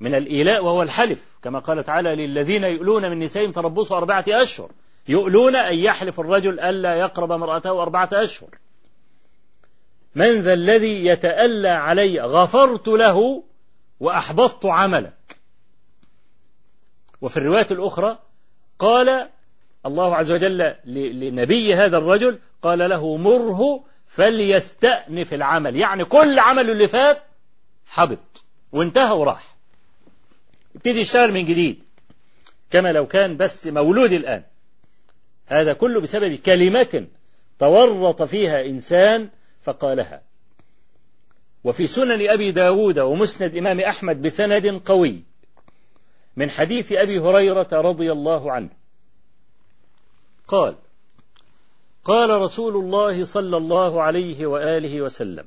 من 0.00 0.14
الإيلاء 0.14 0.64
وهو 0.64 0.82
الحلف 0.82 1.24
كما 1.42 1.58
قال 1.58 1.84
تعالى 1.84 2.26
للذين 2.26 2.64
يؤلون 2.64 3.10
من 3.10 3.18
نسائهم 3.18 3.52
تربصوا 3.52 3.96
أربعة 3.96 4.24
أشهر. 4.28 4.70
يؤلون 5.08 5.56
أن 5.56 5.78
يحلف 5.78 6.20
الرجل 6.20 6.60
ألا 6.60 6.94
يقرب 6.94 7.32
امرأته 7.32 7.82
أربعة 7.82 8.08
أشهر. 8.12 8.50
من 10.14 10.40
ذا 10.40 10.52
الذي 10.52 11.06
يتألى 11.06 11.68
علي 11.68 12.20
غفرت 12.20 12.88
له 12.88 13.44
وأحبطت 14.00 14.66
عملك. 14.66 15.38
وفي 17.20 17.36
الرواية 17.36 17.66
الأخرى 17.70 18.18
قال 18.78 19.28
الله 19.86 20.16
عز 20.16 20.32
وجل 20.32 20.74
لنبي 20.84 21.74
هذا 21.74 21.98
الرجل 21.98 22.38
قال 22.62 22.78
له 22.78 23.16
مره 23.16 23.84
فليستأنف 24.06 25.34
العمل. 25.34 25.76
يعني 25.76 26.04
كل 26.04 26.38
عمله 26.38 26.72
اللي 26.72 26.88
فات 26.88 27.22
حبط 27.86 28.44
وانتهى 28.72 29.12
وراح. 29.12 29.56
يبتدي 30.74 31.00
يشتغل 31.00 31.32
من 31.32 31.44
جديد. 31.44 31.82
كما 32.70 32.92
لو 32.92 33.06
كان 33.06 33.36
بس 33.36 33.66
مولود 33.66 34.12
الآن. 34.12 34.44
هذا 35.48 35.72
كله 35.72 36.00
بسبب 36.00 36.34
كلمة 36.34 37.06
تورط 37.58 38.22
فيها 38.22 38.64
إنسان 38.64 39.28
فقالها. 39.62 40.22
وفي 41.64 41.86
سنن 41.86 42.30
أبي 42.30 42.50
داود 42.52 42.98
ومسند 42.98 43.56
إمام 43.56 43.80
أحمد 43.80 44.22
بسند 44.22 44.66
قوي 44.84 45.22
من 46.36 46.50
حديث 46.50 46.92
أبي 46.92 47.18
هريرة 47.18 47.68
رضي 47.72 48.12
الله 48.12 48.52
عنه. 48.52 48.68
قال 50.48 50.74
قال 52.04 52.30
رسول 52.30 52.76
الله 52.76 53.24
صلى 53.24 53.56
الله 53.56 54.02
عليه 54.02 54.46
وآله 54.46 55.02
وسلم 55.02 55.46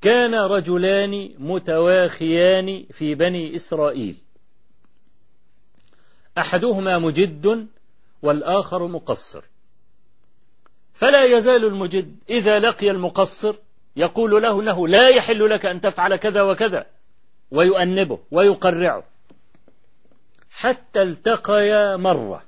كان 0.00 0.34
رجلان 0.34 1.34
متواخيان 1.38 2.86
في 2.92 3.14
بني 3.14 3.54
إسرائيل. 3.54 4.16
أحدهما 6.38 6.98
مجد 6.98 7.66
والآخر 8.24 8.86
مقصر. 8.86 9.44
فلا 10.94 11.24
يزال 11.24 11.64
المجد 11.64 12.16
إذا 12.30 12.58
لقي 12.58 12.90
المقصر 12.90 13.56
يقول 13.96 14.42
له 14.42 14.60
أنه 14.60 14.88
لا 14.88 15.08
يحل 15.08 15.50
لك 15.50 15.66
أن 15.66 15.80
تفعل 15.80 16.16
كذا 16.16 16.42
وكذا 16.42 16.86
ويؤنبه 17.50 18.18
ويقرعه. 18.30 19.04
حتى 20.50 21.02
التقيا 21.02 21.96
مرة. 21.96 22.44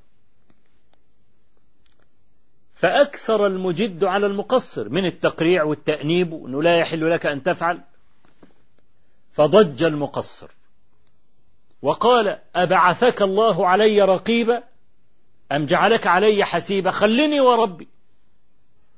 فأكثر 2.74 3.46
المجد 3.46 4.04
على 4.04 4.26
المقصر 4.26 4.88
من 4.88 5.06
التقريع 5.06 5.64
والتأنيب 5.64 6.34
أنه 6.34 6.62
لا 6.62 6.78
يحل 6.78 7.10
لك 7.10 7.26
أن 7.26 7.42
تفعل. 7.42 7.80
فضج 9.32 9.82
المقصر. 9.82 10.50
وقال 11.82 12.38
أبعثك 12.54 13.22
الله 13.22 13.68
علي 13.68 14.02
رقيبا 14.02 14.62
أم 15.52 15.66
جعلك 15.66 16.06
علي 16.06 16.44
حسيبا؟ 16.44 16.90
خلني 16.90 17.40
وربي. 17.40 17.88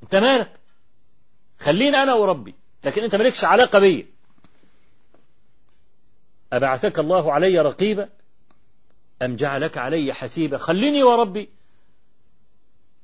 أنت 0.03 0.14
مالك؟ 0.14 0.53
خليني 1.59 1.96
أنا 1.96 2.14
وربي. 2.14 2.55
لكن 2.84 3.03
أنت 3.03 3.16
مالكش 3.16 3.44
علاقة 3.44 3.78
بي. 3.78 4.07
أبعثك 6.53 6.99
الله 6.99 7.32
علي 7.32 7.59
رقيبا؟ 7.59 8.09
أم 9.22 9.36
جعلك 9.36 9.78
علي 9.78 10.12
حسيبا؟ 10.12 10.59
خليني 10.59 11.03
وربي. 11.03 11.49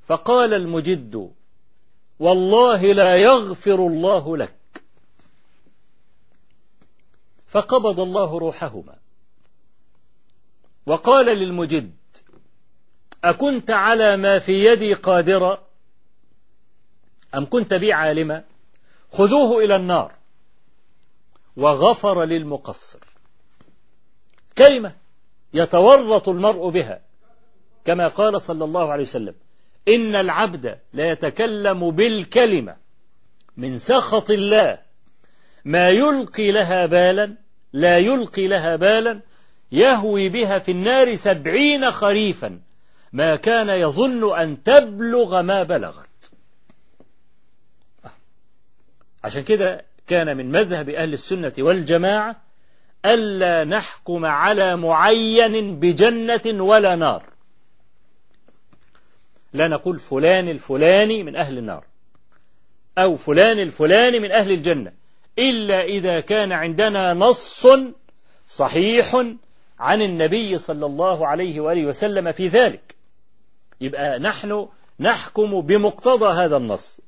فقال 0.06 0.54
المجد 0.54 1.32
والله 2.18 2.92
لا 2.92 3.16
يغفر 3.16 3.86
الله 3.86 4.36
لك. 4.36 4.56
فقبض 7.46 8.00
الله 8.00 8.38
روحهما. 8.38 8.96
وقال 10.86 11.26
للمجد 11.26 11.94
أكنت 13.30 13.70
على 13.70 14.16
ما 14.16 14.38
في 14.38 14.64
يدي 14.64 14.94
قادرا 14.94 15.62
أم 17.34 17.46
كنت 17.46 17.74
بي 17.74 17.92
عالما 17.92 18.44
خذوه 19.12 19.64
إلى 19.64 19.76
النار. 19.76 20.12
وغفر 21.56 22.24
للمقصر. 22.24 22.98
كلمة 24.58 24.92
يتورط 25.54 26.28
المرء 26.28 26.68
بها. 26.68 27.00
كما 27.84 28.08
قال 28.08 28.40
صلى 28.40 28.64
الله 28.64 28.92
عليه 28.92 29.02
وسلم 29.02 29.34
إن 29.88 30.14
العبد 30.14 30.78
لا 30.92 31.10
يتكلم 31.10 31.90
بالكلمة 31.90 32.76
من 33.56 33.78
سخط 33.78 34.30
الله. 34.30 34.78
ما 35.64 35.88
يلقي 35.88 36.52
لها 36.52 36.86
بالا 36.86 37.34
لا 37.72 37.98
يلقي 37.98 38.48
لها 38.48 38.76
بالا 38.76 39.20
يهوي 39.72 40.28
بها 40.28 40.58
في 40.58 40.70
النار 40.70 41.14
سبعين 41.14 41.90
خريفا. 41.90 42.60
ما 43.14 43.36
كان 43.36 43.68
يظن 43.68 44.38
أن 44.38 44.62
تبلغ 44.62 45.42
ما 45.42 45.62
بلغت. 45.62 46.30
عشان 49.24 49.42
كده 49.42 49.84
كان 50.06 50.36
من 50.36 50.52
مذهب 50.52 50.88
أهل 50.88 51.12
السنة 51.12 51.52
والجماعة 51.58 52.36
ألا 53.04 53.64
نحكم 53.64 54.24
على 54.26 54.76
معين 54.76 55.80
بجنة 55.80 56.62
ولا 56.62 56.96
نار. 56.96 57.24
لا 59.52 59.68
نقول 59.68 59.98
فلان 59.98 60.48
الفلاني 60.48 61.22
من 61.22 61.36
أهل 61.36 61.58
النار 61.58 61.84
أو 62.98 63.16
فلان 63.16 63.58
الفلاني 63.58 64.20
من 64.20 64.32
أهل 64.32 64.52
الجنة 64.52 64.92
إلا 65.38 65.82
إذا 65.84 66.20
كان 66.20 66.52
عندنا 66.52 67.14
نص 67.14 67.66
صحيح 68.48 69.24
عن 69.78 70.02
النبي 70.02 70.58
صلى 70.58 70.86
الله 70.86 71.26
عليه 71.26 71.60
وآله 71.60 71.86
وسلم 71.86 72.32
في 72.32 72.48
ذلك. 72.48 72.94
يبقى 73.84 74.18
نحن 74.18 74.68
نحكم 75.00 75.60
بمقتضى 75.60 76.32
هذا 76.44 76.56
النص. 76.56 77.00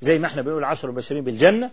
زي 0.00 0.18
ما 0.18 0.26
إحنا 0.26 0.42
بنقول 0.42 0.64
عشر 0.64 0.88
البشرين 0.88 1.24
بالجنة. 1.24 1.70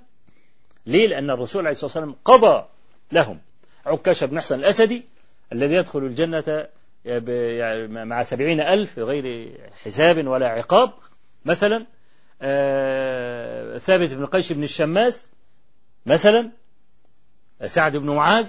ليه؟ 0.85 1.07
لأن 1.07 1.29
الرسول 1.29 1.61
عليه 1.61 1.71
الصلاة 1.71 1.85
والسلام 1.85 2.15
قضى 2.25 2.65
لهم. 3.11 3.41
عكاشة 3.85 4.25
بن 4.25 4.39
حسن 4.39 4.59
الأسدي 4.59 5.05
الذي 5.53 5.75
يدخل 5.75 5.99
الجنة 5.99 6.67
يعني 7.05 8.05
مع 8.05 8.23
سبعين 8.23 8.61
ألف 8.61 8.99
بغير 8.99 9.51
حساب 9.83 10.27
ولا 10.27 10.47
عقاب. 10.47 10.93
مثلا 11.45 11.85
آه، 12.41 13.77
ثابت 13.77 14.13
بن 14.13 14.25
قيش 14.25 14.53
بن 14.53 14.63
الشماس. 14.63 15.29
مثلا 16.05 16.51
سعد 17.65 17.97
بن 17.97 18.09
معاذ. 18.09 18.47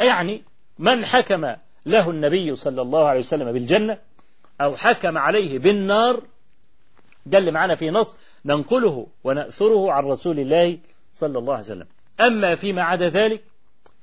يعني 0.00 0.44
من 0.78 1.04
حكم 1.04 1.54
له 1.86 2.10
النبي 2.10 2.54
صلى 2.54 2.82
الله 2.82 3.08
عليه 3.08 3.20
وسلم 3.20 3.52
بالجنة. 3.52 3.98
أو 4.60 4.76
حكم 4.76 5.18
عليه 5.18 5.58
بالنار 5.58 6.22
ده 7.26 7.38
اللي 7.38 7.50
معنا 7.50 7.74
في 7.74 7.90
نص 7.90 8.16
ننقله 8.44 9.06
ونأثره 9.24 9.92
عن 9.92 10.04
رسول 10.04 10.40
الله 10.40 10.78
صلى 11.14 11.38
الله 11.38 11.52
عليه 11.52 11.64
وسلم. 11.64 11.86
أما 12.20 12.54
فيما 12.54 12.82
عدا 12.82 13.08
ذلك 13.08 13.44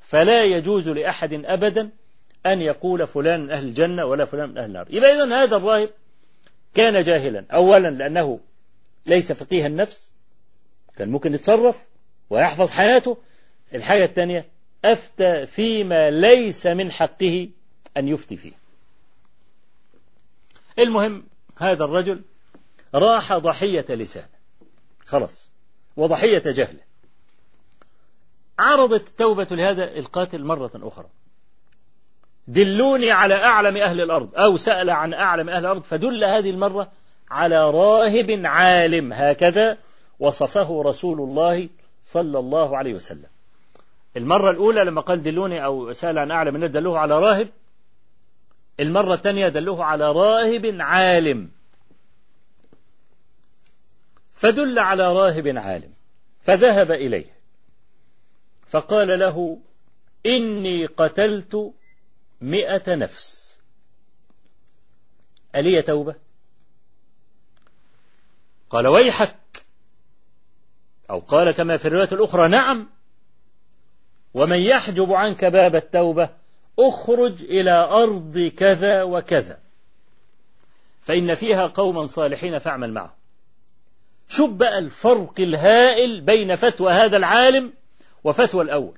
فلا 0.02 0.44
يجوز 0.44 0.90
لأحد 0.90 1.34
أبدا 1.34 1.90
أن 2.46 2.62
يقول 2.62 3.08
فلان 3.08 3.42
من 3.42 3.52
أهل 3.52 3.64
الجنة 3.64 4.06
ولا 4.06 4.26
فلان 4.26 4.50
من 4.50 4.58
أهل 4.58 4.66
النار. 4.66 4.88
يبقى 4.90 5.12
إذن 5.12 5.34
هذا 5.34 5.56
الراهب 5.58 5.90
كان 6.74 7.04
جاهلا. 7.04 7.46
أولا 7.54 7.88
لأنه 7.88 8.40
ليس 9.06 9.32
فقيه 9.32 9.68
النفس 9.68 10.14
كان 10.98 11.10
ممكن 11.10 11.34
يتصرف 11.34 11.86
ويحفظ 12.30 12.72
حياته. 12.72 13.18
الحاجة 13.76 14.06
الثانية 14.06 14.46
أفتى 14.86 15.46
فيما 15.46 16.10
ليس 16.10 16.68
من 16.68 16.92
حقه 16.92 17.50
أن 17.98 18.08
يفتي 18.08 18.36
فيه. 18.36 18.61
المهم 20.80 21.24
هذا 21.58 21.84
الرجل 21.84 22.22
راح 22.96 23.34
ضحية 23.34 23.86
لسان. 23.90 24.28
خلاص. 25.06 25.50
وضحية 25.98 26.44
جهله. 26.46 26.80
عرضت 28.60 29.08
التوبة 29.08 29.48
لهذا 29.52 29.98
القاتل 29.98 30.44
مرة 30.44 30.72
أخرى. 30.76 31.08
دلوني 32.48 33.12
على 33.12 33.36
أعلم 33.36 33.78
أهل 33.78 34.02
الأرض 34.02 34.36
أو 34.36 34.58
سأل 34.58 34.90
عن 34.90 35.14
أعلم 35.14 35.50
أهل 35.50 35.60
الأرض 35.60 35.84
فدل 35.84 36.24
هذه 36.24 36.50
المرة 36.50 36.92
على 37.30 37.70
راهب 37.70 38.42
عالم. 38.46 39.14
هكذا 39.14 39.78
وصفه 40.20 40.82
رسول 40.86 41.20
الله 41.20 41.70
صلى 42.06 42.40
الله 42.40 42.78
عليه 42.78 42.94
وسلم. 42.94 43.30
المرة 44.18 44.52
الأولى 44.52 44.84
لما 44.86 45.02
قال 45.02 45.24
دلوني 45.24 45.66
أو 45.66 45.92
سأل 45.92 46.20
عن 46.20 46.32
أعلم 46.32 46.56
الناس 46.56 46.70
دلوه 46.70 47.00
على 47.00 47.20
راهب 47.20 47.48
المرة 48.82 49.14
الثانية 49.14 49.48
دلوه 49.48 49.84
على 49.84 50.12
راهب 50.12 50.78
عالم. 50.80 51.52
فدل 54.34 54.80
على 54.80 55.14
راهب 55.14 55.48
عالم. 55.48 55.94
فذهب 56.42 56.92
إليه. 56.92 57.38
فقال 58.68 59.20
له 59.20 59.60
إني 60.26 60.86
قتلت 60.86 61.74
مئة 62.42 62.96
نفس. 62.96 63.60
ألي 65.56 65.82
توبة؟ 65.82 66.16
قال 68.70 68.88
ويحك. 68.88 69.66
أو 71.10 71.20
قال 71.20 71.52
كما 71.52 71.78
في 71.78 71.88
الرواية 71.88 72.12
الأخرى 72.12 72.48
نعم. 72.48 72.90
ومن 74.34 74.58
يحجب 74.58 75.14
عنك 75.14 75.46
باب 75.46 75.76
التوبة؟ 75.76 76.41
اخرج 76.80 77.44
إلى 77.44 77.72
أرض 77.72 78.52
كذا 78.58 79.04
وكذا. 79.04 79.60
فإن 81.02 81.36
فيها 81.36 81.68
قوما 81.68 82.08
صالحين 82.08 82.58
فاعمل 82.60 82.94
معهم. 82.94 83.12
شوف 84.30 84.50
بقى 84.52 84.80
الفرق 84.80 85.40
الهائل 85.40 86.22
بين 86.22 86.56
فتوى 86.56 86.94
هذا 86.94 87.18
العالم 87.18 87.74
وفتوى 88.24 88.64
الأول. 88.64 88.98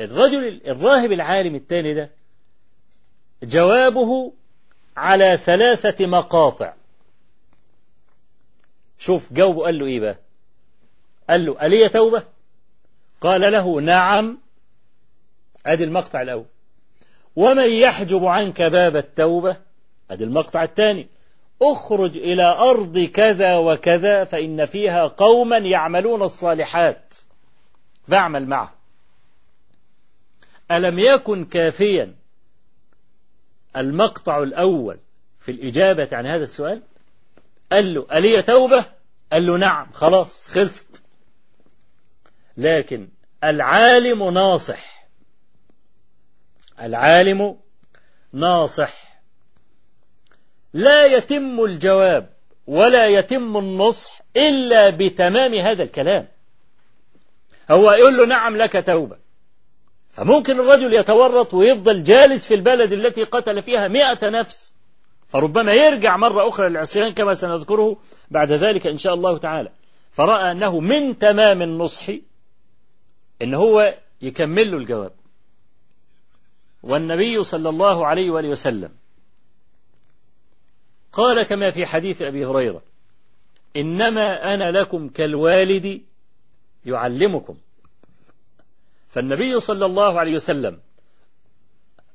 الرجل 0.00 0.60
الراهب 0.66 1.12
العالم 1.12 1.54
الثاني 1.54 1.94
ده 1.94 2.10
جوابه 3.42 4.32
على 4.96 5.36
ثلاثة 5.36 6.06
مقاطع. 6.06 6.74
شوف 8.98 9.32
جاوبه 9.32 9.64
قال 9.64 9.78
له 9.78 9.86
إيه 9.86 10.00
بقى؟ 10.00 10.18
قال 11.30 11.44
له 11.46 11.66
ألي 11.66 11.88
توبة؟ 11.88 12.22
قال 13.20 13.52
له 13.52 13.80
نعم. 13.80 14.38
أدي 15.68 15.84
المقطع 15.84 16.22
الأول. 16.22 16.46
ومن 17.36 17.70
يحجب 17.70 18.24
عنك 18.24 18.62
باب 18.62 18.96
التوبة؟ 18.96 19.56
أدي 20.10 20.24
المقطع 20.24 20.62
الثاني. 20.62 21.08
أخرج 21.62 22.16
إلى 22.16 22.42
أرض 22.42 22.98
كذا 22.98 23.56
وكذا 23.56 24.24
فإن 24.24 24.66
فيها 24.66 25.06
قوما 25.06 25.58
يعملون 25.58 26.22
الصالحات. 26.22 27.16
فاعمل 28.08 28.46
معه 28.46 28.74
ألم 30.70 30.98
يكن 30.98 31.44
كافيا؟ 31.44 32.14
المقطع 33.76 34.42
الأول 34.42 34.98
في 35.40 35.52
الإجابة 35.52 36.08
عن 36.12 36.26
هذا 36.26 36.44
السؤال. 36.44 36.82
قال 37.72 37.94
له 37.94 38.06
ألي 38.12 38.42
توبة؟ 38.42 38.84
قال 39.32 39.46
له 39.46 39.58
نعم 39.58 39.92
خلاص 39.92 40.48
خلصت. 40.48 41.02
لكن 42.56 43.08
العالم 43.44 44.30
ناصح. 44.30 44.97
العالم 46.80 47.56
ناصح. 48.32 49.20
لا 50.72 51.06
يتم 51.06 51.64
الجواب 51.64 52.30
ولا 52.66 53.06
يتم 53.06 53.56
النصح 53.56 54.20
إلا 54.36 54.90
بتمام 54.90 55.54
هذا 55.54 55.82
الكلام. 55.82 56.28
هو 57.70 57.92
يقول 57.92 58.16
له 58.16 58.26
نعم 58.26 58.56
لك 58.56 58.86
توبة. 58.86 59.16
فممكن 60.10 60.60
الرجل 60.60 60.94
يتورط 60.94 61.54
ويفضل 61.54 62.02
جالس 62.02 62.46
في 62.46 62.54
البلد 62.54 62.92
التي 62.92 63.24
قتل 63.24 63.62
فيها 63.62 63.88
مئة 63.88 64.28
نفس 64.28 64.74
فربما 65.28 65.72
يرجع 65.72 66.16
مرة 66.16 66.48
أخرى 66.48 66.68
للعصيان 66.68 67.12
كما 67.12 67.34
سنذكره 67.34 67.96
بعد 68.30 68.52
ذلك 68.52 68.86
إن 68.86 68.98
شاء 68.98 69.14
الله 69.14 69.38
تعالى. 69.38 69.70
فرأى 70.12 70.52
أنه 70.52 70.80
من 70.80 71.18
تمام 71.18 71.62
النصح 71.62 72.12
إن 73.42 73.54
هو 73.54 73.94
يكمل 74.22 74.70
له 74.70 74.76
الجواب. 74.76 75.12
والنبي 76.82 77.44
صلى 77.44 77.68
الله 77.68 78.06
عليه 78.06 78.30
وآله 78.30 78.48
وسلم 78.48 78.90
قال 81.12 81.42
كما 81.42 81.70
في 81.70 81.86
حديث 81.86 82.22
أبي 82.22 82.46
هريرة 82.46 82.82
إنما 83.76 84.54
أنا 84.54 84.70
لكم 84.70 85.08
كالوالد 85.08 86.02
يعلمكم. 86.86 87.56
فالنبي 89.10 89.60
صلى 89.60 89.86
الله 89.86 90.20
عليه 90.20 90.34
وسلم 90.34 90.78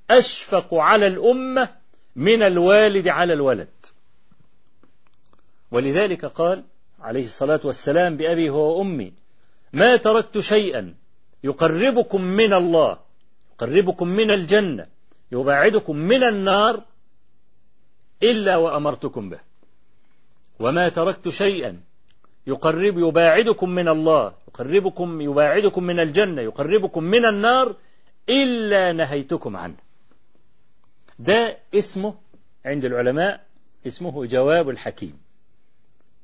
أشفق 0.10 0.74
على 0.74 1.08
الأمة 1.08 1.70
من 2.16 2.44
الوالد 2.44 3.08
على 3.08 3.34
الولد. 3.34 3.70
ولذلك 5.72 6.26
قال 6.26 6.64
عليه 7.02 7.26
الصلاة 7.26 7.60
والسلام 7.64 8.18
بأبي 8.18 8.50
هو 8.50 8.82
أمي 8.82 9.14
ما 9.74 9.98
تركت 9.98 10.40
شيئا 10.40 10.96
يقربكم 11.44 12.22
من 12.22 12.54
الله 12.54 12.98
يقربكم 13.54 14.08
من 14.08 14.32
الجنة 14.32 14.88
يباعدكم 15.32 15.96
من 15.96 16.24
النار 16.24 16.84
إلا 18.24 18.58
وأمرتكم 18.58 19.30
به. 19.30 19.40
وما 20.60 20.90
تركت 20.90 21.30
شيئا 21.30 21.82
يقرب 22.48 22.98
يباعدكم 22.98 23.70
من 23.70 23.88
الله 23.88 24.34
يقربكم 24.48 25.22
يباعدكم 25.22 25.84
من 25.84 26.00
الجنة 26.00 26.42
يقربكم 26.42 27.04
من 27.04 27.26
النار 27.26 27.76
إلا 28.30 28.92
نهيتكم 28.92 29.58
عنه. 29.58 29.76
ده 31.20 31.58
اسمه 31.74 32.16
عند 32.66 32.86
العلماء 32.86 33.44
اسمه 33.88 34.26
جواب 34.26 34.70
الحكيم. 34.70 35.18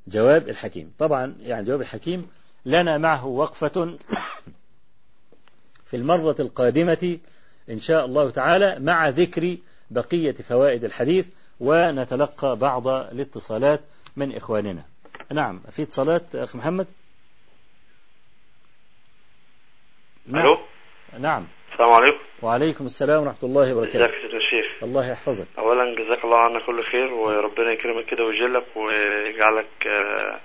جواب 0.07 0.49
الحكيم. 0.49 0.93
طبعا 0.97 1.35
يعني 1.39 1.65
جواب 1.65 1.81
الحكيم 1.81 2.27
لنا 2.65 2.97
معه 2.97 3.26
وقفة 3.26 3.97
في 5.90 5.95
المرة 5.95 6.36
القادمة 6.40 7.20
إن 7.70 7.80
شاء 7.80 8.06
الله 8.06 8.30
تعالى 8.30 8.78
مع 8.80 9.10
ذكر 9.10 9.57
بقية 9.91 10.34
فوائد 10.34 10.84
الحديث 10.84 11.30
ونتلقى 11.60 12.56
بعض 12.56 12.88
الاتصالات 12.88 13.82
من 14.18 14.36
إخواننا. 14.36 14.84
نعم 15.32 15.60
في 15.72 15.82
اتصالات 15.82 16.36
أخي 16.36 16.57
محمد؟ 16.57 16.88
نعم. 20.28 20.45
ألو؟ 20.45 20.57
نعم. 21.20 21.48
السلام 21.72 21.91
عليكم. 21.91 22.24
وعليكم 22.41 22.86
السلام 22.86 23.24
ورحمة 23.24 23.44
الله 23.44 23.74
وبركاته. 23.76 24.06
ازيك 24.06 24.16
يا 24.16 24.22
سيدنا 24.22 24.38
الشيخ 24.38 24.84
الله 24.84 25.11
يحفظك. 25.11 25.48
اولا 25.57 25.95
جزاك 25.95 26.26
الله 26.26 26.38
عنا 26.38 26.66
كل 26.66 26.84
خير 26.84 27.14
وربنا 27.14 27.72
يكرمك 27.72 28.06
كده 28.06 28.24
ويجلك 28.24 28.68
ويجعلك 28.76 29.88
آه، 29.88 30.40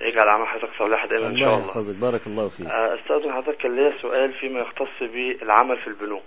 يجعل 0.00 0.28
عمل 0.28 0.46
حياتك 0.46 0.68
صالحة 0.78 1.06
دايما 1.06 1.26
إن 1.26 1.36
شاء 1.36 1.44
الله 1.48 1.56
الله. 1.58 1.66
يحفظك. 1.68 1.96
بارك 1.96 2.26
الله 2.26 2.48
فيك. 2.48 2.66
آه، 2.66 2.94
أستاذن 2.94 3.32
حضرتك 3.32 3.56
كان 3.58 3.76
ليا 3.76 3.92
سؤال 4.02 4.32
فيما 4.32 4.60
يختص 4.60 4.88
بالعمل 5.00 5.78
في 5.78 5.86
البنوك. 5.86 6.22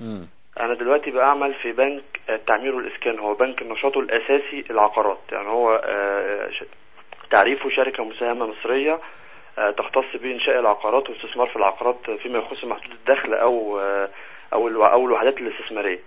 مم. 0.00 0.26
أنا 0.60 0.74
دلوقتي 0.74 1.10
بعمل 1.10 1.54
في 1.54 1.72
بنك 1.72 2.02
التعمير 2.30 2.74
والإسكان 2.74 3.18
هو 3.18 3.34
بنك 3.34 3.62
نشاطه 3.62 4.00
الأساسي 4.00 4.64
العقارات 4.70 5.18
يعني 5.32 5.48
هو 5.48 5.80
آه، 5.84 6.50
تعريفه 7.30 7.70
شركة 7.70 8.04
مساهمة 8.04 8.46
مصرية 8.46 9.00
آه، 9.58 9.70
تختص 9.70 10.16
بإنشاء 10.22 10.58
العقارات 10.60 11.10
والاستثمار 11.10 11.46
في 11.46 11.56
العقارات 11.56 12.10
فيما 12.22 12.38
يخص 12.38 12.64
محدود 12.64 12.92
الدخل 12.92 13.34
أو 13.34 13.80
أو 14.52 14.68
الو- 14.68 14.84
أو 14.84 15.06
الوحدات 15.06 15.38
الاستثمارية. 15.38 15.98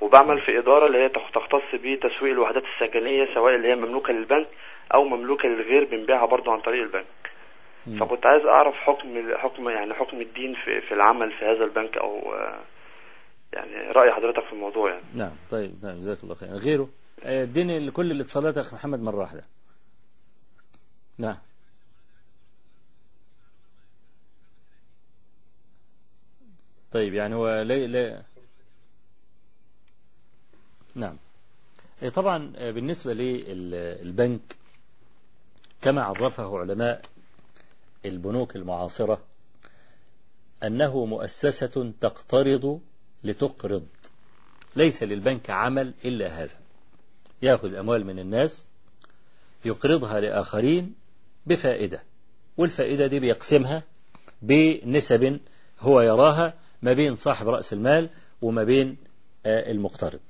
وبعمل 0.00 0.40
في 0.40 0.58
إدارة 0.58 0.86
اللي 0.86 0.98
هي 0.98 1.08
تخ- 1.08 1.30
تختص 1.34 1.62
بتسويق 1.74 2.32
الوحدات 2.32 2.62
السكنية 2.74 3.28
سواء 3.34 3.54
اللي 3.54 3.68
هي 3.68 3.74
مملوكة 3.76 4.12
للبنك 4.12 4.46
أو 4.94 5.04
مملوكة 5.04 5.48
للغير 5.48 5.84
بنبيعها 5.84 6.26
برضو 6.26 6.50
عن 6.50 6.60
طريق 6.60 6.82
البنك. 6.82 7.06
فكنت 8.00 8.26
عايز 8.26 8.44
أعرف 8.44 8.74
حكم 8.74 9.36
حكم 9.36 9.68
يعني 9.68 9.94
حكم 9.94 10.20
الدين 10.20 10.54
في 10.54 10.80
في 10.80 10.94
العمل 10.94 11.32
في 11.32 11.44
هذا 11.44 11.64
البنك 11.64 11.96
أو 11.96 12.34
آه، 12.34 12.60
يعني 13.52 13.92
رأي 13.92 14.12
حضرتك 14.12 14.46
في 14.46 14.52
الموضوع 14.52 14.90
يعني. 14.90 15.04
نعم 15.14 15.32
طيب 15.50 15.84
نعم 15.84 15.98
جزاك 15.98 16.24
الله 16.24 16.34
خير. 16.34 16.48
غيره؟ 16.48 16.88
آه، 17.24 17.42
اديني 17.42 17.90
كل 17.90 18.10
الاتصالات 18.10 18.56
يا 18.56 18.60
أخي 18.60 18.76
محمد 18.76 19.00
مرة 19.00 19.16
واحدة. 19.16 19.44
نعم. 21.18 21.36
طيب 26.92 27.14
يعني 27.14 27.34
هو 27.34 27.62
لي 27.62 27.86
لي 27.86 28.22
نعم. 30.94 31.16
طبعا 32.14 32.52
بالنسبة 32.58 33.12
للبنك 33.12 34.40
كما 35.84 36.02
عرفه 36.02 36.58
علماء 36.58 37.02
البنوك 38.04 38.56
المعاصرة 38.56 39.20
أنه 40.62 41.04
مؤسسة 41.04 41.92
تقترض 42.00 42.80
لتقرض 43.24 43.86
ليس 44.76 45.02
للبنك 45.02 45.50
عمل 45.50 45.94
إلا 46.04 46.42
هذا. 46.42 46.54
يأخذ 47.42 47.74
أموال 47.74 48.06
من 48.06 48.18
الناس 48.18 48.66
يقرضها 49.64 50.20
لآخرين 50.20 50.94
بفائدة 51.46 52.02
والفائدة 52.56 53.06
دي 53.06 53.20
بيقسمها 53.20 53.82
بنسب 54.42 55.40
هو 55.80 56.00
يراها 56.00 56.54
ما 56.82 56.92
بين 56.92 57.16
صاحب 57.16 57.48
رأس 57.48 57.72
المال 57.72 58.10
وما 58.42 58.64
بين 58.64 58.96
المقترض. 59.46 60.20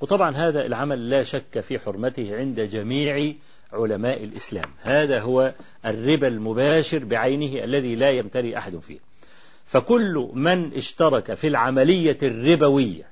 وطبعا 0.00 0.36
هذا 0.36 0.66
العمل 0.66 1.10
لا 1.10 1.22
شك 1.22 1.60
في 1.60 1.78
حرمته 1.78 2.36
عند 2.36 2.60
جميع 2.60 3.34
علماء 3.72 4.24
الإسلام. 4.24 4.70
هذا 4.80 5.20
هو 5.20 5.54
الربا 5.86 6.28
المباشر 6.28 7.04
بعينه 7.04 7.64
الذي 7.64 7.94
لا 7.94 8.10
يمتري 8.10 8.58
أحد 8.58 8.78
فيه. 8.78 8.98
فكل 9.66 10.30
من 10.34 10.74
اشترك 10.74 11.34
في 11.34 11.46
العملية 11.46 12.18
الربوية 12.22 13.08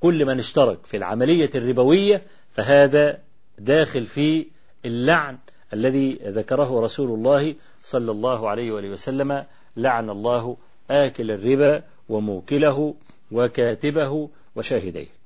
كل 0.00 0.26
من 0.26 0.38
اشترك 0.38 0.86
في 0.86 0.96
العملية 0.96 1.50
الربوية 1.54 2.22
فهذا 2.52 3.18
داخل 3.58 4.06
في 4.06 4.46
اللعن 4.84 5.38
الذي 5.72 6.12
ذكره 6.12 6.80
رسول 6.80 7.10
الله 7.10 7.54
صلى 7.82 8.10
الله 8.10 8.48
عليه 8.48 8.72
وآله 8.72 8.90
وسلم 8.90 9.44
لعن 9.76 10.10
الله 10.10 10.56
آكل 10.90 11.30
الربا 11.30 11.82
وموكله 12.08 12.94
وكاتبه 13.32 14.30
وشاهديه. 14.56 15.17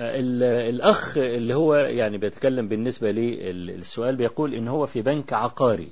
الأخ 0.00 1.18
اللي 1.18 1.54
هو 1.54 1.74
يعني 1.74 2.18
بيتكلم 2.18 2.68
بالنسبة 2.68 3.10
للسؤال 3.10 4.16
بيقول 4.16 4.54
إن 4.54 4.68
هو 4.68 4.86
في 4.86 5.02
بنك 5.02 5.32
عقاري. 5.32 5.88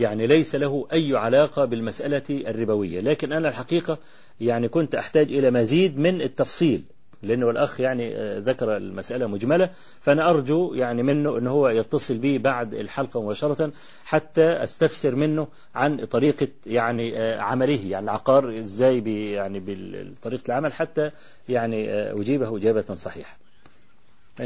يعني 0.00 0.26
ليس 0.26 0.54
له 0.54 0.86
أي 0.92 1.16
علاقة 1.16 1.64
بالمسألة 1.64 2.22
الربوية. 2.30 3.00
لكن 3.00 3.32
أنا 3.32 3.48
الحقيقة 3.48 3.98
يعني 4.40 4.68
كنت 4.68 4.94
أحتاج 4.94 5.32
إلى 5.32 5.50
مزيد 5.50 5.98
من 5.98 6.22
التفصيل. 6.22 6.82
لأنه 7.22 7.50
الأخ 7.50 7.80
يعني 7.80 8.14
ذكر 8.38 8.76
المسألة 8.76 9.26
مجملة 9.26 9.70
فأنا 10.00 10.30
أرجو 10.30 10.74
يعني 10.74 11.02
منه 11.02 11.38
أنه 11.38 11.50
هو 11.50 11.68
يتصل 11.68 12.18
بي 12.18 12.38
بعد 12.38 12.74
الحلقة 12.74 13.22
مباشرة 13.22 13.72
حتى 14.04 14.44
أستفسر 14.44 15.14
منه 15.14 15.48
عن 15.74 16.04
طريقة 16.04 16.48
يعني 16.66 17.18
عمله 17.34 17.80
يعني 17.86 18.04
العقار 18.04 18.58
إزاي 18.58 19.00
بي 19.00 19.32
يعني 19.32 19.62
بطريقة 19.66 20.42
العمل 20.48 20.72
حتى 20.72 21.10
يعني 21.48 21.92
أجيبه 21.92 22.56
إجابة 22.56 22.94
صحيحة. 22.94 23.36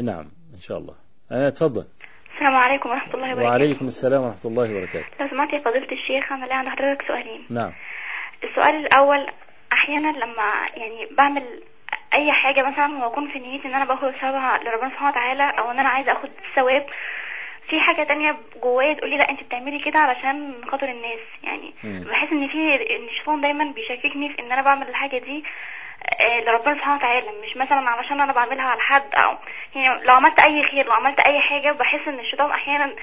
نعم 0.01 0.25
إن 0.53 0.59
شاء 0.61 0.77
الله. 0.77 0.93
أنا 1.31 1.47
أتفضل 1.47 1.85
السلام 2.33 2.55
عليكم 2.55 2.89
ورحمة 2.89 3.13
الله 3.13 3.31
وبركاته. 3.31 3.49
وعليكم 3.49 3.87
السلام 3.87 4.23
ورحمة 4.23 4.45
الله 4.45 4.71
وبركاته. 4.71 5.07
لو 5.19 5.27
سمحت 5.29 5.53
يا 5.53 5.59
فضيلة 5.59 5.91
الشيخ 5.91 6.31
أنا 6.31 6.45
لي 6.45 6.53
عند 6.53 6.67
حضرتك 6.67 7.07
سؤالين. 7.07 7.45
نعم. 7.49 7.73
السؤال 8.43 8.75
الأول 8.75 9.27
أحيانا 9.73 10.07
لما 10.07 10.51
يعني 10.75 11.15
بعمل 11.17 11.43
أي 12.13 12.31
حاجة 12.31 12.63
مثلا 12.63 12.97
وأكون 13.05 13.27
في 13.29 13.39
نيتي 13.39 13.67
إن 13.67 13.73
أنا 13.75 13.85
باخد 13.85 14.11
ثوابها 14.11 14.57
لربنا 14.63 14.89
سبحانه 14.89 15.09
وتعالى 15.11 15.43
أو 15.59 15.71
إن 15.71 15.79
أنا 15.79 15.89
عايزة 15.89 16.11
آخد 16.11 16.29
ثواب 16.55 16.85
في 17.69 17.79
حاجة 17.79 18.03
تانية 18.03 18.35
جوايا 18.63 18.93
تقول 18.93 19.09
لي 19.09 19.17
لأ 19.17 19.29
انت 19.29 19.43
بتعملي 19.43 19.79
كده 19.79 19.99
علشان 19.99 20.53
خاطر 20.71 20.89
الناس 20.89 21.19
يعني. 21.43 21.73
بحس 22.03 22.31
إن 22.31 22.47
في 22.47 22.75
إن 22.95 23.03
الشيطان 23.07 23.41
دايما 23.41 23.63
بيشككني 23.71 24.29
في 24.29 24.39
إن 24.39 24.51
أنا 24.51 24.61
بعمل 24.61 24.89
الحاجة 24.89 25.17
دي 25.17 25.43
لربنا 26.47 26.75
سبحانه 26.75 26.95
وتعالى 26.97 27.27
مش 27.43 27.57
مثلا 27.57 27.89
علشان 27.89 28.21
أنا 28.21 28.33
بعملها 28.33 28.65
على 28.65 28.81
حد 28.81 29.15
أو 29.15 29.37
يعني 29.75 30.03
لو 30.03 30.13
عملت 30.13 30.39
أي 30.39 30.63
خير 30.63 30.85
لو 30.85 30.91
عملت 30.93 31.19
أي 31.19 31.39
حاجة 31.41 31.71
بحس 31.71 32.07
إن 32.07 32.19
الشيطان 32.19 32.51
أحيانا. 32.51 32.95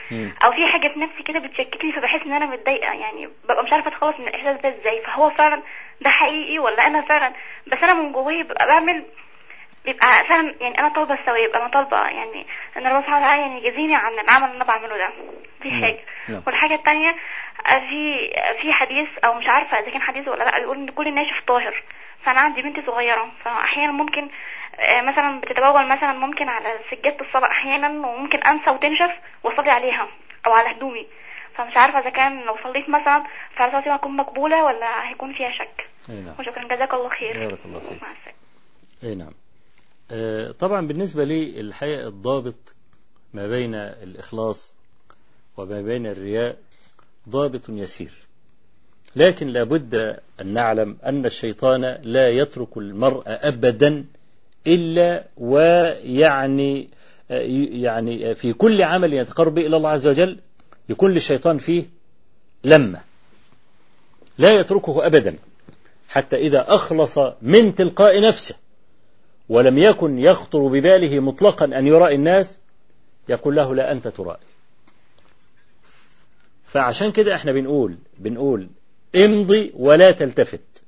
أو 0.44 0.52
في 0.52 0.66
حاجة 0.72 0.88
في 0.92 0.98
نفسي 1.00 1.22
كده 1.22 1.38
بتشككني 1.40 1.92
فبحس 1.92 2.20
إن 2.26 2.32
أنا 2.32 2.46
متضايقة 2.46 2.92
يعني 2.92 3.28
ببقى 3.44 3.64
مش 3.64 3.72
عارفة 3.72 3.88
أتخلص 3.88 4.16
من 4.20 4.28
الإحساس 4.28 4.60
ده 4.60 4.68
إزاي 4.68 5.02
فهو 5.06 5.30
فعلا 5.30 5.62
ده 6.00 6.10
حقيقي 6.10 6.58
ولا 6.58 6.86
أنا 6.86 7.00
فعلا 7.00 7.32
بس 7.66 7.78
أنا 7.82 7.94
من 7.94 8.12
جوايا 8.12 8.42
ببقى 8.42 8.66
بعمل 8.66 9.04
بيبقى 9.84 10.24
فعلا 10.28 10.54
يعني 10.60 10.78
أنا 10.78 10.88
طالبة 10.88 11.14
الثواب 11.14 11.50
أنا 11.54 11.68
طالبة 11.68 11.96
يعني 11.96 12.46
إن 12.76 12.86
ربنا 12.86 13.00
سبحانه 13.00 13.18
وتعالى 13.18 13.42
يعني 13.42 13.58
يجازيني 13.66 13.94
عن 13.96 14.12
العمل 14.12 14.44
اللي 14.44 14.56
أنا 14.56 14.64
بعمله 14.64 14.96
ده 14.96 15.10
دي. 15.62 15.70
حاجة. 15.82 16.42
والحاجة 16.46 16.74
الثانية 16.74 17.14
في 17.66 18.30
في 18.62 18.72
حديث 18.72 19.08
أو 19.24 19.34
مش 19.34 19.46
عارفة 19.48 19.78
إذا 19.78 19.90
كان 19.90 20.02
حديث 20.02 20.28
ولا 20.28 20.44
لأ 20.44 20.58
بيقول 20.58 20.76
إن 20.76 20.88
كل 20.88 21.08
الناشف 21.08 21.40
طاهر 21.46 21.82
فأنا 22.24 22.40
عندي 22.40 22.62
بنت 22.62 22.86
صغيرة 22.86 23.32
فأحيانا 23.44 23.92
ممكن 23.92 24.30
آه، 24.78 25.02
مثلا 25.02 25.40
بتتبول 25.40 25.88
مثلا 25.88 26.12
ممكن 26.12 26.48
على 26.48 26.78
سجادة 26.90 27.26
الصلاة 27.26 27.50
أحيانا 27.50 27.88
وممكن 28.08 28.38
أنسى 28.38 28.70
وتنشف 28.70 29.12
وأصلي 29.44 29.70
عليها 29.70 30.08
أو 30.46 30.52
على 30.52 30.76
هدومي. 30.76 31.06
فمش 31.56 31.76
عارفة 31.76 31.98
إذا 31.98 32.10
كان 32.10 32.40
لو 32.40 32.56
صليت 32.64 32.88
مثلا 32.88 33.24
فهل 33.56 33.72
صلاتي 33.72 33.90
هتكون 33.90 34.16
مقبولة 34.16 34.64
ولا 34.64 35.08
هيكون 35.08 35.32
فيها 35.32 35.50
شك. 35.50 35.90
أي 36.10 36.20
نعم. 36.20 36.34
وشكرا. 36.38 36.64
جزاك 36.76 36.94
الله 36.94 37.08
خير. 37.08 37.48
بارك 37.48 37.58
الله 37.64 37.78
فيك. 37.78 38.34
أي 39.04 39.14
نعم. 39.14 39.32
آه، 40.10 40.50
طبعا 40.50 40.86
بالنسبة 40.86 41.24
لي 41.24 41.60
الحقيقة 41.60 42.08
الضابط 42.08 42.74
ما 43.34 43.46
بين 43.48 43.74
الإخلاص 43.74 44.76
وما 45.56 45.80
بين 45.82 46.06
الرياء 46.06 46.56
ضابط 47.28 47.68
يسير. 47.68 48.23
لكن 49.16 49.48
لابد 49.48 50.18
أن 50.40 50.46
نعلم 50.46 50.96
أن 51.06 51.26
الشيطان 51.26 51.98
لا 52.02 52.28
يترك 52.28 52.76
المرء 52.78 53.22
أبدا 53.26 54.04
إلا 54.66 55.24
ويعني 55.36 56.88
يعني 57.30 58.34
في 58.34 58.52
كل 58.52 58.82
عمل 58.82 59.12
يتقرب 59.14 59.58
إلى 59.58 59.76
الله 59.76 59.90
عز 59.90 60.08
وجل 60.08 60.38
يكون 60.88 61.12
للشيطان 61.12 61.58
فيه 61.58 61.84
لمة. 62.64 63.00
لا 64.38 64.50
يتركه 64.50 65.06
أبدا 65.06 65.38
حتى 66.08 66.36
إذا 66.36 66.74
أخلص 66.74 67.18
من 67.42 67.74
تلقاء 67.74 68.28
نفسه 68.28 68.56
ولم 69.48 69.78
يكن 69.78 70.18
يخطر 70.18 70.68
بباله 70.68 71.20
مطلقا 71.20 71.64
أن 71.64 71.86
يرائي 71.86 72.14
الناس 72.14 72.58
يقول 73.28 73.56
له 73.56 73.74
لا 73.74 73.92
أنت 73.92 74.08
ترائي 74.08 74.40
فعشان 76.66 77.12
كده 77.12 77.34
إحنا 77.34 77.52
بنقول 77.52 77.96
بنقول 78.18 78.68
امضي 79.16 79.72
ولا 79.76 80.10
تلتفت. 80.10 80.84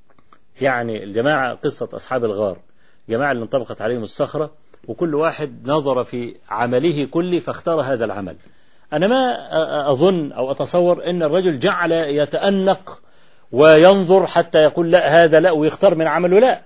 يعني 0.61 1.05
الجماعة 1.05 1.55
قصة 1.55 1.89
أصحاب 1.93 2.25
الغار 2.25 2.59
جماعة 3.09 3.33
اللي 3.33 3.43
انطبقت 3.43 3.81
عليهم 3.81 4.03
الصخرة 4.03 4.51
وكل 4.89 5.15
واحد 5.15 5.69
نظر 5.69 6.05
في 6.05 6.35
عمله 6.49 7.05
كله 7.05 7.41
فاختار 7.41 7.81
هذا 7.81 8.05
العمل. 8.05 8.37
أنا 8.93 9.07
ما 9.07 9.91
أظن 9.91 10.33
أو 10.33 10.51
أتصور 10.51 11.05
أن 11.11 11.23
الرجل 11.23 11.59
جعل 11.59 11.93
يتأنق 11.93 13.03
وينظر 13.53 14.27
حتى 14.27 14.59
يقول 14.59 14.91
لا 14.91 15.25
هذا 15.25 15.41
لا 15.41 15.51
ويختار 15.51 15.95
من 15.95 16.07
عمله 16.07 16.41
لا. 16.41 16.63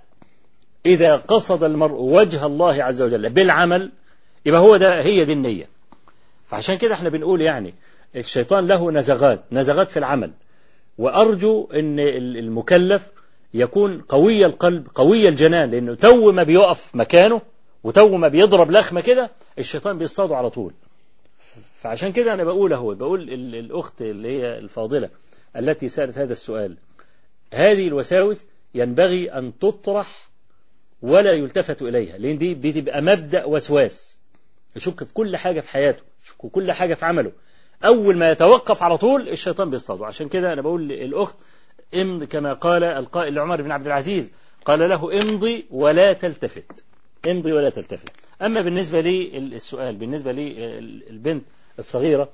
إذا 0.86 1.16
قصد 1.16 1.62
المرء 1.64 2.00
وجه 2.00 2.46
الله 2.46 2.84
عز 2.84 3.02
وجل 3.02 3.30
بالعمل 3.30 3.92
يبقى 4.46 4.60
هو 4.60 4.76
ده 4.76 5.00
هي 5.02 5.24
دي 5.24 5.32
النية. 5.32 5.68
فعشان 6.46 6.78
كده 6.78 6.94
إحنا 6.94 7.08
بنقول 7.08 7.42
يعني 7.42 7.74
الشيطان 8.16 8.66
له 8.66 8.90
نزغات 8.92 9.40
نزغات 9.52 9.90
في 9.90 9.96
العمل. 9.98 10.32
وأرجو 10.98 11.68
أن 11.74 12.00
المكلف 12.38 13.10
يكون 13.54 14.00
قوي 14.00 14.46
القلب 14.46 14.86
قوي 14.94 15.28
الجنان 15.28 15.70
لأنه 15.70 15.94
تو 15.94 16.32
ما 16.32 16.42
بيقف 16.42 16.96
مكانه 16.96 17.42
وتو 17.84 18.16
ما 18.16 18.28
بيضرب 18.28 18.70
لخمة 18.70 19.00
كده 19.00 19.30
الشيطان 19.58 19.98
بيصطاده 19.98 20.36
على 20.36 20.50
طول. 20.50 20.72
فعشان 21.80 22.12
كده 22.12 22.32
أنا 22.34 22.44
بقول 22.44 22.72
أهو 22.72 22.94
بقول 22.94 23.22
ال- 23.22 23.54
الأخت 23.54 24.02
اللي 24.02 24.28
هي 24.40 24.58
الفاضلة 24.58 25.08
التي 25.56 25.88
سألت 25.88 26.18
هذا 26.18 26.32
السؤال 26.32 26.76
هذه 27.52 27.88
الوساوس 27.88 28.44
ينبغي 28.74 29.32
أن 29.32 29.58
تطرح 29.58 30.28
ولا 31.02 31.32
يلتفت 31.32 31.82
إليها 31.82 32.18
لأن 32.18 32.38
دي 32.38 32.54
بتبقى 32.54 33.02
مبدأ 33.02 33.44
وسواس. 33.44 34.16
يشك 34.76 35.04
في 35.04 35.14
كل 35.14 35.36
حاجة 35.36 35.60
في 35.60 35.68
حياته 35.70 36.02
يشك 36.24 36.42
في 36.42 36.48
كل 36.48 36.72
حاجة 36.72 36.94
في 36.94 37.04
عمله. 37.04 37.32
أول 37.84 38.18
ما 38.18 38.30
يتوقف 38.30 38.82
على 38.82 38.96
طول 38.98 39.28
الشيطان 39.28 39.70
بيصطاده. 39.70 40.06
عشان 40.06 40.28
كده 40.28 40.52
أنا 40.52 40.62
بقول 40.62 40.88
للأخت 40.88 41.36
امض 41.94 42.24
كما 42.24 42.52
قال 42.52 42.84
القائل 42.84 43.34
لعمر 43.34 43.62
بن 43.62 43.72
عبد 43.72 43.86
العزيز 43.86 44.30
قال 44.64 44.78
له 44.78 45.22
امضي 45.22 45.66
ولا 45.70 46.12
تلتفت. 46.12 46.84
امضي 47.26 47.52
ولا 47.52 47.70
تلتفت. 47.70 48.08
أما 48.42 48.62
بالنسبة 48.62 49.00
لي 49.00 49.38
السؤال 49.38 49.96
بالنسبة 49.96 50.32
لي 50.32 50.78
البنت 51.10 51.44
الصغيرة 51.78 52.28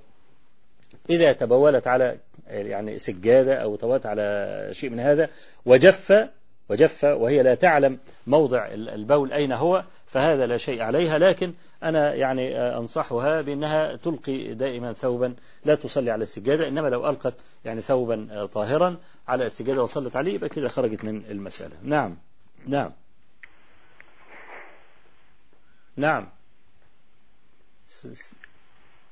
إذا 1.10 1.32
تبولت 1.32 1.86
على 1.86 2.18
يعني 2.46 2.98
سجادة 2.98 3.54
أو 3.54 3.76
تبولت 3.76 4.06
على 4.06 4.68
شيء 4.72 4.90
من 4.90 5.00
هذا 5.00 5.30
وجف 5.66 6.28
وجف 6.68 7.04
وهي 7.04 7.42
لا 7.42 7.54
تعلم 7.54 7.98
موضع 8.26 8.66
البول 8.72 9.32
أين 9.32 9.52
هو 9.52 9.84
فهذا 10.06 10.46
لا 10.46 10.56
شيء 10.56 10.82
عليها 10.82 11.18
لكن 11.18 11.54
أنا 11.82 12.14
يعني 12.14 12.58
أنصحها 12.58 13.40
بأنها 13.40 13.96
تلقي 13.96 14.54
دائما 14.54 14.92
ثوبا 14.92 15.34
لا 15.64 15.74
تصلي 15.74 16.10
على 16.10 16.22
السجادة 16.22 16.68
إنما 16.68 16.88
لو 16.88 17.08
ألقت 17.08 17.34
يعني 17.64 17.80
ثوبا 17.80 18.46
طاهرا 18.52 18.96
على 19.28 19.46
السجادة 19.46 19.82
وصلت 19.82 20.16
عليه 20.16 20.34
يبقى 20.34 20.48
كده 20.48 20.68
خرجت 20.68 21.04
من 21.04 21.24
المسألة. 21.30 21.76
نعم. 21.82 22.16
نعم. 22.66 22.92
نعم. 25.96 26.28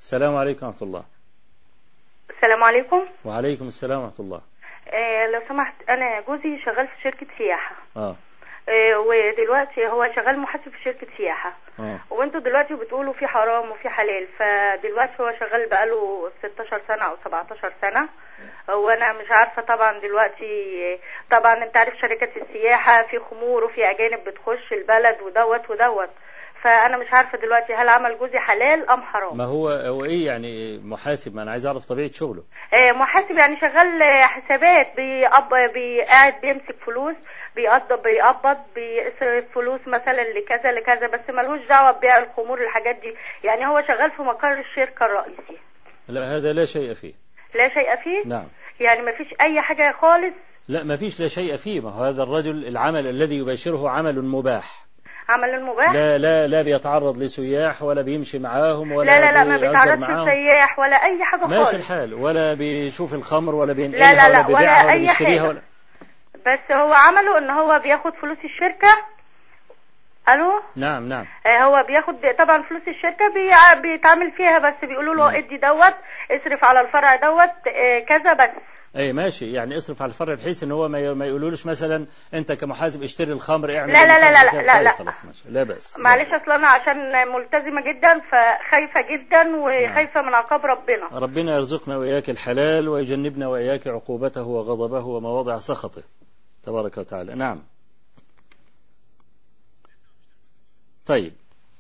السلام 0.00 0.36
عليكم 0.36 0.66
ورحمة 0.66 0.82
الله. 0.82 1.04
السلام 2.30 2.62
عليكم. 2.62 3.00
وعليكم 3.24 3.66
السلام 3.68 4.00
ورحمة 4.00 4.20
الله. 4.20 4.40
آه 4.88 5.26
لو 5.26 5.40
سمحت 5.48 5.74
أنا 5.88 6.20
جوزي 6.20 6.58
شغال 6.64 6.86
في 6.88 7.02
شركة 7.02 7.26
سياحة. 7.38 7.74
آه. 7.96 8.16
آه 8.68 8.98
ودلوقتي 8.98 9.86
هو 9.88 10.10
شغال 10.16 10.38
محاسب 10.38 10.68
في 10.72 10.82
شركة 10.84 11.06
سياحة. 11.16 11.52
آه. 11.80 11.98
وانتوا 12.10 12.40
دلوقتي 12.40 12.74
بتقولوا 12.74 13.12
في 13.12 13.26
حرام 13.26 13.70
وفي 13.70 13.88
حلال 13.88 14.26
فدلوقتي 14.38 15.12
هو 15.22 15.32
شغال 15.40 15.68
بقاله 15.68 16.30
16 16.42 16.80
سنة 16.88 17.04
أو 17.04 17.16
17 17.24 17.72
سنة. 17.82 18.08
وأنا 18.68 19.12
مش 19.12 19.30
عارفة 19.30 19.62
طبعا 19.62 19.98
دلوقتي 19.98 20.98
طبعا 21.30 21.64
أنت 21.64 21.76
عارف 21.76 21.94
شركات 22.00 22.36
السياحة 22.36 23.02
في 23.02 23.18
خمور 23.18 23.64
وفي 23.64 23.90
أجانب 23.90 24.24
بتخش 24.24 24.72
البلد 24.72 25.22
ودوت 25.22 25.70
ودوت. 25.70 26.10
فأنا 26.64 26.96
مش 26.96 27.06
عارفة 27.12 27.38
دلوقتي 27.38 27.74
هل 27.74 27.88
عمل 27.88 28.18
جوزي 28.18 28.38
حلال 28.38 28.90
أم 28.90 29.02
حرام. 29.02 29.36
ما 29.36 29.44
هو 29.44 29.68
هو 29.70 30.04
إيه 30.04 30.26
يعني 30.26 30.78
محاسب؟ 30.78 31.34
ما 31.34 31.42
أنا 31.42 31.50
عايز 31.50 31.66
أعرف 31.66 31.84
طبيعة 31.84 32.10
شغله. 32.12 32.42
آه، 32.74 32.92
محاسب 32.92 33.30
يعني 33.38 33.56
شغال 33.60 34.02
حسابات 34.22 34.96
بيقب 34.96 35.72
بي- 35.74 36.02
قاعد 36.02 36.34
بيمسك 36.42 36.76
فلوس 36.86 37.16
بيقبض 37.56 38.02
بيقبض 38.02 38.56
بيصرف 38.74 39.44
فلوس 39.54 39.80
مثلا 39.86 40.22
لكذا 40.32 40.72
لكذا 40.72 41.06
بس 41.06 41.20
ملوش 41.30 41.60
دعوة 41.68 41.90
ببيع 41.90 42.18
الخمور 42.18 42.64
الحاجات 42.64 42.96
دي. 42.96 43.14
يعني 43.44 43.66
هو 43.66 43.82
شغال 43.88 44.10
في 44.10 44.22
مقر 44.22 44.52
الشركة 44.52 45.06
الرئيسي. 45.06 45.58
لا 46.08 46.36
هذا 46.36 46.52
لا 46.52 46.64
شيء 46.64 46.94
فيه. 46.94 47.12
لا 47.54 47.68
شيء 47.68 47.96
فيه؟ 48.04 48.28
نعم. 48.28 48.46
يعني 48.80 49.02
ما 49.02 49.12
فيش 49.12 49.34
أي 49.40 49.60
حاجة 49.60 49.94
خالص؟ 50.00 50.34
لا 50.68 50.82
ما 50.84 50.96
فيش 50.96 51.20
لا 51.20 51.28
شيء 51.28 51.56
فيه. 51.56 51.80
ما 51.80 51.90
هو 51.90 52.04
هذا 52.04 52.22
الرجل 52.22 52.66
العمل 52.68 53.06
الذي 53.06 53.38
يباشره 53.38 53.90
عمل 53.90 54.22
مباح. 54.24 54.84
عمل 55.28 55.50
المباح 55.50 55.92
لا 55.92 56.18
لا 56.18 56.46
لا 56.46 56.62
بيتعرض 56.62 57.18
لسياح 57.18 57.82
ولا 57.82 58.02
بيمشي 58.02 58.38
معاهم 58.38 58.92
ولا 58.92 59.06
لا 59.06 59.20
لا 59.20 59.32
لا 59.32 59.44
ما 59.44 59.56
بيتعرضش. 59.56 60.10
لسياح 60.28 60.78
ولا 60.78 60.96
أي 61.04 61.24
حاجة 61.24 61.46
ماشي 61.46 61.64
خالص. 61.64 61.74
الحال. 61.74 62.14
ولا 62.14 62.54
بيشوف 62.54 63.14
الخمر 63.14 63.54
ولا 63.54 63.66
لا 63.66 63.72
بينقلها 63.72 64.14
لا 64.14 64.24
ولا 64.24 64.32
لا، 64.32 64.38
ولا 64.38 64.46
بيبيعها 64.46 64.84
ولا 64.84 64.92
أي 64.92 65.08
حاجة. 65.08 65.42
ولا 65.48 65.60
بس 66.46 66.76
هو 66.76 66.92
عمله 66.92 67.38
إن 67.38 67.50
هو 67.50 67.78
بياخد 67.78 68.12
فلوس 68.14 68.38
الشركة. 68.44 68.88
ألو؟ 70.28 70.60
نعم 70.76 71.08
نعم. 71.08 71.26
آه، 71.46 71.58
هو 71.64 71.84
بياخد 71.88 72.14
طبعا 72.38 72.62
فلوس 72.62 72.82
الشركة 72.88 73.28
بي- 73.34 73.80
بيتعامل 73.82 74.32
فيها 74.32 74.58
بس 74.58 74.74
بيقولوا 74.82 75.14
له 75.14 75.38
ادي 75.38 75.56
دوت 75.56 75.94
اصرف 76.30 76.64
على 76.64 76.80
الفرع 76.80 77.16
دوت 77.16 77.68
آه، 77.76 77.98
كذا 77.98 78.32
بس. 78.32 78.50
أي 78.96 79.12
ماشي 79.12 79.52
يعني 79.52 79.76
اصرف 79.76 80.02
على 80.02 80.08
الفرع 80.08 80.34
بحيث 80.34 80.62
إن 80.62 80.72
هو 80.72 80.88
ما 80.88 81.26
يقولولوش 81.26 81.66
مثلا 81.66 82.06
أنت 82.34 82.52
كمحاسب 82.52 83.02
اشتري 83.02 83.32
الخمر 83.32 83.78
اعمل 83.78 83.92
لا 83.92 84.06
لا 84.06 84.20
لا 84.20 84.44
لا 84.44 84.52
كده. 84.52 84.62
لا 84.62 84.74
طيب 84.74 84.84
لا. 84.84 84.92
خلاص 84.92 85.24
ماشي. 85.24 85.42
لا 85.48 85.62
بأس. 85.62 85.98
معلش 85.98 86.28
أصل 86.28 86.50
أنا 86.52 86.66
عشان 86.68 86.96
ملتزمة 87.28 87.80
جدا 87.82 88.20
فخايفة 88.20 89.00
جدا 89.14 89.56
وخايفة 89.56 90.22
من 90.22 90.34
عقاب 90.34 90.60
ربنا. 90.64 91.08
ربنا 91.18 91.56
يرزقنا 91.56 91.96
وإياك 91.96 92.30
الحلال 92.30 92.88
ويجنبنا 92.88 93.48
وإياك 93.48 93.86
عقوبته 93.86 94.42
وغضبه 94.42 95.04
ومواضع 95.06 95.58
سخطه. 95.58 96.02
تبارك 96.62 96.98
وتعالى. 96.98 97.34
نعم. 97.34 97.62
طيب. 101.06 101.32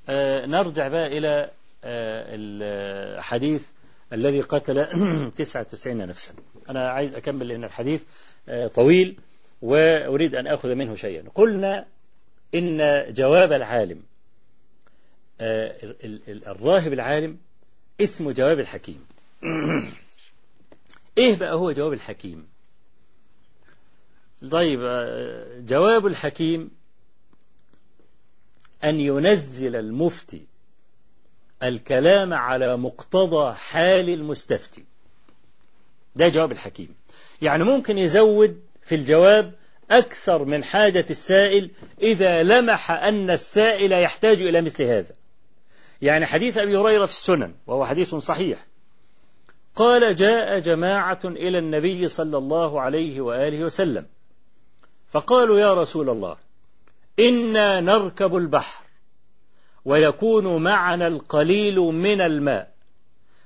آه 0.08 0.46
نرجع 0.46 0.88
بقى 0.88 1.06
إلى 1.18 1.50
آه 1.84 2.24
الحديث 2.34 3.66
الذي 4.12 4.40
قتل 4.40 4.86
99 5.36 6.06
نفسا. 6.06 6.34
أنا 6.68 6.90
عايز 6.90 7.14
أكمل 7.14 7.48
لأن 7.48 7.64
الحديث 7.64 8.02
آه 8.48 8.66
طويل 8.66 9.18
وأريد 9.62 10.34
أن 10.34 10.46
أخذ 10.46 10.74
منه 10.74 10.94
شيئا. 10.94 11.28
قلنا 11.34 11.86
إن 12.54 13.04
جواب 13.12 13.52
العالم 13.52 14.02
آه 15.40 15.76
ال- 15.82 16.20
ال- 16.28 16.46
الراهب 16.46 16.92
العالم 16.92 17.38
اسمه 18.00 18.32
جواب 18.32 18.58
الحكيم. 18.60 19.06
إيه 21.18 21.36
بقى 21.36 21.54
هو 21.54 21.72
جواب 21.72 21.92
الحكيم؟ 21.92 22.46
طيب 24.50 24.80
آه، 24.82 25.60
جواب 25.60 26.06
الحكيم 26.06 26.70
أن 28.84 29.00
ينزل 29.00 29.76
المفتي 29.76 30.46
الكلام 31.62 32.34
على 32.34 32.76
مقتضى 32.76 33.54
حال 33.54 34.08
المستفتي. 34.08 34.84
ده 36.16 36.28
جواب 36.28 36.52
الحكيم. 36.52 36.94
يعني 37.42 37.64
ممكن 37.64 37.98
يزود 37.98 38.60
في 38.82 38.94
الجواب 38.94 39.52
أكثر 39.90 40.44
من 40.44 40.64
حاجة 40.64 41.04
السائل 41.10 41.70
إذا 42.02 42.42
لمح 42.42 42.90
أن 42.90 43.30
السائل 43.30 43.92
يحتاج 43.92 44.42
إلى 44.42 44.62
مثل 44.62 44.82
هذا. 44.82 45.14
يعني 46.02 46.26
حديث 46.26 46.58
أبي 46.58 46.76
هريرة 46.76 47.06
في 47.06 47.12
السنن 47.12 47.54
وهو 47.66 47.86
حديث 47.86 48.14
صحيح. 48.14 48.66
قال 49.76 50.16
جاء 50.16 50.58
جماعة 50.58 51.18
إلى 51.24 51.58
النبي 51.58 52.08
صلى 52.08 52.38
الله 52.38 52.80
عليه 52.80 53.20
وآله 53.20 53.64
وسلم 53.64 54.06
فقالوا 55.10 55.60
يا 55.60 55.74
رسول 55.74 56.10
الله 56.10 56.36
إنا 57.18 57.80
نركب 57.80 58.36
البحر 58.36 58.84
ويكون 59.84 60.62
معنا 60.62 61.06
القليل 61.06 61.76
من 61.76 62.20
الماء 62.20 62.74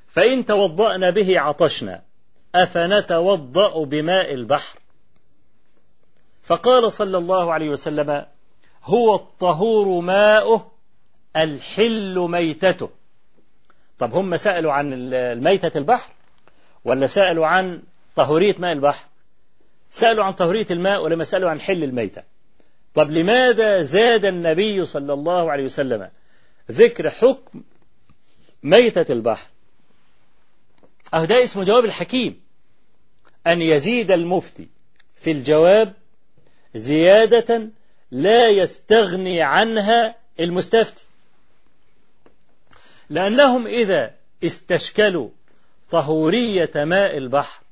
فإن 0.08 0.46
توضأنا 0.46 1.10
به 1.10 1.40
عطشنا. 1.40 2.02
أفنتوضأ 2.54 3.84
بماء 3.84 4.34
البحر؟ 4.34 4.78
فقال 6.42 6.92
صلى 6.92 7.18
الله 7.18 7.52
عليه 7.52 7.68
وسلم 7.68 8.26
هو 8.84 9.14
الطهور 9.14 10.00
ماؤه 10.00 10.72
الحل 11.36 12.18
ميتته. 12.18 12.90
طب 13.98 14.14
هم 14.14 14.36
سألوا 14.36 14.72
عن 14.72 14.92
الميتة 14.92 15.78
البحر 15.78 16.10
ولا 16.84 17.06
سألوا 17.06 17.46
عن 17.46 17.82
طهورية 18.16 18.54
ماء 18.58 18.72
البحر؟ 18.72 19.04
سألوا 19.90 20.24
عن 20.24 20.32
طهورية 20.32 20.66
الماء 20.70 21.04
ولما 21.04 21.24
سألوا 21.24 21.50
عن 21.50 21.60
حل 21.60 21.84
الميتة. 21.84 22.22
طب 22.94 23.10
لماذا 23.10 23.82
زاد 23.82 24.24
النبي 24.24 24.84
صلى 24.84 25.12
الله 25.12 25.52
عليه 25.52 25.64
وسلم 25.64 26.10
ذكر 26.70 27.10
حكم 27.10 27.62
ميتة 28.62 29.12
البحر؟ 29.12 29.46
أهو 31.14 31.24
ده 31.24 31.44
اسمه 31.44 31.64
جواب 31.64 31.84
الحكيم. 31.84 32.40
أن 33.46 33.62
يزيد 33.62 34.10
المفتي 34.10 34.68
في 35.16 35.30
الجواب 35.30 35.94
زيادة 36.74 37.68
لا 38.10 38.48
يستغني 38.48 39.42
عنها 39.42 40.14
المستفتي. 40.40 41.04
لأنهم 43.10 43.66
إذا 43.66 44.14
استشكلوا 44.44 45.28
طهورية 45.90 46.70
ماء 46.76 47.16
البحر 47.16 47.62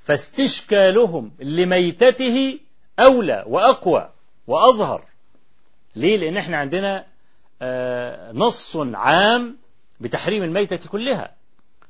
فاستشكالهم 0.00 1.32
لميتته 1.38 2.58
أولى 2.98 3.44
وأقوى 3.46 4.12
وأظهر. 4.46 5.04
ليه؟ 5.96 6.16
لأن 6.16 6.36
إحنا 6.36 6.56
عندنا 6.56 7.06
آه 7.62 8.32
نص 8.32 8.76
عام 8.76 9.58
بتحريم 10.00 10.42
الميتة 10.42 10.88
كلها. 10.88 11.35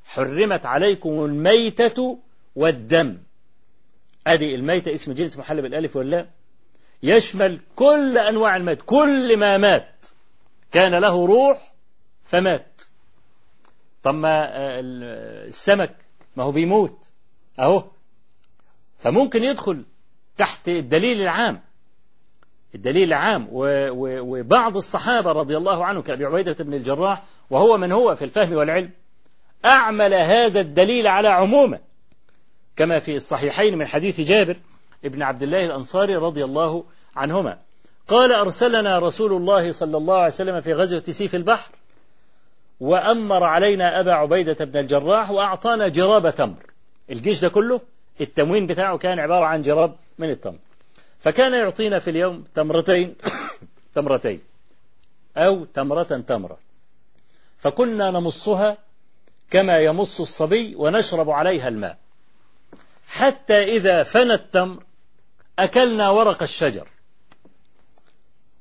حرمت 0.07 0.67
عليكم 0.67 1.25
الميتة 1.25 2.19
والدم. 2.57 3.19
أدي 4.27 4.55
الميتة 4.55 4.95
اسم 4.95 5.13
جنس 5.13 5.39
محل 5.39 5.63
بالألف 5.63 5.97
واللام. 5.97 6.31
يشمل 7.03 7.61
كل 7.77 8.19
أنواع 8.19 8.57
الميت 8.57 8.83
كل 8.83 9.37
ما 9.37 9.59
مات. 9.59 10.07
كان 10.73 10.95
له 10.95 11.27
روح 11.27 11.73
فمات. 12.25 12.83
طب 14.03 14.15
ما 14.15 14.49
السمك 14.81 15.97
ما 16.37 16.45
هو 16.45 16.53
بيموت. 16.53 16.99
أهو. 17.59 17.85
فممكن 18.99 19.43
يدخل 19.43 19.85
تحت 20.37 20.69
الدليل 20.69 21.23
العام. 21.23 21.61
الدليل 22.75 23.09
العام 23.09 23.49
وبعض 23.53 24.77
الصحابة 24.77 25.33
رضي 25.33 25.57
الله 25.57 25.85
عنه 25.85 26.03
كأبي 26.03 26.25
عبيدة 26.25 26.65
بن 26.65 26.75
الجراح 26.75 27.25
وهو 27.51 27.79
من 27.79 27.93
هو 27.93 28.15
في 28.15 28.25
الفهم 28.25 28.53
والعلم. 28.53 28.91
أعمل 29.65 30.15
هذا 30.15 30.61
الدليل 30.61 31.07
على 31.07 31.29
عمومه. 31.29 31.79
كما 32.77 32.99
في 32.99 33.17
الصحيحين 33.17 33.79
من 33.79 33.87
حديث 33.87 34.21
جابر 34.21 34.57
ابن 35.05 35.23
عبد 35.23 35.43
الله 35.43 35.65
الأنصاري 35.65 36.17
رضي 36.17 36.45
الله 36.45 36.85
عنهما. 37.17 37.59
قال 38.09 38.33
أرسلنا 38.33 38.99
رسول 38.99 39.33
الله 39.33 39.73
صلى 39.73 39.97
الله 39.97 40.17
عليه 40.17 40.27
وسلم 40.27 40.61
في 40.61 40.73
غزوة 40.73 41.03
سيف 41.11 41.35
البحر 41.35 41.71
وأمر 42.81 43.45
علينا 43.45 44.01
أبا 44.01 44.13
عبيدة 44.13 44.65
بن 44.65 44.81
الجراح 44.81 45.31
وأعطانا 45.31 45.89
جراب 45.89 46.35
تمر. 46.35 46.71
الجيش 47.11 47.41
ده 47.41 47.49
كله 47.49 47.81
التموين 48.21 48.67
بتاعه 48.67 48.99
كان 48.99 49.19
عبارة 49.19 49.45
عن 49.45 49.63
جراب 49.63 49.97
من 50.19 50.31
التمر. 50.31 50.59
فكان 51.21 51.53
يعطينا 51.53 51.99
في 51.99 52.11
اليوم 52.11 52.45
تمرتين 52.55 53.15
تمرتين 53.95 54.41
أو 55.37 55.65
تمرة 55.65 56.03
تمرة. 56.03 56.59
فكنا 57.59 58.11
نمصها 58.11 58.77
كما 59.51 59.79
يمص 59.79 60.21
الصبي 60.21 60.75
ونشرب 60.77 61.31
عليها 61.31 61.69
الماء. 61.69 61.99
حتى 63.09 63.63
إذا 63.65 64.03
فنى 64.03 64.35
التمر 64.35 64.83
أكلنا 65.59 66.11
ورق 66.11 66.43
الشجر. 66.43 66.89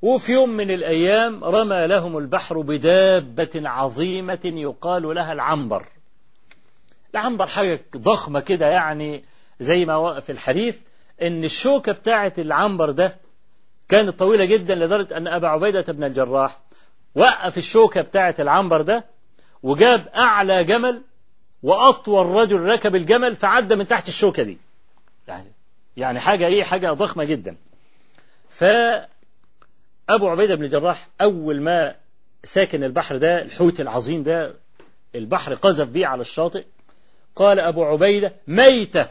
وفي 0.02 0.32
يوم 0.32 0.50
من 0.50 0.72
الأيام 0.72 1.44
رمى 1.44 1.88
لهم 1.88 2.18
البحر 2.18 2.62
بدابة 2.62 3.50
عظيمة 3.70 4.40
يقال 4.44 5.16
لها 5.16 5.34
العنبر. 5.34 5.86
العنبر 7.14 7.46
حاجة 7.46 7.86
ضخمة 7.98 8.40
كده 8.40 8.66
يعني 8.68 9.24
زي 9.60 9.86
ما 9.86 10.20
في 10.20 10.32
الحديث 10.32 10.80
إن 11.22 11.44
الشوكة 11.44 11.92
بتاعة 11.92 12.34
العنبر 12.38 12.92
ده 12.92 13.18
كانت 13.90 14.20
طويلة 14.20 14.46
جدا 14.46 14.76
لدرجة 14.76 15.18
أن 15.18 15.28
أبا 15.28 15.48
عبيدة 15.48 15.94
بن 15.94 16.04
الجراح 16.04 16.60
وقف 17.16 17.58
الشوكة 17.58 18.02
بتاعة 18.02 18.36
العنبر 18.40 18.82
ده 18.82 19.06
وجاب 19.66 20.08
أعلى 20.08 20.64
جمل 20.64 21.02
وأطول 21.64 22.26
رجل 22.26 22.60
ركب 22.60 22.96
الجمل 22.96 23.36
فعدى 23.36 23.76
من 23.76 23.88
تحت 23.88 24.08
الشوكة 24.08 24.44
دي. 24.44 24.58
يعني 25.28 25.52
يعني 25.98 26.20
حاجة 26.20 26.48
إيه؟ 26.48 26.64
حاجة 26.64 26.94
ضخمة 26.94 27.24
جدا. 27.24 27.56
فأبو 28.50 29.08
عبيدة 30.10 30.56
بن 30.56 30.64
الجراح 30.64 31.08
أول 31.22 31.62
ما 31.62 31.96
ساكن 32.44 32.84
البحر 32.84 33.18
ده 33.18 33.42
الحوت 33.42 33.80
العظيم 33.80 34.24
ده 34.24 34.54
البحر 35.16 35.54
قذف 35.54 35.88
بيه 35.88 36.08
على 36.08 36.22
الشاطئ 36.22 36.66
قال 37.36 37.60
أبو 37.60 37.84
عبيدة 37.84 38.34
ميتة 38.48 39.10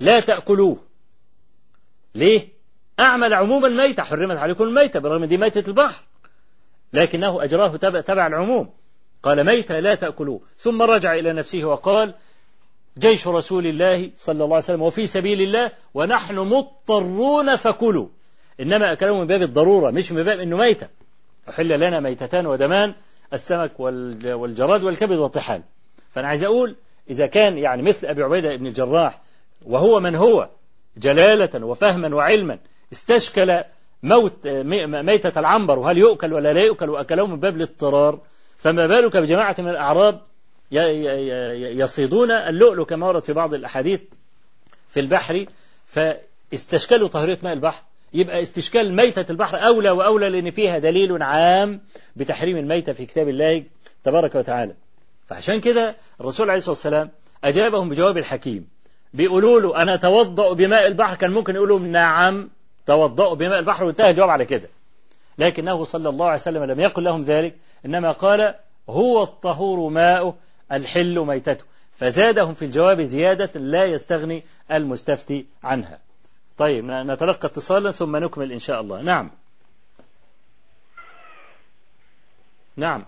لا 0.00 0.20
تأكلوه. 0.20 0.78
ليه؟ 2.14 2.48
أعمل 3.00 3.34
عموما 3.34 3.68
ميتة 3.68 4.02
حرمت 4.02 4.36
عليكم 4.36 4.64
الميتة 4.64 5.00
بالرغم 5.00 5.24
دي 5.24 5.36
ميتة 5.36 5.68
البحر 5.68 6.02
لكنه 6.92 7.44
أجراه 7.44 7.76
تبع 7.76 8.26
العموم. 8.26 8.70
قال 9.26 9.46
ميتة 9.46 9.80
لا 9.80 9.94
تأكلوه. 9.94 10.40
ثم 10.56 10.82
رجع 10.82 11.14
إلى 11.14 11.32
نفسه 11.32 11.64
وقال 11.64 12.14
جيش 12.98 13.28
رسول 13.28 13.66
الله 13.66 14.10
صلى 14.16 14.34
الله 14.34 14.46
عليه 14.46 14.56
وسلم 14.56 14.82
وفي 14.82 15.06
سبيل 15.06 15.40
الله 15.40 15.70
ونحن 15.94 16.38
مضطرون 16.38 17.56
فكلوا. 17.56 18.08
إنما 18.60 18.92
أكلوا 18.92 19.20
من 19.20 19.26
باب 19.26 19.42
الضرورة 19.42 19.90
مش 19.90 20.12
من 20.12 20.22
باب 20.22 20.38
إنه 20.38 20.56
ميتة. 20.56 20.88
أحل 21.48 21.68
لنا 21.68 22.00
ميتتان 22.00 22.46
ودمان 22.46 22.94
السمك 23.32 23.80
والجراد 23.80 24.82
والكبد 24.82 25.18
والطحال. 25.18 25.62
فأنا 26.10 26.28
عايز 26.28 26.44
أقول 26.44 26.76
إذا 27.10 27.26
كان 27.26 27.58
يعني 27.58 27.82
مثل 27.82 28.06
أبي 28.06 28.22
عبيدة 28.22 28.56
بن 28.56 28.66
الجراح 28.66 29.22
وهو 29.66 30.00
من 30.00 30.14
هو 30.14 30.48
جلالة 30.96 31.66
وفهما 31.66 32.14
وعلما 32.14 32.58
استشكل 32.92 33.62
موت 34.02 34.46
ميتة 34.82 35.38
العنبر 35.38 35.78
وهل 35.78 35.98
يؤكل 35.98 36.32
ولا 36.32 36.52
لا 36.52 36.60
يؤكل 36.60 36.90
وأكلوه 36.90 37.26
من 37.26 37.40
باب 37.40 37.56
الاضطرار 37.56 38.20
فما 38.66 38.86
بالك 38.86 39.16
بجماعة 39.16 39.54
من 39.58 39.68
الأعراب 39.68 40.20
يصيدون 41.80 42.30
اللؤلؤ 42.30 42.84
كما 42.84 43.06
ورد 43.06 43.24
في 43.24 43.32
بعض 43.32 43.54
الأحاديث 43.54 44.02
في 44.90 45.00
البحر 45.00 45.46
فاستشكلوا 45.86 47.08
طهرية 47.08 47.38
ماء 47.42 47.52
البحر 47.52 47.82
يبقى 48.14 48.42
استشكال 48.42 48.96
ميتة 48.96 49.30
البحر 49.32 49.58
أولى 49.58 49.90
وأولى 49.90 50.28
لأن 50.28 50.50
فيها 50.50 50.78
دليل 50.78 51.22
عام 51.22 51.80
بتحريم 52.16 52.56
الميتة 52.56 52.92
في 52.92 53.06
كتاب 53.06 53.28
الله 53.28 53.64
تبارك 54.04 54.34
وتعالى. 54.34 54.74
فعشان 55.28 55.60
كده 55.60 55.96
الرسول 56.20 56.50
عليه 56.50 56.58
الصلاة 56.58 56.70
والسلام 56.72 57.10
أجابهم 57.44 57.88
بجواب 57.88 58.18
الحكيم 58.18 58.68
بيقولوا 59.14 59.60
له 59.60 59.82
أنا 59.82 59.94
أتوضأ 59.94 60.52
بماء 60.52 60.86
البحر 60.86 61.16
كان 61.16 61.30
ممكن 61.30 61.54
يقولوا 61.54 61.78
نعم 61.78 62.50
توضأوا 62.86 63.34
بماء 63.34 63.58
البحر 63.58 63.84
وانتهى 63.84 64.10
الجواب 64.10 64.30
على 64.30 64.44
كده. 64.44 64.68
لكنه 65.38 65.84
صلى 65.84 66.08
الله 66.08 66.26
عليه 66.26 66.34
وسلم 66.34 66.64
لم 66.64 66.80
يقل 66.80 67.04
لهم 67.04 67.22
ذلك 67.22 67.54
إنما 67.86 68.12
قال 68.12 68.54
هو 68.88 69.22
الطهور 69.22 69.90
ماؤه 69.90 70.36
الحل 70.72 71.18
ميتته. 71.18 71.64
فزادهم 71.92 72.54
في 72.54 72.64
الجواب 72.64 73.00
زيادة 73.00 73.60
لا 73.60 73.84
يستغني 73.84 74.44
المستفتي 74.72 75.46
عنها. 75.64 75.98
طيب 76.58 76.84
نتلقى 76.84 77.48
اتصالا 77.48 77.90
ثم 77.90 78.16
نكمل 78.16 78.52
إن 78.52 78.58
شاء 78.58 78.80
الله. 78.80 79.02
نعم. 79.02 79.30
نعم. 82.76 83.04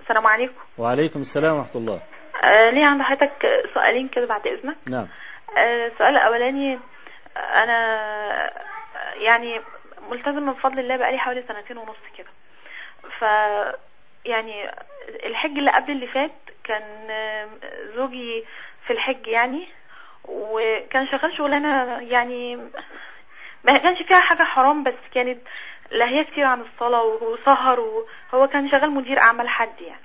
السلام 0.00 0.26
عليكم. 0.26 0.54
وعليكم 0.78 1.20
السلام 1.20 1.56
ورحمة 1.56 1.76
الله. 1.76 2.00
آه 2.44 2.70
ليه 2.70 2.86
عند 2.86 3.02
حضرتك 3.02 3.46
سؤالين 3.74 4.08
كده 4.08 4.26
بعد 4.26 4.46
إذنك؟ 4.46 4.76
نعم. 4.86 5.08
آه 5.58 5.86
السؤال 5.86 6.16
الأولاني 6.16 6.78
أنا 7.36 7.78
يعني 9.14 9.60
ملتزمة 10.10 10.52
بفضل 10.52 10.78
الله 10.78 10.96
بقالي 10.96 11.18
حوالي 11.18 11.44
سنتين 11.48 11.78
ونص 11.78 11.96
كده. 12.18 12.30
ف 13.18 13.22
يعني 14.24 14.70
الحج 15.26 15.58
اللي 15.58 15.70
قبل 15.70 15.92
اللي 15.92 16.06
فات 16.06 16.32
كان 16.64 16.82
زوجي 17.96 18.44
في 18.86 18.92
الحج 18.92 19.26
يعني 19.26 19.68
وكان 20.24 21.06
شغال 21.06 21.32
شغلانة 21.32 21.98
يعني 22.00 22.56
ما 23.64 23.78
كانش 23.78 24.02
فيها 24.02 24.20
حاجة 24.20 24.42
حرام 24.42 24.82
بس 24.82 24.94
كانت 25.14 25.38
لاهيه 25.90 26.22
كتير 26.22 26.44
عن 26.44 26.60
الصلاة 26.60 27.04
وسهر 27.04 27.80
وهو 27.80 28.48
كان 28.48 28.70
شغال 28.70 28.90
مدير 28.90 29.18
أعمال 29.18 29.48
حد 29.48 29.80
يعني. 29.80 30.04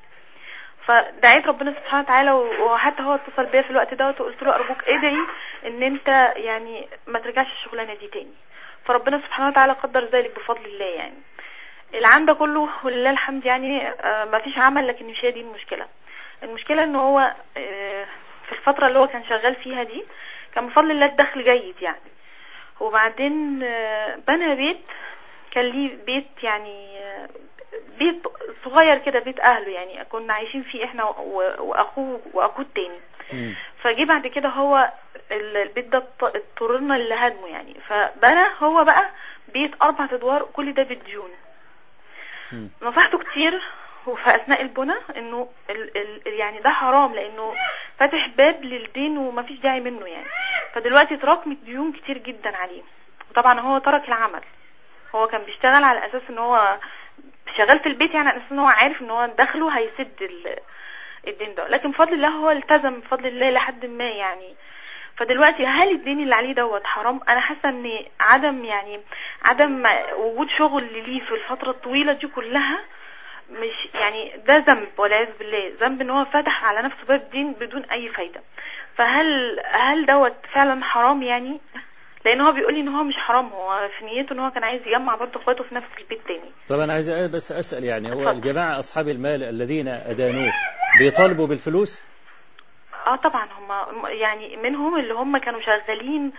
فدعيت 0.85 1.47
ربنا 1.47 1.71
سبحانه 1.71 2.03
وتعالى 2.03 2.31
وحتى 2.31 3.01
هو 3.01 3.15
اتصل 3.15 3.45
بيا 3.45 3.61
في 3.61 3.69
الوقت 3.69 3.93
دوت 3.93 4.21
وقلت 4.21 4.43
له 4.43 4.55
أرجوك 4.55 4.84
ادعي 4.84 5.17
إن 5.65 5.84
أنت 5.84 6.07
يعني 6.35 6.89
ما 7.07 7.19
ترجعش 7.19 7.47
الشغلانة 7.51 7.93
دي 7.93 8.07
تاني. 8.07 8.34
فربنا 8.90 9.18
سبحانه 9.18 9.48
وتعالى 9.49 9.74
قدر 9.74 10.06
ذلك 10.06 10.36
بفضل 10.36 10.66
الله 10.66 10.86
يعني. 10.86 11.16
العام 11.94 12.26
ده 12.26 12.34
كله 12.34 12.70
ولله 12.84 13.10
الحمد 13.10 13.45
يعني 13.45 13.88
آه 13.88 14.26
ما 14.26 14.40
فيش 14.40 14.57
عمل 14.57 14.88
لكن 14.88 15.06
مش 15.06 15.26
هي 15.26 15.32
دي 15.32 15.41
المشكلة. 15.41 15.88
المشكلة 16.44 16.84
إن 16.84 16.95
هو 16.95 17.20
آه 17.57 18.06
في 18.45 18.52
الفترة 18.52 18.88
اللي 18.88 18.99
هو 18.99 19.07
كان 19.07 19.24
شغال 19.30 19.56
فيها 19.56 19.84
دي 19.84 20.06
كان 20.56 20.68
بفضل 20.68 20.91
الله 20.91 21.06
الدخل 21.06 21.44
جيد 21.44 21.76
يعني. 21.82 22.10
وبعدين 22.80 23.64
آه 23.64 24.16
بنى 24.28 24.56
بيت 24.56 24.82
كان 25.52 25.66
ليه 25.66 25.95
بيت 26.06 26.44
يعني 26.44 26.99
بيت 27.99 28.24
صغير 28.66 28.98
كده 28.98 29.20
بيت 29.20 29.40
أهله 29.40 29.70
يعني 29.72 30.06
كنا 30.06 30.34
عايشين 30.34 30.64
فيه 30.64 30.86
إحنا 30.86 31.03
وأخوه 31.03 32.22
وأخوه 32.34 32.61
التاني. 32.66 32.99
فجي 33.84 34.06
بعد 34.06 34.27
كده 34.27 34.49
هو 34.49 34.91
البيت 35.31 35.85
ده 35.85 36.03
اضطررنا 36.22 36.93
لهدمه 36.93 37.47
يعني. 37.47 37.76
فبنى 37.88 38.43
هو 38.60 38.84
بقى 38.84 39.10
بيت 39.53 39.72
أربع 39.81 40.06
أدوار 40.11 40.43
كل 40.53 40.73
ده 40.73 40.84
بالديون. 40.84 41.30
نصحته 42.81 43.18
كتير 43.18 43.61
وفي 44.07 44.35
أثناء 44.35 44.61
البنى 44.61 44.93
إنه 45.18 45.49
ال 45.69 45.97
ال 46.27 46.34
يعني 46.34 46.60
ده 46.60 46.69
حرام 46.69 47.15
لأنه 47.15 47.53
فاتح 47.99 48.27
باب 48.38 48.64
للدين 48.64 49.18
ومفيش 49.18 49.60
داعي 49.60 49.80
منه 49.80 50.06
يعني. 50.06 50.27
فدلوقتي 50.73 51.18
تراكمت 51.18 51.57
ديون 51.57 51.91
كتير 51.91 52.18
جدا 52.18 52.57
عليه. 52.57 52.81
وطبعا 53.31 53.60
هو 53.60 53.77
ترك 53.77 54.07
العمل. 54.07 54.41
هو 55.15 55.27
كان 55.27 55.43
بيشتغل 55.43 55.84
على 55.84 56.06
أساس 56.06 56.22
إن 56.30 56.38
هو 56.38 56.77
شغال 57.57 57.80
في 57.80 57.85
البيت 57.89 58.14
يعني 58.14 58.30
على 58.30 58.38
أساس 58.38 58.51
إن 58.51 58.60
هو 58.60 58.68
عارف 58.68 59.01
إن 59.01 59.10
هو 59.10 59.26
دخله 59.26 59.77
هيسد 59.77 60.31
الدين 61.28 61.56
ده. 61.56 61.68
لكن 61.68 61.91
بفضل 61.91 62.14
الله 62.14 62.30
هو 62.30 62.52
التزم 62.52 63.00
بفضل 63.00 63.28
الله 63.28 63.50
لحد 63.50 63.86
ما 63.86 64.10
يعني. 64.10 64.56
فدلوقتي 65.18 65.66
هل 65.66 65.91
الدين 65.91 66.20
اللي 66.24 66.36
عليه 66.36 66.54
دوت 66.54 66.84
حرام؟ 66.86 67.20
أنا 67.30 67.40
حاسة 67.40 67.70
إن 67.70 67.90
عدم 68.20 68.66
يعني 68.66 69.00
عدم 69.46 69.84
وجود 70.18 70.48
شغل 70.58 70.84
ليه 70.94 71.22
في 71.26 71.32
الفترة 71.32 71.72
الطويلة 71.72 72.14
دي 72.14 72.28
كلها 72.28 72.80
مش 73.52 73.94
يعني 73.94 74.32
ده 74.48 74.58
ذنب 74.58 74.88
والعياذ 74.98 75.28
بالله. 75.40 75.72
ذنب 75.82 76.02
إن 76.02 76.10
هو 76.10 76.26
فتح 76.26 76.66
على 76.66 76.82
نفسه 76.82 77.06
باب 77.08 77.30
دين 77.32 77.54
بدون 77.54 77.84
أي 77.84 78.10
فايدة. 78.10 78.41
فهل 78.98 79.60
هل 79.72 80.06
دوت 80.06 80.36
فعلا 80.54 80.84
حرام 80.84 81.24
يعني؟ 81.24 81.60
لأن 82.26 82.41
هو 82.41 82.52
بيقول 82.52 82.74
لي 82.74 82.80
إن 82.82 82.88
هو 82.88 83.04
مش 83.04 83.16
حرام. 83.18 83.48
هو 83.50 83.90
في 84.00 84.06
نيته 84.06 84.34
إن 84.34 84.40
هو 84.40 84.52
كان 84.52 84.64
عايز 84.64 84.82
يجمع 84.88 85.16
برضه 85.16 85.40
إخواته 85.40 85.64
في 85.64 85.76
نفس 85.76 85.88
البيت 86.00 86.28
تاني. 86.28 86.52
طب 86.70 86.80
أنا 86.80 86.94
عايز 86.94 87.12
بس 87.12 87.52
أسأل 87.52 87.84
يعني 87.84 88.14
هو 88.14 88.30
الجماعه 88.30 88.80
أصحاب 88.80 89.08
المال 89.08 89.44
الذين 89.44 89.88
أدانوه 89.88 90.54
بيطالبوا 90.98 91.48
بالفلوس؟ 91.48 92.03
آه 93.07 93.16
طبعا 93.16 93.48
هم 93.60 94.06
يعني 94.07 94.57
منهم 94.57 94.99
اللي 94.99 95.14
هم 95.14 95.38
كانوا 95.38 95.61
شغالين 95.61 96.32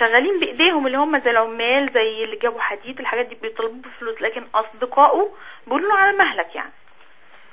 شغالين 0.00 0.40
بإيديهم 0.40 0.86
اللي 0.86 0.98
هم 0.98 1.18
زي 1.18 1.30
العمال 1.30 1.90
زي 1.94 2.24
اللي 2.24 2.36
جابوا 2.36 2.60
حديد 2.60 3.00
الحاجات 3.00 3.26
دي 3.26 3.34
بيطلبوا 3.34 3.76
بفلوس. 3.76 4.22
لكن 4.22 4.44
أصدقائه 4.54 5.34
بيقولوا 5.66 5.88
له 5.88 5.94
على 5.94 6.16
مهلك 6.16 6.54
يعني. 6.54 6.72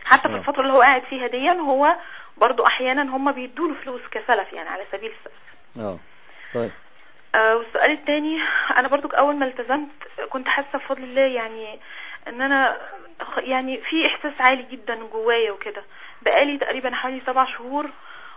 حتى 0.06 0.30
في 0.30 0.36
الفترة 0.36 0.62
اللي 0.62 0.74
هو 0.74 0.82
قاعد 0.82 1.04
فيها 1.04 1.28
دي 1.28 1.52
هو 1.52 1.96
برضو 2.38 2.66
أحيانا 2.66 3.02
هم 3.16 3.32
بيدوا 3.32 3.68
له 3.68 3.74
فلوس 3.74 4.02
كسلف 4.12 4.54
يعني 4.54 4.70
على 4.70 4.84
سبيل 4.92 5.12
السلف 5.12 5.42
آه 5.80 6.00
طيب. 6.54 6.72
آه 7.36 7.56
والسؤال 7.56 7.92
الثاني 7.92 8.40
أنا 8.78 8.88
برضو 8.88 9.08
أول 9.08 9.36
ما 9.36 9.46
التزمت 9.46 9.90
كنت 10.30 10.48
حاسة 10.48 10.78
بفضل 10.78 11.04
الله 11.04 11.22
يعني 11.22 11.80
إن 12.28 12.42
أنا 12.42 12.78
يعني 13.38 13.78
في 13.78 14.08
إحساس 14.08 14.42
عالي 14.42 14.64
جدا 14.72 14.96
جوايا 14.96 15.52
وكده. 15.52 15.84
بقالي 16.22 16.58
تقريبا 16.58 16.96
حوالي 16.96 17.22
سبع 17.26 17.46
شهور. 17.46 17.90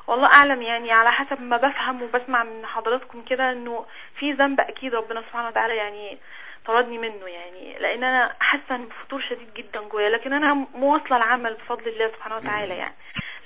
والله 0.07 0.27
أعلم 0.27 0.63
يعني 0.63 0.93
على 0.93 1.13
حسب 1.13 1.43
ما 1.43 1.57
بفهم 1.57 2.03
وبسمع 2.03 2.43
من 2.45 2.67
حضراتكم 2.67 3.23
كده 3.23 3.53
إنه 3.53 3.87
في 4.19 4.33
ذنب 4.33 4.61
أكيد 4.61 4.95
ربنا 4.95 5.21
سبحانه 5.21 5.49
وتعالى 5.49 5.77
يعني 5.77 6.19
طردني 6.67 6.99
منه 6.99 7.27
يعني 7.27 7.79
لأن 7.79 8.05
أنا 8.05 8.35
حاسة 8.41 8.75
ان 8.75 8.85
بفتور 8.89 9.21
شديد 9.21 9.55
جدا 9.55 9.81
جوايا 9.81 10.09
لكن 10.11 10.33
أنا 10.33 10.67
مواصلة 10.75 11.17
العمل 11.17 11.55
بفضل 11.55 11.89
الله 11.89 12.09
سبحانه 12.09 12.37
وتعالى 12.37 12.77
يعني. 12.77 12.95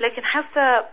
لكن 0.01 0.25
حاسة 0.25 0.85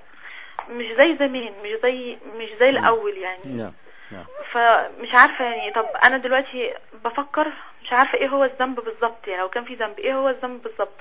مش 0.69 0.85
زي 0.97 1.15
زمان 1.15 1.53
مش 1.63 1.71
زي 1.83 2.17
مش 2.37 2.49
زي 2.59 2.69
الأول 2.69 3.17
يعني. 3.17 3.41
نعم 3.45 3.73
نعم. 4.11 4.25
فمش 4.51 5.15
عارفة 5.15 5.45
يعني 5.45 5.71
طب 5.71 5.85
أنا 6.05 6.17
دلوقتي 6.17 6.73
بفكر 7.05 7.51
مش 7.83 7.93
عارفة 7.93 8.17
إيه 8.17 8.27
هو 8.27 8.43
الذنب 8.43 8.79
بالظبط 8.79 9.27
يعني 9.27 9.41
لو 9.41 9.49
كان 9.49 9.65
في 9.65 9.75
ذنب 9.75 9.99
إيه 9.99 10.13
هو 10.13 10.29
الذنب 10.29 10.61
بالظبط؟ 10.61 10.93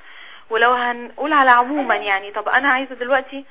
ولو 0.50 0.72
هنقول 0.72 1.32
على 1.32 1.50
عموما 1.50 1.96
يعني 1.96 2.32
طب 2.32 2.48
أنا 2.48 2.68
عايزة 2.68 2.94
دلوقتي 2.94 3.44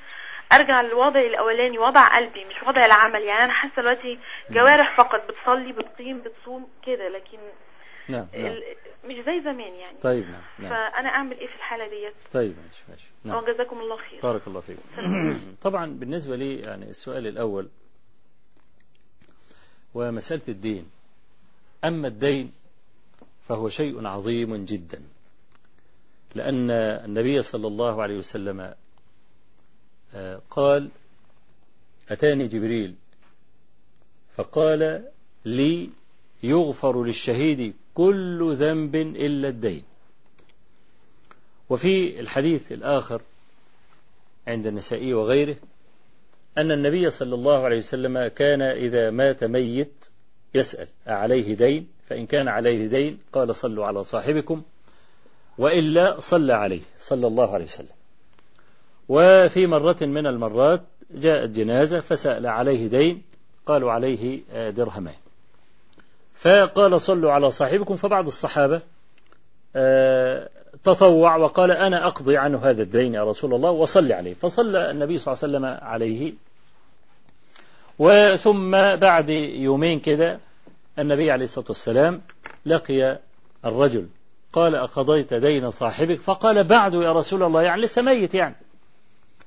أرجع 0.52 0.80
للوضع 0.80 1.20
الأولاني 1.20 1.78
وضع 1.78 2.16
قلبي 2.16 2.44
مش 2.44 2.62
وضع 2.66 2.84
العمل. 2.84 3.22
يعني 3.22 3.44
أنا 3.44 3.52
حاسة 3.52 3.74
دلوقتي 3.76 4.18
جوارح 4.50 4.96
فقط 4.96 5.20
بتصلي 5.28 5.72
بتقيم 5.72 6.20
بتصوم 6.20 6.68
كده. 6.86 7.08
لكن 7.08 7.38
نعم 8.08 8.26
نعم. 8.34 8.56
مش 9.04 9.14
زي 9.14 9.40
زمان 9.40 9.74
يعني. 9.74 9.98
طيب 10.02 10.24
نعم 10.24 10.42
نعم. 10.58 10.70
فأنا 10.70 11.08
أعمل 11.08 11.38
إيه 11.38 11.46
في 11.46 11.56
الحالة 11.56 11.86
ديت؟ 11.86 12.14
طيب 12.32 12.56
ماشي 12.66 12.84
ماشي. 12.88 13.08
نعم. 13.24 13.36
وجزاكم 13.36 13.80
الله 13.80 13.96
خير. 13.96 14.20
بارك 14.22 14.42
الله 14.46 14.60
فيك 14.60 14.76
طبعا 15.66 15.86
بالنسبة 15.86 16.36
لي 16.36 16.60
يعني 16.60 16.90
السؤال 16.90 17.26
الأول 17.26 17.68
ومسألة 19.94 20.42
الدين. 20.48 20.90
أما 21.84 22.08
الدين 22.08 22.52
فهو 23.48 23.68
شيء 23.68 24.06
عظيم 24.06 24.64
جدا. 24.64 25.02
لأن 26.34 26.70
النبي 26.70 27.42
صلى 27.42 27.66
الله 27.66 28.02
عليه 28.02 28.18
وسلم 28.18 28.74
آه، 30.14 30.40
قال 30.50 30.88
أتاني 32.08 32.48
جبريل. 32.48 32.94
فقال 34.36 35.08
لي 35.44 35.90
يغفر 36.42 37.04
للشهيد 37.04 37.74
كل 37.94 38.54
ذنب 38.58 38.96
إلا 38.96 39.48
الدين. 39.48 39.82
وفي 41.70 42.20
الحديث 42.20 42.72
الآخر 42.72 43.22
عند 44.46 44.66
النسائي 44.66 45.14
وغيره 45.14 45.56
أن 46.58 46.70
النبي 46.70 47.10
صلى 47.10 47.34
الله 47.34 47.64
عليه 47.64 47.78
وسلم 47.78 48.26
كان 48.26 48.62
إذا 48.62 49.10
مات 49.10 49.44
ميت 49.44 50.08
يسأل 50.54 50.88
أعليه 51.08 51.54
دين؟ 51.54 51.88
فإن 52.08 52.26
كان 52.26 52.48
عليه 52.48 52.86
دين 52.86 53.18
قال 53.32 53.54
صلوا 53.54 53.86
على 53.86 54.04
صاحبكم. 54.04 54.62
وإلا 55.58 56.20
صلى 56.20 56.52
عليه 56.52 56.80
صلى 56.98 57.26
الله 57.26 57.54
عليه 57.54 57.64
وسلم. 57.64 57.94
وفي 59.08 59.66
مرة 59.66 59.96
من 60.00 60.26
المرات 60.26 60.82
جاءت 61.10 61.50
جنازة 61.50 62.00
فسأل 62.00 62.46
عليه 62.46 62.86
دين 62.86 63.22
قالوا 63.66 63.92
عليه 63.92 64.40
آه، 64.52 64.70
درهمان 64.70 65.14
فقال 66.34 67.00
صلوا 67.00 67.32
على 67.32 67.50
صاحبكم 67.50 67.96
فبعض 67.96 68.26
الصحابة 68.26 68.80
آه، 69.76 70.48
تطوع 70.84 71.36
وقال 71.36 71.70
أنا 71.70 72.06
أقضي 72.06 72.36
عنه 72.36 72.58
هذا 72.58 72.82
الدين 72.82 73.14
يا 73.14 73.24
رسول 73.24 73.54
الله 73.54 73.70
وصلي 73.70 74.14
عليه. 74.14 74.34
فصلى 74.34 74.90
النبي 74.90 75.18
صلى 75.18 75.32
الله 75.34 75.44
عليه 75.44 75.68
وسلم 75.68 75.88
عليه. 75.88 76.32
وثم 77.98 78.96
بعد 78.96 79.28
يومين 79.28 80.00
كده 80.00 80.38
النبي 80.98 81.30
عليه 81.30 81.44
الصلاة 81.44 81.66
والسلام 81.68 82.22
لقي 82.66 83.18
الرجل 83.64 84.06
قال 84.54 84.74
أقضيت 84.74 85.34
دين 85.34 85.70
صاحبك؟ 85.70 86.20
فقال 86.20 86.64
بعد 86.64 86.94
يا 86.94 87.12
رسول 87.12 87.42
الله 87.42 87.62
يعني 87.62 87.82
لسه 87.82 88.02
ميت 88.02 88.34
يعني. 88.34 88.54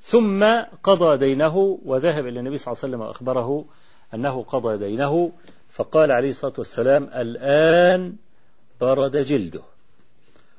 ثم 0.01 0.43
قضى 0.84 1.17
دينه 1.17 1.79
وذهب 1.85 2.27
إلى 2.27 2.39
النبي 2.39 2.57
صلى 2.57 2.71
الله 2.71 2.84
عليه 2.84 2.93
وسلم 2.93 3.07
وأخبره 3.07 3.65
أنه 4.13 4.43
قضى 4.43 4.77
دينه. 4.77 5.31
فقال 5.69 6.11
عليه 6.11 6.29
الصلاة 6.29 6.53
والسلام 6.57 7.03
الآن 7.03 8.15
برد 8.81 9.17
جلده. 9.17 9.61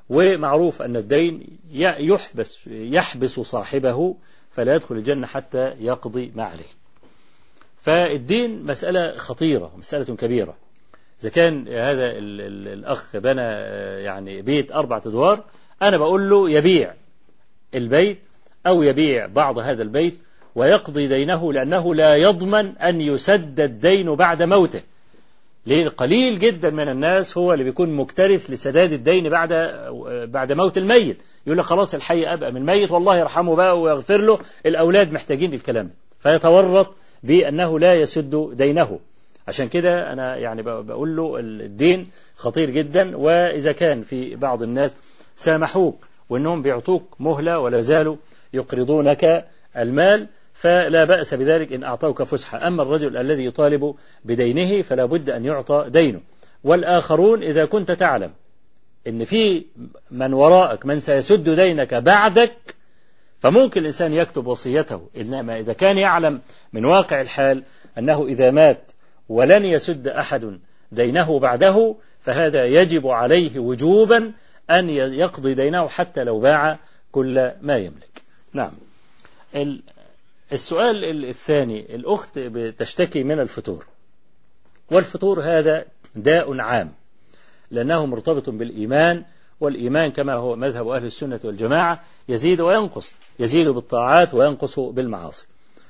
ومعروف 0.09 0.81
أن 0.81 0.95
الدين 0.95 1.57
يحبس 1.71 2.67
يحبس 2.67 3.39
صاحبه 3.39 4.15
فلا 4.51 4.75
يدخل 4.75 4.95
الجنة 4.95 5.27
حتى 5.27 5.73
يقضي 5.79 6.31
ما 6.35 6.43
عليه. 6.43 6.71
فالدين 7.81 8.65
مسألة 8.65 9.17
خطيرة 9.17 9.71
مسألة 9.77 10.15
كبيرة. 10.15 10.55
إذا 11.21 11.29
كان 11.29 11.67
هذا 11.67 12.05
ال 12.05 12.41
ال 12.41 12.67
الأخ 12.67 13.17
بنى 13.17 13.41
يعني 14.03 14.41
بيت 14.41 14.71
أربعة 14.71 15.01
أدوار 15.05 15.43
أنا 15.81 15.97
بقول 15.97 16.29
له 16.29 16.49
يبيع 16.49 16.93
البيت 17.75 18.19
أو 18.67 18.83
يبيع 18.83 19.25
بعض 19.25 19.59
هذا 19.59 19.81
البيت 19.83 20.17
ويقضي 20.55 21.07
دينه 21.07 21.53
لأنه 21.53 21.93
لا 21.95 22.15
يضمن 22.15 22.77
أن 22.77 23.01
يسد 23.01 23.59
الدين 23.59 24.15
بعد 24.15 24.43
موته. 24.43 24.81
ليه؟ 25.65 25.87
قليل 25.89 26.39
جدا 26.39 26.69
من 26.69 26.89
الناس 26.89 27.37
هو 27.37 27.53
اللي 27.53 27.63
بيكون 27.63 27.89
مكترث 27.95 28.49
لسداد 28.51 28.91
الدين 28.91 29.29
بعد 29.29 29.53
بعد 30.31 30.51
موت 30.51 30.77
الميت. 30.77 31.21
يقول 31.45 31.57
لك 31.57 31.63
خلاص 31.63 31.93
الحي 31.93 32.25
أبقى 32.33 32.51
من 32.51 32.65
ميت 32.65 32.91
والله 32.91 33.17
يرحمه 33.17 33.55
بقى 33.55 33.81
ويغفر 33.81 34.17
له 34.17 34.39
الأولاد 34.65 35.11
محتاجين 35.13 35.53
الكلام 35.53 35.87
ده. 35.87 35.93
فيتورط 36.19 36.95
بأنه 37.23 37.79
لا 37.79 37.93
يسد 37.93 38.49
دينه. 38.53 38.99
عشان 39.49 39.69
كده 39.69 40.13
أنا 40.13 40.35
يعني 40.35 40.61
بقول 40.61 41.15
له 41.15 41.37
الدين 41.39 42.11
خطير 42.35 42.69
جدا 42.69 43.17
وإذا 43.17 43.71
كان 43.71 44.01
في 44.01 44.35
بعض 44.35 44.61
الناس 44.63 44.97
سامحوك 45.35 46.07
وأنهم 46.29 46.61
بيعطوك 46.61 47.15
مهلة 47.19 47.59
ولا 47.59 47.81
زالوا 47.81 48.15
يقرضونك 48.53 49.45
المال 49.77 50.27
فلا 50.53 51.03
بأس 51.03 51.33
بذلك 51.33 51.73
إن 51.73 51.83
أعطوك 51.83 52.23
فسحة. 52.23 52.67
أما 52.67 52.83
الرجل 52.83 53.17
الذي 53.17 53.45
يطالب 53.45 53.95
بدينه 54.25 54.81
فلا 54.81 55.05
بد 55.05 55.29
أن 55.29 55.45
يعطى 55.45 55.85
دينه. 55.87 56.21
والآخرون 56.63 57.43
إذا 57.43 57.65
كنت 57.65 57.91
تعلم 57.91 58.31
إن 59.07 59.23
في 59.23 59.65
من 60.11 60.33
وراءك 60.33 60.85
من 60.85 60.99
سيسد 60.99 61.49
دينك 61.49 61.93
بعدك 61.93 62.75
فممكن 63.39 63.81
الإنسان 63.81 64.13
يكتب 64.13 64.47
وصيته. 64.47 65.01
إنما 65.17 65.59
إذا 65.59 65.73
كان 65.73 65.97
يعلم 65.97 66.41
من 66.73 66.85
واقع 66.85 67.21
الحال 67.21 67.63
أنه 67.97 68.25
إذا 68.25 68.51
مات 68.51 68.91
ولن 69.29 69.65
يسد 69.65 70.07
أحد 70.07 70.59
دينه 70.91 71.39
بعده 71.39 71.95
فهذا 72.21 72.65
يجب 72.65 73.07
عليه 73.07 73.59
وجوبا 73.59 74.31
أن 74.69 74.89
يقضي 74.89 75.53
دينه 75.53 75.87
حتى 75.87 76.23
لو 76.23 76.39
باع 76.39 76.79
كل 77.11 77.51
ما 77.61 77.77
يملك. 77.77 78.21
نعم. 78.53 78.71
السؤال 80.51 81.25
الثاني 81.25 81.95
الأخت 81.95 82.39
بتشتكي 82.39 83.23
من 83.23 83.39
الفتور 83.39 83.85
والفتور 84.91 85.41
هذا 85.41 85.85
داء 86.15 86.59
عام 86.59 86.91
لأنه 87.71 88.05
مرتبط 88.05 88.49
بالإيمان 88.49 89.23
والإيمان 89.59 90.11
كما 90.11 90.33
هو 90.33 90.55
مذهب 90.55 90.87
أهل 90.87 91.05
السنة 91.05 91.39
والجماعة 91.43 92.03
يزيد 92.29 92.61
وينقص 92.61 93.13
يزيد 93.39 93.67
بالطاعات 93.67 94.33
وينقص 94.33 94.79
بالمعاصي. 94.79 95.45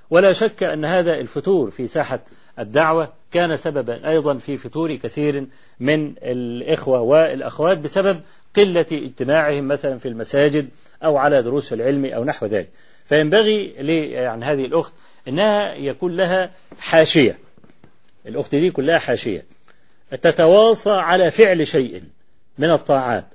ولا 0.09 0.33
شك 0.33 0.63
أن 0.63 0.85
هذا 0.85 1.19
الفتور 1.19 1.71
في 1.71 1.87
ساحة 1.87 2.19
الدعوة 2.59 3.13
كان 3.31 3.57
سببا 3.57 4.09
أيضا 4.09 4.37
في 4.37 4.57
فتور 4.57 4.95
كثير 4.95 5.45
من 5.79 6.13
الإخوة 6.17 7.01
والأخوات 7.01 7.77
بسبب 7.77 8.21
قلة 8.55 8.85
اجتماعهم 8.91 9.67
مثلا 9.67 9.97
في 9.97 10.07
المساجد 10.07 10.69
أو 11.03 11.17
على 11.17 11.41
دروس 11.41 11.73
العلم 11.73 12.05
أو 12.05 12.23
نحو 12.23 12.45
ذلك. 12.45 12.69
فينبغي 13.05 13.65
يعني 14.11 14.45
هذه 14.45 14.65
الأخت 14.65 14.93
أنها 15.27 15.73
يكون 15.73 16.15
لها 16.15 16.51
حاشية. 16.79 17.37
الأخت 18.25 18.55
دي 18.55 18.71
كلها 18.71 18.97
حاشية. 18.97 19.45
تتواصى 20.11 20.91
على 20.91 21.31
فعل 21.31 21.67
شيء 21.67 22.03
من 22.57 22.71
الطاعات. 22.71 23.25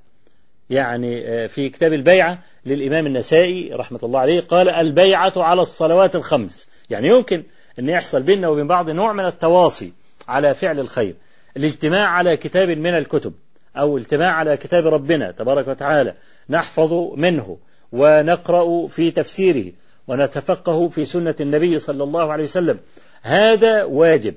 يعني 0.71 1.49
في 1.49 1.69
كتاب 1.69 1.93
البيعة 1.93 2.39
للإمام 2.67 3.07
النسائي 3.07 3.71
رحمة 3.73 4.01
الله 4.03 4.21
عليه 4.21 4.41
قال 4.41 4.69
البيعة 4.69 5.33
على 5.37 5.63
الصلوات 5.63 6.17
الخمس. 6.17 6.69
يعني 6.91 7.09
يمكن 7.09 7.45
أن 7.79 7.89
يحصل 7.89 8.23
بيننا 8.23 8.49
وبين 8.49 8.67
بعض 8.67 8.91
نوع 8.91 9.13
من 9.13 9.27
التواصي 9.27 9.93
على 10.29 10.55
فعل 10.55 10.81
الخير. 10.81 11.15
الاجتماع 11.57 12.09
على 12.09 12.37
كتاب 12.37 12.69
من 12.69 12.99
الكتب 12.99 13.33
أو 13.77 13.99
اجتماع 13.99 14.33
على 14.33 14.57
كتاب 14.57 14.87
ربنا 14.87 15.31
تبارك 15.31 15.69
وتعالى 15.69 16.15
نحفظ 16.51 16.93
منه 17.17 17.59
ونقرأ 17.93 18.87
في 18.87 19.11
تفسيره 19.11 19.73
ونتفقه 20.09 20.89
في 20.89 21.05
سنة 21.05 21.35
النبي 21.41 21.79
صلى 21.79 22.05
الله 22.05 22.33
عليه 22.33 22.45
وسلم. 22.45 22.79
هذا 23.23 23.85
واجب 23.85 24.35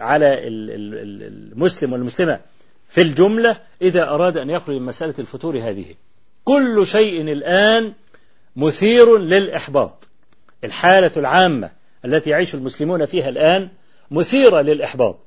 على 0.00 0.38
المسلم 0.48 1.92
والمسلمة 1.92 2.40
في 2.88 3.02
الجملة 3.02 3.60
إذا 3.82 4.08
أراد 4.08 4.36
أن 4.36 4.50
يخرج 4.50 4.76
من 4.76 4.82
مسألة 4.82 5.14
الفتور 5.18 5.58
هذه. 5.58 5.94
كل 6.44 6.86
شيء 6.86 7.20
الآن 7.22 7.92
مثير 8.56 9.18
للإحباط. 9.18 10.08
الحالة 10.64 11.12
العامة 11.16 11.70
التي 12.04 12.30
يعيش 12.30 12.54
المسلمون 12.54 13.04
فيها 13.04 13.28
الآن 13.28 13.68
مثيرة 14.10 14.60
للإحباط. 14.60 15.18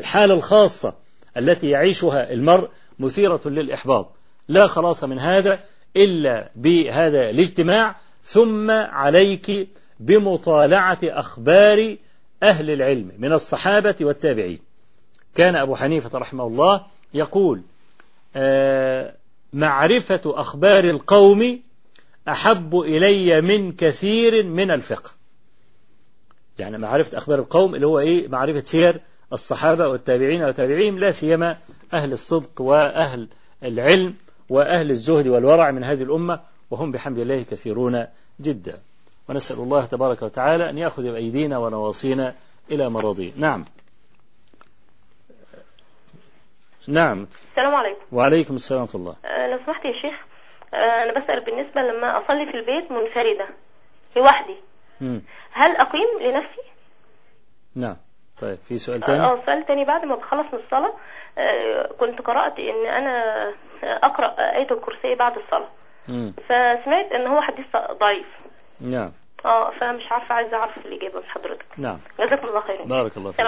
الحالة 0.00 0.34
الخاصة 0.34 0.94
التي 1.36 1.70
يعيشها 1.70 2.32
المرء 2.32 2.68
مثيرة 2.98 3.40
للإحباط. 3.44 4.12
لا 4.48 4.66
خلاص 4.66 5.04
من 5.04 5.18
هذا 5.18 5.60
إلا 5.96 6.50
بهذا 6.56 7.30
الاجتماع 7.30 7.96
ثم 8.22 8.70
عليك 8.70 9.68
بمطالعة 10.00 10.98
أخبار 11.04 11.96
أهل 12.42 12.70
العلم 12.70 13.12
من 13.18 13.32
الصحابة 13.32 13.96
والتابعين. 14.00 14.58
كان 15.34 15.56
أبو 15.56 15.74
حنيفة 15.74 16.18
رحمه 16.18 16.46
الله 16.46 16.86
يقول 17.14 17.62
آه 18.36 19.14
معرفة 19.52 20.20
أخبار 20.26 20.90
القوم 20.90 21.60
أحب 22.28 22.74
إلي 22.74 23.40
من 23.40 23.72
كثير 23.72 24.42
من 24.46 24.70
الفقه. 24.70 25.10
يعني 26.60 26.78
معرفة 26.78 27.18
أخبار 27.18 27.38
القوم 27.38 27.74
اللي 27.74 27.86
هو 27.86 27.98
إيه؟ 27.98 28.28
معرفة 28.28 28.62
سير 28.64 29.00
الصحابة 29.32 29.88
والتابعين 29.88 30.44
وتابعيهم 30.44 30.98
لا 30.98 31.10
سيما 31.10 31.56
أهل 31.92 32.12
الصدق 32.12 32.60
وأهل 32.60 33.28
العلم 33.64 34.14
وأهل 34.48 34.90
الزهد 34.90 35.26
والورع 35.26 35.70
من 35.70 35.84
هذه 35.84 36.02
الأمة 36.02 36.40
وهم 36.70 36.92
بحمد 36.92 37.18
الله 37.18 37.42
كثيرون 37.42 38.06
جدا. 38.40 38.80
ونسأل 39.28 39.58
الله 39.58 39.86
تبارك 39.86 40.22
وتعالى 40.22 40.70
أن 40.70 40.78
يأخذ 40.78 41.02
بأيدينا 41.12 41.58
ونواصينا 41.58 42.34
إلى 42.72 42.90
مراضيه. 42.90 43.32
نعم. 43.36 43.64
نعم. 46.88 47.26
السلام 47.50 47.74
عليكم. 47.74 48.00
وعليكم 48.12 48.54
السلام 48.54 48.80
ورحمة 48.80 49.00
الله. 49.00 49.16
آه، 49.24 49.46
لو 49.46 49.58
سمحت 49.66 49.84
يا 49.84 49.92
شيخ 49.92 50.30
آه، 50.74 50.76
أنا 50.76 51.12
بسأل 51.12 51.44
بالنسبة 51.44 51.80
لما 51.80 52.24
أصلي 52.24 52.46
في 52.46 52.56
البيت 52.58 52.92
منفردة 52.92 53.48
لوحدي. 54.16 54.56
هل 55.52 55.76
أقيم 55.76 56.20
لنفسي؟ 56.20 56.62
نعم. 57.74 57.96
طيب 58.40 58.58
في 58.68 58.78
سؤال 58.78 59.00
ثاني 59.00 59.20
آه 59.20 59.42
سؤال 59.46 59.66
تاني 59.66 59.84
بعد 59.84 60.04
ما 60.04 60.16
بخلص 60.16 60.46
من 60.52 60.58
الصلاة. 60.58 60.92
آه، 61.38 61.86
كنت 61.98 62.20
قرأت 62.22 62.58
إن 62.58 62.86
أنا 62.86 63.14
أقرأ 63.82 64.56
آية 64.56 64.70
الكرسي 64.70 65.14
بعد 65.18 65.32
الصلاة. 65.36 65.68
مم. 66.08 66.32
فسمعت 66.36 67.12
إن 67.12 67.26
هو 67.26 67.40
حديث 67.40 67.66
ضعيف. 68.00 68.26
نعم. 68.80 69.12
آه 69.44 69.70
فمش 69.70 70.02
عارفة 70.10 70.34
عايزة 70.34 70.56
أعرف 70.56 70.86
الإجابة 70.86 71.20
من 71.20 71.26
حضرتك. 71.26 71.66
نعم. 71.76 71.98
جزاكم 72.20 72.48
الله 72.48 72.60
خيرا 72.60 72.84
بارك 72.84 73.16
الله 73.16 73.30
فيك. 73.30 73.46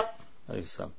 عليك 0.50 0.62
السلام. 0.62 0.90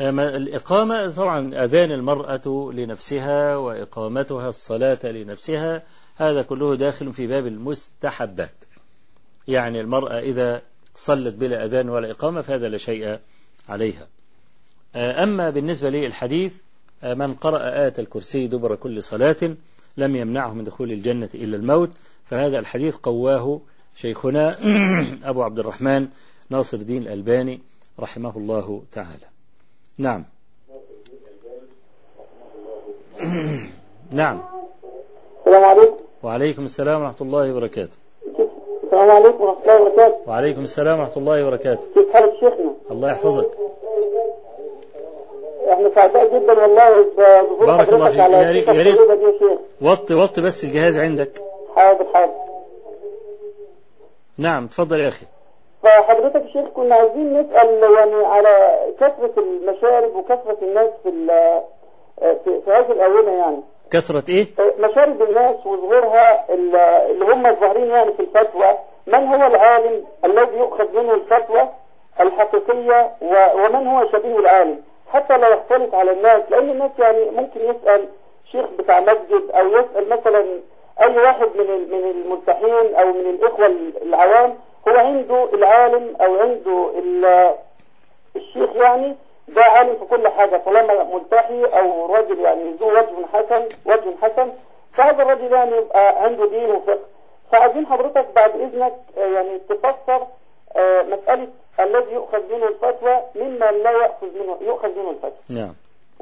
أما 0.00 0.36
الإقامة 0.36 1.16
طبعا 1.16 1.64
أذان 1.64 1.90
المرأة 1.92 2.70
لنفسها 2.72 3.56
وإقامتها 3.56 4.48
الصلاة 4.48 4.98
لنفسها 5.04 5.82
هذا 6.16 6.42
كله 6.42 6.76
داخل 6.76 7.12
في 7.12 7.26
باب 7.26 7.46
المستحبات. 7.46 8.64
يعني 9.48 9.80
المرأة 9.80 10.18
إذا 10.18 10.62
صلت 10.96 11.34
بلا 11.34 11.64
أذان 11.64 11.88
ولا 11.88 12.10
إقامة 12.10 12.40
فهذا 12.40 12.68
لا 12.68 12.78
شيء 12.78 13.18
عليها. 13.68 14.06
أما 14.96 15.50
بالنسبة 15.50 15.90
للحديث 15.90 16.54
من 17.02 17.34
قرأ 17.34 17.82
آية 17.82 17.92
الكرسي 17.98 18.46
دبر 18.46 18.76
كل 18.76 19.02
صلاة 19.02 19.56
لم 19.96 20.16
يمنعه 20.16 20.54
من 20.54 20.64
دخول 20.64 20.92
الجنة 20.92 21.28
إلا 21.34 21.56
الموت 21.56 21.90
فهذا 22.24 22.58
الحديث 22.58 22.96
قواه 22.96 23.60
شيخنا 23.96 24.56
أبو 25.30 25.42
عبد 25.42 25.58
الرحمن 25.58 26.08
ناصر 26.50 26.76
الدين 26.76 27.02
الألباني 27.02 27.60
رحمه 28.00 28.36
الله 28.36 28.82
تعالى. 28.92 29.26
نعم. 29.98 30.24
نعم. 34.10 34.42
السلام 35.40 35.64
عليكم. 35.64 35.96
وعليكم 36.22 36.64
السلام 36.64 37.02
ورحمة 37.02 37.16
الله 37.20 37.52
وبركاته. 37.52 38.03
السلام 38.94 39.10
عليكم 39.10 39.44
ورحمة 39.44 39.62
الله 39.62 39.82
وبركاته. 39.82 40.16
وعليكم 40.28 40.60
السلام 40.60 41.00
ورحمة 41.00 41.16
الله 41.16 41.46
وبركاته. 41.46 41.86
كيف 41.94 42.12
حالك 42.12 42.32
شيخنا؟ 42.34 42.74
الله 42.90 43.08
يحفظك. 43.10 43.50
إحنا 45.72 45.90
سعداء 45.94 46.26
جدا 46.26 46.52
والله. 46.62 47.06
بارك 47.76 47.88
الله 47.88 48.08
فيك. 48.10 48.18
يا 48.18 48.52
ريت- 48.52 48.68
يا 48.68 48.82
ريت. 48.82 48.98
وطي 49.82 50.14
وطي 50.14 50.40
بس 50.40 50.64
الجهاز 50.64 50.98
عندك. 50.98 51.42
حاضر 51.76 52.04
حاضر. 52.14 52.32
نعم 54.38 54.66
تفضل 54.66 55.00
يا 55.00 55.08
أخي. 55.08 55.26
فحضرتك 55.82 56.42
يا 56.46 56.52
شيخ 56.52 56.68
كنا 56.74 56.94
عايزين 56.94 57.40
نسأل 57.40 57.82
يعني 57.98 58.26
على 58.26 58.78
كثرة 59.00 59.32
المشارب 59.38 60.16
وكثرة 60.16 60.58
الناس 60.62 60.90
في 61.02 61.10
في, 62.44 62.70
هذه 62.70 62.92
الآونة 62.92 63.32
يعني. 63.32 63.60
كثرة 63.90 64.24
إيه؟ 64.28 64.46
مشارب 64.78 65.22
الناس 65.22 65.66
وظهورها 65.66 66.54
ال- 66.54 66.76
اللي 66.76 67.24
هم 67.24 67.46
الظاهرين 67.46 67.86
يعني 67.90 68.12
في 68.12 68.20
الفتوى 68.20 68.78
من 69.06 69.14
هو 69.26 69.46
العالم 69.46 70.04
الذي 70.24 70.56
يؤخذ 70.58 70.92
منه 71.02 71.14
الفتوى 71.14 71.68
الحقيقية 72.20 73.10
ومن 73.54 73.86
هو 73.86 74.08
شبيه 74.12 74.38
العالم؟ 74.38 74.82
حتى 75.12 75.38
لا 75.38 75.48
يختلط 75.48 75.94
على 75.94 76.12
الناس 76.12 76.42
لأن 76.50 76.70
الناس 76.70 76.90
يعني 76.98 77.30
ممكن 77.30 77.60
يسأل 77.60 78.08
شيخ 78.52 78.66
بتاع 78.78 79.00
مسجد 79.00 79.50
أو 79.50 79.68
يسأل 79.68 80.08
مثلا 80.08 80.44
أي 81.02 81.18
واحد 81.18 81.48
من 81.56 81.66
من 81.90 82.10
الملتحين 82.10 82.94
أو 82.94 83.06
من 83.12 83.20
الإخوة 83.30 83.66
العوام 84.02 84.58
هو 84.88 84.92
عنده 84.96 85.44
العالم 85.54 86.16
أو 86.20 86.40
عنده 86.40 86.90
ال- 86.98 87.54
الشيخ 88.36 88.76
يعني 88.76 89.16
ده 89.48 89.62
عالم 89.62 89.98
في 89.98 90.04
كل 90.04 90.28
حاجة 90.28 90.56
طالما 90.56 91.04
ملتحي 91.04 91.64
أو 91.64 92.14
رجل 92.14 92.40
يعني 92.40 92.72
ذو 92.80 92.88
وجه 92.88 93.26
حسن 93.32 93.68
وجه 93.86 94.16
حسن 94.22 94.52
فهذا 94.92 95.22
الرجل 95.22 95.52
يعني 95.52 95.76
يبقى 95.76 96.24
عنده 96.24 96.46
دين 96.48 96.70
وفقه. 96.70 96.98
فعايزين 97.52 97.86
حضرتك 97.86 98.26
بعد 98.36 98.50
إذنك 98.50 98.94
آه، 99.18 99.26
يعني 99.26 99.58
تفسر 99.58 100.26
آه، 100.76 101.02
مسألة 101.02 101.48
الذي 101.80 102.12
يؤخذ 102.12 102.42
منه 102.54 102.68
الفتوى 102.68 103.20
مما 103.34 103.64
لا 103.72 103.90
يأخذ 103.90 104.26
منه 104.26 104.58
يؤخذ 104.60 104.88
منه 104.88 105.10
الفتوى. 105.10 105.32
نعم. 105.50 105.74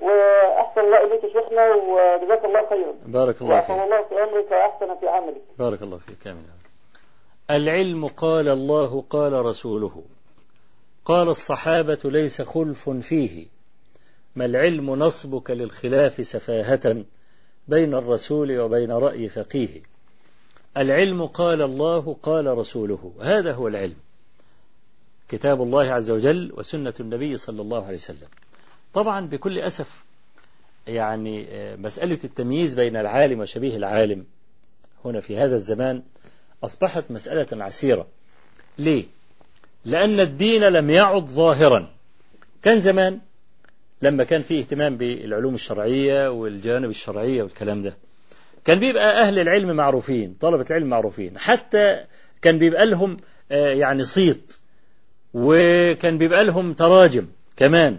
وأحسن 0.02 0.80
الله 0.80 1.04
إليك 1.04 1.20
شيخنا 1.20 1.74
وجزاك 1.74 2.44
الله 2.44 2.66
خيرا. 2.70 2.94
بارك 3.06 3.42
الله 3.42 3.54
وأحسن 3.54 3.74
فيك 3.74 3.84
الله 3.84 4.02
في 4.02 4.22
أمرك 4.22 4.50
وأحسن 4.50 4.94
في 5.00 5.08
عملك. 5.08 5.42
بارك 5.58 5.82
الله 5.82 5.98
فيك 5.98 6.26
آمين 6.26 6.46
العلم 7.50 8.06
قال 8.06 8.48
الله 8.48 9.04
قال 9.10 9.32
رسوله. 9.46 10.02
قال 11.04 11.28
الصحابة 11.28 11.98
ليس 12.04 12.42
خلف 12.42 12.90
فيه. 12.90 13.46
ما 14.36 14.44
العلم 14.44 14.90
نصبك 14.90 15.50
للخلاف 15.50 16.26
سفاهة 16.26 17.04
بين 17.68 17.94
الرسول 17.94 18.58
وبين 18.58 18.90
رأي 18.92 19.28
فقيه. 19.28 19.82
العلم 20.76 21.26
قال 21.26 21.62
الله 21.62 22.16
قال 22.22 22.58
رسوله. 22.58 23.12
هذا 23.20 23.52
هو 23.52 23.68
العلم. 23.68 23.96
كتاب 25.28 25.62
الله 25.62 25.92
عز 25.92 26.10
وجل 26.10 26.52
وسنة 26.56 26.94
النبي 27.00 27.36
صلى 27.36 27.62
الله 27.62 27.84
عليه 27.84 27.96
وسلم. 27.96 28.28
طبعا 28.94 29.26
بكل 29.26 29.58
أسف 29.58 30.04
يعني 30.86 31.46
آه، 31.48 31.76
مسألة 31.76 32.18
التمييز 32.24 32.74
بين 32.74 32.96
العالم 32.96 33.40
وشبيه 33.40 33.76
العالم 33.76 34.24
هنا 35.04 35.20
في 35.20 35.36
هذا 35.36 35.54
الزمان 35.54 36.02
أصبحت 36.64 37.04
مسألة 37.10 37.64
عسيرة. 37.64 38.06
ليه؟ 38.78 39.06
لأن 39.84 40.20
الدين 40.20 40.62
لم 40.62 40.90
يعد 40.90 41.26
ظاهرا. 41.26 41.90
كان 42.62 42.80
زمان 42.80 43.20
لما 44.02 44.24
كان 44.24 44.42
فيه 44.42 44.60
اهتمام 44.60 44.96
بالعلوم 44.96 45.54
الشرعية 45.54 46.30
والجانب 46.30 46.90
الشرعية 46.90 47.42
والكلام 47.42 47.82
ده. 47.82 47.96
كان 48.64 48.80
بيبقى 48.80 49.20
أهل 49.20 49.38
العلم 49.38 49.76
معروفين 49.76 50.36
طلبة 50.40 50.66
العلم 50.70 50.86
معروفين. 50.86 51.38
حتى 51.38 52.04
كان 52.42 52.58
بيبقى 52.58 52.86
لهم 52.86 53.16
آه، 53.52 53.72
يعني 53.72 54.04
صيت 54.04 54.58
وكان 55.34 56.18
بيبقى 56.18 56.44
لهم 56.44 56.72
تراجم 56.72 57.26
كمان 57.56 57.98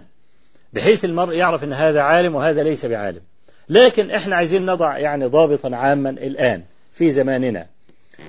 بحيث 0.72 1.04
المرء 1.04 1.34
يعرف 1.34 1.64
إن 1.64 1.72
هذا 1.72 2.00
عالم 2.00 2.34
وهذا 2.34 2.62
ليس 2.62 2.86
بعالم. 2.86 3.20
لكن 3.68 4.10
إحنا 4.10 4.36
عايزين 4.36 4.66
نضع 4.66 4.98
يعني 4.98 5.26
ضابطا 5.26 5.76
عاما 5.76 6.10
الآن 6.10 6.62
في 6.94 7.10
زماننا. 7.10 7.66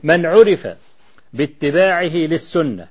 من 0.03 0.25
عرف 0.25 0.67
باتباعه 1.33 2.15
للسنة 2.15 2.87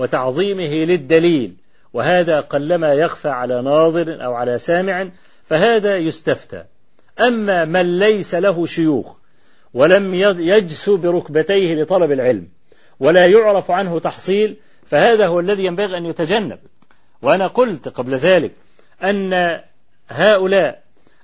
وتعظيمه 0.00 0.74
للدليل 0.84 1.56
وهذا 1.92 2.40
قلما 2.40 2.94
يخفى 2.94 3.28
على 3.28 3.62
ناظر 3.62 4.24
أو 4.24 4.34
على 4.34 4.58
سامع 4.58 5.08
فهذا 5.44 5.96
يستفتى. 5.96 6.64
أما 7.20 7.64
من 7.64 7.98
ليس 7.98 8.34
له 8.34 8.66
شيوخ 8.66 9.16
ولم 9.74 10.14
يجسو 10.14 10.96
بركبتيه 10.96 11.74
لطلب 11.74 12.12
العلم 12.12 12.48
ولا 13.00 13.26
يعرف 13.26 13.70
عنه 13.70 13.98
تحصيل 13.98 14.56
فهذا 14.86 15.26
هو 15.26 15.40
الذي 15.40 15.64
ينبغي 15.64 15.96
أن 15.96 16.06
يتجنب. 16.06 16.58
وأنا 17.22 17.46
قلت 17.46 17.88
قبل 17.88 18.14
ذلك 18.14 18.52
أن 19.02 19.60
هؤلاء 20.08 20.82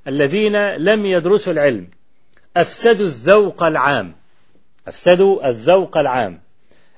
الذين 0.09 0.69
لم 0.77 1.07
يدرسوا 1.07 1.53
العلم 1.53 1.89
أفسدوا 2.57 3.07
الذوق 3.07 3.63
العام. 3.63 4.15
أفسدوا 4.89 5.49
الذوق 5.49 5.99
العام. 5.99 6.41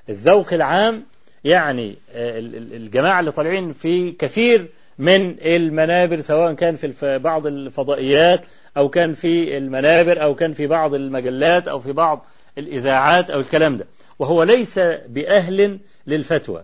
الذوق 0.09 0.53
العام 0.53 1.08
يعني 1.43 1.95
الجماعة 2.15 3.19
اللي 3.19 3.31
طالعين 3.31 3.73
في 3.73 4.11
كثير 4.11 4.67
من 4.97 5.35
المنابر 5.41 6.21
سواء 6.21 6.53
كان 6.53 6.75
في 6.75 7.17
بعض 7.17 7.47
الفضائيات 7.47 8.45
أو 8.77 8.89
كان 8.89 9.13
في 9.13 9.57
المنابر 9.57 10.23
أو 10.23 10.35
كان 10.35 10.53
في 10.53 10.67
بعض 10.67 10.93
المجلات 10.93 11.67
أو 11.67 11.79
في 11.79 11.91
بعض 11.91 12.25
الإذاعات 12.57 13.29
أو 13.29 13.39
الكلام 13.39 13.77
ده. 13.77 13.85
وهو 14.19 14.43
ليس 14.43 14.79
بأهل 15.07 15.79
للفتوى. 16.07 16.63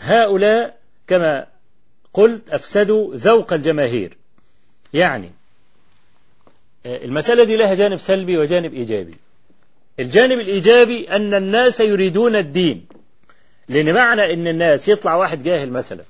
هؤلاء 0.00 0.76
كما 1.06 1.46
قلت 2.14 2.50
أفسدوا 2.50 3.14
ذوق 3.14 3.52
الجماهير. 3.52 4.16
يعني 4.94 5.30
المسألة 6.86 7.44
دي 7.44 7.56
لها 7.56 7.74
جانب 7.74 7.96
سلبي 7.96 8.38
وجانب 8.38 8.74
إيجابي. 8.74 9.14
الجانب 10.00 10.38
الإيجابي 10.38 11.08
أن 11.10 11.34
الناس 11.34 11.80
يريدون 11.80 12.36
الدين. 12.36 12.86
لأن 13.68 13.94
معنى 13.94 14.32
أن 14.32 14.46
الناس 14.48 14.88
يطلع 14.88 15.14
واحد 15.14 15.42
جاهل 15.42 15.70
مثلا 15.70 16.04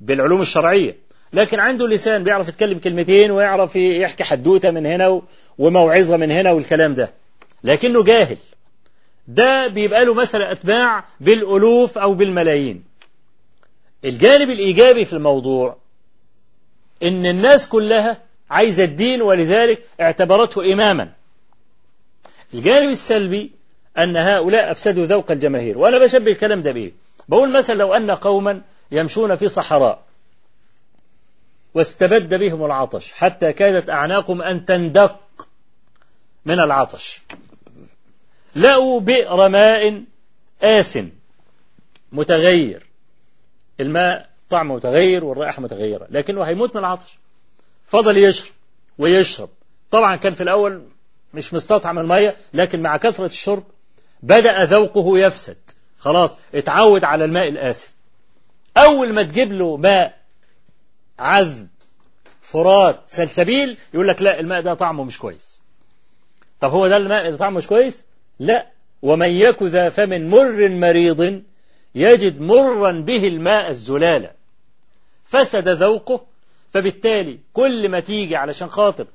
بالعلوم 0.00 0.40
الشرعية 0.40 0.96
لكن 1.32 1.60
عنده 1.60 1.88
لسان 1.88 2.24
بيعرف 2.24 2.48
يتكلم 2.48 2.78
كلمتين 2.78 3.30
ويعرف 3.30 3.76
يحكي 3.76 4.24
حدوتة 4.24 4.70
من 4.70 4.86
هنا 4.86 5.22
وموعظة 5.58 6.16
من 6.16 6.30
هنا 6.30 6.52
والكلام 6.52 6.94
ده 6.94 7.10
لكنه 7.64 8.04
جاهل. 8.04 8.36
ده 9.28 9.68
بيبقى 9.68 10.04
له 10.04 10.14
مثلا 10.14 10.52
أتباع 10.52 11.04
بالألوف 11.20 11.98
أو 11.98 12.14
بالملايين. 12.14 12.84
الجانب 14.04 14.50
الإيجابي 14.50 15.04
في 15.04 15.12
الموضوع 15.12 15.76
إن 17.02 17.26
الناس 17.26 17.68
كلها 17.68 18.22
عايزة 18.50 18.84
الدين 18.84 19.22
ولذلك 19.22 19.82
اعتبرته 20.00 20.72
إماما. 20.72 21.12
الجانب 22.54 22.88
السلبي 22.90 23.52
أن 23.98 24.16
هؤلاء 24.16 24.70
أفسدوا 24.70 25.04
ذوق 25.04 25.30
الجماهير. 25.30 25.78
وأنا 25.78 25.98
بشبه 25.98 26.32
الكلام 26.32 26.62
ده 26.62 26.72
بإيه 26.72 26.92
بقول 27.28 27.56
مثلا 27.56 27.74
لو 27.74 27.94
أن 27.94 28.10
قوما 28.10 28.62
يمشون 28.90 29.34
في 29.36 29.48
صحراء 29.48 30.02
واستبد 31.74 32.34
بهم 32.34 32.64
العطش 32.64 33.12
حتى 33.12 33.52
كادت 33.52 33.90
أعناقهم 33.90 34.42
أن 34.42 34.64
تندق 34.66 35.48
من 36.44 36.54
العطش. 36.60 37.22
لقوا 38.56 39.00
بئر 39.00 39.48
ماء 39.48 40.04
آس 40.62 40.98
متغير. 42.12 42.86
الماء 43.80 44.28
طعمه 44.50 44.74
متغير 44.76 45.24
والرائحة 45.24 45.62
متغيرة 45.62 46.06
لكنه 46.10 46.42
هيموت 46.42 46.74
من 46.74 46.80
العطش. 46.80 47.18
فضل 47.86 48.16
يشرب 48.16 48.52
ويشرب. 48.98 49.48
طبعا 49.90 50.16
كان 50.16 50.34
في 50.34 50.42
الأول 50.42 50.82
مش 51.34 51.54
مستطعم 51.54 51.98
المية 51.98 52.36
لكن 52.54 52.82
مع 52.82 52.96
كثرة 52.96 53.26
الشرب 53.26 53.64
بدأ 54.22 54.64
ذوقه 54.64 55.18
يفسد. 55.18 55.56
خلاص 55.98 56.38
اتعود 56.54 57.04
على 57.04 57.24
الماء 57.24 57.48
الآسف. 57.48 57.94
أول 58.76 59.12
ما 59.12 59.22
تجيب 59.22 59.52
له 59.52 59.76
ماء 59.76 60.18
عذب 61.18 61.68
فرات 62.42 63.00
سلسبيل 63.06 63.78
يقول 63.94 64.08
لك 64.08 64.22
لا 64.22 64.40
الماء 64.40 64.60
ده 64.60 64.74
طعمه 64.74 65.04
مش 65.04 65.18
كويس. 65.18 65.60
طب 66.60 66.70
هو 66.70 66.88
ده 66.88 66.96
الماء 66.96 67.26
اللي 67.26 67.38
طعمه 67.38 67.56
مش 67.58 67.66
كويس؟ 67.66 68.04
لا. 68.38 68.66
ومن 69.02 69.28
يك 69.28 69.62
ذا 69.62 69.88
فم 69.88 70.28
مر 70.30 70.68
مريض 70.68 71.42
يجد 71.94 72.40
مرا 72.40 72.90
به 72.92 73.28
الماء 73.28 73.70
الزلالة 73.70 74.30
فسد 75.24 75.68
ذوقه 75.68 76.26
فبالتالي 76.70 77.38
كل 77.52 77.88
ما 77.88 78.00
تيجي 78.00 78.36
علشان 78.36 78.68
خاطر 78.68 79.06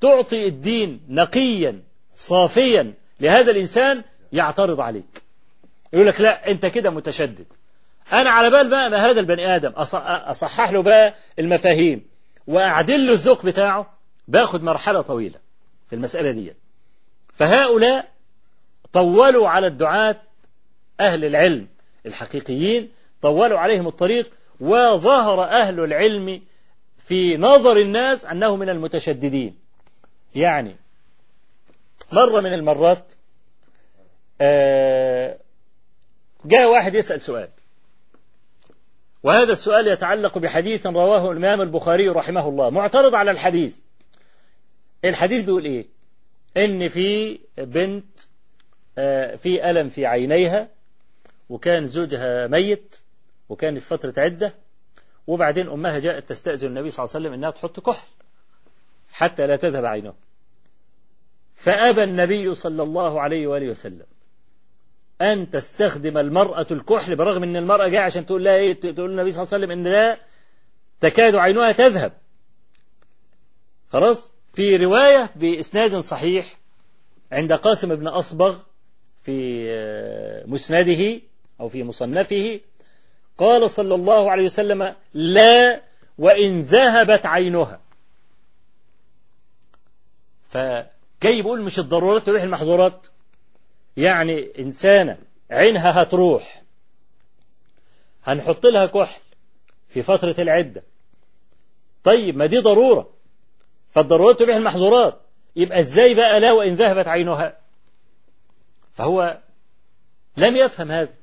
تعطي 0.00 0.46
الدين 0.46 1.00
نقيا 1.08 1.82
صافيا 2.16 2.94
لهذا 3.20 3.50
الإنسان 3.50 4.02
يعترض 4.32 4.80
عليك. 4.80 5.22
يقول 5.92 6.06
لك 6.06 6.20
لا 6.20 6.50
أنت 6.50 6.66
كده 6.66 6.90
متشدد. 6.90 7.46
أنا 8.12 8.30
على 8.30 8.50
بال 8.50 8.70
بقى 8.70 8.86
أنا 8.86 9.10
هذا 9.10 9.20
البني 9.20 9.56
آدم 9.56 9.70
أصحح 9.76 10.72
له 10.72 10.82
بقى 10.82 11.14
المفاهيم 11.38 12.06
وأعدل 12.46 13.06
له 13.06 13.12
الذوق 13.12 13.46
بتاعه 13.46 13.98
باخد 14.28 14.62
مرحلة 14.62 15.00
طويلة 15.00 15.38
في 15.88 15.94
المسألة 15.96 16.30
دي. 16.30 16.54
فهؤلاء 17.34 18.08
طولوا 18.92 19.48
على 19.48 19.66
الدعاة 19.66 20.16
أهل 21.00 21.24
العلم 21.24 21.68
الحقيقيين 22.06 22.90
طولوا 23.22 23.58
عليهم 23.58 23.86
الطريق 23.86 24.30
وظهر 24.60 25.44
أهل 25.44 25.80
العلم 25.80 26.42
في 26.98 27.36
نظر 27.36 27.76
الناس 27.76 28.24
أنه 28.24 28.56
من 28.56 28.68
المتشددين. 28.68 29.58
يعني 30.34 30.76
مرة 32.12 32.40
من 32.40 32.52
المرات 32.52 33.12
جاء 36.44 36.70
واحد 36.72 36.94
يسأل 36.94 37.20
سؤال. 37.20 37.48
وهذا 39.22 39.52
السؤال 39.52 39.88
يتعلق 39.88 40.38
بحديث 40.38 40.86
رواه 40.86 41.32
الإمام 41.32 41.60
البخاري 41.60 42.08
رحمه 42.08 42.48
الله 42.48 42.70
معترض 42.70 43.14
على 43.14 43.30
الحديث. 43.30 43.78
الحديث 45.04 45.44
بيقول 45.44 45.64
إيه؟ 45.64 45.86
إن 46.56 46.88
في 46.88 47.38
بنت 47.58 48.20
في 49.36 49.70
ألم 49.70 49.88
في 49.88 50.06
عينيها 50.06 50.68
وكان 51.48 51.86
زوجها 51.86 52.46
ميت 52.46 53.00
وكان 53.48 53.78
في 53.78 53.86
فترة 53.86 54.14
عدة 54.18 54.54
وبعدين 55.26 55.68
أمها 55.68 55.98
جاءت 55.98 56.28
تستأذن 56.28 56.68
النبي 56.68 56.90
صلى 56.90 57.04
الله 57.04 57.14
عليه 57.14 57.26
وسلم 57.26 57.38
أنها 57.38 57.50
تحط 57.50 57.80
كحل 57.80 58.06
حتى 59.12 59.46
لا 59.46 59.56
تذهب 59.56 59.84
عينه. 59.84 60.14
فأبى 61.54 62.04
النبي 62.04 62.54
صلى 62.54 62.82
الله 62.82 63.20
عليه 63.20 63.46
وآله 63.46 63.70
وسلم 63.70 64.06
أن 65.22 65.50
تستخدم 65.50 66.18
المرأة 66.18 66.66
الكحل 66.70 67.16
برغم 67.16 67.42
أن 67.42 67.56
المرأة 67.56 67.88
جاء 67.88 68.02
عشان 68.02 68.26
تقول 68.26 68.44
لها 68.44 68.54
إيه 68.54 68.72
تقول 68.72 69.10
النبي 69.10 69.30
صلى 69.32 69.42
الله 69.42 69.54
عليه 69.54 69.64
وسلم 69.64 69.70
أن 69.70 69.92
لا 69.92 70.18
تكاد 71.00 71.34
عينها 71.34 71.72
تذهب. 71.72 72.12
خلاص؟ 73.88 74.32
في 74.54 74.76
رواية 74.76 75.30
بإسناد 75.36 75.96
صحيح 75.96 76.58
عند 77.32 77.52
قاسم 77.52 77.94
بن 77.94 78.08
أصبغ 78.08 78.58
في 79.22 79.66
مسنده 80.46 81.20
أو 81.60 81.68
في 81.68 81.84
مصنفه 81.84 82.60
قال 83.38 83.70
صلى 83.70 83.94
الله 83.94 84.30
عليه 84.30 84.44
وسلم 84.44 84.94
لا 85.14 85.82
وإن 86.18 86.62
ذهبت 86.62 87.26
عينها. 87.26 87.80
فجاي 90.48 91.42
بيقول 91.42 91.62
مش 91.62 91.78
الضرورات 91.78 92.26
تروح 92.26 92.42
المحظورات. 92.42 93.06
يعني 93.96 94.52
إنسانة 94.58 95.18
عينها 95.50 96.02
هتروح. 96.02 96.62
هنحط 98.24 98.66
لها 98.66 98.86
كحل 98.86 99.20
في 99.88 100.02
فترة 100.02 100.34
العدة. 100.38 100.82
طيب 102.04 102.36
ما 102.36 102.46
دي 102.46 102.58
ضرورة. 102.58 103.10
فالضرورات 103.88 104.40
تبيح 104.40 104.56
المحظورات. 104.56 105.20
يبقى 105.56 105.78
إزاي 105.78 106.14
بقى 106.14 106.40
لا 106.40 106.52
وإن 106.52 106.74
ذهبت 106.74 107.08
عينها؟ 107.08 107.58
فهو 108.92 109.38
لم 110.36 110.56
يفهم 110.56 110.90
هذا. 110.90 111.14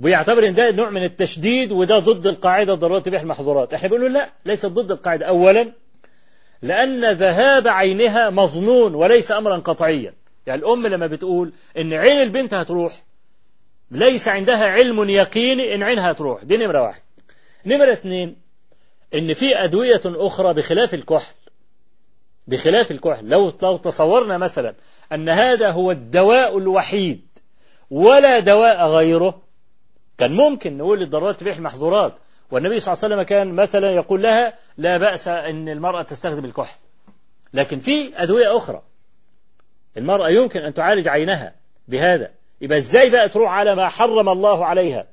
ويعتبر 0.00 0.48
إن 0.48 0.54
ده 0.54 0.70
نوع 0.70 0.90
من 0.90 1.04
التشديد 1.04 1.72
وده 1.72 1.98
ضد 1.98 2.26
القاعدة 2.26 2.74
ضرورات 2.74 3.06
تبيح 3.06 3.20
المحظورات. 3.20 3.74
إحنا 3.74 3.88
بنقول 3.88 4.12
لا 4.14 4.30
ليس 4.44 4.66
ضد 4.66 4.90
القاعدة 4.90 5.26
اولا. 5.26 5.72
لأن 6.62 7.12
ذهاب 7.12 7.68
عينها 7.68 8.30
مظنون 8.30 8.94
وليس 8.94 9.32
أمرا 9.32 9.56
قطعيا. 9.56 10.14
يعني 10.46 10.60
الأم 10.60 10.86
لما 10.86 11.06
بتقول 11.06 11.52
إن 11.78 11.92
عين 11.92 12.22
البنت 12.22 12.54
هتروح 12.54 13.02
ليس 13.90 14.28
عندها 14.28 14.66
علم 14.66 15.10
يقيني 15.10 15.74
إن 15.74 15.82
عينها 15.82 16.10
هتروح. 16.10 16.44
دي 16.44 16.56
نمرة 16.56 16.82
واحد. 16.82 17.00
نمرة 17.66 17.92
اثنين 17.92 18.36
إن 19.14 19.34
في 19.34 19.56
أدوية 19.64 20.00
أخرى 20.04 20.54
بخلاف 20.54 20.94
الكحل 20.94 21.34
بخلاف 22.46 22.90
الكحل. 22.90 23.28
لو 23.28 23.52
لو 23.62 23.76
تصورنا 23.76 24.38
مثلا 24.38 24.74
أن 25.12 25.28
هذا 25.28 25.70
هو 25.70 25.90
الدواء 25.90 26.58
الوحيد 26.58 27.26
ولا 27.90 28.40
دواء 28.40 28.86
غيره 28.86 29.42
كان 30.18 30.32
ممكن 30.32 30.78
نقول 30.78 31.02
الضرورات 31.02 31.40
تبيح 31.40 31.56
المحظورات. 31.56 32.14
والنبي 32.50 32.80
صلى 32.80 32.92
الله 32.92 33.04
عليه 33.04 33.14
وسلم 33.14 33.26
كان 33.28 33.54
مثلا 33.54 33.90
يقول 33.90 34.22
لها 34.22 34.58
لا 34.78 34.98
بأس 34.98 35.28
أن 35.28 35.68
المرأة 35.68 36.02
تستخدم 36.02 36.44
الكحل. 36.44 36.76
لكن 37.54 37.78
في 37.78 38.12
أدوية 38.16 38.56
أخرى. 38.56 38.82
المرأة 39.96 40.28
يمكن 40.28 40.60
أن 40.60 40.74
تعالج 40.74 41.08
عينها 41.08 41.54
بهذا. 41.88 42.30
يبقى 42.60 42.78
إزاي 42.78 43.10
بقى 43.10 43.28
تروح 43.28 43.52
على 43.52 43.74
ما 43.74 43.88
حرم 43.88 44.28
الله 44.28 44.66
عليها 44.66 45.06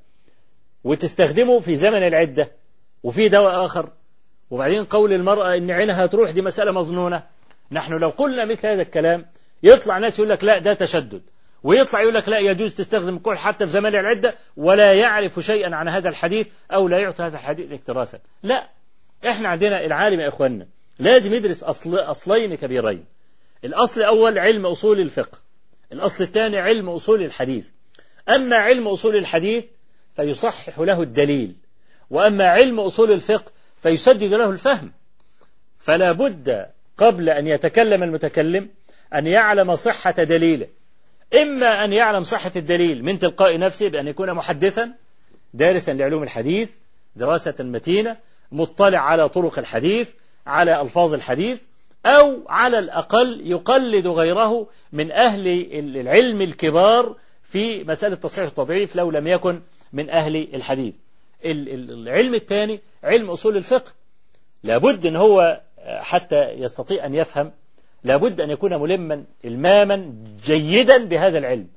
وتستخدمه 0.83 1.59
في 1.59 1.75
زمن 1.75 2.07
العدة 2.07 2.51
وفي 3.03 3.29
دواء 3.29 3.65
آخر؟ 3.65 3.89
وبعدين 4.51 4.85
قول 4.85 5.13
المرأة 5.13 5.55
إن 5.57 5.71
عينها 5.71 6.05
تروح 6.05 6.31
دي 6.31 6.41
مسألة 6.41 6.71
مظنونة. 6.71 7.23
نحن 7.71 7.93
لو 7.93 8.09
قلنا 8.09 8.45
مثل 8.45 8.67
هذا 8.67 8.81
الكلام 8.81 9.25
يطلع 9.63 9.97
ناس 9.97 10.19
يقول 10.19 10.29
لك 10.29 10.43
لا 10.43 10.59
ده 10.59 10.73
تشدد. 10.73 11.21
ويطلع 11.63 12.01
يقول 12.01 12.13
لك 12.13 12.29
لا 12.29 12.39
يجوز 12.39 12.75
تستخدم 12.75 13.15
الكحل 13.15 13.37
حتى 13.37 13.65
في 13.65 13.71
زمان 13.71 13.95
العدة 13.95 14.35
ولا 14.57 14.93
يعرف 14.93 15.39
شيئا 15.39 15.75
عن 15.75 15.87
هذا 15.87 16.09
الحديث 16.09 16.47
أو 16.71 16.87
لا 16.87 16.99
يعطي 16.99 17.23
هذا 17.23 17.35
الحديث 17.37 17.71
اكتراثا 17.71 18.19
لا 18.43 18.67
إحنا 19.29 19.47
عندنا 19.49 19.85
العالم 19.85 20.19
يا 20.19 20.27
إخواننا 20.27 20.67
لازم 20.99 21.33
يدرس 21.33 21.63
أصل 21.63 21.95
أصلين 21.99 22.55
كبيرين. 22.55 23.05
الأصل 23.63 24.01
الأول 24.01 24.39
علم 24.39 24.65
أصول 24.65 24.99
الفقه 24.99 25.37
الأصل 25.93 26.23
الثاني 26.23 26.57
علم 26.57 26.89
أصول 26.89 27.23
الحديث. 27.23 27.67
أما 28.29 28.55
علم 28.55 28.87
أصول 28.87 29.15
الحديث 29.15 29.65
فيصحح 30.15 30.79
له 30.79 31.01
الدليل 31.01 31.55
وأما 32.09 32.49
علم 32.49 32.79
أصول 32.79 33.11
الفقه 33.11 33.51
فيسدد 33.81 34.33
له 34.33 34.49
الفهم. 34.49 34.91
فلا 35.79 36.11
بد 36.11 36.67
قبل 36.97 37.29
أن 37.29 37.47
يتكلم 37.47 38.03
المتكلم 38.03 38.69
أن 39.13 39.27
يعلم 39.27 39.75
صحة 39.75 40.11
دليله. 40.11 40.67
إما 41.33 41.85
أن 41.85 41.93
يعلم 41.93 42.23
صحة 42.23 42.51
الدليل 42.55 43.03
من 43.03 43.19
تلقاء 43.19 43.59
نفسه 43.59 43.89
بأن 43.89 44.07
يكون 44.07 44.33
محدثا 44.33 44.93
دارسا 45.53 45.91
لعلوم 45.91 46.23
الحديث 46.23 46.71
دراسة 47.15 47.55
متينة 47.59 48.17
مطلع 48.51 48.99
على 48.99 49.29
طرق 49.29 49.59
الحديث 49.59 50.09
على 50.47 50.81
ألفاظ 50.81 51.13
الحديث 51.13 51.61
أو 52.05 52.43
على 52.49 52.79
الأقل 52.79 53.41
يقلد 53.43 54.07
غيره 54.07 54.67
من 54.91 55.11
أهل 55.11 55.47
العلم 55.97 56.41
الكبار 56.41 57.15
في 57.43 57.83
مسألة 57.83 58.15
تصحيح 58.15 58.45
التضعيف 58.45 58.95
لو 58.95 59.11
لم 59.11 59.27
يكن 59.27 59.61
من 59.93 60.09
أهل 60.09 60.55
الحديث. 60.55 60.95
العلم 61.45 62.35
الثاني 62.35 62.79
علم 63.03 63.29
أصول 63.29 63.57
الفقه. 63.57 63.91
لابد 64.63 65.05
أن 65.05 65.15
هو 65.15 65.61
حتى 65.85 66.49
يستطيع 66.49 67.05
أن 67.05 67.15
يفهم 67.15 67.51
لابد 68.03 68.41
أن 68.41 68.49
يكون 68.49 68.81
ملما 68.81 69.23
إلماما 69.45 70.13
جيدا 70.45 71.05
بهذا 71.05 71.37
العلم. 71.37 71.67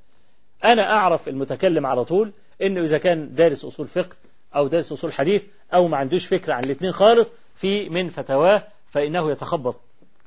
أنا 0.64 0.92
أعرف 0.92 1.28
المتكلم 1.28 1.86
على 1.86 2.04
طول 2.04 2.32
أنه 2.62 2.80
إذا 2.80 2.98
كان 2.98 3.34
دارس 3.34 3.64
أصول 3.64 3.86
فقه 3.86 4.16
أو 4.56 4.66
دارس 4.66 4.92
أصول 4.92 5.12
حديث 5.12 5.44
أو 5.74 5.88
ما 5.88 5.96
عندوش 5.96 6.26
فكرة 6.26 6.54
عن 6.54 6.64
الاثنين 6.64 6.92
خالص 6.92 7.30
في 7.54 7.88
من 7.88 8.08
فتاواه 8.08 8.62
فإنه 8.88 9.30
يتخبط. 9.30 9.80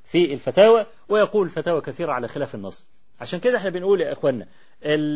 في 0.08 0.34
الفتاوى 0.34 0.86
ويقول 1.10 1.50
فتاوى 1.50 1.82
كثيرة 1.82 2.12
على 2.12 2.28
خلاف 2.28 2.56
النص. 2.56 2.88
عشان 3.22 3.40
كده 3.40 3.58
إحنا 3.58 3.70
بنقول 3.70 4.02
يا 4.02 4.12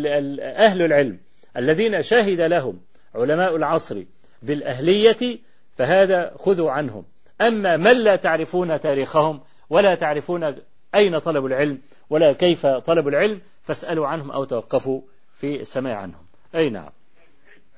ال- 0.07 0.39
أهل 0.41 0.81
العلم 0.81 1.19
الذين 1.57 2.01
شهد 2.01 2.41
لهم 2.41 2.81
علماء 3.15 3.55
العصر 3.55 4.03
بالأهلية 4.41 5.39
فهذا 5.75 6.33
خذوا 6.37 6.71
عنهم. 6.71 7.05
أما 7.41 7.77
من 7.77 8.03
لا 8.03 8.15
تعرفون 8.15 8.79
تاريخهم 8.79 9.41
ولا 9.69 9.95
تعرفون 9.95 10.55
أين 10.95 11.19
طلبوا 11.19 11.47
العلم 11.47 11.81
ولا 12.09 12.33
كيف 12.33 12.65
طلبوا 12.65 13.09
العلم 13.09 13.41
فاسألوا 13.63 14.07
عنهم 14.07 14.31
أو 14.31 14.43
توقفوا 14.43 15.01
في 15.33 15.61
السماع 15.61 15.95
عنهم. 15.97 16.25
أي 16.55 16.69
نعم. 16.69 16.89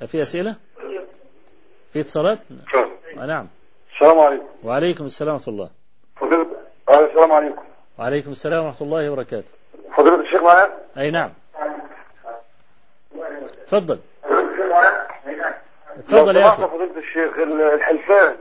في 0.07 0.21
أسئلة؟ 0.21 0.55
في 1.93 1.99
اتصالات؟ 1.99 2.39
آه، 3.17 3.25
نعم. 3.25 3.47
السلام 3.93 4.19
عليكم. 4.19 4.45
وعليكم 4.63 5.05
السلام 5.05 5.33
ورحمة 5.33 5.53
الله. 5.53 5.69
آه، 6.93 7.05
السلام 7.05 7.31
عليكم. 7.31 7.61
وعليكم 7.99 8.31
السلام 8.31 8.65
ورحمة 8.65 8.81
الله 8.87 9.09
وبركاته. 9.11 9.51
فضيلة 9.97 10.19
الشيخ 10.21 10.43
معايا؟ 10.43 10.69
أي 10.97 11.11
نعم. 11.11 11.29
تفضل. 13.67 13.99
اتفضل 15.97 16.35
يا 16.35 16.49
سمحت 16.49 16.69
فضيلة 16.71 16.97
الشيخ 16.97 17.37
ال- 17.37 17.61
الحلفان. 17.61 18.35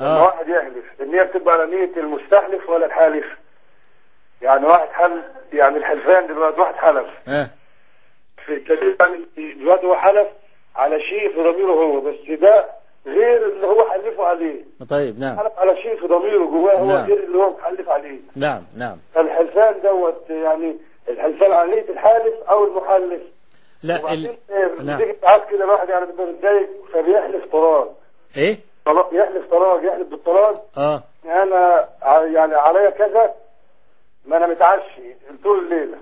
آه. 0.00 0.22
واحد 0.22 0.48
يحلف 0.48 0.84
هي 1.14 1.24
بتبقى 1.24 1.54
على 1.54 1.66
نية 1.76 1.96
المستحلف 1.96 2.68
ولا 2.68 2.86
الحالف؟ 2.86 3.24
يعني 4.42 4.66
واحد 4.66 4.88
حلف 4.88 5.24
يعني 5.52 5.76
الحلفان 5.76 6.26
دلوقتي 6.26 6.60
واحد 6.60 6.74
حلف. 6.74 7.06
آه. 7.28 7.48
في 8.46 8.54
الدليل 8.54 8.96
يعني 9.00 9.54
دلوقتي 9.54 9.86
هو 9.86 9.96
حلف 9.96 10.28
على 10.76 11.00
شيء 11.00 11.28
في 11.34 11.36
ضميره 11.36 11.72
هو 11.72 12.00
بس 12.00 12.40
ده 12.40 12.66
غير 13.06 13.46
اللي 13.46 13.66
هو 13.66 13.90
حلفه 13.90 14.24
عليه. 14.24 14.64
طيب 14.88 15.18
نعم. 15.18 15.36
حلف 15.38 15.52
على 15.58 15.76
شيء 15.82 16.00
في 16.00 16.06
ضميره 16.06 16.44
جواه 16.44 16.78
هو 16.78 16.86
نعم. 16.86 17.06
غير 17.06 17.24
اللي 17.24 17.38
هو 17.38 17.50
محلف 17.50 17.88
عليه. 17.88 18.20
نعم 18.36 18.62
نعم. 18.76 18.96
الحلفان 19.16 19.80
دوت 19.82 20.30
يعني 20.30 20.76
الحلفان 21.08 21.52
على 21.52 21.70
نية 21.70 21.88
الحالف 21.88 22.34
أو 22.50 22.64
المحلف. 22.64 23.22
لا 23.82 24.12
ال... 24.12 24.36
آه، 24.50 24.82
نعم. 24.82 24.96
بتيجي 24.98 25.16
ساعات 25.22 25.48
كده 25.50 25.64
الواحد 25.64 25.88
يعني 25.88 26.06
بيبقى 26.06 26.26
متضايق 26.26 26.68
فبيحلف 26.92 27.44
طلاق 27.52 27.94
إيه؟ 28.36 28.58
طلاق 28.86 29.10
يحلف 29.12 29.50
طلاق 29.50 29.84
يحلف 29.84 30.08
بالطلاق 30.08 30.64
آه. 30.76 31.02
أنا 31.24 31.88
ع- 32.02 32.24
يعني 32.24 32.54
عليا 32.54 32.90
كذا 32.90 33.34
ما 34.26 34.36
أنا 34.36 34.46
متعشي 34.46 35.14
طول 35.44 35.58
الليلة. 35.58 35.98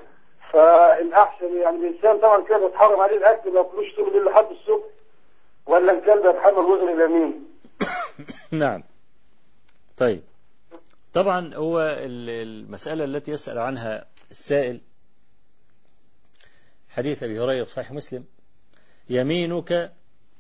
فالأحسن 0.52 1.56
يعني 1.60 1.76
الإنسان 1.76 2.18
طبعا 2.18 2.42
كده 2.42 2.58
بيتحرم 2.58 3.00
عليه 3.00 3.16
الأكل 3.16 3.50
ما 3.52 3.58
ياكلوش 3.58 3.94
طول 3.96 4.08
الليل 4.08 4.24
لحد 4.24 4.46
الصبح. 4.50 4.84
ولا 5.66 5.92
الكلب 5.92 6.24
يتحمل 6.34 6.58
وزن 6.64 6.88
اليمين 6.88 7.46
نعم. 8.64 8.82
طيب. 9.96 10.22
طبعا 11.12 11.54
هو 11.54 11.80
ال- 11.80 12.30
المسألة 12.30 13.04
التي 13.04 13.30
يسأل 13.30 13.58
عنها 13.58 14.06
السائل 14.30 14.80
حديث 16.88 17.22
أبي 17.22 17.40
هريرة 17.40 17.64
في 17.64 17.70
صحيح 17.70 17.92
مسلم 17.92 18.24
يمينك 19.10 19.92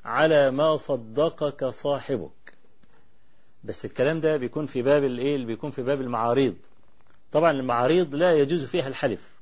على 0.04 0.50
ما 0.50 0.76
صدقك 0.76 1.64
صاحبك. 1.64 2.52
بس 3.64 3.84
الكلام 3.84 4.20
ده 4.20 4.36
بيكون 4.36 4.66
في 4.66 4.82
باب 4.82 5.04
الايه 5.04 5.44
بيكون 5.46 5.70
في 5.70 5.82
باب 5.82 6.00
المعاريض. 6.00 6.56
طبعا 7.32 7.50
المعاريض 7.50 8.14
لا 8.14 8.32
يجوز 8.32 8.64
فيها 8.64 8.88
الحلف 8.88 9.32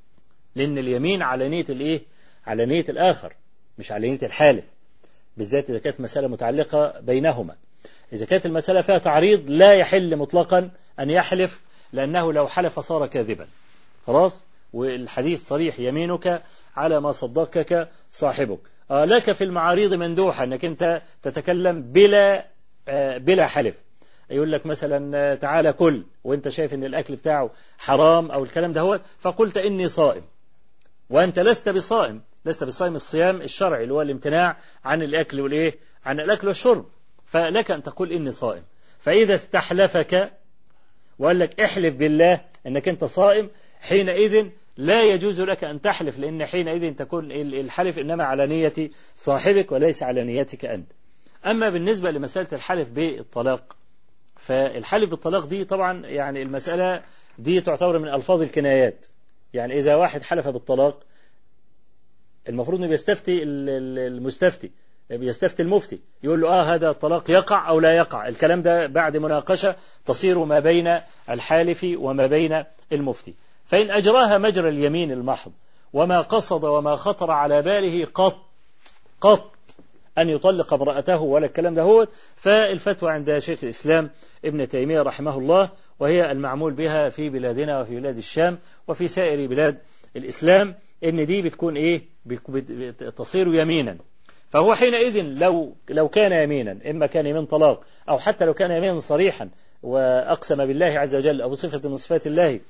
لأن 0.54 0.78
اليمين 0.78 1.22
على 1.22 1.48
نية 1.48 1.64
الايه 1.68 2.02
على 2.46 2.66
نية 2.66 2.84
الآخر 2.88 3.34
مش 3.78 3.92
على 3.92 4.08
نية 4.10 4.22
الحالف. 4.22 4.64
بالذات 5.40 5.70
إذا 5.70 5.78
كانت 5.78 6.00
مسألة 6.00 6.28
متعلقة 6.28 7.00
بينهما. 7.00 7.54
إذا 8.12 8.26
كانت 8.26 8.46
المسألة 8.46 8.80
فيها 8.80 8.98
تعريض 8.98 9.50
لا 9.50 9.74
يحل 9.74 10.16
مطلقا 10.16 10.70
أن 11.00 11.10
يحلف 11.10 11.60
لأنه 11.92 12.32
لو 12.32 12.48
حلف 12.48 12.80
صار 12.80 13.06
كاذبا. 13.06 13.46
خلاص؟ 14.06 14.44
والحديث 14.72 15.48
صريح 15.48 15.80
يمينك 15.80 16.42
على 16.76 17.00
ما 17.00 17.12
صدقك 17.12 17.88
صاحبك. 18.12 18.58
آه 18.90 19.04
لك 19.04 19.32
في 19.32 19.44
المعاريض 19.44 19.94
مندوحة 19.94 20.44
أنك 20.44 20.64
أنت 20.64 21.02
تتكلم 21.22 21.82
بلا 21.82 22.46
آه 22.88 23.18
بلا 23.18 23.46
حلف. 23.46 23.76
يقول 24.30 24.52
لك 24.52 24.66
مثلا 24.66 25.18
آه، 25.18 25.34
تعالى 25.34 25.72
كل 25.72 26.04
وأنت 26.24 26.48
شايف 26.48 26.74
إن 26.74 26.84
الأكل 26.84 27.16
بتاعه 27.16 27.50
حرام 27.78 28.30
أو 28.30 28.44
الكلام 28.44 28.72
ده 28.72 28.80
هو 28.80 29.00
فقلت 29.18 29.56
إني 29.56 29.88
صائم. 29.88 30.22
وأنت 31.10 31.38
لست 31.38 31.68
بصائم. 31.68 32.22
لست 32.44 32.64
بصائم 32.64 32.94
الصيام 32.94 33.36
الشرعي 33.42 33.82
اللي 33.82 33.94
هو 33.94 34.02
الامتناع 34.02 34.56
عن 34.84 35.02
الأكل 35.02 35.40
والإيه؟ 35.40 35.78
عن 36.04 36.20
الأكل 36.20 36.48
والشرب. 36.48 36.84
فلك 37.26 37.70
أن 37.70 37.82
تقول 37.82 38.12
إني 38.12 38.30
صائم. 38.30 38.62
فإذا 38.98 39.34
استحلفك 39.34 40.32
وقال 41.18 41.38
لك 41.38 41.60
احلف 41.60 41.94
بالله 41.94 42.40
إنك 42.66 42.88
أنت 42.88 43.04
صائم 43.04 43.50
حينئذ 43.80 44.46
لا 44.76 45.02
يجوز 45.02 45.40
لك 45.40 45.64
أن 45.64 45.80
تحلف 45.82 46.18
لأن 46.18 46.46
حينئذ 46.46 46.94
تكون 46.94 47.32
ال- 47.32 47.54
الحلف 47.54 47.98
إنما 47.98 48.24
على 48.24 48.46
نية 48.46 48.90
صاحبك 49.16 49.72
وليس 49.72 50.02
على 50.02 50.24
نيتك 50.24 50.64
أنت. 50.64 50.86
أما 51.46 51.70
بالنسبة 51.70 52.10
لمسألة 52.10 52.48
الحلف 52.52 52.90
بالطلاق 52.90 53.76
فالحلف 54.36 55.10
بالطلاق 55.10 55.46
دي 55.46 55.64
طبعا 55.64 56.06
يعني 56.06 56.42
المسألة 56.42 57.02
دي 57.38 57.60
تعتبر 57.60 57.98
من 57.98 58.08
ألفاظ 58.08 58.42
الكنايات. 58.42 59.06
يعني 59.54 59.78
إذا 59.78 59.94
واحد 59.94 60.22
حلف 60.22 60.48
بالطلاق 60.48 61.02
المفروض 62.48 62.78
إنه 62.78 62.88
بيستفتي 62.88 63.42
ال- 63.42 63.68
ال- 63.68 64.12
المستفتي 64.12 64.70
بيستفتي 65.10 65.62
المفتي. 65.62 66.00
يقول 66.22 66.40
له 66.40 66.48
آه 66.48 66.62
هذا 66.74 66.90
الطلاق 66.90 67.30
يقع 67.30 67.68
أو 67.68 67.80
لا 67.80 67.96
يقع؟ 67.96 68.28
الكلام 68.28 68.62
ده 68.62 68.86
بعد 68.86 69.16
مناقشة 69.16 69.76
تصير 70.04 70.44
ما 70.44 70.58
بين 70.58 71.00
الحالف 71.30 71.86
وما 71.94 72.26
بين 72.26 72.64
المفتي. 72.92 73.34
فإن 73.66 73.90
أجراها 73.90 74.38
مجرى 74.38 74.68
اليمين 74.68 75.12
المحض 75.12 75.52
وما 75.92 76.20
قصد 76.20 76.64
وما 76.64 76.96
خطر 76.96 77.30
على 77.30 77.62
باله 77.62 78.04
قط 78.14 78.38
قط 79.20 79.52
أن 80.18 80.28
يطلق 80.28 80.74
امرأته 80.74 81.20
ولا 81.20 81.46
الكلام 81.46 81.74
ده 81.74 81.82
هو 81.82 82.06
فالفتوى 82.36 83.10
عند 83.10 83.38
شيخ 83.38 83.58
الإسلام 83.64 84.10
ابن 84.44 84.68
تيمية 84.68 85.02
رحمه 85.02 85.38
الله 85.38 85.70
وهي 86.00 86.32
المعمول 86.32 86.72
بها 86.72 87.08
في 87.08 87.28
بلادنا 87.28 87.80
وفي 87.80 88.00
بلاد 88.00 88.16
الشام 88.16 88.58
وفي 88.88 89.08
سائر 89.08 89.46
بلاد 89.48 89.78
الإسلام. 90.16 90.74
إن 91.04 91.26
دي 91.26 91.42
بتكون 91.42 91.74
بت- 92.26 92.50
بت- 92.50 93.04
تصير 93.04 93.54
يمينا. 93.54 93.96
فهو 94.50 94.74
حينئذ 94.74 95.22
لو 95.22 95.74
لو 95.88 96.08
كان 96.08 96.32
يمينا 96.32 96.78
إما 96.90 97.06
كان 97.06 97.26
يمين 97.26 97.44
طلاق 97.46 97.84
أو 98.08 98.18
حتى 98.18 98.44
لو 98.44 98.54
كان 98.54 98.70
يمينا 98.70 99.00
صريحا 99.00 99.48
وأقسم 99.82 100.66
بالله 100.66 100.86
عز 100.98 101.14
وجل 101.16 101.42
أو 101.42 101.50
بصفة 101.50 101.88
من 101.88 101.96
صفات 101.96 102.26
الله 102.26 102.60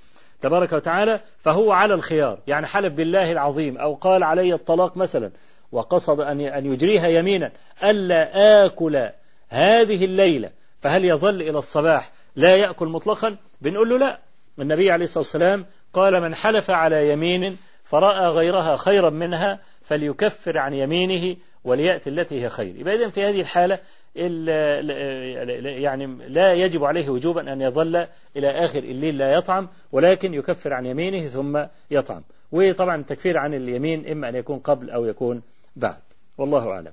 تبارك 0.41 0.73
وتعالى 0.73 1.21
فهو 1.39 1.73
على 1.73 1.95
الخيار. 1.95 2.39
يعني 2.47 2.67
حلف 2.67 2.95
بالله 2.95 3.33
العظيم 3.33 3.79
أو 3.79 3.95
قال 3.95 4.23
علي 4.23 4.55
الطلاق 4.55 4.97
مثلا 4.97 5.31
وقصد 5.73 6.21
أن 6.21 6.41
أن 6.41 6.67
يجريها 6.73 7.09
يمينا 7.09 7.53
ألا 7.85 8.31
آكل 8.67 9.11
هذه 9.49 10.05
الليلة 10.05 10.51
فهل 10.81 11.05
يظل 11.05 11.43
إلى 11.43 11.59
الصباح 11.59 12.13
لا 12.37 12.57
يأكل 12.57 12.87
مطلقا؟ 12.89 13.37
بنقول 13.61 13.89
له 13.91 13.99
لا. 13.99 14.19
النبي 14.59 14.91
عليه 14.91 15.05
الصلاة 15.05 15.19
والسلام 15.23 15.67
قال 15.93 16.21
من 16.23 16.35
حلف 16.35 16.71
على 16.71 17.11
يمين 17.13 17.57
فرأى 17.91 18.29
غيرها 18.29 18.77
خيرا 18.77 19.11
منها 19.11 19.59
فليكفر 19.83 20.59
عن 20.59 20.73
يمينه 20.73 21.37
وليأتي 21.65 22.11
التي 22.11 22.43
هي 22.45 22.49
خير. 22.49 22.77
يبقى 22.77 22.95
إذن 22.95 23.11
في 23.11 23.25
هذه 23.25 23.41
الحالة 23.41 23.79
ال- 24.17 25.83
يعني 25.83 26.07
لا 26.29 26.53
يجب 26.53 26.85
عليه 26.85 27.09
وجوبا 27.11 27.53
أن 27.53 27.61
يظل 27.61 27.97
إلى 28.37 28.65
آخر 28.65 28.79
الليل 28.79 29.19
لا 29.19 29.33
يطعم 29.33 29.69
ولكن 29.93 30.35
يكفر 30.35 30.73
عن 30.73 30.87
يمينه 30.87 31.27
ثم 31.27 31.65
يطعم. 31.91 32.23
وطبعا 32.53 32.97
التكفير 32.97 33.39
عن 33.39 33.55
اليمين 33.55 34.11
إما 34.11 34.29
أن 34.29 34.35
يكون 34.35 34.59
قبل 34.59 34.91
أو 34.91 35.05
يكون 35.05 35.43
بعد. 35.77 36.03
والله 36.39 36.71
أعلم. 36.71 36.93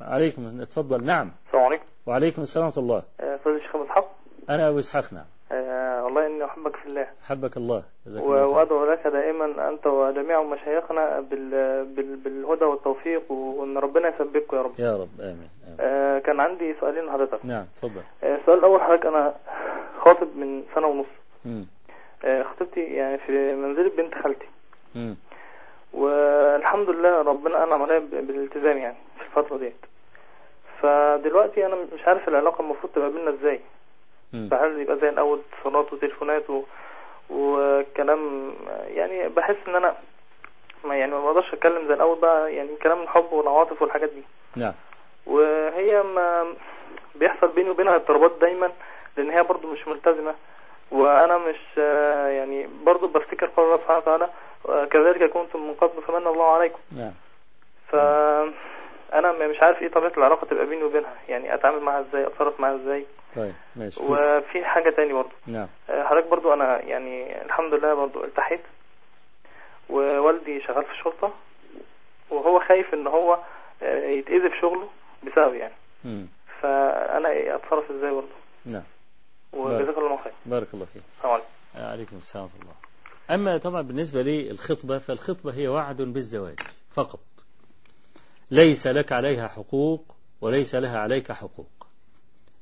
عليكم 0.00 0.64
تفضل. 0.64 1.04
نعم. 1.04 1.32
السلام 1.46 1.64
عليكم. 1.64 1.84
وعليكم 2.06 2.42
السلام 2.42 2.66
ورحمة 2.66 2.82
الله. 2.82 3.02
أستاذ 3.20 3.52
الشيخ 3.52 3.74
ابو 3.76 3.84
اسحاق 3.84 4.10
أنا 4.50 4.68
أبو 4.68 4.78
إسحاق. 4.78 5.12
نعم. 5.12 5.24
آه، 5.52 6.04
والله 6.04 6.26
إني 6.26 6.44
أحبك 6.44 6.76
في 6.76 6.86
الله 6.86 7.06
حبك 7.28 7.56
الله 7.56 7.82
جزاك 8.06 8.22
و- 8.24 8.26
الله 8.26 8.44
خير. 8.46 8.56
وأدعو 8.56 8.84
لك 8.92 9.06
دائما 9.06 9.68
أنت 9.68 9.86
وجميع 9.86 10.42
مشايخنا 10.42 11.20
بال... 11.20 11.50
بال... 11.84 12.16
بالهدى 12.16 12.64
والتوفيق 12.64 13.32
وإن 13.32 13.78
ربنا 13.78 14.08
يثبتكم 14.08 14.56
يا 14.56 14.62
رب 14.62 14.72
يا 14.78 14.96
رب 14.96 15.20
آمين, 15.20 15.48
آمين. 15.66 15.76
آه، 15.80 16.18
كان 16.18 16.40
عندي 16.40 16.74
سؤالين 16.80 17.04
لحضرتك 17.04 17.38
نعم 17.44 17.66
تفضل 17.76 18.00
آه، 18.24 18.36
السؤال 18.36 18.58
الأول 18.58 18.80
حضرتك 18.82 19.06
أنا 19.06 19.34
خاطب 20.00 20.36
من 20.36 20.62
سنة 20.74 20.86
ونص. 20.86 21.06
آه، 22.24 22.42
خطيبتي 22.42 22.80
يعني 22.80 23.18
في 23.18 23.54
منزلة 23.54 23.90
بنت 23.96 24.14
خالتي. 24.14 24.46
والحمد 25.92 26.90
لله 26.90 27.22
ربنا 27.22 27.64
أنعم 27.64 27.82
عليا 27.82 27.98
بالالتزام 27.98 28.78
يعني 28.78 28.96
في 29.18 29.24
الفترة 29.38 29.56
ديت 29.58 29.76
فدلوقتي 30.80 31.66
أنا 31.66 31.74
مش 31.94 32.04
عارف 32.06 32.28
العلاقة 32.28 32.62
المفروض 32.62 32.92
تبقى 32.92 33.10
بينا 33.12 33.30
إزاي 33.30 33.52
مم. 33.56 33.60
فهل 34.32 34.80
يبقى 34.80 34.98
زي 34.98 35.08
الأول 35.08 35.40
اتصالات 35.52 35.92
وتليفونات 35.92 36.50
و... 36.50 36.62
وكلام 37.30 38.52
يعني 38.86 39.28
بحس 39.28 39.56
إن 39.68 39.76
أنا 39.76 39.96
ما 40.84 40.96
يعني 40.96 41.12
ما 41.12 41.20
بقدرش 41.24 41.52
أتكلم 41.54 41.88
زي 41.88 41.94
الأول 41.94 42.18
بقى 42.18 42.54
يعني 42.54 42.76
كلام 42.82 43.02
الحب 43.02 43.32
والعواطف 43.32 43.82
والحاجات 43.82 44.10
دي. 44.10 44.22
نعم. 44.56 44.72
وهي 45.26 46.02
ما 46.02 46.54
بيحصل 47.14 47.48
بيني 47.48 47.70
وبينها 47.70 47.94
اضطرابات 47.94 48.32
دايما 48.40 48.72
لأن 49.16 49.30
هي 49.30 49.42
برضو 49.42 49.72
مش 49.72 49.88
ملتزمة. 49.88 50.34
وأنا 50.90 51.38
مش 51.38 51.76
يعني 52.36 52.68
برضو 52.84 53.06
بفتكر 53.08 53.46
قول 53.56 53.66
الله 53.66 53.76
سبحانه 53.76 53.98
وتعالى 53.98 54.28
كذلك 54.90 55.30
كنتم 55.30 55.66
من 55.68 55.74
قبل 55.74 56.02
فمن 56.02 56.26
الله 56.26 56.52
عليكم. 56.52 56.78
نعم. 56.96 57.12
ف 57.88 57.96
أنا 59.12 59.32
مش 59.48 59.56
عارف 59.62 59.82
إيه 59.82 59.88
طبيعة 59.88 60.12
العلاقة 60.18 60.46
تبقى 60.46 60.66
بيني 60.66 60.82
وبينها 60.84 61.14
يعني 61.28 61.54
أتعامل 61.54 61.80
معاها 61.80 62.00
إزاي 62.08 62.26
أتصرف 62.26 62.60
معاها 62.60 62.76
إزاي. 62.76 63.06
طيب 63.36 63.54
ماشي. 63.76 64.00
في- 64.00 64.06
وفي 64.12 64.64
حاجة 64.64 64.90
تاني 64.90 65.12
برضو. 65.12 65.32
نعم. 65.46 65.68
آه، 65.90 66.04
حضرتك 66.04 66.26
برضو 66.28 66.52
أنا 66.52 66.82
يعني 66.82 67.42
الحمد 67.44 67.74
لله 67.74 67.94
برضو 67.94 68.24
التحيت 68.24 68.60
ووالدي 69.90 70.60
شغال 70.66 70.84
في 70.84 70.90
الشرطة 70.92 71.32
وهو 72.30 72.60
خايف 72.60 72.94
إن 72.94 73.06
هو 73.06 73.38
آه، 73.82 74.06
يتأذي 74.06 74.48
في 74.50 74.60
شغله 74.60 74.88
بسبب 75.22 75.54
يعني. 75.54 75.74
مم. 76.04 76.26
فأنا 76.62 77.28
إيه 77.28 77.54
أتصرف 77.56 77.90
إزاي 77.90 78.10
برضو؟ 78.10 78.26
نعم. 78.66 78.82
وجزاك 79.52 79.98
الله 79.98 80.16
خير. 80.24 80.32
بارك 80.46 80.68
الله 80.74 80.86
فيك. 80.86 81.02
السلام 81.16 81.32
عليكم. 81.32 81.48
عليكم 81.92 82.16
السلام 82.16 82.44
ورحمة 82.44 82.60
الله. 82.60 82.74
أما 83.30 83.58
طبعا 83.58 83.82
بالنسبة 83.82 84.22
للخطبة 84.22 84.98
فالخطبة 84.98 85.54
هي 85.54 85.68
وعد 85.68 86.02
بالزواج 86.02 86.60
فقط. 86.90 87.20
ليس 88.50 88.86
لك 88.86 89.12
عليها 89.12 89.48
حقوق 89.48 90.14
وليس 90.40 90.74
لها 90.74 90.98
عليك 90.98 91.32
حقوق. 91.32 91.86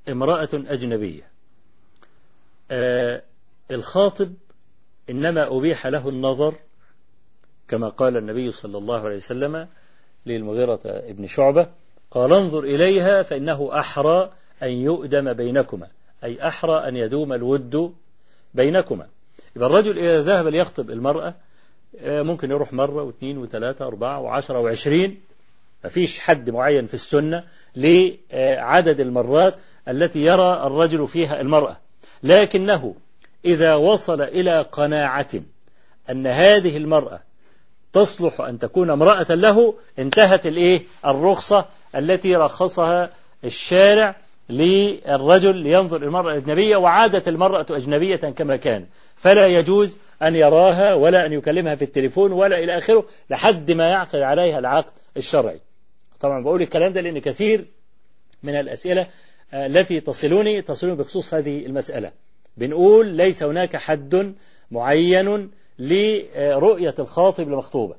امرأة 0.09 0.49
أجنبية. 0.55 1.31
آه 2.71 3.23
الخاطب 3.71 4.35
إنما 5.11 5.57
أبيح 5.59 5.87
له 5.87 6.09
النظر 6.09 6.55
كما 7.69 7.89
قال 7.89 8.17
النبي 8.17 8.53
صلى 8.53 8.79
الله 8.79 9.01
عليه 9.01 9.17
وسلم 9.17 9.69
للمغيرة 10.27 10.81
ابن 10.85 11.27
شعبة 11.27 11.69
قال 12.11 12.33
انظر 12.33 12.65
إليها 12.65 13.23
فإنه 13.23 13.79
أحرى 13.79 14.33
أن 14.63 14.69
يؤدم 14.69 15.33
بينكما 15.33 15.89
أي 16.25 16.47
أحرى 16.49 16.89
أن 16.89 16.97
يدوم 16.97 17.33
الود 17.33 17.95
بينكما. 18.55 19.07
يبقى 19.57 19.69
الرجل 19.69 19.99
إذا 19.99 20.23
ذهب 20.23 20.47
ليخطب 20.47 20.91
المرأة 20.91 21.35
آه، 21.99 22.23
ممكن 22.23 22.51
يروح 22.51 22.73
مرة 22.73 23.03
واثنين 23.03 23.39
وثلاثة 23.39 23.87
أربعة 23.87 24.21
وعشرة 24.21 24.61
وعشرين 24.61 25.21
مفيش 25.87 26.19
حد 26.19 26.51
معين 26.51 26.87
في 26.87 26.95
السنة 26.95 27.45
لعدد 27.77 29.01
المرات 29.01 29.55
التي 29.89 30.25
يرى 30.25 30.67
الرجل 30.67 31.09
فيها 31.09 31.41
المرأة. 31.41 31.77
لكنه 32.23 32.95
إذا 33.45 33.75
وصل 33.75 34.23
إلى 34.23 34.63
قناعة 34.63 35.29
أن 36.11 36.27
هذه 36.27 36.77
المرأة 36.77 37.21
تصلح 37.93 38.41
أن 38.41 38.59
تكون 38.59 38.91
امرأة 38.91 39.35
له 39.35 39.75
انتهت 39.99 40.47
الإيه؟ 40.47 40.83
الرخصة 41.07 41.67
التي 41.95 42.37
رخصها 42.37 43.11
الشارع 43.45 44.17
للرجل 44.51 45.57
لينظر 45.57 46.03
المرأة 46.03 46.33
الأجنبية 46.33 46.77
وعادت 46.77 47.29
المرأة 47.29 47.67
أجنبية 47.71 48.17
كما 48.17 48.57
كان. 48.57 48.87
فلا 49.17 49.47
يجوز 49.47 49.99
أن 50.23 50.35
يراها 50.35 50.95
ولا 50.95 51.27
أن 51.27 51.33
يكلمها 51.33 51.75
في 51.75 51.83
التليفون 51.83 52.33
ولا 52.33 52.59
إلى 52.59 52.79
آخره 52.79 53.05
لحد 53.31 53.71
ما 53.71 53.89
يعقد 53.89 54.21
عليها 54.21 54.59
العقد 54.59 54.93
الشرعي. 55.17 55.61
طبعا 56.21 56.43
بقول 56.43 56.63
الكلام 56.63 56.93
ده 56.93 57.01
لأن 57.01 57.19
كثير 57.19 57.69
من 58.43 58.57
الأسئلة 58.61 59.09
آه، 59.53 59.67
التي 59.67 60.01
تصلوني 60.01 60.63
تصلوني 60.63 60.97
بخصوص 60.97 61.35
هذه 61.35 61.67
المسألة. 61.67 62.13
بنقول 62.57 63.07
ليس 63.07 63.43
هناك 63.43 63.77
حد 63.77 64.35
معين 64.71 65.51
لرؤية 65.79 66.95
الخاطب 66.99 67.49
لمخطوبة. 67.49 67.95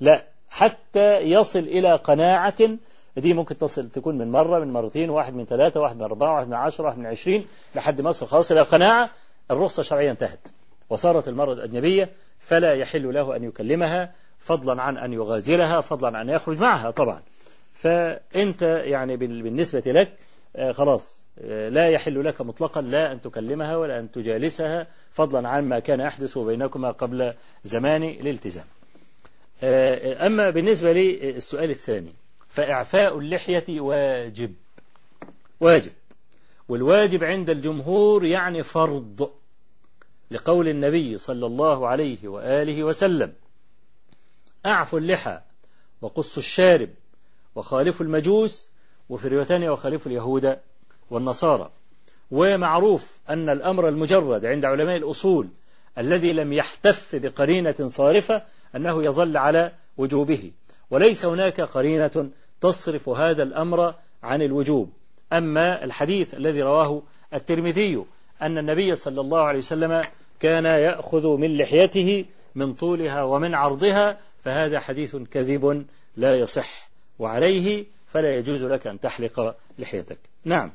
لا 0.00 0.24
حتى 0.50 1.18
يصل 1.18 1.58
إلى 1.58 1.96
قناعة 1.96 2.78
دي 3.16 3.34
ممكن 3.34 3.58
تصل 3.58 3.88
تكون 3.88 4.18
من 4.18 4.30
مرة 4.30 4.58
من 4.58 4.72
مرتين 4.72 5.10
واحد 5.10 5.34
من 5.34 5.44
ثلاثة 5.44 5.80
واحد 5.80 5.96
من 5.96 6.02
أربعة 6.02 6.34
واحد 6.34 6.48
من 6.48 6.54
عشرة 6.54 6.84
واحد 6.84 6.98
من 6.98 7.06
عشرين 7.06 7.46
لحد 7.74 8.00
ما 8.00 8.10
يصل 8.10 8.26
خلاص 8.26 8.52
إلى 8.52 8.62
قناعة 8.62 9.10
الرخصة 9.50 9.80
الشرعية 9.80 10.10
انتهت. 10.10 10.48
وصارت 10.90 11.28
المرأة 11.28 11.52
الأجنبية 11.52 12.10
فلا 12.38 12.74
يحل 12.74 13.14
له 13.14 13.36
أن 13.36 13.44
يكلمها 13.44 14.12
فضلا 14.38 14.82
عن 14.82 14.96
أن 14.96 15.12
يغازلها 15.12 15.80
فضلا 15.80 16.18
عن 16.18 16.28
أن 16.28 16.34
يخرج 16.34 16.58
معها 16.58 16.90
طبعا. 16.90 17.22
فأنت 17.74 18.62
يعني 18.62 19.16
بال- 19.16 19.42
بالنسبة 19.42 19.82
لك 19.86 20.18
آه، 20.56 20.72
خلاص 20.72 21.24
آه، 21.38 21.68
لا 21.68 21.88
يحل 21.88 22.24
لك 22.24 22.40
مطلقا 22.40 22.80
لا 22.82 23.12
أن 23.12 23.20
تكلمها 23.20 23.76
ولا 23.76 24.00
أن 24.00 24.10
تجالسها 24.10 24.86
فضلا 25.10 25.48
عن 25.48 25.68
ما 25.68 25.78
كان 25.78 26.00
يحدث 26.00 26.38
بينكما 26.38 26.90
قبل 26.90 27.34
زمان 27.64 28.02
الالتزام. 28.02 28.64
آه، 29.62 30.26
أما 30.26 30.50
بالنسبة 30.50 30.92
للسؤال 30.92 31.70
الثاني 31.70 32.12
فإعفاء 32.48 33.18
اللحية 33.18 33.80
واجب. 33.80 34.54
واجب. 35.60 35.92
والواجب 36.68 37.24
عند 37.24 37.50
الجمهور 37.50 38.24
يعني 38.24 38.62
فرض 38.62 39.30
لقول 40.30 40.68
النبي 40.68 41.18
صلى 41.18 41.46
الله 41.46 41.88
عليه 41.88 42.28
وآله 42.28 42.84
وسلم 42.84 43.32
أعفوا 44.66 44.98
اللحى 44.98 45.40
وقصوا 46.02 46.42
الشارب 46.42 46.88
وخالفوا 47.54 48.06
المجوس 48.06 48.70
وفي 49.08 49.28
روايتان 49.28 49.68
وخالفوا 49.68 50.12
اليهود 50.12 50.58
والنصارى. 51.10 51.70
ومعروف 52.30 53.18
أن 53.28 53.48
الأمر 53.48 53.88
المجرد 53.88 54.44
عند 54.44 54.64
علماء 54.64 54.96
الأصول 54.96 55.48
الذي 55.98 56.32
لم 56.32 56.52
يحتف 56.52 57.16
بقرينة 57.16 57.74
صارفة 57.86 58.42
أنه 58.76 59.04
يظل 59.04 59.36
على 59.36 59.72
وجوبه. 59.96 60.52
وليس 60.90 61.24
هناك 61.24 61.60
قرينة 61.60 62.30
تصرف 62.60 63.08
هذا 63.08 63.42
الأمر 63.42 63.94
عن 64.22 64.42
الوجوب. 64.42 64.92
أما 65.32 65.84
الحديث 65.84 66.34
الذي 66.34 66.62
رواه 66.62 67.02
الترمذي 67.34 68.04
أن 68.42 68.58
النبي 68.58 68.94
صلى 68.94 69.20
الله 69.20 69.40
عليه 69.40 69.58
وسلم 69.58 70.02
كان 70.40 70.64
يأخذ 70.64 71.26
من 71.36 71.56
لحيته 71.56 72.24
من 72.54 72.74
طولها 72.74 73.22
ومن 73.22 73.54
عرضها 73.54 74.18
فهذا 74.40 74.80
حديث 74.80 75.16
كذب 75.16 75.86
لا 76.16 76.36
يصح. 76.38 76.93
وعليه 77.18 77.86
فلا 78.06 78.36
يجوز 78.36 78.64
لك 78.64 78.86
أن 78.86 79.00
تحلق 79.00 79.56
لحيتك. 79.78 80.18
نعم. 80.44 80.72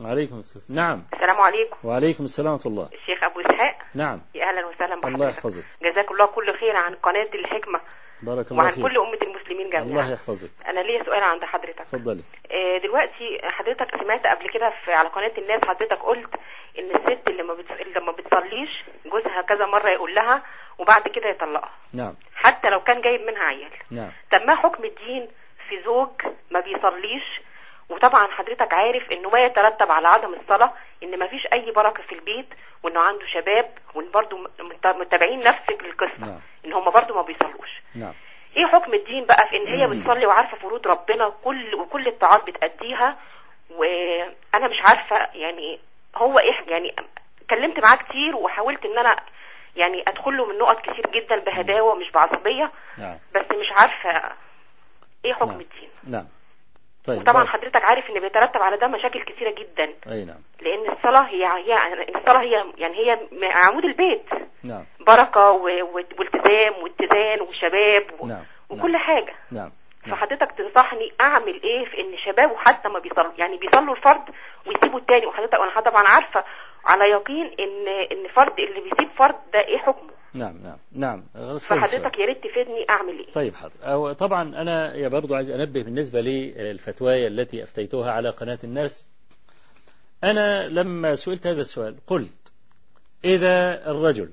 وعليكم 0.00 0.38
السلام. 0.38 0.64
نعم. 0.68 1.04
السلام 1.12 1.40
عليكم. 1.40 1.88
وعليكم 1.88 2.24
السلام 2.24 2.52
ورحمة 2.52 2.72
الله. 2.72 2.88
الشيخ 2.92 3.24
أبو 3.24 3.40
إسحاق. 3.40 3.78
نعم. 3.94 4.20
يا 4.34 4.44
أهلا 4.44 4.66
وسهلا 4.66 4.94
الله 4.94 5.10
بحضرتك 5.10 5.36
يحفظك. 5.36 5.64
جزاك 5.82 6.10
الله 6.10 6.26
كل 6.26 6.58
خير 6.60 6.76
عن 6.76 6.94
قناة 6.94 7.30
الحكمة. 7.34 7.80
بارك 8.22 8.50
الله 8.50 8.62
وعن 8.62 8.72
فيك. 8.72 8.82
كل 8.82 8.98
أمة 8.98 9.18
المسلمين 9.22 9.66
الله 9.66 9.80
جميعا 9.80 10.08
يحفظك. 10.08 10.50
أنا 10.66 10.80
ليا 10.80 11.04
سؤال 11.04 11.22
عند 11.22 11.44
حضرتك. 11.44 11.84
تفضلي 11.84 12.22
آه، 12.50 12.78
دلوقتي 12.78 13.38
حضرتك 13.42 14.02
سمعت 14.02 14.26
قبل 14.26 14.50
كده 14.54 14.72
في 14.84 14.92
على 14.92 15.08
قناة 15.08 15.34
الناس 15.38 15.60
حضرتك 15.64 16.02
قلت 16.02 16.34
إن 16.78 16.90
الست 16.90 17.30
اللي 17.30 17.42
ما 17.42 17.54
بتص... 17.54 17.70
اللي 17.70 18.00
ما 18.00 18.12
بتصليش 18.12 18.84
جوزها 19.04 19.42
كذا 19.42 19.66
مرة 19.66 19.90
يقول 19.90 20.14
لها 20.14 20.42
وبعد 20.78 21.02
كده 21.08 21.28
يطلقها. 21.28 21.70
نعم. 21.94 22.14
حتى 22.36 22.70
لو 22.70 22.80
كان 22.80 23.00
جايب 23.00 23.20
منها 23.20 23.42
عيال. 23.44 23.70
نعم. 23.90 24.10
طب 24.32 24.42
ما 24.46 24.54
حكم 24.54 24.84
الدين 24.84 25.28
في 25.68 25.82
زوج 25.82 26.08
ما 26.50 26.60
بيصليش؟ 26.60 27.40
وطبعا 27.88 28.26
حضرتك 28.30 28.74
عارف 28.74 29.12
إنه 29.12 29.30
ما 29.30 29.40
يترتب 29.44 29.90
على 29.92 30.08
عدم 30.08 30.34
الصلاة 30.34 30.72
إن 31.02 31.18
ما 31.18 31.26
فيش 31.26 31.46
أي 31.52 31.70
بركة 31.72 32.02
في 32.02 32.14
البيت 32.14 32.46
وإنه 32.82 33.00
عنده 33.00 33.26
شباب 33.26 33.70
وإن 33.94 34.10
برضه 34.10 34.38
مت- 34.38 34.86
متابعين 34.86 35.38
نفس 35.38 35.60
القصة 35.70 36.26
نعم. 36.26 36.40
إن 36.64 36.72
هم 36.72 36.84
برضه 36.90 37.14
ما 37.14 37.22
بيصلوش. 37.22 37.70
نعم. 37.94 38.14
إيه 38.56 38.66
حكم 38.66 38.94
الدين 38.94 39.24
بقى 39.24 39.48
في 39.48 39.56
إن 39.56 39.66
هي 39.66 39.86
بتصلي 39.86 40.26
وعارفة 40.26 40.56
فروض 40.56 40.86
ربنا 40.86 41.26
وكل 41.26 41.74
وكل 41.74 42.06
الطاعات 42.08 42.46
بتأديها؟ 42.46 43.16
وأنا 43.70 44.68
مش 44.68 44.80
عارفة 44.84 45.16
يعني 45.34 45.80
هو 46.16 46.38
إيه 46.38 46.52
يعني 46.72 46.94
اتكلمت 47.42 47.84
معاه 47.84 47.96
كتير 47.96 48.36
وحاولت 48.36 48.84
إن 48.84 48.98
أنا 48.98 49.16
يعني 49.76 50.04
أدخل 50.08 50.36
له 50.36 50.46
من 50.46 50.58
نقط 50.58 50.80
كتير 50.80 51.06
جدا 51.14 51.38
بهداوة 51.40 51.94
مش 51.94 52.10
بعصبية 52.10 52.70
نعم. 52.98 53.18
بس 53.34 53.56
مش 53.56 53.72
عارفة 53.76 54.32
إيه 55.24 55.32
حكم 55.34 55.50
نعم. 55.50 55.60
الدين. 55.60 55.88
نعم. 56.10 56.26
طيب 57.06 57.18
وطبعا 57.20 57.42
بارك. 57.44 57.48
حضرتك 57.48 57.84
عارف 57.84 58.10
إن 58.10 58.20
بيترتب 58.20 58.62
على 58.62 58.76
ده 58.76 58.86
مشاكل 58.88 59.22
كتيرة 59.24 59.50
جدا. 59.50 59.94
أي 60.12 60.24
نعم. 60.24 60.38
لأن 60.60 60.92
الصلاة 60.96 61.22
هي 61.22 61.44
هي 61.46 61.94
الصلاة 62.16 62.40
هي 62.40 62.64
يعني 62.78 62.96
هي 62.96 63.18
عمود 63.52 63.84
البيت. 63.84 64.26
نعم. 64.64 64.84
و- 65.82 66.04
والتزام 66.18 66.74
واتزان 66.82 67.40
وشباب 67.40 68.06
و- 68.20 68.26
نعم. 68.26 68.44
وكل 68.68 68.96
نعم. 69.50 69.70
نعم. 70.06 70.16
فحضرتك 70.16 70.52
تنصحني 70.52 71.12
أعمل 71.20 71.62
إيه 71.62 71.84
في 71.84 72.00
إن 72.00 72.16
شبابه 72.18 72.56
حتى 72.56 72.88
ما 72.88 72.98
بيصلوا 72.98 73.32
يعني 73.38 73.56
بيصلوا 73.56 73.94
الفرد 73.96 74.24
ويسيبوا 74.66 74.98
التاني. 74.98 75.26
وحضرتك 75.26 75.58
وأنا 75.58 75.80
طبعا 75.80 76.08
عارفة 76.08 76.44
على 76.84 77.04
يقين 77.04 77.44
ان 77.46 77.88
إن 78.12 78.28
فرد 78.34 78.52
اللي 78.58 78.80
بيسيب 78.80 79.08
فرد 79.18 79.34
ده 79.52 79.60
إيه 79.60 79.78
حكمه. 79.78 80.10
نعم 80.34 80.58
نعم 80.62 80.78
نعم. 80.92 81.24
خلاص. 81.34 81.66
فحضرتك 81.66 82.18
يا 82.18 82.26
ريت 82.26 82.38
تفيدني 82.38 82.86
أعمل 82.90 83.18
إيه. 83.18 83.32
طيب 83.32 83.54
حاضر. 83.54 83.74
أو 83.82 84.12
طبعا 84.12 84.42
أنا 84.42 84.94
يا 84.94 85.08
برضو 85.08 85.34
عايز 85.34 85.50
أنبه 85.50 85.82
بالنسبة 85.82 86.20
للفتوايا 86.20 87.28
التي 87.28 87.62
أفتيتها 87.62 88.12
على 88.12 88.30
قناة 88.30 88.58
الناس. 88.64 89.06
أنا 90.24 90.68
لما 90.68 91.14
سئلت 91.14 91.46
هذا 91.46 91.60
السؤال 91.60 91.96
قلت 92.06 92.52
إذا 93.24 93.90
الرجل 93.90 94.30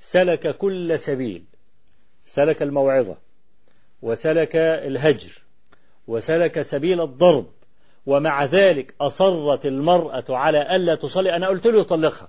سلك 0.00 0.56
كل 0.56 0.98
سبيل 0.98 1.44
سلك 2.26 2.62
الموعظة 2.62 3.16
وسلك 4.02 4.56
الهجر 4.56 5.38
وسلك 6.06 6.60
سبيل 6.62 7.00
الضرب 7.00 7.46
ومع 8.06 8.44
ذلك 8.44 8.94
أصرت 9.00 9.66
المرأة 9.66 10.24
على 10.30 10.76
ألا 10.76 10.94
تصلي. 10.94 11.36
أنا 11.36 11.46
قلت 11.46 11.66
له 11.66 11.80
يطلقها 11.80 12.28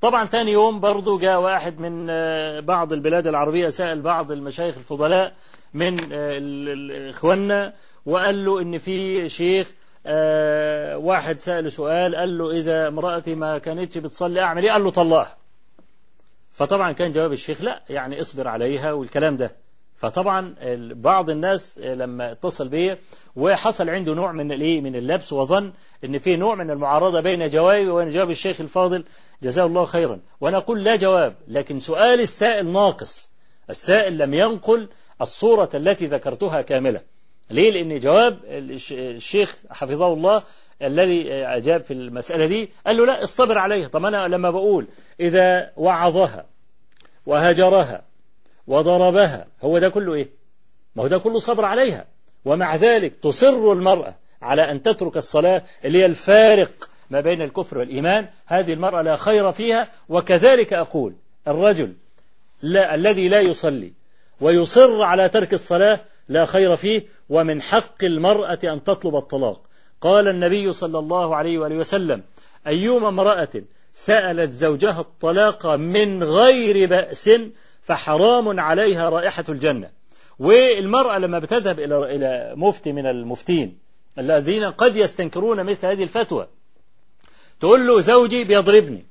طبعا 0.00 0.24
تاني 0.24 0.52
يوم 0.52 0.80
برضو 0.80 1.18
جاء 1.18 1.40
واحد 1.40 1.80
من 1.80 2.06
آه، 2.10 2.60
بعض 2.60 2.92
البلاد 2.92 3.26
العربية 3.26 3.68
سأل 3.68 4.02
بعض 4.02 4.32
المشايخ 4.32 4.76
الفضلاء 4.76 5.34
من 5.74 6.12
آه، 6.12 7.10
إخواننا 7.10 7.74
وقال 8.06 8.44
له 8.44 8.62
إن 8.62 8.78
في 8.78 9.28
شيخ 9.28 9.74
آه، 10.06 10.98
واحد 10.98 11.40
سأله 11.40 11.68
سؤال 11.68 12.16
قال 12.16 12.38
له 12.38 12.50
إذا 12.50 12.88
امرأتي 12.88 13.34
ما 13.34 13.58
كانتش 13.58 13.98
بتصلي 13.98 14.40
أعمل 14.40 14.62
إيه؟ 14.62 14.72
قال 14.72 14.84
له 14.84 14.90
طلقها 14.90 15.36
فطبعا 16.52 16.92
كان 16.92 17.12
جواب 17.12 17.32
الشيخ 17.32 17.62
لا 17.62 17.82
يعني 17.88 18.20
اصبر 18.20 18.48
عليها 18.48 18.92
والكلام 18.92 19.36
ده. 19.36 19.61
فطبعا 20.02 20.54
بعض 20.94 21.30
الناس 21.30 21.78
لما 21.78 22.32
اتصل 22.32 22.68
بيا 22.68 22.98
وحصل 23.36 23.88
عنده 23.90 24.14
نوع 24.14 24.32
من 24.32 24.52
الإيه؟ 24.52 24.80
من 24.80 24.96
اللبس 24.96 25.32
وظن 25.32 25.72
إن 26.04 26.18
في 26.18 26.36
نوع 26.36 26.54
من 26.54 26.70
المعارضة 26.70 27.20
بين 27.20 27.48
جوابي 27.48 27.88
وبين 27.88 28.10
جواب 28.10 28.30
الشيخ 28.30 28.60
الفاضل. 28.60 29.04
جزاه 29.42 29.66
الله 29.66 29.84
خيرا. 29.84 30.20
وأنا 30.40 30.56
أقول 30.56 30.84
لا 30.84 30.96
جواب 30.96 31.34
لكن 31.48 31.80
سؤال 31.80 32.20
السائل 32.20 32.72
ناقص. 32.72 33.30
السائل 33.70 34.18
لم 34.18 34.34
ينقل 34.34 34.88
الصورة 35.20 35.70
التي 35.74 36.06
ذكرتها 36.06 36.62
كاملة. 36.62 37.00
ليه؟ 37.50 37.70
لأن 37.70 38.00
جواب 38.00 38.38
الش- 38.44 38.92
الشيخ 38.92 39.56
حفظه 39.70 40.12
الله 40.12 40.42
الذي 40.82 41.32
أجاب 41.32 41.82
في 41.82 41.94
المسألة 41.94 42.46
دي. 42.46 42.70
قال 42.86 42.96
له 42.96 43.06
لا 43.06 43.24
اصطبر 43.24 43.58
عليها. 43.58 43.88
طب 43.88 44.04
أنا 44.04 44.28
لما 44.28 44.50
بقول 44.50 44.88
إذا 45.20 45.72
وعظها 45.76 46.46
وهجرها 47.26 48.11
وضربها. 48.66 49.46
هو 49.62 49.78
ده 49.78 49.88
كله 49.88 50.14
إيه؟ 50.14 50.28
ما 50.96 51.02
هو 51.02 51.06
ده 51.06 51.18
كله 51.18 51.38
صبر 51.38 51.64
عليها. 51.64 52.06
ومع 52.44 52.76
ذلك 52.76 53.14
تصر 53.22 53.72
المرأة 53.72 54.14
على 54.42 54.70
أن 54.70 54.82
تترك 54.82 55.16
الصلاة 55.16 55.62
اللي 55.84 55.98
هي 55.98 56.06
الفارق 56.06 56.88
ما 57.10 57.20
بين 57.20 57.42
الكفر 57.42 57.78
والإيمان. 57.78 58.28
هذه 58.46 58.72
المرأة 58.72 59.02
لا 59.02 59.16
خير 59.16 59.52
فيها. 59.52 59.88
وكذلك 60.08 60.72
أقول 60.72 61.14
الرجل 61.48 61.94
لا 62.62 62.94
الذي 62.94 63.28
لا 63.28 63.40
يصلي 63.40 63.92
ويصر 64.40 65.02
على 65.02 65.28
ترك 65.28 65.54
الصلاة 65.54 66.00
لا 66.28 66.44
خير 66.44 66.76
فيه. 66.76 67.02
ومن 67.28 67.62
حق 67.62 68.04
المرأة 68.04 68.58
أن 68.64 68.84
تطلب 68.84 69.16
الطلاق. 69.16 69.60
قال 70.00 70.28
النبي 70.28 70.72
صلى 70.72 70.98
الله 70.98 71.36
عليه 71.36 71.58
وآله 71.58 71.76
وسلم 71.76 72.22
أيما 72.66 73.08
امرأة 73.08 73.48
سألت 73.94 74.50
زوجها 74.50 75.00
الطلاق 75.00 75.66
من 75.66 76.22
غير 76.22 76.88
بأس 76.88 77.30
فحرام 77.82 78.60
عليها 78.60 79.08
رائحة 79.08 79.44
الجنة. 79.48 79.90
والمرأة 80.38 81.18
لما 81.18 81.38
بتذهب 81.38 81.80
إلى 81.80 81.96
إلى 82.16 82.52
مفتي 82.56 82.92
من 82.92 83.06
المفتين 83.06 83.78
الذين 84.18 84.64
قد 84.64 84.96
يستنكرون 84.96 85.64
مثل 85.64 85.86
هذه 85.86 86.02
الفتوى 86.02 86.48
تقول 87.60 87.86
له 87.86 88.00
زوجي 88.00 88.44
بيضربني 88.44 89.06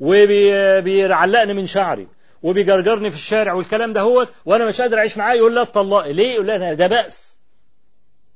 وبيعلقني 0.00 1.54
من 1.54 1.66
شعري 1.66 2.08
وبيجرجرني 2.42 3.10
في 3.10 3.16
الشارع 3.16 3.52
والكلام 3.54 3.92
ده 3.92 4.00
هو 4.00 4.26
وأنا 4.44 4.66
مش 4.66 4.80
قادر 4.80 4.98
أعيش 4.98 5.18
معاه 5.18 5.34
يقول 5.34 5.54
لها 5.54 5.62
اتطلقي 5.62 6.12
ليه؟ 6.12 6.34
يقول 6.34 6.46
لها 6.46 6.72
ده 6.72 6.86
بأس. 6.86 7.36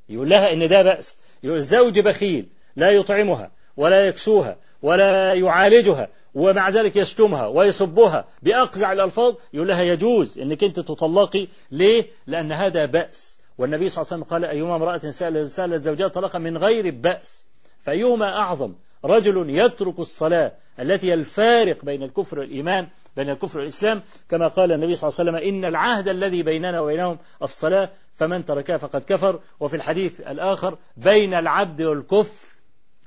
يقول 0.09 0.28
لها 0.28 0.52
إن 0.52 0.69
ده 0.69 0.82
بأس. 0.82 1.19
يقول 1.43 1.56
الزوج 1.56 2.01
بخيل 2.01 2.47
لا 2.77 2.90
يطعمها 2.90 3.51
ولا 3.77 4.06
يكسوها. 4.06 4.56
ولا 4.85 5.35
يعالجها 5.35 6.09
ومع 6.35 6.69
ذلك 6.69 6.97
يشتمها 6.97 7.47
ويسبها 7.47 8.24
بأقزع 8.43 8.93
الألفاظ 8.93 9.35
يقول 9.52 9.69
لها 9.69 9.82
يجوز 9.82 10.39
إنك 10.39 10.65
أنت 10.65 10.81
تطلقي. 10.81 11.47
ليه؟ 11.70 12.06
لأن 12.27 12.52
هذا 12.52 12.86
بأس. 12.86 13.39
والنبي 13.59 13.89
صلى 13.89 14.02
الله 14.02 14.12
عليه 14.12 14.23
وسلم 14.23 14.32
قال 14.32 14.44
أيما 14.44 14.77
امرأة 14.77 15.11
سألت 15.11 15.47
سألت 15.47 15.82
زوجها 15.82 16.09
طلاقا 16.09 16.39
من 16.39 16.59
غير 16.59 16.90
بأس. 16.90 17.47
فأيهما 17.81 18.39
أعظم؟ 18.39 18.73
رجل 19.05 19.51
يترك 19.51 19.98
الصلاة 19.98 20.52
التي 20.81 21.15
الفارق 21.15 21.85
بين 21.85 22.02
الكفر 22.02 22.39
والإيمان 22.39 22.89
بين 23.16 23.31
الكفر 23.31 23.59
والإسلام. 23.59 24.02
كما 24.31 24.48
قال 24.48 24.73
النبي 24.73 24.94
صلى 24.94 25.09
الله 25.09 25.20
عليه 25.20 25.31
وسلم 25.31 25.55
إن 25.55 25.65
العهد 25.65 26.09
الذي 26.09 26.43
بيننا 26.43 26.81
وبينهم 26.81 27.19
الصلاة 27.43 27.90
فمن 28.16 28.44
تركها 28.44 28.77
فقد 28.77 29.05
كفر. 29.05 29.40
وفي 29.61 29.77
الحديث 29.77 30.20
الآخر 30.20 30.78
بين 30.97 31.35
العبد 31.35 31.82
والكفر. 31.82 32.53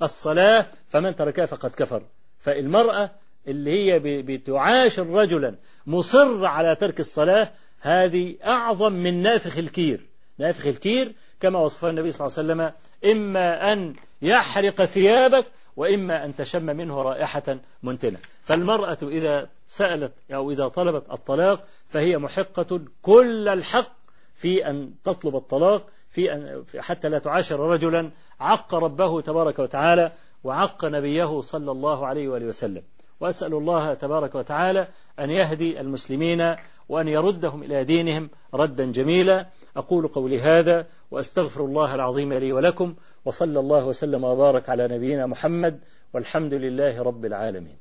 الصلاة 0.02 0.68
فمن 0.88 1.16
تركها 1.16 1.46
فقد 1.46 1.72
كفر. 1.72 2.04
فالمرأة 2.40 3.12
اللي 3.48 3.72
هي 3.72 4.00
بتعاشر 4.24 5.08
رجلا 5.08 5.56
مصر 5.88 6.46
على 6.46 6.76
ترك 6.76 7.00
الصلاة 7.00 7.52
هذه 7.80 8.36
أعظم 8.46 8.94
من 8.94 9.22
نافخ 9.22 9.58
الكير. 9.58 10.06
نافخ 10.38 10.66
الكير 10.66 11.14
كما 11.40 11.60
وصفه 11.60 11.90
النبي 11.90 12.12
صلى 12.12 12.28
الله 12.28 12.38
عليه 12.38 12.48
وسلم 12.48 12.74
إما 13.12 13.74
أن 13.74 13.94
يحرق 14.22 14.86
ثيابك 14.86 15.46
وإما 15.76 16.26
أن 16.26 16.36
تشم 16.36 16.64
منه 16.64 17.02
رائحة 17.02 17.58
منتنة. 17.84 18.20
فالمرأة 18.44 18.98
إذا 19.04 19.50
سألت 19.68 20.14
أو 20.32 20.52
إذا 20.52 20.68
طلبت 20.68 21.12
الطلاق 21.12 21.68
فهي 21.90 22.18
محقة 22.18 22.82
كل 23.02 23.48
الحق 23.48 23.92
في 24.36 24.70
أن 24.70 24.92
تطلب 25.04 25.36
الطلاق. 25.36 25.90
في 26.10 26.34
أن 26.34 26.64
حتى 26.80 27.10
لا 27.10 27.20
تعاشر 27.20 27.60
رجلا 27.60 28.12
عق 28.40 28.76
ربه 28.76 29.22
تبارك 29.22 29.60
وتعالى 29.60 30.12
وعق 30.44 30.86
نبيه 30.86 31.42
صلى 31.42 31.72
الله 31.72 32.08
عليه 32.08 32.28
وآله 32.28 32.46
وسلم. 32.46 32.84
وأسأل 33.20 33.54
الله 33.54 33.94
تبارك 33.94 34.36
وتعالى 34.36 34.88
أن 35.20 35.30
يهدي 35.30 35.82
المسلمين 35.82 36.56
وأن 36.90 37.08
يردهم 37.08 37.64
إلى 37.64 37.84
دينهم 37.84 38.30
ردا 38.54 38.92
جميلا. 38.92 39.48
أقول 39.78 40.08
قولي 40.08 40.40
هذا 40.40 40.86
وأستغفر 41.12 41.66
الله 41.66 41.96
العظيم 41.96 42.34
لي 42.34 42.52
ولكم 42.52 42.96
وصلى 43.26 43.60
الله 43.60 43.86
وسلم 43.86 44.24
وبارك 44.24 44.70
على 44.70 44.88
نبينا 44.88 45.26
محمد 45.26 45.80
والحمد 46.14 46.54
لله 46.54 47.04
رب 47.04 47.26
العالمين. 47.26 47.78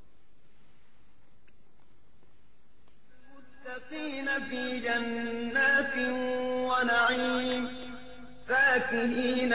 في 4.51 4.81
جنات 4.81 5.95
ونعيم. 6.71 7.86
فاكهين 8.49 9.53